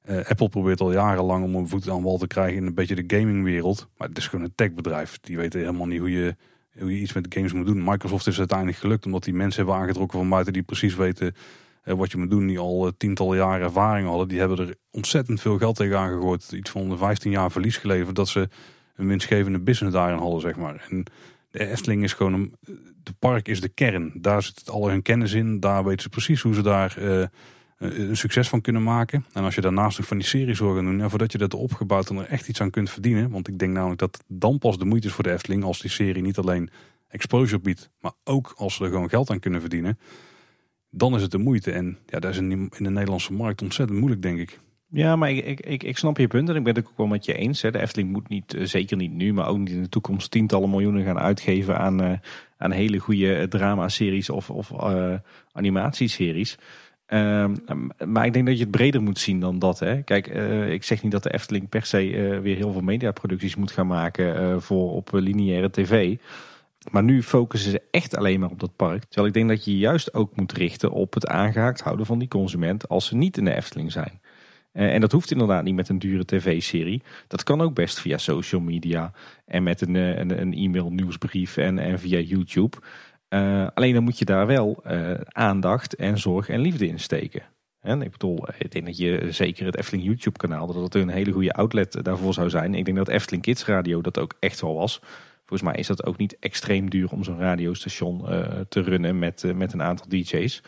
[0.09, 2.95] Uh, Apple probeert al jarenlang om een voet aan wal te krijgen in een beetje
[2.95, 3.89] de gamingwereld.
[3.97, 5.19] Maar het is gewoon een techbedrijf.
[5.21, 6.37] Die weten helemaal niet hoe je,
[6.79, 7.85] hoe je iets met games moet doen.
[7.85, 11.35] Microsoft is uiteindelijk gelukt omdat die mensen hebben aangetrokken van buiten die precies weten
[11.85, 12.47] wat je moet doen.
[12.47, 14.29] Die al uh, tientallen jaren ervaring hadden.
[14.29, 16.53] Die hebben er ontzettend veel geld tegen aangegooid.
[16.53, 18.49] Iets van 15 jaar verlies geleverd dat ze
[18.97, 20.87] een winstgevende business daarin hadden, zeg maar.
[20.91, 21.05] En
[21.51, 22.55] De Efteling is gewoon een,
[23.03, 24.13] de park is de kern.
[24.15, 25.61] Daar zit al hun kennis in.
[25.61, 27.25] Daar weten ze precies hoe ze daar uh,
[27.79, 29.25] een succes van kunnen maken.
[29.33, 31.55] En als je daarnaast nog van die series wil gaan doen, en voordat je dat
[31.55, 33.31] opgebouwd en er echt iets aan kunt verdienen.
[33.31, 35.91] Want ik denk namelijk dat dan pas de moeite is voor de Efteling als die
[35.91, 36.71] serie niet alleen
[37.09, 39.99] exposure biedt, maar ook als ze er gewoon geld aan kunnen verdienen.
[40.91, 41.73] Dan is het de moeite.
[41.73, 44.59] En ja, dat is in, in de Nederlandse markt ontzettend moeilijk, denk ik.
[44.91, 47.25] Ja, maar ik, ik, ik snap je punt en ik ben het ook wel met
[47.25, 47.63] je eens.
[47.63, 47.71] Hè.
[47.71, 50.71] De Efteling moet niet, eh, zeker niet nu, maar ook niet in de toekomst tientallen
[50.71, 52.13] miljoenen gaan uitgeven aan, uh,
[52.57, 54.73] aan hele goede eh, drama-series of, of
[55.53, 56.59] animatieseries.
[57.09, 57.51] Uh,
[58.07, 59.79] maar ik denk dat je het breder moet zien dan dat.
[59.79, 60.03] Hè.
[60.03, 60.27] Kijk,
[60.69, 61.99] ik zeg niet dat de Efteling per se
[62.43, 66.17] weer heel veel mediaproducties moet gaan maken voor op lineaire tv.
[66.91, 69.05] Maar nu focussen ze echt alleen maar op dat park.
[69.05, 72.29] Terwijl ik denk dat je juist ook moet richten op het aangehaakt houden van die
[72.29, 74.21] consument als ze niet in de Efteling zijn.
[74.73, 77.03] Eh, en dat hoeft inderdaad niet met een dure tv-serie.
[77.27, 79.13] Dat kan ook best via social media
[79.45, 82.77] en met een, eh, een, een e-mail nieuwsbrief en, en via YouTube.
[83.29, 84.85] Uh, alleen dan moet je daar wel
[85.29, 87.43] aandacht en zorg en liefde in steken.
[87.81, 91.09] En ik bedoel, ik denk dat je zeker het Efteling YouTube kanaal, dat het een
[91.09, 92.75] hele goede outlet daarvoor zou zijn.
[92.75, 95.01] Ik denk dat Efteling Kids Radio dat ook echt wel was.
[95.49, 99.53] Volgens mij is dat ook niet extreem duur om zo'n radiostation uh, te runnen met,
[99.55, 100.63] met een aantal DJ's.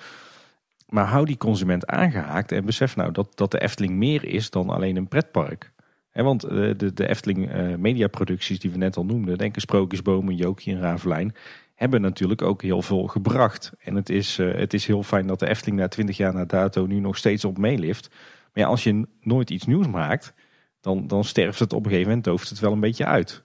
[0.89, 4.70] Maar hou die consument aangehaakt en besef nou dat, dat de Efteling meer is dan
[4.70, 5.73] alleen een pretpark.
[6.12, 10.74] want de, de, de Efteling mediaproducties die we net al noemden, denk aan Sprookjesbomen, Jokie
[10.74, 11.35] en Ravelijn,
[11.74, 13.73] hebben natuurlijk ook heel veel gebracht.
[13.78, 16.86] En het is, het is heel fijn dat de Efteling na twintig jaar na dato
[16.86, 18.11] nu nog steeds op meelift.
[18.52, 20.35] Maar als je nooit iets nieuws maakt,
[20.81, 23.44] dan, dan sterft het op een gegeven moment, dooft het wel een beetje uit.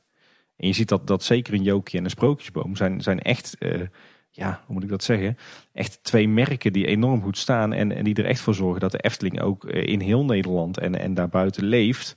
[0.58, 3.56] En je ziet dat, dat zeker een Jokie en een Sprookjesboom zijn, zijn echt...
[3.60, 3.82] Uh,
[4.36, 5.38] ja, hoe moet ik dat zeggen?
[5.74, 8.92] Echt twee merken die enorm goed staan en, en die er echt voor zorgen dat
[8.92, 12.16] de Efteling ook eh, in heel Nederland en, en daarbuiten leeft.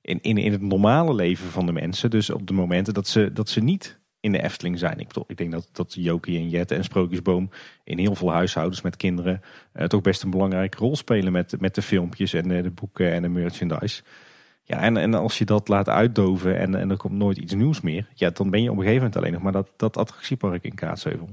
[0.00, 2.10] In, in, in het normale leven van de mensen.
[2.10, 4.98] Dus op de momenten dat ze, dat ze niet in de Efteling zijn.
[4.98, 7.50] Ik, bedoel, ik denk dat, dat Jokie en Jette en Sprookjesboom
[7.84, 9.40] in heel veel huishoudens met kinderen
[9.74, 13.22] uh, toch best een belangrijke rol spelen met, met de filmpjes en de boeken en
[13.22, 14.02] de merchandise.
[14.70, 17.80] Ja, en, en als je dat laat uitdoven en, en er komt nooit iets nieuws
[17.80, 20.64] meer, ja, dan ben je op een gegeven moment alleen nog maar dat, dat attractiepark
[20.64, 21.28] in Kaatsheuvel.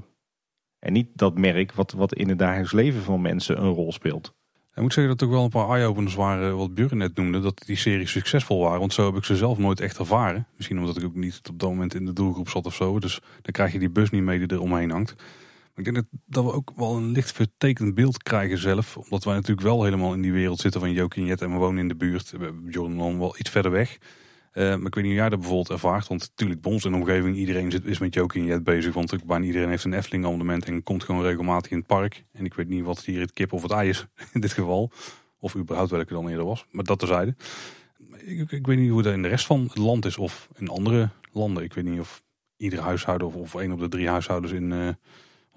[0.78, 4.34] En niet dat merk wat, wat in het dagelijks leven van mensen een rol speelt.
[4.74, 7.40] Ik moet zeggen dat er ook wel een paar eye-openers waren, wat Buren net noemde,
[7.40, 8.80] dat die series succesvol waren.
[8.80, 10.46] Want zo heb ik ze zelf nooit echt ervaren.
[10.56, 12.98] Misschien omdat ik ook niet op dat moment in de doelgroep zat of zo.
[12.98, 15.14] Dus dan krijg je die bus niet mee die er omheen hangt.
[15.78, 18.96] Ik denk dat, we ook wel een licht vertekend beeld krijgen zelf.
[18.96, 21.56] Omdat wij natuurlijk wel helemaal in die wereld zitten van Jokie en Jet en we
[21.56, 22.32] wonen in de buurt.
[22.68, 23.98] Jordan wel iets verder weg.
[24.52, 26.08] Uh, maar ik weet niet hoe jij dat bijvoorbeeld ervaart.
[26.08, 28.94] Want natuurlijk bij ons in de omgeving, iedereen zit, is met Joking Jet bezig.
[28.94, 32.24] Want bijna iedereen heeft een Efteling abonnement en komt gewoon regelmatig in het park.
[32.32, 34.90] En ik weet niet wat hier het kip of het ei is in dit geval.
[35.38, 36.66] Of überhaupt welke dan eerder was.
[36.70, 37.34] Maar dat terzijde.
[38.16, 40.68] Ik, ik weet niet hoe dat in de rest van het land is of in
[40.68, 41.62] andere landen.
[41.62, 42.22] Ik weet niet of
[42.56, 44.70] ieder huishouden of, of één op de drie huishoudens in...
[44.70, 44.88] Uh,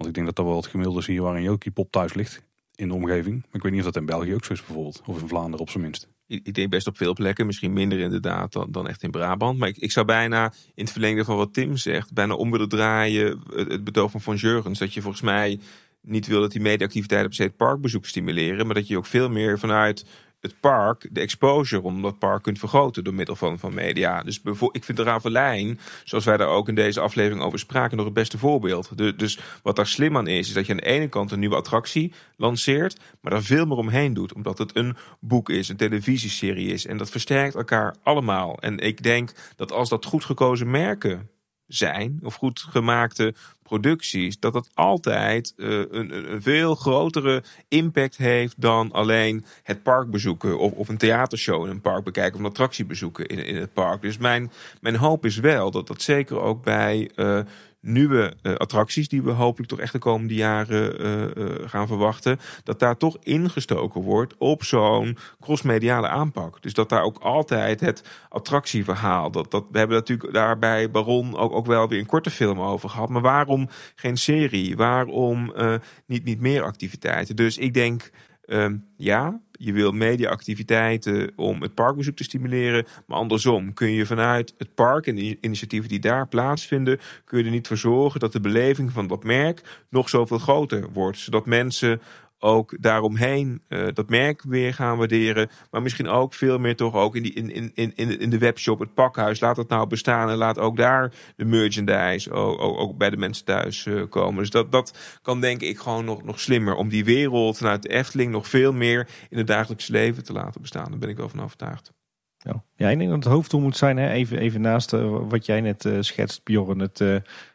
[0.02, 2.14] want ik denk dat dat wel het gemiddelde is hier waar een Jokie pop thuis
[2.14, 2.42] ligt.
[2.74, 3.40] In de omgeving.
[3.40, 5.02] Maar ik weet niet of dat in België ook zo is bijvoorbeeld.
[5.06, 6.08] Of in Vlaanderen op zijn minst
[6.42, 9.58] ik denk best op veel plekken, misschien minder inderdaad dan, dan echt in Brabant.
[9.58, 12.68] Maar ik, ik zou bijna in het verlengde van wat Tim zegt, bijna om willen
[12.68, 14.78] draaien het, het betoog van Von Jurgens.
[14.78, 15.60] Dat je volgens mij
[16.00, 19.30] niet wil dat die mediaactiviteiten per se het parkbezoek stimuleren, maar dat je ook veel
[19.30, 20.04] meer vanuit
[20.42, 24.22] het park de exposure om dat park kunt vergroten door middel van, van media.
[24.22, 24.40] Dus
[24.70, 28.14] ik vind de Ravelijn, zoals wij daar ook in deze aflevering over spraken, nog het
[28.14, 29.18] beste voorbeeld.
[29.18, 31.56] dus wat daar slim aan is, is dat je aan de ene kant een nieuwe
[31.56, 34.32] attractie lanceert, maar daar veel meer omheen doet.
[34.32, 36.86] Omdat het een boek is, een televisieserie is.
[36.86, 38.58] En dat versterkt elkaar allemaal.
[38.60, 41.30] En ik denk dat als dat goed gekozen merken
[41.66, 43.34] zijn, of goed gemaakte
[43.78, 50.10] producties, dat dat altijd uh, een, een, veel grotere impact heeft dan alleen het park
[50.10, 53.56] bezoeken of, of een theatershow in een park bekijken of een attractie bezoeken in, in
[53.56, 54.02] het park.
[54.02, 54.50] Dus mijn,
[54.80, 57.40] mijn hoop is wel dat dat zeker ook bij uh,
[57.82, 62.40] nieuwe uh, attracties die we hopelijk toch echt de komende jaren uh, uh, gaan verwachten,
[62.64, 66.62] dat daar toch ingestoken wordt op zo'n crossmediale aanpak.
[66.62, 71.36] Dus dat daar ook altijd het attractieverhaal, dat, dat, we hebben natuurlijk daar bij Baron
[71.36, 74.76] ook, ook wel weer een korte film over gehad, maar waarom geen serie?
[74.76, 75.52] Waarom
[76.06, 77.36] niet, niet meer activiteiten?
[77.36, 78.10] Dus ik denk,
[78.96, 82.86] ja, je wil mediaactiviteiten om het parkbezoek te stimuleren.
[83.06, 87.44] Maar andersom kun je vanuit het park en de initiatieven die daar plaatsvinden, kun je
[87.44, 91.18] er niet voor zorgen dat de beleving van dat merk nog zoveel groter wordt.
[91.18, 92.00] Zodat mensen
[92.42, 95.50] ook daaromheen uh, dat merk weer gaan waarderen.
[95.70, 98.78] Maar misschien ook veel meer toch ook in, die, in, in, in, in de webshop,
[98.78, 99.40] het pakhuis.
[99.40, 103.44] Laat het nou bestaan en laat ook daar de merchandise ook, ook, bij de mensen
[103.44, 104.38] thuis uh, komen.
[104.38, 106.74] Dus dat, dat kan denk ik gewoon nog, nog slimmer.
[106.74, 110.60] Om die wereld vanuit de Efteling nog veel meer in het dagelijks leven te laten
[110.60, 110.90] bestaan.
[110.90, 111.92] Daar ben ik wel van overtuigd.
[112.38, 115.46] Ja, ja ik denk dat het hoofddoel moet zijn, hè, even, even naast uh, wat
[115.46, 117.00] jij net schetst, Bjorn, het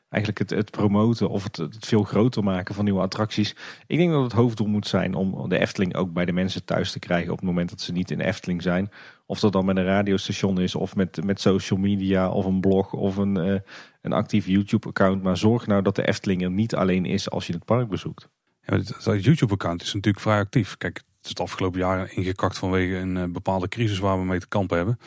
[0.10, 3.56] eigenlijk het, het promoten of het, het veel groter maken van nieuwe attracties.
[3.88, 6.92] Ik denk dat het hoofddoel moet zijn om de Efteling ook bij de mensen thuis
[6.92, 8.92] te krijgen op het moment dat ze niet in Efteling zijn.
[9.26, 12.94] Of dat dan met een radiostation is of met, met social media of een blog
[12.94, 13.60] of een, uh,
[14.02, 15.24] een actief YouTube account.
[15.24, 18.30] Maar zorg nou dat de Efteling er niet alleen is als je het park bezoekt.
[18.61, 20.77] Ja, dat YouTube account is natuurlijk vrij actief.
[20.77, 24.40] Kijk, het is het afgelopen jaar ingekakt vanwege een uh, bepaalde crisis waar we mee
[24.40, 24.98] te kampen hebben.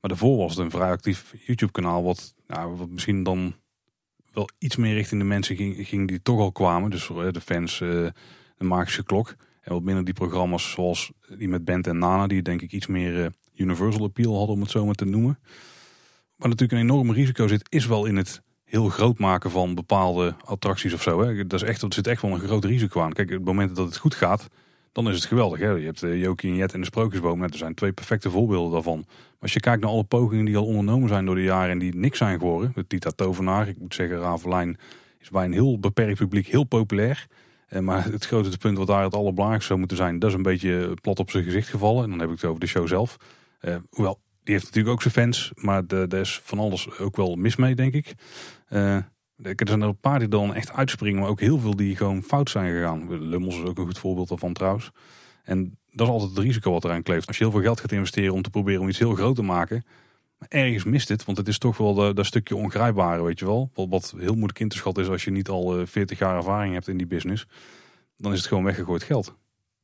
[0.00, 3.54] Maar daarvoor was het een vrij actief YouTube kanaal wat, nou, wat misschien dan
[4.58, 6.90] iets meer richting de mensen ging, ging die toch al kwamen.
[6.90, 7.88] Dus eh, de fans, eh,
[8.56, 9.34] de magische klok.
[9.60, 12.86] En wat minder die programma's zoals die met Bent en Nana, die denk ik iets
[12.86, 15.38] meer eh, universal appeal hadden, om het zo maar te noemen.
[16.36, 20.34] Maar natuurlijk een enorm risico zit, is wel in het heel groot maken van bepaalde
[20.44, 21.20] attracties of zo.
[21.20, 21.46] Hè.
[21.46, 23.12] Dat, is echt, er zit echt wel een groot risico aan.
[23.12, 24.48] Kijk, op het moment dat het goed gaat,
[24.92, 25.58] dan is het geweldig.
[25.58, 25.68] Hè?
[25.68, 27.38] Je hebt uh, Jokie en Jet en de Sprookjesboom.
[27.38, 29.04] Nou, er zijn twee perfecte voorbeelden daarvan.
[29.06, 31.78] Maar als je kijkt naar alle pogingen die al ondernomen zijn door de jaren en
[31.78, 32.72] die niks zijn geworden.
[32.74, 34.78] De Tita Tovenaar, ik moet zeggen, Ravelijn
[35.20, 37.26] is bij een heel beperkt publiek heel populair.
[37.70, 40.42] Uh, maar het grootste punt wat daar het allerbelangrijkste zou moeten zijn, dat is een
[40.42, 42.04] beetje plat op zijn gezicht gevallen.
[42.04, 43.16] En dan heb ik het over de show zelf.
[43.60, 47.36] Uh, hoewel, die heeft natuurlijk ook zijn fans, maar daar is van alles ook wel
[47.36, 48.14] mis mee, denk ik.
[49.42, 52.22] Er zijn er een paar die dan echt uitspringen, maar ook heel veel die gewoon
[52.22, 53.28] fout zijn gegaan.
[53.28, 54.90] Lummels is ook een goed voorbeeld daarvan trouwens.
[55.44, 57.26] En dat is altijd het risico wat eraan kleeft.
[57.26, 59.42] Als je heel veel geld gaat investeren om te proberen om iets heel groot te
[59.42, 59.84] maken.
[60.38, 63.70] Maar ergens mist het, want het is toch wel dat stukje ongrijpbare, weet je wel.
[63.74, 66.74] Wat, wat, heel moeilijk in te schatten is als je niet al 40 jaar ervaring
[66.74, 67.46] hebt in die business.
[68.16, 69.34] Dan is het gewoon weggegooid geld.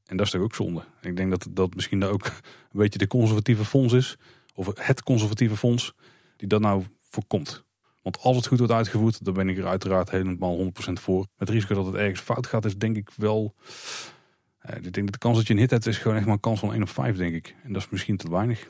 [0.07, 0.85] En dat is toch ook zonde.
[1.01, 2.33] Ik denk dat dat misschien daar ook een
[2.73, 4.17] beetje de conservatieve fonds is.
[4.55, 5.95] Of het conservatieve fonds
[6.37, 7.66] die dat nou voorkomt.
[8.07, 11.27] Want als het goed wordt uitgevoerd, dan ben ik er uiteraard helemaal 100% voor.
[11.37, 13.55] Het risico dat het ergens fout gaat, is denk ik wel.
[14.59, 16.35] Eh, ik denk dat de kans dat je een hit hebt, is gewoon echt maar
[16.35, 17.55] een kans van 1 op 5, denk ik.
[17.63, 18.69] En dat is misschien te weinig.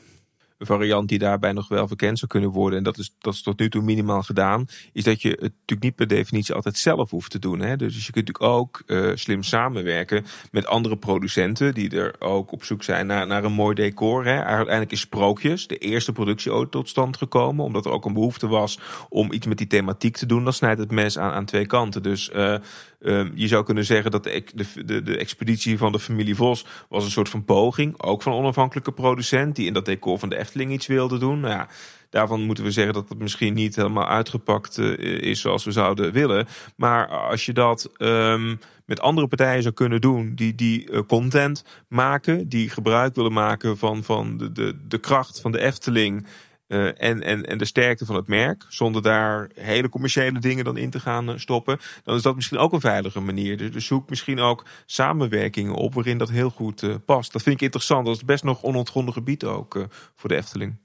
[0.59, 3.59] Variant die daarbij nog wel verkend zou kunnen worden, en dat is, dat is tot
[3.59, 7.31] nu toe minimaal gedaan, is dat je het natuurlijk niet per definitie altijd zelf hoeft
[7.31, 7.59] te doen.
[7.59, 7.75] Hè?
[7.75, 12.63] Dus je kunt natuurlijk ook uh, slim samenwerken met andere producenten die er ook op
[12.63, 14.25] zoek zijn naar, naar een mooi decor.
[14.25, 14.43] Hè?
[14.43, 18.79] Uiteindelijk is Sprookjes de eerste productie tot stand gekomen, omdat er ook een behoefte was
[19.09, 20.43] om iets met die thematiek te doen.
[20.43, 22.03] Dan snijdt het mes aan, aan twee kanten.
[22.03, 22.55] Dus uh,
[22.99, 24.43] Um, je zou kunnen zeggen dat de,
[24.85, 28.01] de, de, expeditie van de familie Vos was een soort van poging.
[28.01, 31.39] Ook van onafhankelijke producent die in dat decor van de Efteling iets wilde doen.
[31.39, 31.67] Nou ja,
[32.09, 36.11] daarvan moeten we zeggen dat het misschien niet helemaal uitgepakt uh, is zoals we zouden
[36.11, 36.47] willen.
[36.75, 41.63] Maar als je dat um, met andere partijen zou kunnen doen die, die uh, content
[41.87, 46.25] maken, die gebruik willen maken van, van de, de, de kracht van de Efteling.
[46.67, 50.77] Uh, en, en, en de sterkte van het merk, zonder daar hele commerciële dingen dan
[50.77, 53.57] in te gaan uh, stoppen, dan is dat misschien ook een veilige manier.
[53.57, 57.31] Dus, dus zoek misschien ook samenwerkingen op waarin dat heel goed uh, past.
[57.31, 58.05] Dat vind ik interessant.
[58.05, 60.75] Dat is best nog onontgonnen gebied ook voor de Efteling.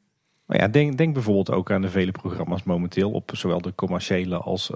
[0.47, 4.36] Maar ja, denk, denk bijvoorbeeld ook aan de vele programma's momenteel op zowel de commerciële
[4.36, 4.70] als,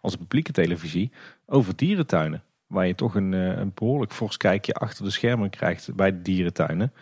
[0.00, 1.10] als publieke televisie
[1.46, 2.42] over dierentuinen.
[2.66, 6.92] Waar je toch een, een behoorlijk fors kijkje achter de schermen krijgt bij de dierentuinen.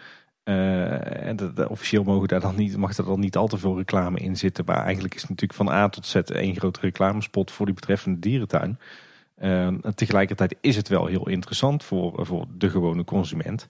[0.48, 3.76] Uh, en de, officieel mogen daar dan niet, mag er dan niet al te veel
[3.76, 4.64] reclame in zitten.
[4.64, 8.18] Maar eigenlijk is het natuurlijk van A tot Z één grote reclamespot voor die betreffende
[8.18, 8.78] dierentuin.
[9.38, 13.68] Uh, tegelijkertijd is het wel heel interessant voor, voor de gewone consument.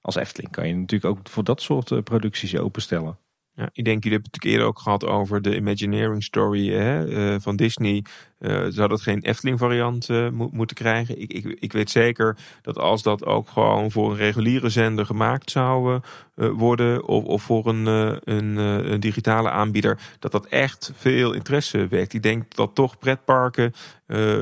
[0.00, 3.18] Als Efteling kan je natuurlijk ook voor dat soort uh, producties openstellen.
[3.54, 7.56] Ja, ik denk, jullie hebben het eerder ook gehad over de Imagineering Story hè, van
[7.56, 8.04] Disney.
[8.40, 11.20] Uh, zou dat geen Efteling variant uh, mo moeten krijgen?
[11.20, 15.50] Ik, ik, ik weet zeker dat als dat ook gewoon voor een reguliere zender gemaakt
[15.50, 16.00] zou
[16.36, 17.86] uh, worden, of, of voor een,
[18.24, 22.12] een, een, digitale aanbieder, dat dat echt veel interesse wekt.
[22.12, 23.72] Ik denk dat toch pretparken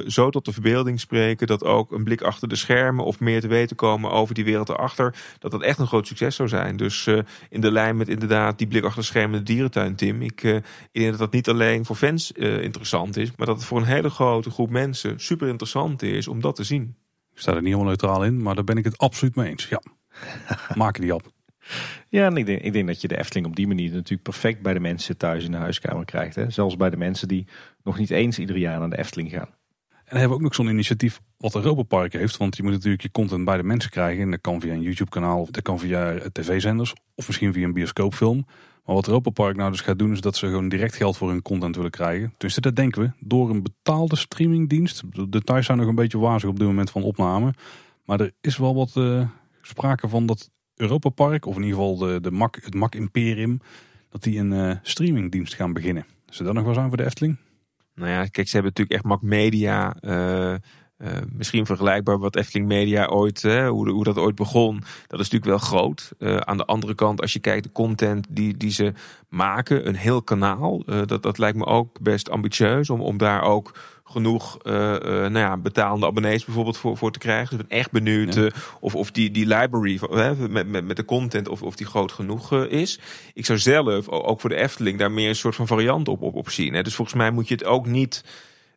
[0.06, 3.48] zo tot de verbeelding spreken, dat ook een blik achter de schermen of meer te
[3.48, 6.76] weten komen over die wereld erachter, dat dat echt een groot succes zou zijn.
[6.76, 7.06] Dus
[7.48, 10.22] in de lijn met inderdaad die blik achter de schermen de dierentuin, Tim.
[10.22, 10.62] Ik, ik
[10.92, 14.10] denk dat dat niet alleen voor fans interessant is, maar dat het voor een hele
[14.10, 16.96] grote groep mensen super interessant is om dat te zien.
[17.32, 19.68] Ik sta er niet helemaal neutraal in, maar daar ben ik het absoluut mee eens.
[19.68, 19.82] Ja,
[20.74, 21.32] maken die op.
[22.08, 24.62] Ja, en ik denk, ik denk dat je de Efteling op die manier natuurlijk perfect
[24.62, 26.34] bij de mensen thuis in de huiskamer krijgt.
[26.34, 26.50] Hè?
[26.50, 27.46] Zelfs bij de mensen die
[27.82, 29.48] nog niet eens ieder jaar naar de Efteling gaan.
[29.90, 32.36] En dan hebben we ook nog zo'n initiatief wat Europa Park heeft.
[32.36, 34.22] Want je moet natuurlijk je content bij de mensen krijgen.
[34.22, 36.94] En dat kan via een YouTube kanaal, dat kan via tv-zenders.
[37.14, 38.46] Of misschien via een bioscoopfilm.
[38.84, 41.28] Maar wat Europa Park nou dus gaat doen, is dat ze gewoon direct geld voor
[41.28, 42.34] hun content willen krijgen.
[42.36, 45.02] Dus dat denken we, door een betaalde streamingdienst.
[45.10, 47.54] De details zijn nog een beetje wazig op dit moment van opname.
[48.04, 49.28] Maar er is wel wat uh,
[49.62, 53.60] sprake van dat Europa Park, of in ieder geval de, de Mac, het Mac Imperium,
[54.10, 56.06] dat die een uh, streamingdienst gaan beginnen.
[56.26, 57.36] Zou dat nog wel zijn voor de Efteling?
[57.94, 59.96] Nou ja, kijk, ze hebben natuurlijk echt Mac Media...
[60.00, 60.54] Uh
[61.02, 64.82] uh, misschien vergelijkbaar wat Efteling Media ooit, hè, hoe, hoe, dat ooit begon.
[65.06, 66.12] Dat is natuurlijk wel groot.
[66.18, 68.92] Uh, aan de andere kant, als je kijkt de content die, die ze
[69.28, 70.82] maken, een heel kanaal.
[70.86, 73.74] Uh, dat, dat lijkt me ook best ambitieus om, om daar ook
[74.04, 77.56] genoeg nou ja, betalende abonnees bijvoorbeeld voor, voor te krijgen.
[77.56, 78.50] Dus ik ben echt benieuwd Ja.
[78.80, 82.12] of, of die, die library van, met, met, met de content of, of die groot
[82.12, 83.00] genoeg is.
[83.34, 86.34] Ik zou zelf, ook voor de Efteling, daar meer een soort van variant op, op,
[86.34, 86.74] op zien.
[86.74, 86.82] Hè.
[86.82, 88.24] Dus volgens mij moet je het ook niet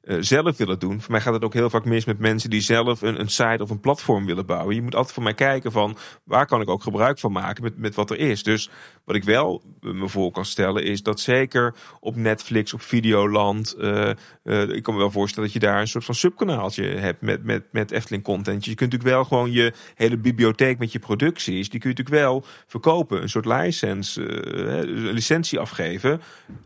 [0.05, 1.01] uh, zelf willen doen.
[1.01, 3.63] Voor mij gaat het ook heel vaak mis met mensen die zelf een, een site
[3.63, 4.75] of een platform willen bouwen.
[4.75, 7.77] Je moet altijd voor mij kijken van waar kan ik ook gebruik van maken met,
[7.77, 8.43] met wat er is.
[8.43, 8.69] Dus
[9.05, 14.09] wat ik wel me voor kan stellen is dat zeker op Netflix, op Videoland, uh,
[14.43, 17.43] uh, ik kan me wel voorstellen dat je daar een soort van subkanaaltje hebt met,
[17.43, 18.65] met, met Efteling content.
[18.65, 22.23] Je kunt natuurlijk wel gewoon je hele bibliotheek met je producties, die kun je natuurlijk
[22.25, 23.21] wel verkopen.
[23.21, 26.21] Een soort license, uh, licentie afgeven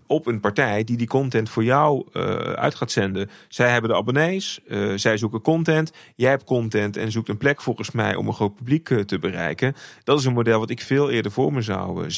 [0.07, 2.13] op een partij die die content voor jou
[2.55, 3.29] uit gaat zenden.
[3.47, 4.59] Zij hebben de abonnees,
[4.95, 8.55] zij zoeken content, jij hebt content en zoekt een plek volgens mij om een groot
[8.55, 9.75] publiek te bereiken.
[10.03, 12.09] Dat is een model wat ik veel eerder voor me zou uh,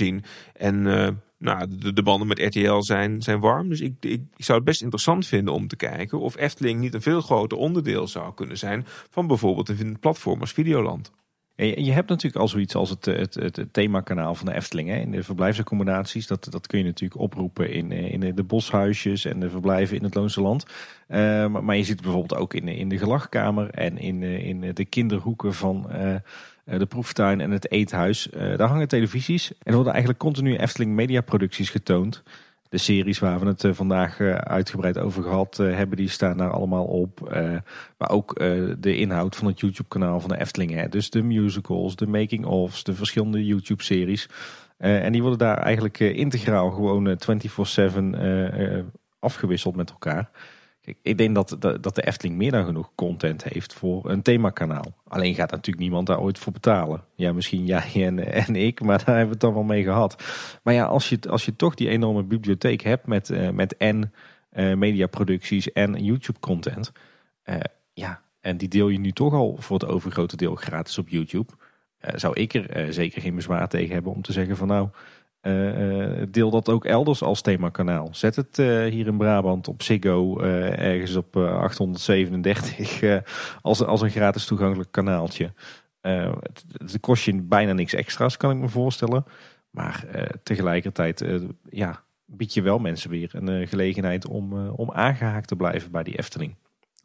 [0.53, 1.07] En uh,
[1.37, 3.69] nou, de, de, banden met RTL zijn, zijn warm.
[3.69, 7.01] Dus ik, ik, zou het best interessant vinden om te kijken of Efteling niet een
[7.01, 11.11] veel groter onderdeel zou kunnen zijn van bijvoorbeeld een platform als Videoland.
[11.55, 14.89] Je, hebt natuurlijk al zoiets als het, het, themakanaal van de Efteling.
[14.89, 14.95] Hè?
[14.95, 16.27] In de verblijfsaccommodaties.
[16.27, 20.15] Dat, dat kun je natuurlijk oproepen in, in de boshuisjes en de verblijven in het
[20.15, 20.65] Loonse Land.
[21.07, 24.85] Uh, maar, je ziet het bijvoorbeeld ook in, in de gelachkamer en in, in de
[24.85, 25.89] kinderhoeken van
[26.65, 28.29] de proeftuin en het eethuis.
[28.33, 32.23] Uh, daar hangen televisies en er worden eigenlijk continu Efteling mediaproducties getoond.
[32.69, 37.19] De series waar we het vandaag uitgebreid over gehad hebben, die staan daar allemaal op.
[37.97, 38.35] maar ook
[38.79, 40.71] de inhoud van het YouTube-kanaal van de Efteling.
[40.71, 40.89] Hè.
[40.89, 44.29] Dus de musicals, de making-ofs, de verschillende YouTube-series.
[44.77, 50.29] en die worden daar eigenlijk integraal gewoon 24-7 afgewisseld met elkaar.
[51.01, 54.93] Ik denk dat, dat de Efteling meer dan genoeg content heeft voor een themakanaal.
[55.07, 57.03] Alleen gaat natuurlijk niemand daar ooit voor betalen.
[57.15, 60.23] Ja, misschien jij en, en ik, maar daar hebben we het dan wel mee gehad.
[60.63, 64.13] Maar ja, als je, als je toch die enorme bibliotheek hebt met, uh, met en
[64.53, 66.91] uh, mediaproducties en YouTube-content.
[67.45, 67.55] Uh,
[67.93, 71.51] ja, en die deel je nu toch al voor het overgrote deel gratis op YouTube.
[71.97, 74.89] Eh, zou ik er zeker geen bezwaar tegen hebben om te zeggen van nou...
[75.41, 78.09] Uh, deel dat ook elders als themakanaal.
[78.11, 83.21] Zet het uh, hier in Brabant op Ziggo ergens op 837
[83.61, 85.53] als, als een gratis toegankelijk kanaaltje.
[86.01, 89.25] Het, het, kost je bijna niks extra's, kan ik me voorstellen.
[89.69, 90.05] Maar
[90.43, 91.25] tegelijkertijd
[91.69, 96.17] ja, bied je wel mensen weer een gelegenheid om, om aangehaakt te blijven bij die
[96.17, 96.55] Efteling.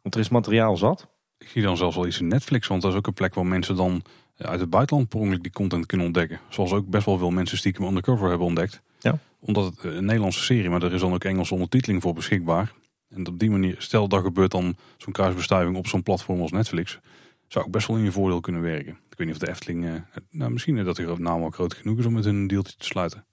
[0.01, 1.07] Want er is materiaal zat.
[1.37, 3.45] Ik zie dan zelfs wel iets in Netflix, want dat is ook een plek waar
[3.45, 4.03] mensen dan
[4.37, 6.39] uit het buitenland per ongeluk die content kunnen ontdekken.
[6.49, 8.81] Zoals ook best wel veel mensen stiekem undercover hebben ontdekt.
[8.99, 9.19] Ja.
[9.39, 12.73] Omdat het een Nederlandse serie, maar er is dan ook Engelse ondertiteling voor beschikbaar.
[13.09, 16.99] En op die manier, stel dat gebeurt dan zo'n kruisbestuiving op zo'n platform als Netflix,
[17.47, 18.91] zou ook best wel in je voordeel kunnen werken.
[19.09, 19.93] Ik weet niet of de Efteling, uh,
[20.29, 23.25] nou misschien dat de naam wel groot genoeg is om met een deeltje te sluiten.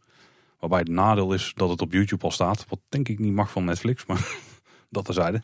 [0.59, 3.51] Waarbij het nadeel is dat het op YouTube al staat, wat denk ik niet mag
[3.51, 4.29] van Netflix, maar
[4.91, 5.43] dat terzijde.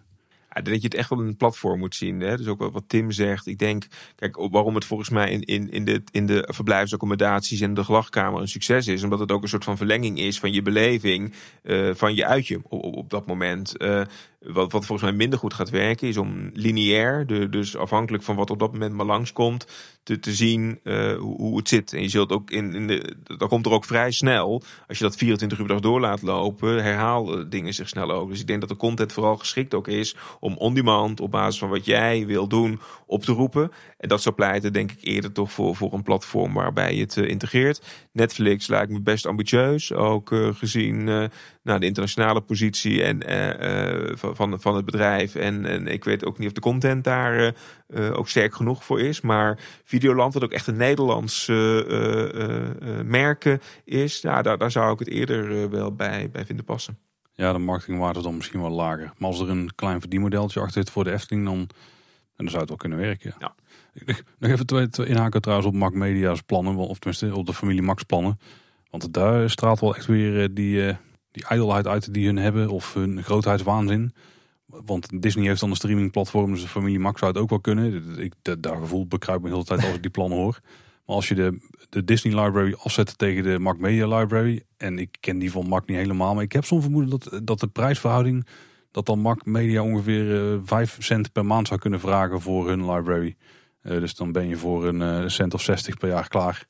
[0.52, 2.20] Dat je het echt wel een platform moet zien.
[2.20, 2.36] Hè?
[2.36, 3.46] Dus ook wat Tim zegt.
[3.46, 7.74] Ik denk, kijk, waarom het volgens mij in, in, in, de, in de verblijfsaccommodaties en
[7.74, 9.02] de gelachkamer een succes is.
[9.02, 12.60] Omdat het ook een soort van verlenging is van je beleving, uh, van je uitje
[12.62, 13.82] op, op, op dat moment.
[13.82, 14.02] Uh,
[14.40, 18.58] wat, volgens mij minder goed gaat werken is om lineair, dus afhankelijk van wat op
[18.58, 19.66] dat moment maar langskomt,
[20.02, 21.92] te, te zien uh, hoe, hoe, het zit.
[21.92, 25.04] En je zult ook in, in de, dan komt er ook vrij snel, als je
[25.04, 28.30] dat 24 uur per dag door laat lopen, herhaal dingen zich snel ook.
[28.30, 31.68] Dus ik denk dat de content vooral geschikt ook is om on-demand op basis van
[31.68, 33.70] wat jij wil doen op te roepen.
[33.98, 37.16] En dat zou pleiten denk ik eerder toch voor, voor een platform waarbij je het
[37.16, 38.08] uh, integreert.
[38.12, 41.30] Netflix lijkt me best ambitieus, ook uh, gezien
[41.62, 45.34] nou, de internationale positie en uh, van, van het bedrijf.
[45.34, 47.54] En, en ik weet ook niet of de content daar
[47.88, 49.20] uh, ook sterk genoeg voor is.
[49.20, 52.70] Maar Videoland, wat ook echt een Nederlands uh,
[53.04, 56.98] merken is, nou, daar, daar zou ik het eerder wel bij, bij vinden passen.
[57.32, 59.12] Ja, de marketingwaarde is dan misschien wel lager.
[59.16, 61.68] Maar als er een klein verdienmodeltje achter zit voor de Efteling, dan,
[62.36, 63.34] dan zou het wel kunnen werken.
[63.38, 63.54] Ja.
[64.38, 67.82] Nog even twee, twee inhaken trouwens op Mac Media's plannen, of tenminste op de familie
[67.82, 68.38] Max plannen.
[68.90, 70.96] Want daar straalt wel echt weer die,
[71.30, 74.14] die ijdelheid uit die hun hebben, of hun grootheidswaanzin.
[74.66, 78.18] Want Disney heeft dan een streamingplatform, dus de familie Max zou het ook wel kunnen.
[78.18, 80.60] Ik, dat, dat gevoel bekruipt me de hele tijd als ik die plannen hoor.
[81.06, 85.16] Maar als je de, de Disney Library afzet tegen de Mac Media Library, en ik
[85.20, 88.46] ken die van Mac niet helemaal, maar ik heb zo'n vermoeden dat, dat de prijsverhouding,
[88.90, 92.90] dat dan Mac Media ongeveer uh, 5 cent per maand zou kunnen vragen voor hun
[92.90, 93.36] library.
[93.82, 96.66] Uh, dus dan ben je voor een uh, cent of 60 per jaar klaar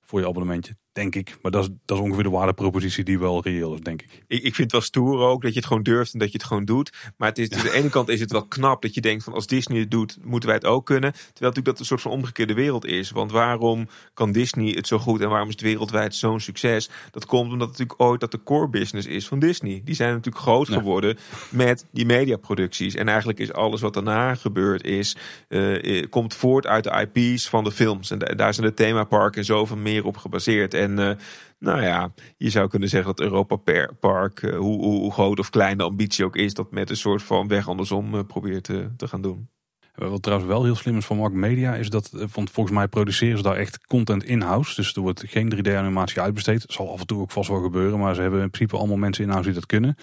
[0.00, 0.76] voor je abonnementje.
[0.92, 1.38] Denk ik.
[1.42, 4.24] Maar dat is, dat is ongeveer de waardepropositie die wel reëel is, denk ik.
[4.26, 6.38] Ik, ik vind het wel stoer ook dat je het gewoon durft en dat je
[6.38, 6.92] het gewoon doet.
[7.16, 9.32] Maar het is, aan de ene kant is het wel knap dat je denkt van
[9.32, 11.12] als Disney het doet, moeten wij het ook kunnen.
[11.12, 13.10] Terwijl natuurlijk dat een soort van omgekeerde wereld is.
[13.10, 16.90] Want waarom kan Disney het zo goed en waarom is het wereldwijd zo'n succes?
[17.10, 19.80] Dat komt omdat het natuurlijk ooit dat de core business is van Disney.
[19.84, 21.18] Die zijn natuurlijk groot geworden
[21.50, 22.94] met die mediaproducties.
[22.94, 25.16] En eigenlijk is alles wat daarna gebeurd is,
[25.48, 28.10] uh, komt voort uit de IP's van de films.
[28.10, 30.74] En daar zijn de themaparken en zoveel meer op gebaseerd.
[30.82, 31.10] En uh,
[31.58, 33.56] nou ja, je zou kunnen zeggen dat Europa
[34.00, 37.22] Park, uh, hoe, hoe, groot of klein de ambitie ook is, dat met een soort
[37.22, 39.48] van weg andersom uh, probeert te, gaan doen.
[39.94, 43.36] Wat trouwens wel heel slim is van Mark Media, is dat want volgens mij produceren
[43.36, 44.74] ze daar echt content in-house.
[44.74, 46.60] Dus er wordt geen 3D-animatie uitbesteed.
[46.60, 48.96] Dat zal af en toe ook vast wel gebeuren, maar ze hebben in principe allemaal
[48.96, 49.96] mensen in-house die dat kunnen.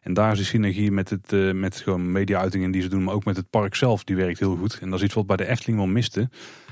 [0.00, 3.24] En daar is de synergie met, het, met gewoon media-uitingen die ze doen, maar ook
[3.24, 4.78] met het park zelf, die werkt heel goed.
[4.80, 6.28] En dat is iets wat bij de Efteling wel miste.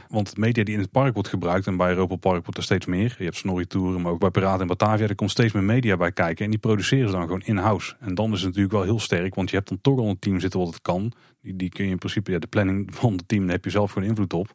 [0.08, 2.86] Want media die in het park wordt gebruikt, en bij Europa Park wordt er steeds
[2.86, 3.14] meer.
[3.18, 5.96] Je hebt Snorri Touren, maar ook bij Piraten en Batavia, er komt steeds meer media
[5.96, 6.44] bij kijken.
[6.44, 7.94] En die produceren ze dan gewoon in-house.
[8.00, 10.18] En dan is het natuurlijk wel heel sterk, want je hebt dan toch al een
[10.18, 11.12] team zitten wat het kan.
[11.42, 13.92] Die, die kun je in principe, ja, de planning van het team, heb je zelf
[13.92, 14.54] gewoon invloed op.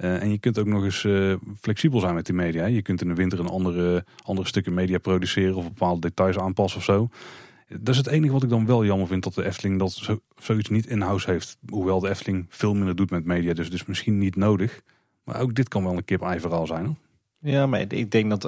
[0.00, 2.66] Uh, en je kunt ook nog eens uh, flexibel zijn met die media.
[2.66, 6.78] Je kunt in de winter een andere, andere stukken media produceren of bepaalde details aanpassen
[6.78, 7.08] of zo.
[7.68, 10.20] Dat is het enige wat ik dan wel jammer vind dat de Efteling dat zo,
[10.36, 11.58] zoiets niet in-house heeft.
[11.68, 14.82] Hoewel de Efteling veel minder doet met media, dus, dus misschien niet nodig.
[15.24, 16.84] Maar ook dit kan wel een kip-ei verhaal zijn.
[16.84, 16.96] Hoor.
[17.40, 18.42] Ja, maar ik denk dat,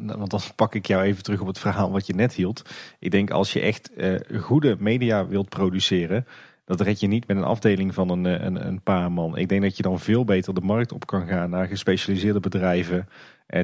[0.00, 2.62] want dan pak ik jou even terug op het verhaal wat je net hield.
[2.98, 6.26] Ik denk als je echt uh, goede media wilt produceren,
[6.64, 9.36] dat red je niet met een afdeling van een, een, een, paar man.
[9.36, 13.08] Ik denk dat je dan veel beter de markt op kan gaan naar gespecialiseerde bedrijven.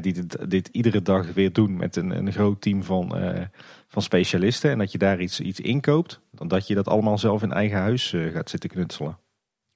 [0.01, 3.15] Die dit, dit, iedere dag weer doen met een, een groot team van,
[3.93, 4.71] van specialisten.
[4.71, 6.21] En dat je daar iets, iets inkoopt.
[6.31, 9.19] Dan dat je dat allemaal zelf in eigen huis uh, gaat zitten knutselen.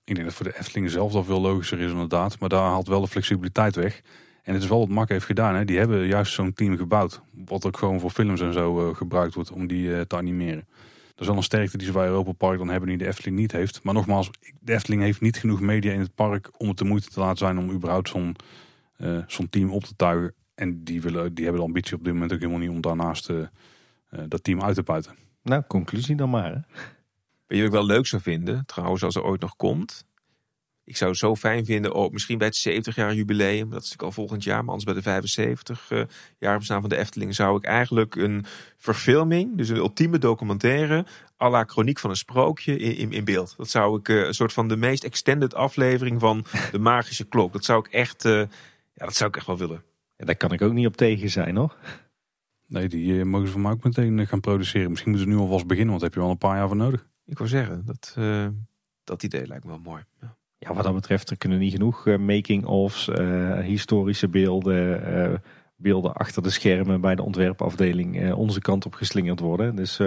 [0.05, 2.39] Ik denk dat voor de Efteling zelf dat veel logischer is inderdaad.
[2.39, 4.01] Maar daar haalt wel de flexibiliteit weg.
[4.43, 5.55] En het is wel wat Mak heeft gedaan.
[5.55, 5.65] Hè.
[5.65, 7.21] Die hebben juist zo'n team gebouwd.
[7.45, 10.65] Wat ook gewoon voor films en zo gebruikt wordt om die te animeren.
[11.09, 13.37] Dat is wel een sterkte die ze bij Europa Park dan hebben die de Efteling
[13.37, 13.83] niet heeft.
[13.83, 14.31] Maar nogmaals,
[14.61, 17.39] de Efteling heeft niet genoeg media in het park om het de moeite te laten
[17.39, 18.37] zijn om überhaupt zo'n
[19.27, 20.35] zo'n team op te tuigen.
[20.55, 23.31] En die, willen, die hebben de ambitie op dit moment ook helemaal niet om daarnaast
[24.29, 25.15] dat team uit te puiten.
[25.43, 26.53] Nou, conclusie dan maar.
[26.53, 26.61] Hè?
[27.47, 30.07] Weet je wat ik wel leuk zou vinden, trouwens, als er ooit nog komt?
[30.85, 33.93] Ik zou het zo fijn vinden, oh, misschien bij het 70 jaar jubileum, dat is
[33.93, 36.03] ik al volgend jaar, maar anders bij de 75 uh,
[36.39, 38.45] jaar bestaan van de Efteling, zou ik eigenlijk een
[38.77, 41.07] verfilming, dus een ultieme documentaire,
[41.43, 43.55] à la chroniek van een sprookje in, in, in beeld.
[43.57, 47.53] Dat zou ik uh, een soort van de meest extended aflevering van de magische klok.
[47.53, 48.33] Dat zou ik echt, uh,
[48.93, 49.83] ja, dat zou ik echt wel willen.
[50.17, 51.77] Ja, daar kan ik ook niet op tegen zijn hoor.
[52.67, 54.91] Nee, die mogen ze van mij ook meteen gaan produceren.
[54.91, 56.77] Misschien moeten ze nu alvast beginnen, want daar heb je wel een paar jaar voor
[56.77, 57.09] nodig.
[57.25, 58.17] Ik wil zeggen, dat,
[59.05, 60.03] dat idee lijkt me wel mooi.
[60.21, 60.37] Ja.
[60.59, 65.35] Ja, wat dat betreft, er kunnen niet genoeg uh, making-ofs, uh, historische beelden, uh,
[65.77, 69.77] beelden achter de schermen bij de ontwerpafdeling onze kant op geslingerd worden.
[69.77, 69.99] Dus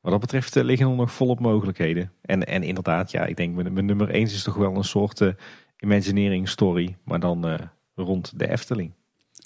[0.00, 2.12] wat dat betreft liggen er nog volop mogelijkheden.
[2.20, 5.34] En, en inderdaad, ja, ik denk mijn, nummer 1 is toch wel een soort
[5.78, 7.58] imagineering story, maar dan
[7.94, 8.92] rond de Efteling.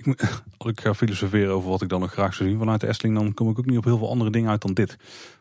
[0.04, 2.86] Ik, als ik ga filosoferen over wat ik dan nog graag zou zien vanuit de
[2.86, 4.96] Efteling, dan kom ik ook niet op heel veel andere dingen uit dan dit.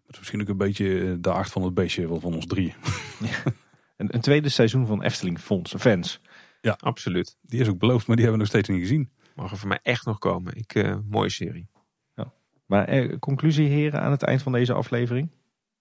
[0.08, 2.76] Is misschien ook een beetje de aard van het beestje van ons drie.
[3.20, 3.52] Ja.
[3.98, 6.22] Een, een, tweede seizoen van Efteling Fonds, fans.
[6.62, 7.38] Ja, absoluut.
[7.42, 9.10] Die is ook beloofd, maar die hebben we nog steeds niet gezien.
[9.36, 10.56] Mag er voor mij echt nog komen.
[10.56, 11.68] Ik, uh, mooie serie.
[12.16, 12.32] Ja.
[12.66, 15.30] Maar eh, conclusie heren aan het eind van deze aflevering?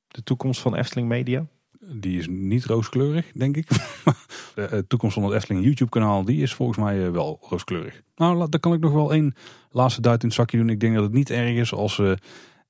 [0.08, 1.46] De toekomst van Efteling Media?
[1.80, 3.68] Die is niet rooskleurig, denk ik.
[4.54, 8.02] de toekomst van het Efteling YouTube kanaal, die is volgens mij wel rooskleurig.
[8.16, 9.34] Nou, daar kan ik nog wel één
[9.70, 10.68] laatste duit in het zakje doen.
[10.68, 12.18] Ik denk dat het niet erg is als ze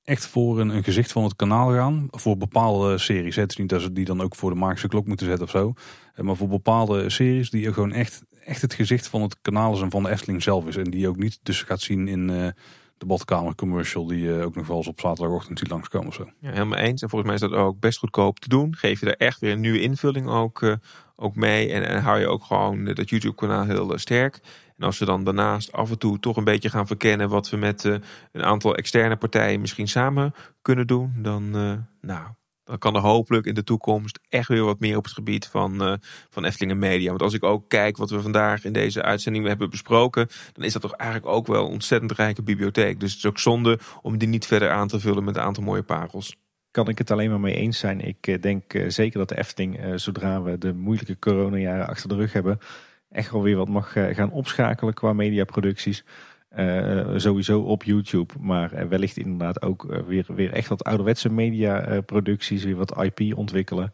[0.03, 2.07] echt voor een, een, gezicht van het kanaal gaan.
[2.11, 3.35] Voor bepaalde series.
[3.35, 5.51] Het is niet dat ze die dan ook voor de magische klok moeten zetten of
[5.51, 5.73] zo.
[6.13, 9.81] Eh, maar voor bepaalde series die gewoon echt, echt het gezicht van het kanaal is
[9.81, 10.75] en van de Efteling zelf is.
[10.75, 12.53] En die je ook niet dus gaat zien in
[12.99, 14.05] de badkamer commercial.
[14.05, 16.29] Die je ook nog wel eens op zaterdagochtend ziet langskomen zo.
[16.39, 17.01] Ja, helemaal eens.
[17.01, 18.75] En volgens mij is dat ook best goedkoop te doen.
[18.75, 20.73] Geef je daar echt weer een nieuwe invulling ook, uh,
[21.15, 21.71] ook mee.
[21.71, 24.39] En, en hou je ook gewoon dat YouTube kanaal heel sterk.
[24.77, 27.57] En als we dan daarnaast af en toe toch een beetje gaan verkennen wat we
[27.57, 31.51] met een aantal externe partijen misschien samen kunnen doen, dan,
[32.01, 32.27] nou,
[32.69, 35.87] dan kan er hopelijk in de toekomst echt weer wat meer op het gebied van,
[35.87, 35.93] uh,
[36.29, 37.09] van Eftelingen Media.
[37.09, 40.73] Want als ik ook kijk wat we vandaag in deze uitzending hebben besproken, dan is
[40.73, 42.99] dat toch eigenlijk ook wel een ontzettend rijke bibliotheek.
[42.99, 45.63] Dus het is ook zonde om die niet verder aan te vullen met een aantal
[45.63, 46.35] mooie parels
[46.71, 48.01] kan ik het alleen maar mee eens zijn.
[48.01, 52.59] Ik denk zeker dat de Efteling, zodra we de moeilijke coronajaren achter de rug hebben,
[53.09, 56.03] echt wel weer wat mag eh, gaan opschakelen qua mediaproducties.
[56.57, 62.75] Uh, sowieso op YouTube, maar wellicht inderdaad ook weer, weer echt wat ouderwetse mediaproducties, weer
[62.75, 63.91] wat IP ontwikkelen.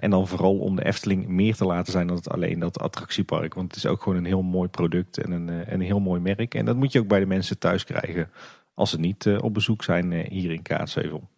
[0.00, 3.54] En dan vooral om de Efteling meer te laten zijn dan het alleen dat attractiepark.
[3.54, 6.54] Want het is ook gewoon een heel mooi product en een, een heel mooi merk.
[6.54, 8.30] En dat moet je ook bij de mensen thuis krijgen
[8.74, 11.28] als ze niet op bezoek zijn hier in Kaatsheuvel.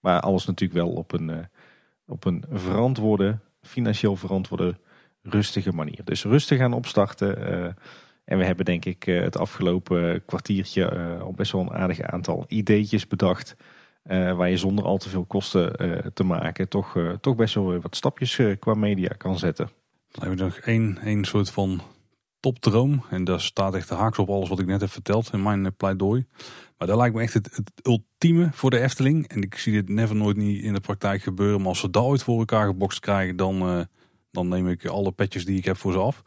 [0.00, 1.48] Maar alles natuurlijk wel op een,
[2.06, 4.76] op een verantwoorde, financieel verantwoorde,
[5.22, 6.00] rustige manier.
[6.04, 7.76] Dus rustig gaan opstarten.
[8.26, 10.90] En we hebben denk ik het afgelopen kwartiertje
[11.20, 13.56] al best wel een aardig aantal ideetjes bedacht
[14.10, 15.72] uh, waar je zonder al te veel kosten
[16.14, 19.70] te maken toch, toch best wel wat stapjes qua media kan zetten.
[20.10, 21.80] Dan hebben we nog één, één soort van
[22.40, 23.04] topdroom.
[23.10, 25.76] En daar staat echt de haaks op alles wat ik net heb verteld in mijn
[25.76, 26.26] pleidooi.
[26.78, 29.28] Maar dat lijkt me echt het, het, ultieme voor de Efteling.
[29.28, 31.58] En ik zie dit never nooit niet in de praktijk gebeuren.
[31.58, 33.86] Maar als ze dat ooit voor elkaar gebokst krijgen, dan,
[34.30, 36.22] dan neem ik alle petjes die ik heb voor ze af.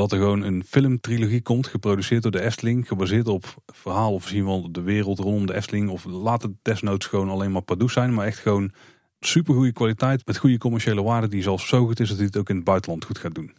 [0.00, 4.44] Dat er gewoon een filmtrilogie komt, geproduceerd door de Efteling, gebaseerd op verhaal of misschien
[4.44, 5.90] wel de wereld rondom de Efteling.
[5.90, 8.72] Of laat het desnoods gewoon alleen maar Pardoes zijn, maar echt gewoon
[9.20, 12.36] super goede kwaliteit met goede commerciële waarde die zelfs zo goed is dat hij het
[12.36, 13.54] ook in het buitenland goed gaat doen.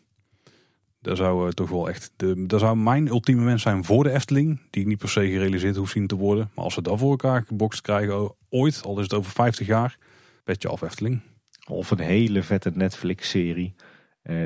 [1.01, 4.11] Dat zou uh, toch wel echt, de, dat zou mijn ultieme wens zijn voor de
[4.11, 6.49] Efteling, die ik niet per se gerealiseerd hoef zien te worden.
[6.53, 9.97] Maar als ze dat voor elkaar gebokst krijgen ooit, al is het over 50 jaar,
[10.43, 11.21] petje af Efteling.
[11.67, 13.75] Of een hele vette Netflix-serie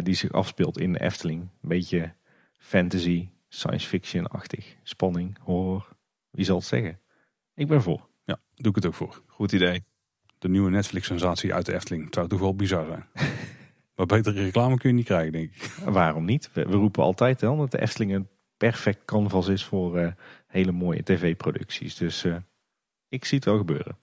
[0.03, 1.41] die zich afspeelt in de Efteling.
[1.41, 2.13] Een beetje
[2.57, 5.87] fantasy, science fiction-achtig, spanning, horror.
[6.31, 6.99] Wie zal het zeggen?
[7.55, 8.09] Ik ben voor.
[8.25, 9.21] Ja, doe ik het ook voor.
[9.27, 9.83] Goed idee.
[10.37, 12.05] De nieuwe Netflix-sensatie uit de Efteling.
[12.05, 13.05] Het zou toch wel bizar zijn.
[13.95, 15.61] maar betere reclame kun je niet krijgen, denk ik.
[15.85, 16.49] Waarom niet?
[16.53, 18.27] We, we roepen altijd hè, dat de Efteling een
[18.57, 20.11] perfect canvas is voor uh,
[20.47, 21.95] hele mooie tv-producties.
[21.95, 22.35] Dus uh,
[23.07, 23.97] ik zie het wel gebeuren.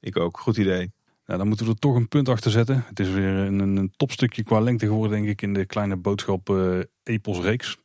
[0.00, 0.38] Ik ook.
[0.38, 0.92] Goed idee.
[1.26, 2.84] Nou, dan moeten we er toch een punt achter zetten.
[2.86, 6.48] Het is weer een, een topstukje qua lengte geworden, denk ik, in de kleine boodschap
[6.48, 7.78] uh, Epos reeks.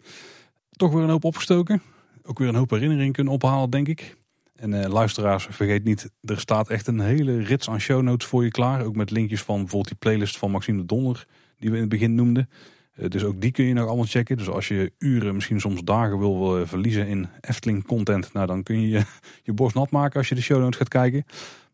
[0.72, 1.82] Toch weer een hoop opgestoken.
[2.24, 4.18] Ook weer een hoop herinneringen kunnen ophalen, denk ik.
[4.56, 8.44] En uh, luisteraars, vergeet niet, er staat echt een hele rits aan show notes voor
[8.44, 8.86] je klaar.
[8.86, 11.26] Ook met linkjes van bijvoorbeeld die playlist van Maxime de Donner,
[11.58, 12.50] die we in het begin noemden.
[12.96, 14.38] Uh, dus ook die kun je nog allemaal checken.
[14.38, 18.82] Dus als je uren, misschien soms dagen wil verliezen in Efteling content, nou dan kun
[18.82, 19.04] je je,
[19.44, 21.26] je borst nat maken als je de show notes gaat kijken.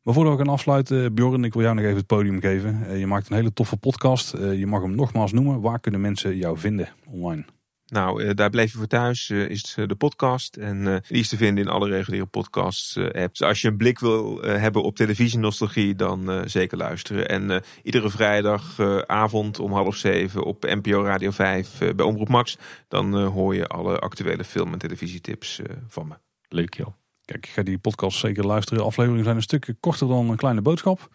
[0.06, 2.88] Maar voordat we gaan afsluiten, Bjorn, ik wil jou nog even het podium geven.
[2.88, 4.34] Eh, je maakt een hele toffe podcast.
[4.34, 5.62] Eh, je mag hem nogmaals noemen.
[5.62, 7.46] Waar kunnen mensen jou vinden online?
[7.86, 10.58] Nou, eh, daar bleef je voor thuis, is de podcast.
[10.58, 13.40] En die is te vinden in alle reguliere podcast apps.
[13.40, 17.30] Dus als je een blik wil hebben op televisienostalgie, dan zeker luisteren.
[17.30, 23.56] En iedere vrijdagavond om half zeven op NPO Radio 5 bij Omroep Max, dan hoor
[23.56, 26.16] je alle actuele film- en televisietips van me.
[26.50, 27.05] Leuk joh.
[27.26, 28.80] Kijk, ik ga die podcast zeker luisteren.
[28.80, 31.10] De afleveringen zijn een stukje korter dan een kleine boodschap.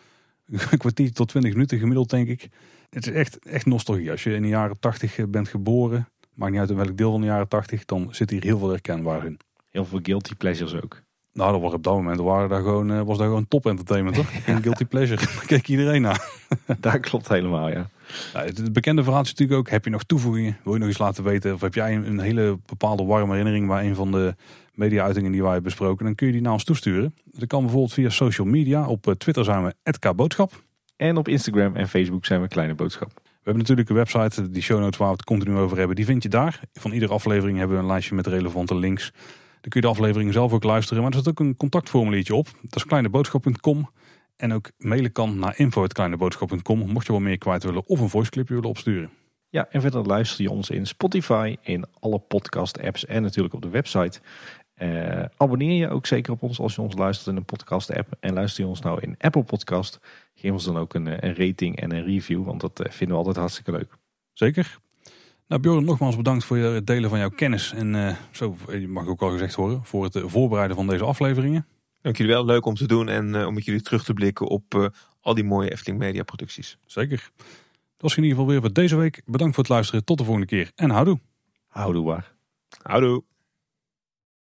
[0.47, 2.49] Een kwartier tot twintig minuten gemiddeld, denk ik.
[2.91, 4.11] Het is echt, echt nostalgie.
[4.11, 7.11] Als je in de jaren tachtig eh, bent geboren, maakt niet uit in welk deel
[7.11, 9.39] van de jaren tachtig, dan zit hier heel veel herkenbaar in.
[9.71, 11.03] Heel veel guilty pleasures ook.
[11.33, 14.17] Nou, dat was op dat moment waren daar gewoon, eh, was daar gewoon top entertainment,
[14.17, 14.31] toch?
[14.45, 15.25] Geen guilty pleasure.
[15.35, 16.33] Daar keek iedereen naar.
[16.81, 17.91] Daar klopt helemaal, ja.
[18.35, 20.59] Nou, het bekende verhaal is natuurlijk ook, heb je nog toevoegingen?
[20.65, 21.55] Wil je nog iets laten weten?
[21.55, 24.35] Of heb jij een, een hele bepaalde warme herinnering waar een van de
[24.81, 27.15] media-uitingen die wij hebben besproken, dan kun je die naar ons toesturen.
[27.25, 28.87] Dat kan bijvoorbeeld via social media.
[28.87, 30.63] Op eh, Twitter zijn we @kboodschap.
[30.97, 33.11] En op Instagram en Facebook zijn we Kleine Boodschap.
[33.15, 36.05] We hebben natuurlijk een website, die show notes waar we het continu over hebben, die
[36.05, 36.61] vind je daar.
[36.73, 39.13] Van iedere aflevering hebben we een lijstje met relevante links.
[39.61, 41.03] Dan kun je de aflevering zelf ook luisteren.
[41.03, 42.47] Maar er zit ook een contactformuliertje op.
[42.63, 43.91] Dat is kleineboodschap.com.
[44.37, 46.79] En ook mailen kan naar info.kleineboodschap.com.
[46.79, 49.11] Mocht je wel meer kwijt willen of een voiceclipje willen opsturen.
[49.49, 53.63] Ja, en verder luister je ons in Spotify, in alle podcast apps en natuurlijk op
[53.63, 54.21] de website.
[54.83, 58.17] Uh, abonneer je ook zeker op ons als je ons luistert in een podcast app.
[58.21, 60.01] En luister je ons nou in Apple Podcast.
[60.35, 62.45] Geef ons dan ook een, eh, een rating en een review.
[62.45, 63.97] Want dat eh, vinden we altijd hartstikke leuk.
[64.33, 64.79] Zeker.
[65.47, 67.73] Nou Bjorn, nogmaals bedankt voor het delen van jouw kennis.
[67.73, 71.67] En uh, zo, je mag ook al gezegd horen, voor het voorbereiden van deze afleveringen.
[72.01, 74.93] Dank jullie wel, leuk om te doen en om met jullie terug te blikken op
[75.21, 76.79] al die mooie Efteling Media producties.
[76.87, 77.31] Zeker.
[77.37, 79.23] Dat was in ieder geval weer voor deze week.
[79.25, 80.05] Bedankt voor het luisteren.
[80.05, 81.21] Tot de volgende keer en houdoe.
[81.69, 82.35] Houdoe waar.
[82.83, 83.23] Houdoe.